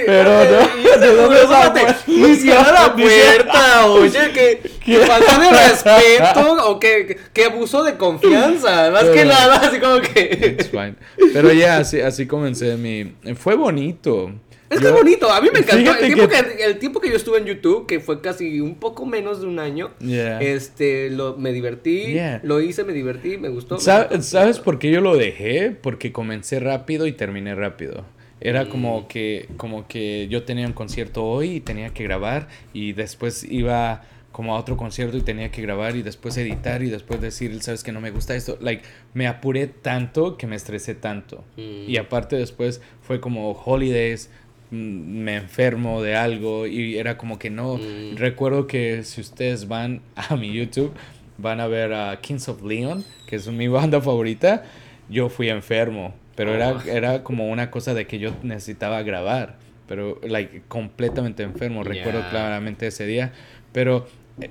pero 0.06 0.44
no. 0.44 1.00
¿De 1.00 1.14
dónde 1.14 1.94
Ni 2.06 2.34
cierra 2.34 2.72
la 2.72 2.94
puerta, 2.94 3.86
oye, 3.86 4.32
que, 4.32 4.60
que 4.84 4.98
falta 4.98 5.38
de 5.38 5.50
respeto 5.50 6.68
o 6.68 6.80
que, 6.80 7.18
que 7.32 7.44
abuso 7.44 7.84
de 7.84 7.96
confianza. 7.96 8.90
Más 8.90 9.04
que 9.04 9.24
nada, 9.24 9.56
así 9.56 9.78
como 9.78 10.00
que. 10.00 10.56
It's 10.58 10.68
fine. 10.68 10.96
Pero 11.32 11.52
ya, 11.52 11.78
así, 11.78 12.00
así 12.00 12.26
comencé 12.26 12.76
mi. 12.76 13.14
Fue 13.36 13.54
bonito. 13.54 14.32
Es 14.70 14.80
que 14.80 14.86
es 14.86 14.92
bonito, 14.92 15.30
a 15.30 15.40
mí 15.40 15.48
me 15.52 15.58
encantó. 15.58 15.92
El 15.96 16.14
tiempo 16.14 16.28
que... 16.28 16.64
el 16.64 16.78
tiempo 16.78 17.00
que 17.00 17.10
yo 17.10 17.16
estuve 17.16 17.38
en 17.38 17.44
YouTube, 17.44 17.86
que 17.86 17.98
fue 17.98 18.20
casi 18.20 18.60
un 18.60 18.76
poco 18.76 19.04
menos 19.04 19.40
de 19.40 19.48
un 19.48 19.58
año, 19.58 19.90
este, 20.00 21.10
lo, 21.10 21.36
me 21.36 21.52
divertí, 21.52 22.16
lo 22.42 22.60
hice, 22.60 22.84
me 22.84 22.92
divertí, 22.92 23.36
me 23.36 23.48
gustó. 23.48 23.78
¿Sabes 23.78 24.60
por 24.60 24.78
qué 24.78 24.90
yo 24.90 25.00
lo 25.00 25.16
dejé? 25.16 25.72
Porque 25.72 26.12
comencé 26.12 26.60
rápido 26.60 27.06
y 27.06 27.12
terminé 27.12 27.54
rápido. 27.54 28.04
Era 28.40 28.68
como 28.68 29.02
mm. 29.02 29.08
que, 29.08 29.48
como 29.58 29.86
que 29.86 30.26
yo 30.28 30.44
tenía 30.44 30.66
un 30.66 30.72
concierto 30.72 31.24
hoy 31.24 31.56
y 31.56 31.60
tenía 31.60 31.90
que 31.90 32.04
grabar 32.04 32.48
y 32.72 32.94
después 32.94 33.44
iba 33.44 34.02
como 34.32 34.56
a 34.56 34.58
otro 34.58 34.76
concierto 34.76 35.16
y 35.16 35.20
tenía 35.20 35.50
que 35.50 35.60
grabar 35.60 35.96
y 35.96 36.02
después 36.02 36.36
editar 36.38 36.82
y 36.82 36.88
después 36.88 37.20
decir, 37.20 37.60
sabes 37.62 37.82
que 37.82 37.92
no 37.92 38.00
me 38.00 38.10
gusta 38.10 38.34
esto. 38.34 38.56
Like, 38.60 38.82
me 39.12 39.26
apuré 39.26 39.66
tanto 39.66 40.38
que 40.38 40.46
me 40.46 40.56
estresé 40.56 40.94
tanto. 40.94 41.44
Mm. 41.56 41.90
Y 41.90 41.96
aparte 41.98 42.36
después 42.36 42.80
fue 43.02 43.20
como 43.20 43.52
holidays, 43.52 44.30
me 44.70 45.36
enfermo 45.36 46.02
de 46.02 46.14
algo 46.16 46.66
y 46.66 46.96
era 46.96 47.18
como 47.18 47.38
que 47.38 47.50
no. 47.50 47.76
Mm. 47.76 48.16
Recuerdo 48.16 48.66
que 48.66 49.04
si 49.04 49.20
ustedes 49.20 49.68
van 49.68 50.00
a 50.14 50.36
mi 50.36 50.52
YouTube, 50.52 50.92
van 51.38 51.60
a 51.60 51.66
ver 51.66 51.92
a 51.92 52.20
Kings 52.20 52.48
of 52.48 52.62
Leon, 52.62 53.04
que 53.26 53.36
es 53.36 53.48
mi 53.48 53.68
banda 53.68 54.00
favorita. 54.00 54.64
Yo 55.08 55.28
fui 55.28 55.48
enfermo, 55.48 56.14
pero 56.36 56.54
era, 56.54 56.72
oh. 56.72 56.88
era 56.88 57.24
como 57.24 57.50
una 57.50 57.70
cosa 57.70 57.94
de 57.94 58.06
que 58.06 58.18
yo 58.18 58.32
necesitaba 58.42 59.02
grabar, 59.02 59.56
pero 59.88 60.20
like 60.22 60.62
completamente 60.68 61.42
enfermo. 61.42 61.82
Recuerdo 61.82 62.22
claramente 62.30 62.86
ese 62.86 63.06
día, 63.06 63.32
pero 63.72 64.06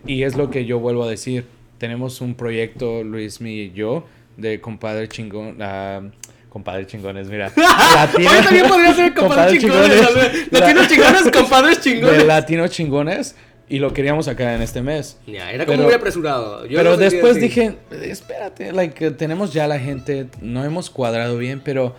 y 0.05 0.23
es 0.23 0.35
lo 0.35 0.49
que 0.49 0.65
yo 0.65 0.79
vuelvo 0.79 1.03
a 1.03 1.09
decir. 1.09 1.45
Tenemos 1.77 2.19
un 2.19 2.35
proyecto, 2.35 3.05
Luis, 3.05 3.39
mi 3.39 3.61
y 3.61 3.71
yo, 3.71 4.05
de 4.35 4.59
compadre 4.59 5.07
chingón. 5.07 5.61
Uh, 5.61 6.11
Compadres 6.49 6.87
chingones, 6.87 7.27
mira. 7.27 7.51
Latino, 7.95 8.29
Hoy 8.31 8.37
también 8.43 8.67
podría 8.67 8.93
ser 8.93 9.13
compadres 9.13 9.61
chingones. 9.61 10.51
Latinos 10.51 10.87
chingones, 10.87 11.23
compadres 11.31 11.81
chingones. 11.81 12.17
De 12.19 12.25
latinos 12.25 12.71
chingones. 12.71 13.35
Y 13.71 13.77
lo 13.77 13.93
queríamos 13.93 14.25
sacar 14.25 14.55
en 14.55 14.63
este 14.63 14.81
mes. 14.81 15.17
Ya, 15.27 15.51
era 15.51 15.63
como 15.67 15.83
muy 15.83 15.93
apresurado. 15.93 16.63
pero 16.67 16.97
después 16.97 17.39
dije, 17.39 17.77
espérate, 18.01 18.71
like, 18.71 19.11
tenemos 19.11 19.53
ya 19.53 19.67
la 19.67 19.77
gente, 19.79 20.27
no 20.41 20.65
hemos 20.65 20.89
cuadrado 20.89 21.37
bien, 21.37 21.61
pero 21.63 21.95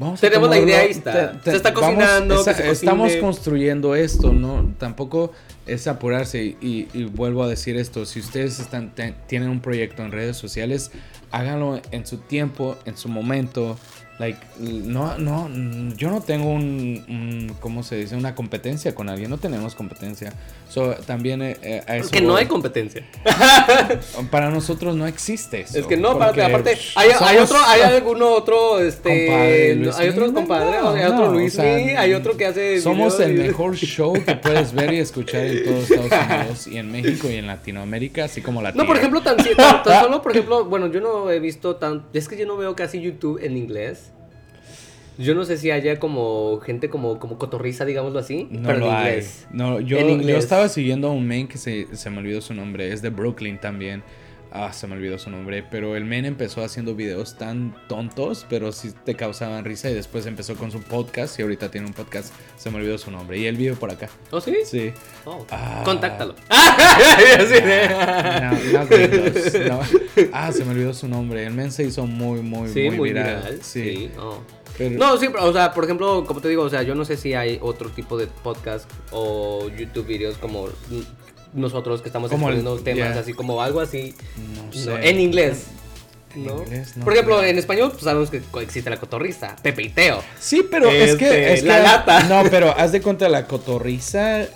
Vamos 0.00 0.20
a 0.22 0.28
Tenemos 0.28 0.48
la 0.48 0.58
idea 0.60 0.78
ahí 0.82 0.90
está. 0.92 1.32
te- 1.32 1.38
te- 1.38 1.50
Se 1.50 1.56
está 1.56 1.72
vamos- 1.72 1.94
cocinando, 1.96 2.40
esa- 2.40 2.54
que 2.56 2.62
se 2.62 2.70
estamos 2.70 3.16
construyendo 3.16 3.96
esto, 3.96 4.32
¿no? 4.32 4.72
Tampoco 4.78 5.32
es 5.66 5.88
apurarse 5.88 6.40
y, 6.60 6.86
y 6.94 7.04
vuelvo 7.06 7.42
a 7.42 7.48
decir 7.48 7.76
esto, 7.76 8.06
si 8.06 8.20
ustedes 8.20 8.60
están, 8.60 8.94
te- 8.94 9.14
tienen 9.26 9.48
un 9.48 9.58
proyecto 9.58 10.04
en 10.04 10.12
redes 10.12 10.36
sociales, 10.36 10.92
háganlo 11.30 11.80
en 11.90 12.06
su 12.06 12.18
tiempo, 12.18 12.76
en 12.84 12.96
su 12.96 13.08
momento. 13.08 13.78
Like, 14.18 14.40
no, 14.58 15.16
no, 15.16 15.48
yo 15.96 16.10
no 16.10 16.20
tengo 16.20 16.50
un, 16.50 17.04
un- 17.08 17.54
¿cómo 17.60 17.84
se 17.84 17.94
dice? 17.96 18.16
Una 18.16 18.34
competencia 18.34 18.92
con 18.94 19.08
alguien, 19.08 19.30
no 19.30 19.38
tenemos 19.38 19.76
competencia. 19.76 20.32
So, 20.68 20.92
también 21.06 21.40
eh, 21.40 21.56
eh, 21.62 21.82
a 21.86 21.96
eso 21.96 22.10
no 22.20 22.32
voy. 22.32 22.40
hay 22.42 22.46
competencia. 22.46 23.02
Para 24.30 24.50
nosotros 24.50 24.94
no 24.96 25.06
existe 25.06 25.62
eso. 25.62 25.78
Es 25.78 25.86
que 25.86 25.96
no, 25.96 26.18
porque 26.18 26.42
aparte, 26.42 26.76
hay, 26.94 27.10
hay 27.18 27.38
otro, 27.38 27.56
hay 27.66 27.80
alguno 27.96 28.30
otro, 28.32 28.78
este, 28.80 29.26
Compadre, 29.26 29.74
Luis 29.76 29.96
hay 29.96 30.08
otro 30.10 30.32
compadre, 30.34 30.78
no, 30.80 30.90
hay 30.90 31.04
otro 31.04 31.26
no, 31.26 31.32
Luis 31.32 31.54
o 31.58 31.62
sea, 31.62 31.74
Miguel, 31.76 31.96
hay 31.96 32.12
otro 32.14 32.36
que 32.36 32.46
hace 32.46 32.80
Somos 32.80 33.18
el 33.20 33.32
y- 33.36 33.42
mejor 33.48 33.76
show 33.76 34.12
que 34.12 34.34
puedes 34.36 34.72
ver 34.74 34.92
y 34.92 34.98
escuchar 34.98 35.46
en 35.46 35.64
todo 35.64 35.76
Estados 35.78 36.12
Unidos 36.36 36.66
y 36.66 36.76
en 36.78 36.92
México 36.92 37.28
y 37.30 37.36
en 37.36 37.46
Latinoamérica, 37.46 38.24
así 38.24 38.42
como 38.42 38.60
la 38.60 38.72
No, 38.72 38.86
por 38.86 38.96
ejemplo, 38.98 39.22
tan, 39.22 39.36
tan- 39.38 39.82
tan 39.82 40.02
solo, 40.04 40.20
por 40.22 40.32
ejemplo, 40.32 40.64
bueno, 40.66 40.88
yo 40.88 41.00
no 41.00 41.30
he 41.30 41.40
visto 41.40 41.76
tan, 41.76 42.04
es 42.12 42.28
que 42.28 42.36
yo 42.36 42.46
no 42.46 42.56
veo 42.56 42.76
casi 42.76 43.00
YouTube 43.00 43.40
en 43.42 43.56
inglés. 43.56 44.12
Yo 45.18 45.34
no 45.34 45.44
sé 45.44 45.58
si 45.58 45.70
haya 45.70 45.98
como 45.98 46.60
gente 46.60 46.88
como, 46.88 47.18
como 47.18 47.38
cotorriza, 47.38 47.84
digámoslo 47.84 48.20
así, 48.20 48.46
No 48.50 48.68
pero 48.68 48.78
lo 48.80 48.86
en 48.86 48.92
hay. 48.94 49.08
inglés. 49.14 49.46
No, 49.50 49.80
yo, 49.80 49.98
En 49.98 50.06
yo 50.06 50.12
inglés. 50.14 50.38
estaba 50.38 50.68
siguiendo 50.68 51.08
a 51.08 51.12
un 51.12 51.26
men 51.26 51.48
que 51.48 51.58
se, 51.58 51.88
se 51.96 52.10
me 52.10 52.18
olvidó 52.18 52.40
su 52.40 52.54
nombre, 52.54 52.92
es 52.92 53.02
de 53.02 53.10
Brooklyn 53.10 53.58
también. 53.58 54.02
Ah, 54.50 54.72
se 54.72 54.86
me 54.86 54.94
olvidó 54.94 55.18
su 55.18 55.28
nombre, 55.28 55.62
pero 55.70 55.94
el 55.94 56.06
men 56.06 56.24
empezó 56.24 56.64
haciendo 56.64 56.94
videos 56.94 57.36
tan 57.36 57.74
tontos, 57.86 58.46
pero 58.48 58.72
sí 58.72 58.92
te 59.04 59.14
causaban 59.14 59.62
risa 59.62 59.90
y 59.90 59.94
después 59.94 60.24
empezó 60.24 60.54
con 60.54 60.70
su 60.70 60.80
podcast 60.80 61.38
y 61.38 61.42
ahorita 61.42 61.70
tiene 61.70 61.86
un 61.86 61.92
podcast, 61.92 62.32
se 62.56 62.70
me 62.70 62.78
olvidó 62.78 62.96
su 62.96 63.10
nombre 63.10 63.38
y 63.38 63.44
él 63.44 63.58
vive 63.58 63.76
por 63.76 63.90
acá. 63.90 64.08
¿Oh, 64.30 64.40
sí? 64.40 64.54
Sí. 64.64 64.90
Oh, 65.26 65.44
Ah. 65.50 65.82
Contáctalo. 65.84 66.34
No, 66.48 66.56
no 68.84 69.68
no. 69.68 69.80
Ah, 70.32 70.50
se 70.52 70.64
me 70.64 70.70
olvidó 70.72 70.94
su 70.94 71.08
nombre. 71.08 71.44
El 71.46 71.52
men 71.52 71.70
se 71.70 71.84
hizo 71.84 72.06
muy, 72.06 72.40
muy, 72.40 72.70
Sí, 72.70 72.84
muy, 72.88 72.96
muy 72.96 73.08
viral. 73.10 73.36
viral. 73.42 73.58
Sí. 73.62 73.82
Sí. 73.82 74.10
oh. 74.18 74.40
Pero- 74.78 74.96
No, 74.98 75.18
sí, 75.18 75.26
pero, 75.30 75.44
o 75.44 75.52
sea, 75.52 75.74
por 75.74 75.84
ejemplo, 75.84 76.24
como 76.24 76.40
te 76.40 76.48
digo, 76.48 76.62
o 76.62 76.70
sea, 76.70 76.82
yo 76.82 76.94
no 76.94 77.04
sé 77.04 77.16
si 77.16 77.34
hay 77.34 77.58
otro 77.60 77.90
tipo 77.90 78.16
de 78.16 78.26
podcast 78.28 78.88
o 79.10 79.68
YouTube 79.76 80.06
videos 80.06 80.38
como 80.38 80.68
nosotros 81.52 82.00
que 82.00 82.08
estamos 82.08 82.30
exponiendo 82.30 82.78
temas, 82.78 83.12
yeah. 83.12 83.20
así 83.20 83.32
como 83.34 83.60
algo 83.62 83.80
así. 83.80 84.14
No 84.54 84.62
¿no? 84.64 84.72
sé. 84.72 85.08
En 85.10 85.20
inglés. 85.20 85.66
¿no? 86.34 86.62
inglés, 86.62 86.96
no 86.96 87.04
Por 87.04 87.14
ejemplo, 87.14 87.42
en 87.42 87.58
español, 87.58 87.90
pues 87.90 88.04
sabemos 88.04 88.30
que 88.30 88.42
existe 88.60 88.90
la 88.90 88.98
cotorriza, 88.98 89.56
Pepe 89.62 89.82
y 89.82 89.88
Teo. 89.88 90.22
Sí, 90.38 90.64
pero 90.70 90.90
es 90.90 91.10
Este, 91.12 91.18
que. 91.24 91.52
Es 91.54 91.64
la 91.64 91.80
lata. 91.80 92.22
No, 92.24 92.48
pero 92.50 92.74
haz 92.76 92.92
de 92.92 93.00
cuenta 93.00 93.28
la 93.28 93.46
cotorriza. 93.46 94.46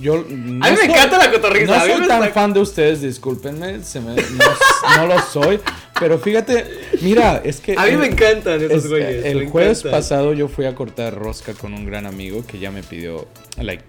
Yo. 0.00 0.24
no 0.28 0.64
a 0.66 0.70
mí 0.70 0.76
me 0.76 0.76
soy- 0.76 0.86
encanta 0.90 1.18
la 1.18 1.30
cotorriza. 1.30 1.74
No 1.76 1.80
soy 1.80 2.08
tan 2.08 2.22
está- 2.24 2.34
fan 2.34 2.52
de 2.52 2.60
ustedes, 2.60 3.00
discúlpenme. 3.02 3.82
se 3.84 4.00
me- 4.00 4.16
no, 4.16 4.96
no 4.96 5.06
lo 5.06 5.20
soy. 5.22 5.60
Pero 5.98 6.18
fíjate, 6.18 6.66
mira, 7.00 7.40
es 7.44 7.60
que. 7.60 7.74
A 7.78 7.86
mí 7.86 7.96
me 7.96 8.06
encantan 8.06 8.60
esos 8.60 8.84
es- 8.84 8.88
güeyes. 8.90 9.24
El 9.24 9.48
jueves 9.48 9.82
pasado 9.82 10.32
yo 10.32 10.48
fui 10.48 10.66
a 10.66 10.74
cortar 10.74 11.14
rosca 11.14 11.54
con 11.54 11.72
un 11.72 11.86
gran 11.86 12.04
amigo 12.06 12.44
que 12.46 12.58
ya 12.58 12.70
me 12.70 12.82
pidió, 12.82 13.26
like, 13.60 13.84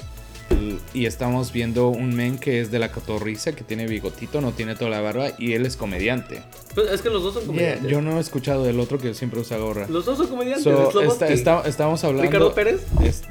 y 0.94 1.06
estamos 1.06 1.52
viendo 1.52 1.90
un 1.90 2.15
men 2.15 2.38
que 2.38 2.61
es 2.61 2.72
de 2.72 2.80
la 2.80 2.91
cotorriza, 2.91 3.52
que 3.53 3.64
tiene 3.64 3.86
bigotito, 3.88 4.41
no 4.41 4.52
tiene 4.52 4.76
toda 4.76 4.90
la 4.91 5.02
barba, 5.02 5.28
y 5.38 5.53
él 5.53 5.65
es 5.65 5.76
comediante. 5.78 6.41
Pues 6.74 6.91
es 6.91 7.02
que 7.02 7.10
los 7.10 7.22
dos 7.24 7.34
son 7.36 7.44
Yeah, 7.44 7.52
comediantes. 7.52 7.91
yo 7.91 8.02
no 8.02 8.18
he 8.18 8.19
escuchado 8.22 8.64
del 8.64 8.80
otro 8.80 8.98
que 8.98 9.14
siempre 9.14 9.40
usa 9.40 9.57
gorra. 9.57 9.88
Los 9.90 10.06
dos 10.06 10.18
son 10.18 10.28
comediantes. 10.28 10.64
So, 10.64 11.02
está- 11.02 11.28
está- 11.30 11.64
estamos 11.68 12.03
hablando. 12.03 12.24
Ricardo 12.24 12.53
Pérez. 12.53 12.82
es- 13.03 13.24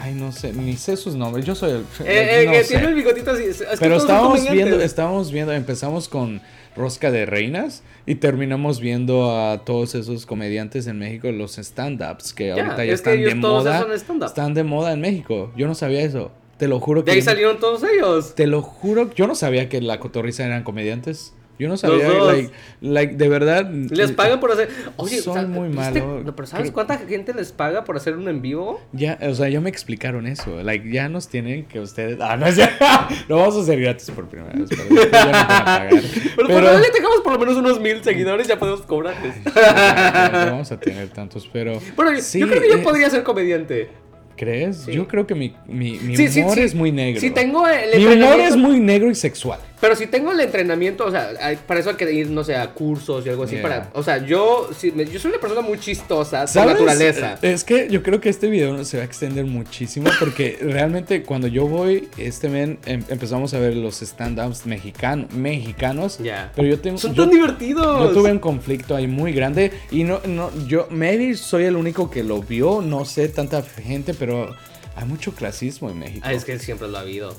ay, 0.00 0.14
no 0.14 0.32
sé, 0.32 0.52
ni 0.52 0.76
sé 0.76 0.96
sus 0.96 1.14
nombres. 1.14 1.44
Yo 1.44 1.54
soy 1.54 1.70
el. 1.72 1.80
Eh, 2.04 2.42
eh, 2.42 2.42
no 2.46 2.52
que 2.52 2.64
sé. 2.64 2.68
tiene 2.70 2.88
el 2.88 2.94
bigotito 2.94 3.30
así. 3.32 3.44
es- 3.44 3.58
que 3.58 3.66
Pero 3.78 3.98
comediantes. 3.98 4.52
viendo, 4.52 4.80
estábamos 4.80 5.30
viendo, 5.32 5.52
empezamos 5.52 6.08
con 6.08 6.40
Rosca 6.76 7.10
de 7.10 7.26
Reinas 7.26 7.82
y 8.06 8.14
terminamos 8.16 8.80
viendo 8.80 9.36
a 9.38 9.64
todos 9.64 9.94
esos 9.94 10.24
comediantes 10.26 10.86
en 10.86 10.98
México, 10.98 11.30
los 11.30 11.58
stand-ups, 11.58 12.32
que 12.32 12.52
ahorita 12.52 12.76
ya 12.78 12.82
es 12.84 12.88
que 12.88 12.94
están 12.94 13.16
de 13.16 13.20
ellos 13.28 13.40
todos 13.40 13.64
moda. 13.64 14.26
Están 14.26 14.54
de 14.54 14.64
moda 14.64 14.92
en 14.92 15.00
México. 15.00 15.52
Yo 15.56 15.66
no 15.66 15.74
sabía 15.74 16.00
eso. 16.02 16.30
Te 16.62 16.68
lo 16.68 16.78
juro 16.78 17.02
que. 17.02 17.10
De 17.10 17.16
ahí 17.16 17.22
salieron 17.22 17.58
todos 17.58 17.82
ellos. 17.82 18.36
Te 18.36 18.46
lo 18.46 18.62
juro, 18.62 19.12
yo 19.16 19.26
no 19.26 19.34
sabía 19.34 19.68
que 19.68 19.80
la 19.80 19.98
cotorriza 19.98 20.46
eran 20.46 20.62
comediantes. 20.62 21.34
Yo 21.58 21.68
no 21.68 21.76
sabía, 21.76 22.08
dos. 22.08 22.32
like, 22.32 22.52
like, 22.80 23.14
de 23.16 23.28
verdad. 23.28 23.68
Les 23.68 24.12
pagan 24.12 24.38
por 24.38 24.52
hacer. 24.52 24.68
Oye, 24.94 25.20
Son 25.20 25.32
o 25.32 25.40
sea, 25.40 25.48
muy 25.48 25.70
malos. 25.70 26.24
No, 26.24 26.36
pero 26.36 26.46
¿sabes 26.46 26.66
Creo- 26.66 26.74
cuánta 26.74 26.98
gente 26.98 27.34
les 27.34 27.50
paga 27.50 27.82
por 27.82 27.96
hacer 27.96 28.16
un 28.16 28.28
en 28.28 28.42
vivo? 28.42 28.80
Ya, 28.92 29.18
o 29.22 29.34
sea, 29.34 29.48
ya 29.48 29.60
me 29.60 29.70
explicaron 29.70 30.28
eso. 30.28 30.62
Like, 30.62 30.88
ya 30.92 31.08
nos 31.08 31.26
tienen 31.26 31.64
que 31.66 31.80
ustedes. 31.80 32.18
Ah, 32.20 32.36
no 32.36 32.46
es 32.46 32.54
cierto. 32.54 32.84
Lo 33.28 33.38
vamos 33.38 33.56
a 33.56 33.62
hacer 33.62 33.80
gratis 33.80 34.12
por 34.12 34.28
primera 34.28 34.52
vez, 34.52 34.68
pero 34.70 35.10
ya 35.10 35.88
no. 35.90 36.00
Pero, 36.36 36.48
cuando 36.48 36.80
ya 36.80 36.92
tengamos 36.92 37.20
por 37.22 37.32
lo 37.32 37.38
menos 37.40 37.56
unos 37.56 37.80
mil 37.80 38.04
seguidores, 38.04 38.46
ya 38.46 38.56
podemos 38.56 38.82
cobrarles. 38.82 39.34
no 39.44 39.52
vamos 39.52 40.70
a 40.70 40.78
tener 40.78 41.08
tantos, 41.08 41.48
pero. 41.52 41.80
Bueno, 41.96 42.20
sí, 42.20 42.38
yo 42.38 42.48
creo 42.48 42.62
que 42.62 42.68
yo 42.68 42.76
eh, 42.76 42.82
podría 42.82 43.10
ser 43.10 43.24
comediante. 43.24 44.01
¿Crees? 44.42 44.78
Sí. 44.86 44.92
Yo 44.92 45.06
creo 45.06 45.24
que 45.24 45.36
mi, 45.36 45.54
mi, 45.68 45.92
mi 46.00 46.16
Sí, 46.16 46.40
humor 46.40 46.56
sí. 46.56 46.62
es 46.62 46.74
muy 46.74 46.90
negro. 46.90 47.20
Si 47.20 47.30
tengo 47.30 47.64
el 47.68 47.96
mi 47.96 48.06
humor 48.06 48.40
es 48.40 48.56
muy 48.56 48.80
negro 48.80 49.08
y 49.08 49.14
sexual. 49.14 49.60
Pero 49.82 49.96
si 49.96 50.06
tengo 50.06 50.30
el 50.30 50.38
entrenamiento, 50.40 51.04
o 51.04 51.10
sea, 51.10 51.30
hay- 51.40 51.56
para 51.56 51.80
eso 51.80 51.90
hay 51.90 51.96
que 51.96 52.10
ir, 52.12 52.30
no 52.30 52.44
sé, 52.44 52.54
a 52.54 52.70
cursos 52.72 53.26
y 53.26 53.28
algo 53.28 53.42
así. 53.42 53.54
Yeah. 53.56 53.62
Para, 53.62 53.90
o 53.94 54.02
sea, 54.04 54.24
yo, 54.24 54.70
sí, 54.78 54.92
me- 54.92 55.04
yo 55.04 55.18
soy 55.18 55.32
una 55.32 55.40
persona 55.40 55.60
muy 55.60 55.78
chistosa 55.80 56.46
por 56.46 56.66
naturaleza. 56.66 57.36
Es 57.42 57.64
que 57.64 57.88
yo 57.90 58.00
creo 58.02 58.20
que 58.20 58.28
este 58.28 58.48
video 58.48 58.84
se 58.84 58.96
va 58.98 59.02
a 59.02 59.06
extender 59.06 59.44
muchísimo 59.44 60.08
porque 60.20 60.56
realmente 60.62 61.24
cuando 61.24 61.48
yo 61.48 61.66
voy, 61.66 62.08
este 62.16 62.48
men, 62.48 62.78
em- 62.86 63.02
empezamos 63.08 63.52
a 63.54 63.58
ver 63.58 63.74
los 63.76 64.00
stand-ups 64.02 64.66
mexican- 64.66 65.26
mexicanos. 65.34 66.18
Ya. 66.18 66.52
Pero 66.54 66.68
yo 66.68 66.78
tengo. 66.78 66.96
Son 66.98 67.12
yo- 67.12 67.24
tan 67.24 67.32
divertidos. 67.32 68.08
Yo 68.08 68.14
tuve 68.14 68.30
un 68.30 68.38
conflicto 68.38 68.94
ahí 68.94 69.08
muy 69.08 69.32
grande 69.32 69.72
y 69.90 70.04
no, 70.04 70.20
no, 70.26 70.50
yo, 70.68 70.86
maybe 70.90 71.34
soy 71.34 71.64
el 71.64 71.74
único 71.76 72.08
que 72.08 72.22
lo 72.22 72.40
vio, 72.40 72.82
no 72.82 73.04
sé 73.04 73.28
tanta 73.28 73.62
gente, 73.62 74.14
pero 74.14 74.54
hay 74.94 75.06
mucho 75.06 75.32
clasismo 75.34 75.90
en 75.90 75.98
México. 75.98 76.20
Ah, 76.24 76.32
es 76.32 76.44
que 76.44 76.56
siempre 76.60 76.86
lo 76.86 76.98
ha 76.98 77.00
habido. 77.00 77.34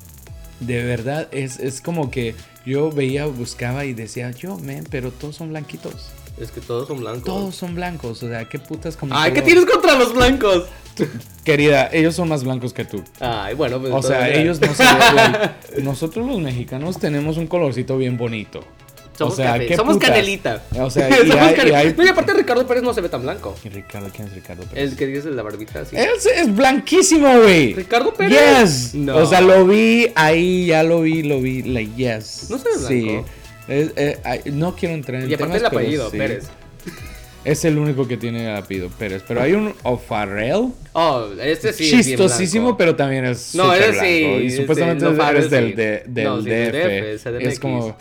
De 0.65 0.83
verdad, 0.83 1.27
es, 1.31 1.59
es 1.59 1.81
como 1.81 2.11
que 2.11 2.35
yo 2.65 2.91
veía, 2.91 3.25
buscaba 3.25 3.85
y 3.85 3.93
decía, 3.93 4.31
yo, 4.31 4.57
men, 4.57 4.85
pero 4.89 5.11
todos 5.11 5.35
son 5.35 5.49
blanquitos. 5.49 6.09
Es 6.39 6.51
que 6.51 6.61
todos 6.61 6.87
son 6.87 6.99
blancos. 6.99 7.23
Todos 7.23 7.55
son 7.55 7.75
blancos, 7.75 8.23
o 8.23 8.27
sea, 8.27 8.49
qué 8.49 8.57
putas 8.57 8.97
como... 8.97 9.15
Ay, 9.15 9.33
¿qué 9.33 9.41
tienes 9.41 9.65
contra 9.65 9.97
los 9.97 10.13
blancos? 10.13 10.65
Querida, 11.43 11.89
ellos 11.91 12.15
son 12.15 12.29
más 12.29 12.43
blancos 12.43 12.73
que 12.73 12.85
tú. 12.85 13.03
Ay, 13.19 13.55
bueno, 13.55 13.79
pues 13.79 13.93
O 13.93 14.01
sea, 14.01 14.29
ellos 14.29 14.59
no 14.61 14.73
se 14.73 14.83
ven, 14.83 15.51
Nosotros 15.83 16.25
los 16.25 16.39
mexicanos 16.39 16.99
tenemos 16.99 17.37
un 17.37 17.47
colorcito 17.47 17.97
bien 17.97 18.17
bonito. 18.17 18.63
Somos, 19.23 19.33
o 19.33 19.35
sea, 19.37 19.53
cafe- 19.53 19.67
¿qué 19.67 19.75
somos 19.75 19.93
putas? 19.95 20.09
canelita. 20.09 20.63
O 20.79 20.89
sea, 20.89 21.09
y 21.23 21.27
somos 21.27 21.35
hay- 21.35 21.51
y 21.51 21.55
canelita. 21.55 21.77
hay- 21.79 21.93
No, 21.97 22.03
y 22.05 22.07
aparte 22.07 22.33
Ricardo 22.33 22.67
Pérez 22.67 22.83
no 22.83 22.93
se 22.93 23.01
ve 23.01 23.09
tan 23.09 23.21
blanco. 23.23 23.55
¿Y 23.63 23.69
Ricardo? 23.69 24.09
¿Quién 24.15 24.27
es 24.27 24.33
Ricardo 24.35 24.63
Pérez? 24.63 24.91
El 24.91 24.97
que 24.97 25.07
dice 25.07 25.29
la 25.31 25.41
barbita, 25.43 25.85
sí. 25.85 25.95
Es, 25.95 26.25
es 26.25 26.55
blanquísimo, 26.55 27.27
güey. 27.41 27.73
¿Ricardo 27.73 28.13
Pérez? 28.13 28.39
Yes. 28.61 28.95
No. 28.95 29.17
O 29.17 29.25
sea, 29.25 29.41
lo 29.41 29.65
vi 29.65 30.07
ahí, 30.15 30.67
ya 30.67 30.83
lo 30.83 31.01
vi, 31.01 31.23
lo 31.23 31.41
vi, 31.41 31.63
like, 31.63 31.91
yes. 31.95 32.47
No 32.49 32.57
se 32.57 32.63
ve 32.69 32.87
Sí. 32.87 33.01
blanco. 33.03 33.25
Es- 33.67 33.91
eh, 33.95 34.17
no 34.51 34.75
quiero 34.75 34.93
entrar 34.95 35.23
en 35.23 35.29
Y 35.31 35.33
aparte 35.33 35.57
temas, 35.57 35.71
el 35.71 35.77
apellido, 35.77 36.09
sí. 36.11 36.17
Pérez. 36.17 36.45
Es 37.45 37.65
el 37.65 37.77
único 37.77 38.07
que 38.07 38.15
tiene 38.15 38.49
el 38.49 38.55
apellido 38.55 38.87
Pérez. 38.97 39.21
Pero 39.27 39.41
hay 39.41 39.51
un 39.51 39.73
O'Farrell. 39.83 40.69
Oh, 40.93 41.25
este 41.41 41.73
sí. 41.73 41.93
es 41.93 42.05
chistosísimo, 42.05 42.77
pero 42.77 42.95
también 42.95 43.25
es 43.25 43.53
No, 43.53 43.73
ese 43.73 43.99
sí. 43.99 44.23
Y 44.45 44.51
supuestamente 44.51 45.03
no, 45.03 45.13
Farrell 45.13 45.49
del, 45.49 45.67
sí. 45.71 45.73
de- 45.73 46.03
del 46.07 46.23
No, 46.23 46.41
sí, 46.41 46.49
DF. 46.49 47.41
Es 47.41 47.59
como... 47.59 47.97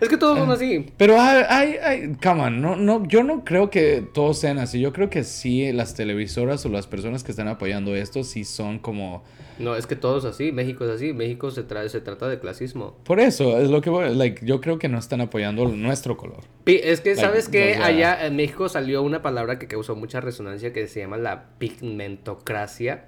Es 0.00 0.08
que 0.08 0.16
todos 0.16 0.36
Ah. 0.36 0.40
son 0.40 0.50
así. 0.50 0.86
Pero 0.96 1.20
hay, 1.20 1.76
hay, 1.82 2.12
come 2.22 2.42
on, 2.42 2.60
no, 2.60 2.76
no, 2.76 3.06
yo 3.06 3.22
no 3.22 3.44
creo 3.44 3.70
que 3.70 4.02
todos 4.12 4.38
sean 4.38 4.58
así. 4.58 4.80
Yo 4.80 4.92
creo 4.92 5.08
que 5.10 5.24
sí, 5.24 5.72
las 5.72 5.94
televisoras 5.94 6.64
o 6.66 6.68
las 6.68 6.86
personas 6.86 7.24
que 7.24 7.30
están 7.32 7.48
apoyando 7.48 7.94
esto 7.96 8.24
sí 8.24 8.44
son 8.44 8.78
como... 8.78 9.22
No, 9.58 9.74
es 9.74 9.86
que 9.88 9.96
todos 9.96 10.24
así. 10.24 10.52
México 10.52 10.84
es 10.84 10.90
así. 10.92 11.12
México 11.12 11.50
se, 11.50 11.66
tra- 11.66 11.88
se 11.88 12.00
trata 12.00 12.28
de 12.28 12.38
clasismo. 12.38 12.96
Por 13.04 13.18
eso, 13.18 13.58
es 13.58 13.70
lo 13.70 13.80
que 13.80 13.90
voy, 13.90 14.14
like, 14.14 14.46
yo 14.46 14.60
creo 14.60 14.78
que 14.78 14.88
no 14.88 14.98
están 14.98 15.20
apoyando 15.20 15.66
nuestro 15.66 16.16
color. 16.16 16.44
Pi- 16.62 16.80
Es 16.82 17.00
que, 17.00 17.10
Like, 17.16 17.20
¿sabes 17.22 17.48
que 17.48 17.74
Allá 17.74 18.24
en 18.24 18.36
México 18.36 18.68
salió 18.68 19.02
una 19.02 19.20
palabra 19.20 19.58
que 19.58 19.66
causó 19.66 19.96
mucha 19.96 20.20
resonancia 20.20 20.72
que 20.72 20.86
se 20.86 21.00
llama 21.00 21.16
la 21.16 21.46
pigmentocracia. 21.58 23.06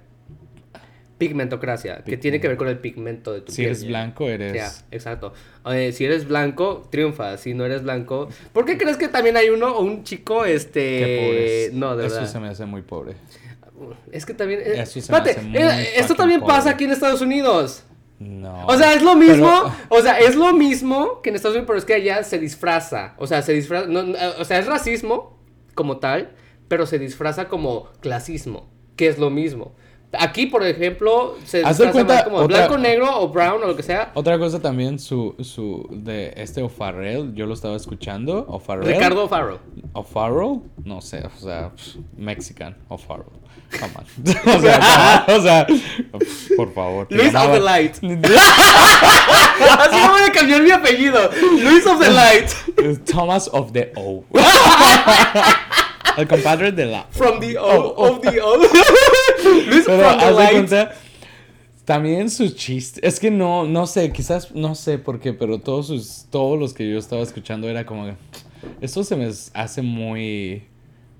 Pigmentocracia, 1.27 2.03
que 2.03 2.17
tiene 2.17 2.39
que 2.41 2.47
ver 2.47 2.57
con 2.57 2.67
el 2.67 2.79
pigmento 2.79 3.31
de 3.31 3.41
tu 3.41 3.51
Si 3.51 3.57
piel. 3.57 3.67
eres 3.67 3.85
blanco, 3.85 4.27
eres... 4.27 4.83
Exacto. 4.89 5.33
Eh, 5.71 5.91
si 5.91 6.03
eres 6.05 6.27
blanco, 6.27 6.87
triunfa. 6.91 7.37
Si 7.37 7.53
no 7.53 7.63
eres 7.63 7.83
blanco. 7.83 8.27
¿Por 8.53 8.65
qué 8.65 8.77
crees 8.77 8.97
que 8.97 9.07
también 9.07 9.37
hay 9.37 9.49
uno 9.49 9.67
o 9.75 9.81
un 9.83 10.03
chico, 10.03 10.45
este. 10.45 10.81
Qué. 10.81 11.69
No, 11.73 11.95
de 11.95 12.07
Eso 12.07 12.15
verdad. 12.15 12.29
se 12.31 12.39
me 12.39 12.47
hace 12.47 12.65
muy 12.65 12.81
pobre. 12.81 13.13
Es 14.11 14.25
que 14.25 14.33
también. 14.33 14.61
eh, 14.61 14.81
Eso 14.81 14.93
se 14.93 15.11
me 15.11 15.17
espérate, 15.19 15.29
hace 15.31 15.41
muy 15.41 15.57
eh, 15.59 15.89
esto 15.97 16.15
también 16.15 16.39
pobre. 16.39 16.55
pasa 16.55 16.71
aquí 16.71 16.85
en 16.85 16.91
Estados 16.91 17.21
Unidos. 17.21 17.83
No. 18.19 18.65
O 18.67 18.75
sea, 18.77 18.93
es 18.93 19.01
lo 19.01 19.15
mismo, 19.15 19.47
Pero- 19.63 19.99
o 19.99 20.01
sea, 20.01 20.19
es 20.19 20.35
lo 20.35 20.53
mismo 20.53 21.21
que 21.21 21.29
en 21.29 21.35
Estados 21.35 21.55
Unidos, 21.55 21.67
pero 21.67 21.79
es 21.79 21.85
que 21.85 21.93
allá 21.95 22.23
se 22.23 22.37
disfraza. 22.39 23.13
O 23.17 23.25
sea, 23.27 23.41
se 23.41 23.53
disfraza, 23.53 23.87
no, 23.87 24.03
no, 24.03 24.15
o 24.39 24.45
sea, 24.45 24.59
es 24.59 24.67
racismo 24.67 25.39
como 25.73 25.97
tal, 25.97 26.31
pero 26.67 26.85
se 26.85 26.99
disfraza 26.99 27.47
como 27.47 27.89
clasismo, 27.99 28.69
que 28.95 29.07
es 29.07 29.17
lo 29.17 29.29
mismo. 29.31 29.73
Aquí, 30.19 30.45
por 30.47 30.65
ejemplo, 30.65 31.37
se 31.45 31.59
disfraza 31.59 31.91
cuenta 31.91 32.23
como 32.25 32.37
otra- 32.37 32.67
blanco, 32.67 32.77
negro 32.77 33.19
o 33.21 33.29
brown 33.29 33.63
o 33.63 33.67
lo 33.67 33.75
que 33.75 33.83
sea. 33.83 34.11
Otra 34.13 34.37
cosa 34.37 34.61
también, 34.61 34.99
su, 34.99 35.35
su, 35.39 35.87
de 35.89 36.33
este 36.35 36.61
O'Farrell, 36.61 37.33
yo 37.33 37.45
lo 37.45 37.53
estaba 37.53 37.77
escuchando, 37.77 38.45
O'Farrell. 38.49 38.93
Ricardo 38.93 39.29
Farro. 39.29 39.59
O'Farrell, 39.93 40.61
no 40.83 41.01
sé, 41.01 41.23
o 41.25 41.39
sea, 41.39 41.71
Mexican 42.17 42.75
O'Farrell. 42.89 43.41
Come 43.79 43.93
on. 43.95 44.03
o 44.57 44.61
sea, 44.61 45.25
o 45.27 45.41
sea, 45.41 45.67
por 46.57 46.73
favor. 46.73 47.07
Luis 47.09 47.33
of 47.33 47.51
the 47.53 47.59
Light. 47.61 47.95
Así 48.01 49.95
me 49.95 50.09
voy 50.09 50.21
a 50.27 50.31
cambiar 50.33 50.61
mi 50.61 50.71
apellido. 50.71 51.29
Luis 51.61 51.85
of 51.85 51.99
the 52.01 52.09
Light. 52.09 52.49
Thomas 53.05 53.49
of 53.53 53.71
the 53.71 53.93
O. 53.95 54.25
El 56.17 56.27
compadre 56.27 56.73
de 56.73 56.85
la. 56.87 57.05
From 57.11 57.39
the 57.39 57.57
O, 57.57 57.93
of 57.95 58.19
the 58.21 58.41
O. 58.41 58.57
Pero 59.97 60.09
haz 60.09 60.37
de 60.37 60.51
cuenta, 60.51 60.91
también 61.85 62.29
sus 62.29 62.55
chistes. 62.55 63.03
Es 63.03 63.19
que 63.19 63.31
no, 63.31 63.65
no 63.65 63.87
sé, 63.87 64.11
quizás 64.11 64.53
no 64.53 64.75
sé 64.75 64.97
por 64.97 65.19
qué, 65.19 65.33
pero 65.33 65.59
todos 65.59 65.87
sus, 65.87 66.25
todos 66.29 66.59
los 66.59 66.73
que 66.73 66.89
yo 66.89 66.97
estaba 66.97 67.21
escuchando 67.21 67.67
era 67.69 67.85
como 67.85 68.15
esto 68.79 69.03
se 69.03 69.15
me 69.15 69.29
hace 69.53 69.81
muy, 69.81 70.63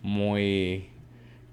muy 0.04 0.86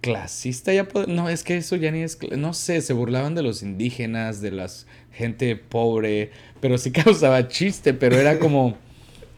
clasista. 0.01 0.73
Ya 0.73 0.87
pod- 0.89 1.07
no, 1.07 1.29
es 1.29 1.43
que 1.43 1.57
eso 1.57 1.77
ya 1.77 1.91
ni 1.91 2.03
es, 2.03 2.19
no 2.37 2.53
sé, 2.55 2.81
se 2.83 2.93
burlaban 2.93 3.35
de 3.35 3.43
los 3.43 3.63
indígenas, 3.63 4.41
de 4.41 4.51
la 4.53 4.67
gente 5.13 5.57
pobre, 5.57 6.31
pero 6.61 6.79
sí 6.79 6.91
causaba 6.93 7.49
chiste, 7.49 7.95
pero 7.95 8.17
era 8.17 8.39
como, 8.39 8.77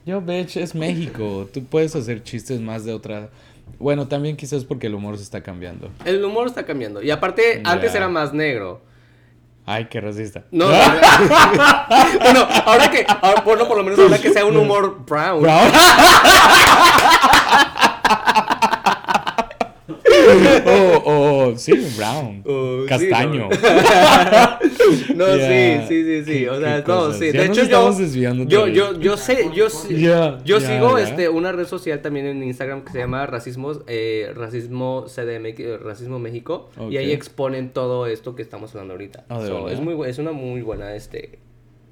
yo, 0.05 0.20
bitch, 0.20 0.57
es 0.57 0.74
México, 0.74 1.48
tú 1.52 1.65
puedes 1.65 1.94
hacer 1.97 2.23
chistes 2.23 2.61
más 2.61 2.85
de 2.85 2.93
otra. 2.93 3.31
Bueno, 3.79 4.09
también 4.09 4.37
quizás 4.37 4.65
porque 4.65 4.87
el 4.89 4.95
humor 4.95 5.17
se 5.17 5.23
está 5.23 5.43
cambiando. 5.43 5.91
El 6.05 6.25
humor 6.25 6.47
está 6.47 6.65
cambiando. 6.65 7.03
Y 7.03 7.11
aparte, 7.11 7.63
antes 7.65 7.95
era 7.95 8.09
más 8.09 8.33
negro. 8.33 8.83
Ay, 9.67 9.87
qué 9.87 10.01
racista. 10.01 10.45
No, 10.51 10.67
no, 10.71 10.73
no. 10.73 10.75
bueno, 12.21 12.49
ahora 12.67 12.91
que, 12.91 13.07
ahora, 13.07 13.43
bueno, 13.43 13.69
por 13.69 13.77
lo 13.77 13.85
menos 13.85 13.99
ahora 14.01 14.19
que 14.19 14.33
sea 14.33 14.45
un 14.45 14.57
humor 14.57 15.05
brown. 15.07 15.43
Brown. 15.43 15.71
oh, 20.67 21.03
sí, 21.56 21.72
brown. 21.97 22.43
Oh, 22.47 22.82
sí, 22.82 22.89
Castaño. 22.89 23.48
No, 25.14 25.27
sí, 25.36 25.81
sí, 25.89 26.05
sí, 26.05 26.24
sí. 26.24 26.47
O 26.48 26.60
sea, 26.60 26.78
no, 26.78 26.85
cosas. 26.85 27.18
sí. 27.18 27.32
Ya 27.32 27.40
De 27.40 27.47
hecho, 27.47 27.55
yo, 27.55 27.62
estamos 27.62 27.98
desviando 27.98 28.44
yo, 28.44 28.66
yo, 28.66 28.98
yo 28.98 29.16
sé, 29.16 29.51
yo, 29.55 29.70
sí- 29.70 30.01
Ya, 30.01 30.39
yo 30.44 30.60
sigo 30.60 30.98
este 30.98 31.28
una 31.28 31.52
red 31.52 31.66
social 31.66 32.01
también 32.02 32.27
en 32.27 32.43
Instagram 32.43 32.82
que 32.85 32.93
se 32.93 32.98
llama 32.98 33.27
Racismo, 33.27 33.72
eh, 33.86 34.32
Racismo 34.35 35.06
CDMX, 35.06 35.60
eh, 35.60 35.78
Racismo 35.78 36.18
México, 36.18 36.70
y 36.90 36.97
ahí 36.97 37.12
exponen 37.12 37.70
todo 37.70 38.06
esto 38.06 38.35
que 38.35 38.43
estamos 38.43 38.70
hablando 38.74 38.94
ahorita. 38.94 39.24
Ah, 39.28 39.40
es 39.70 39.81
muy, 39.81 40.09
es 40.09 40.18
una 40.18 40.32
muy 40.32 40.62
buena 40.62 40.94
este. 40.94 41.39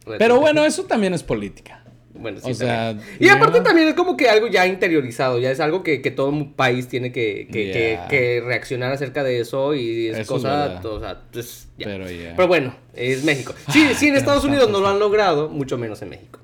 red 0.06 0.18
Pero 0.18 0.40
bueno, 0.40 0.64
eso 0.64 0.84
también 0.84 1.14
es 1.14 1.22
política. 1.22 1.77
Bueno, 2.14 2.40
sí, 2.40 2.50
O 2.50 2.54
sea, 2.54 2.88
también. 2.88 3.06
Y 3.20 3.28
aparte 3.28 3.60
también 3.60 3.88
es 3.88 3.94
como 3.94 4.16
que 4.16 4.28
algo 4.28 4.48
ya 4.48 4.66
interiorizado, 4.66 5.38
ya 5.38 5.50
es 5.50 5.60
algo 5.60 5.82
que, 5.82 6.02
que 6.02 6.10
todo 6.10 6.28
un 6.28 6.54
país 6.54 6.88
tiene 6.88 7.12
que, 7.12 8.42
reaccionar 8.44 8.92
acerca 8.92 9.22
de 9.22 9.40
eso 9.40 9.74
y 9.74 10.08
es 10.08 10.18
Eso 10.18 10.34
cosa, 10.34 10.80
o 10.84 11.00
sea, 11.00 11.20
pues. 11.32 11.68
Pero 11.76 12.48
bueno, 12.48 12.74
es 12.94 13.24
México. 13.24 13.54
Sí, 13.72 13.88
sí, 13.94 14.08
en 14.08 14.16
Estados 14.16 14.44
Unidos 14.44 14.70
no 14.70 14.80
lo 14.80 14.88
han 14.88 14.98
logrado, 14.98 15.48
mucho 15.48 15.78
menos 15.78 16.02
en 16.02 16.10
México. 16.10 16.40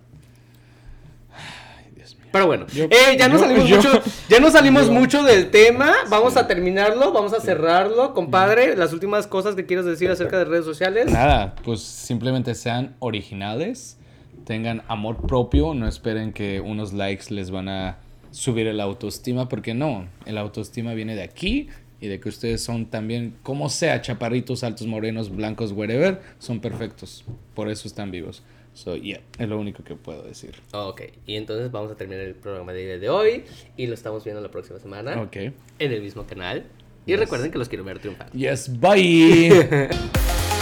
Pero 2.35 2.49
bueno, 2.49 2.67
Yo- 2.75 2.87
eh, 2.87 3.17
ya 3.17 3.29
no 3.29 3.39
salimos 3.39 3.69
yo- 3.69 3.77
mucho, 3.77 4.03
ya 4.29 4.41
no 4.41 4.51
salimos 4.51 4.91
mucho 4.91 5.23
del 5.23 5.53
tema. 5.53 5.95
Vamos 6.11 6.37
a 6.37 6.49
terminarlo, 6.49 7.13
vamos 7.13 7.33
a 7.33 7.41
cerrarlo, 7.41 8.13
compadre. 8.13 8.75
Las 8.77 8.93
últimas 8.93 9.29
cosas 9.29 9.55
que 9.55 9.67
quieras 9.67 9.87
decir 9.87 10.11
acerca 10.11 10.39
de 10.39 10.45
redes 10.45 10.65
sociales. 10.65 11.13
Nada, 11.13 11.55
pues 11.65 11.81
simplemente 11.81 12.57
sean 12.57 12.97
originales, 12.99 13.99
tengan 14.45 14.83
amor 14.89 15.27
propio, 15.27 15.75
no 15.75 15.89
esperen 15.89 16.33
que 16.33 16.61
unos 16.61 16.93
likes 16.93 17.33
les 17.33 17.51
van 17.51 17.69
a 17.69 17.99
subir 18.31 18.67
el 18.67 18.81
autoestima, 18.81 19.49
porque 19.49 19.75
no, 19.75 20.07
el 20.27 20.39
autoestima 20.39 20.95
viene 20.95 21.15
de 21.15 21.23
aquí 21.23 21.69
y 22.01 22.09
de 22.09 22.21
que 22.21 22.29
ustedes 22.29 22.63
son 22.63 22.87
también, 22.87 23.35
como 23.43 23.69
sea, 23.71 24.01
chaparritos, 24.03 24.65
altos, 24.65 24.87
morenos, 24.87 25.35
blancos, 25.35 25.73
wherever, 25.73 26.21
son 26.39 26.61
perfectos, 26.61 27.25
por 27.55 27.69
eso 27.71 27.89
están 27.89 28.11
vivos. 28.11 28.43
So, 28.75 28.97
yeah, 28.97 29.21
es 29.39 29.49
lo 29.49 29.59
único 29.59 29.85
que 29.85 29.95
puedo 29.95 30.25
decir. 30.25 30.57
Ok, 30.73 31.03
y 31.27 31.37
entonces 31.37 31.71
vamos 31.71 31.93
a 31.93 31.95
terminar 31.97 32.25
el 32.25 32.35
programa 32.35 32.73
de, 32.73 32.99
de 32.99 33.09
hoy 33.09 33.45
y 33.77 33.87
lo 33.87 33.95
estamos 33.95 34.25
viendo 34.25 34.43
la 34.43 34.51
próxima 34.51 34.81
semana 34.81 35.23
Ok. 35.23 35.37
en 35.37 35.55
el 35.79 36.03
mismo 36.03 36.27
canal. 36.27 36.65
Y 37.07 37.15
recuerden 37.15 37.53
que 37.53 37.59
los 37.59 37.69
quiero 37.69 37.85
ver 37.85 38.01
triunfar. 38.01 38.33
Yes, 38.33 38.81
bye. 38.81 39.89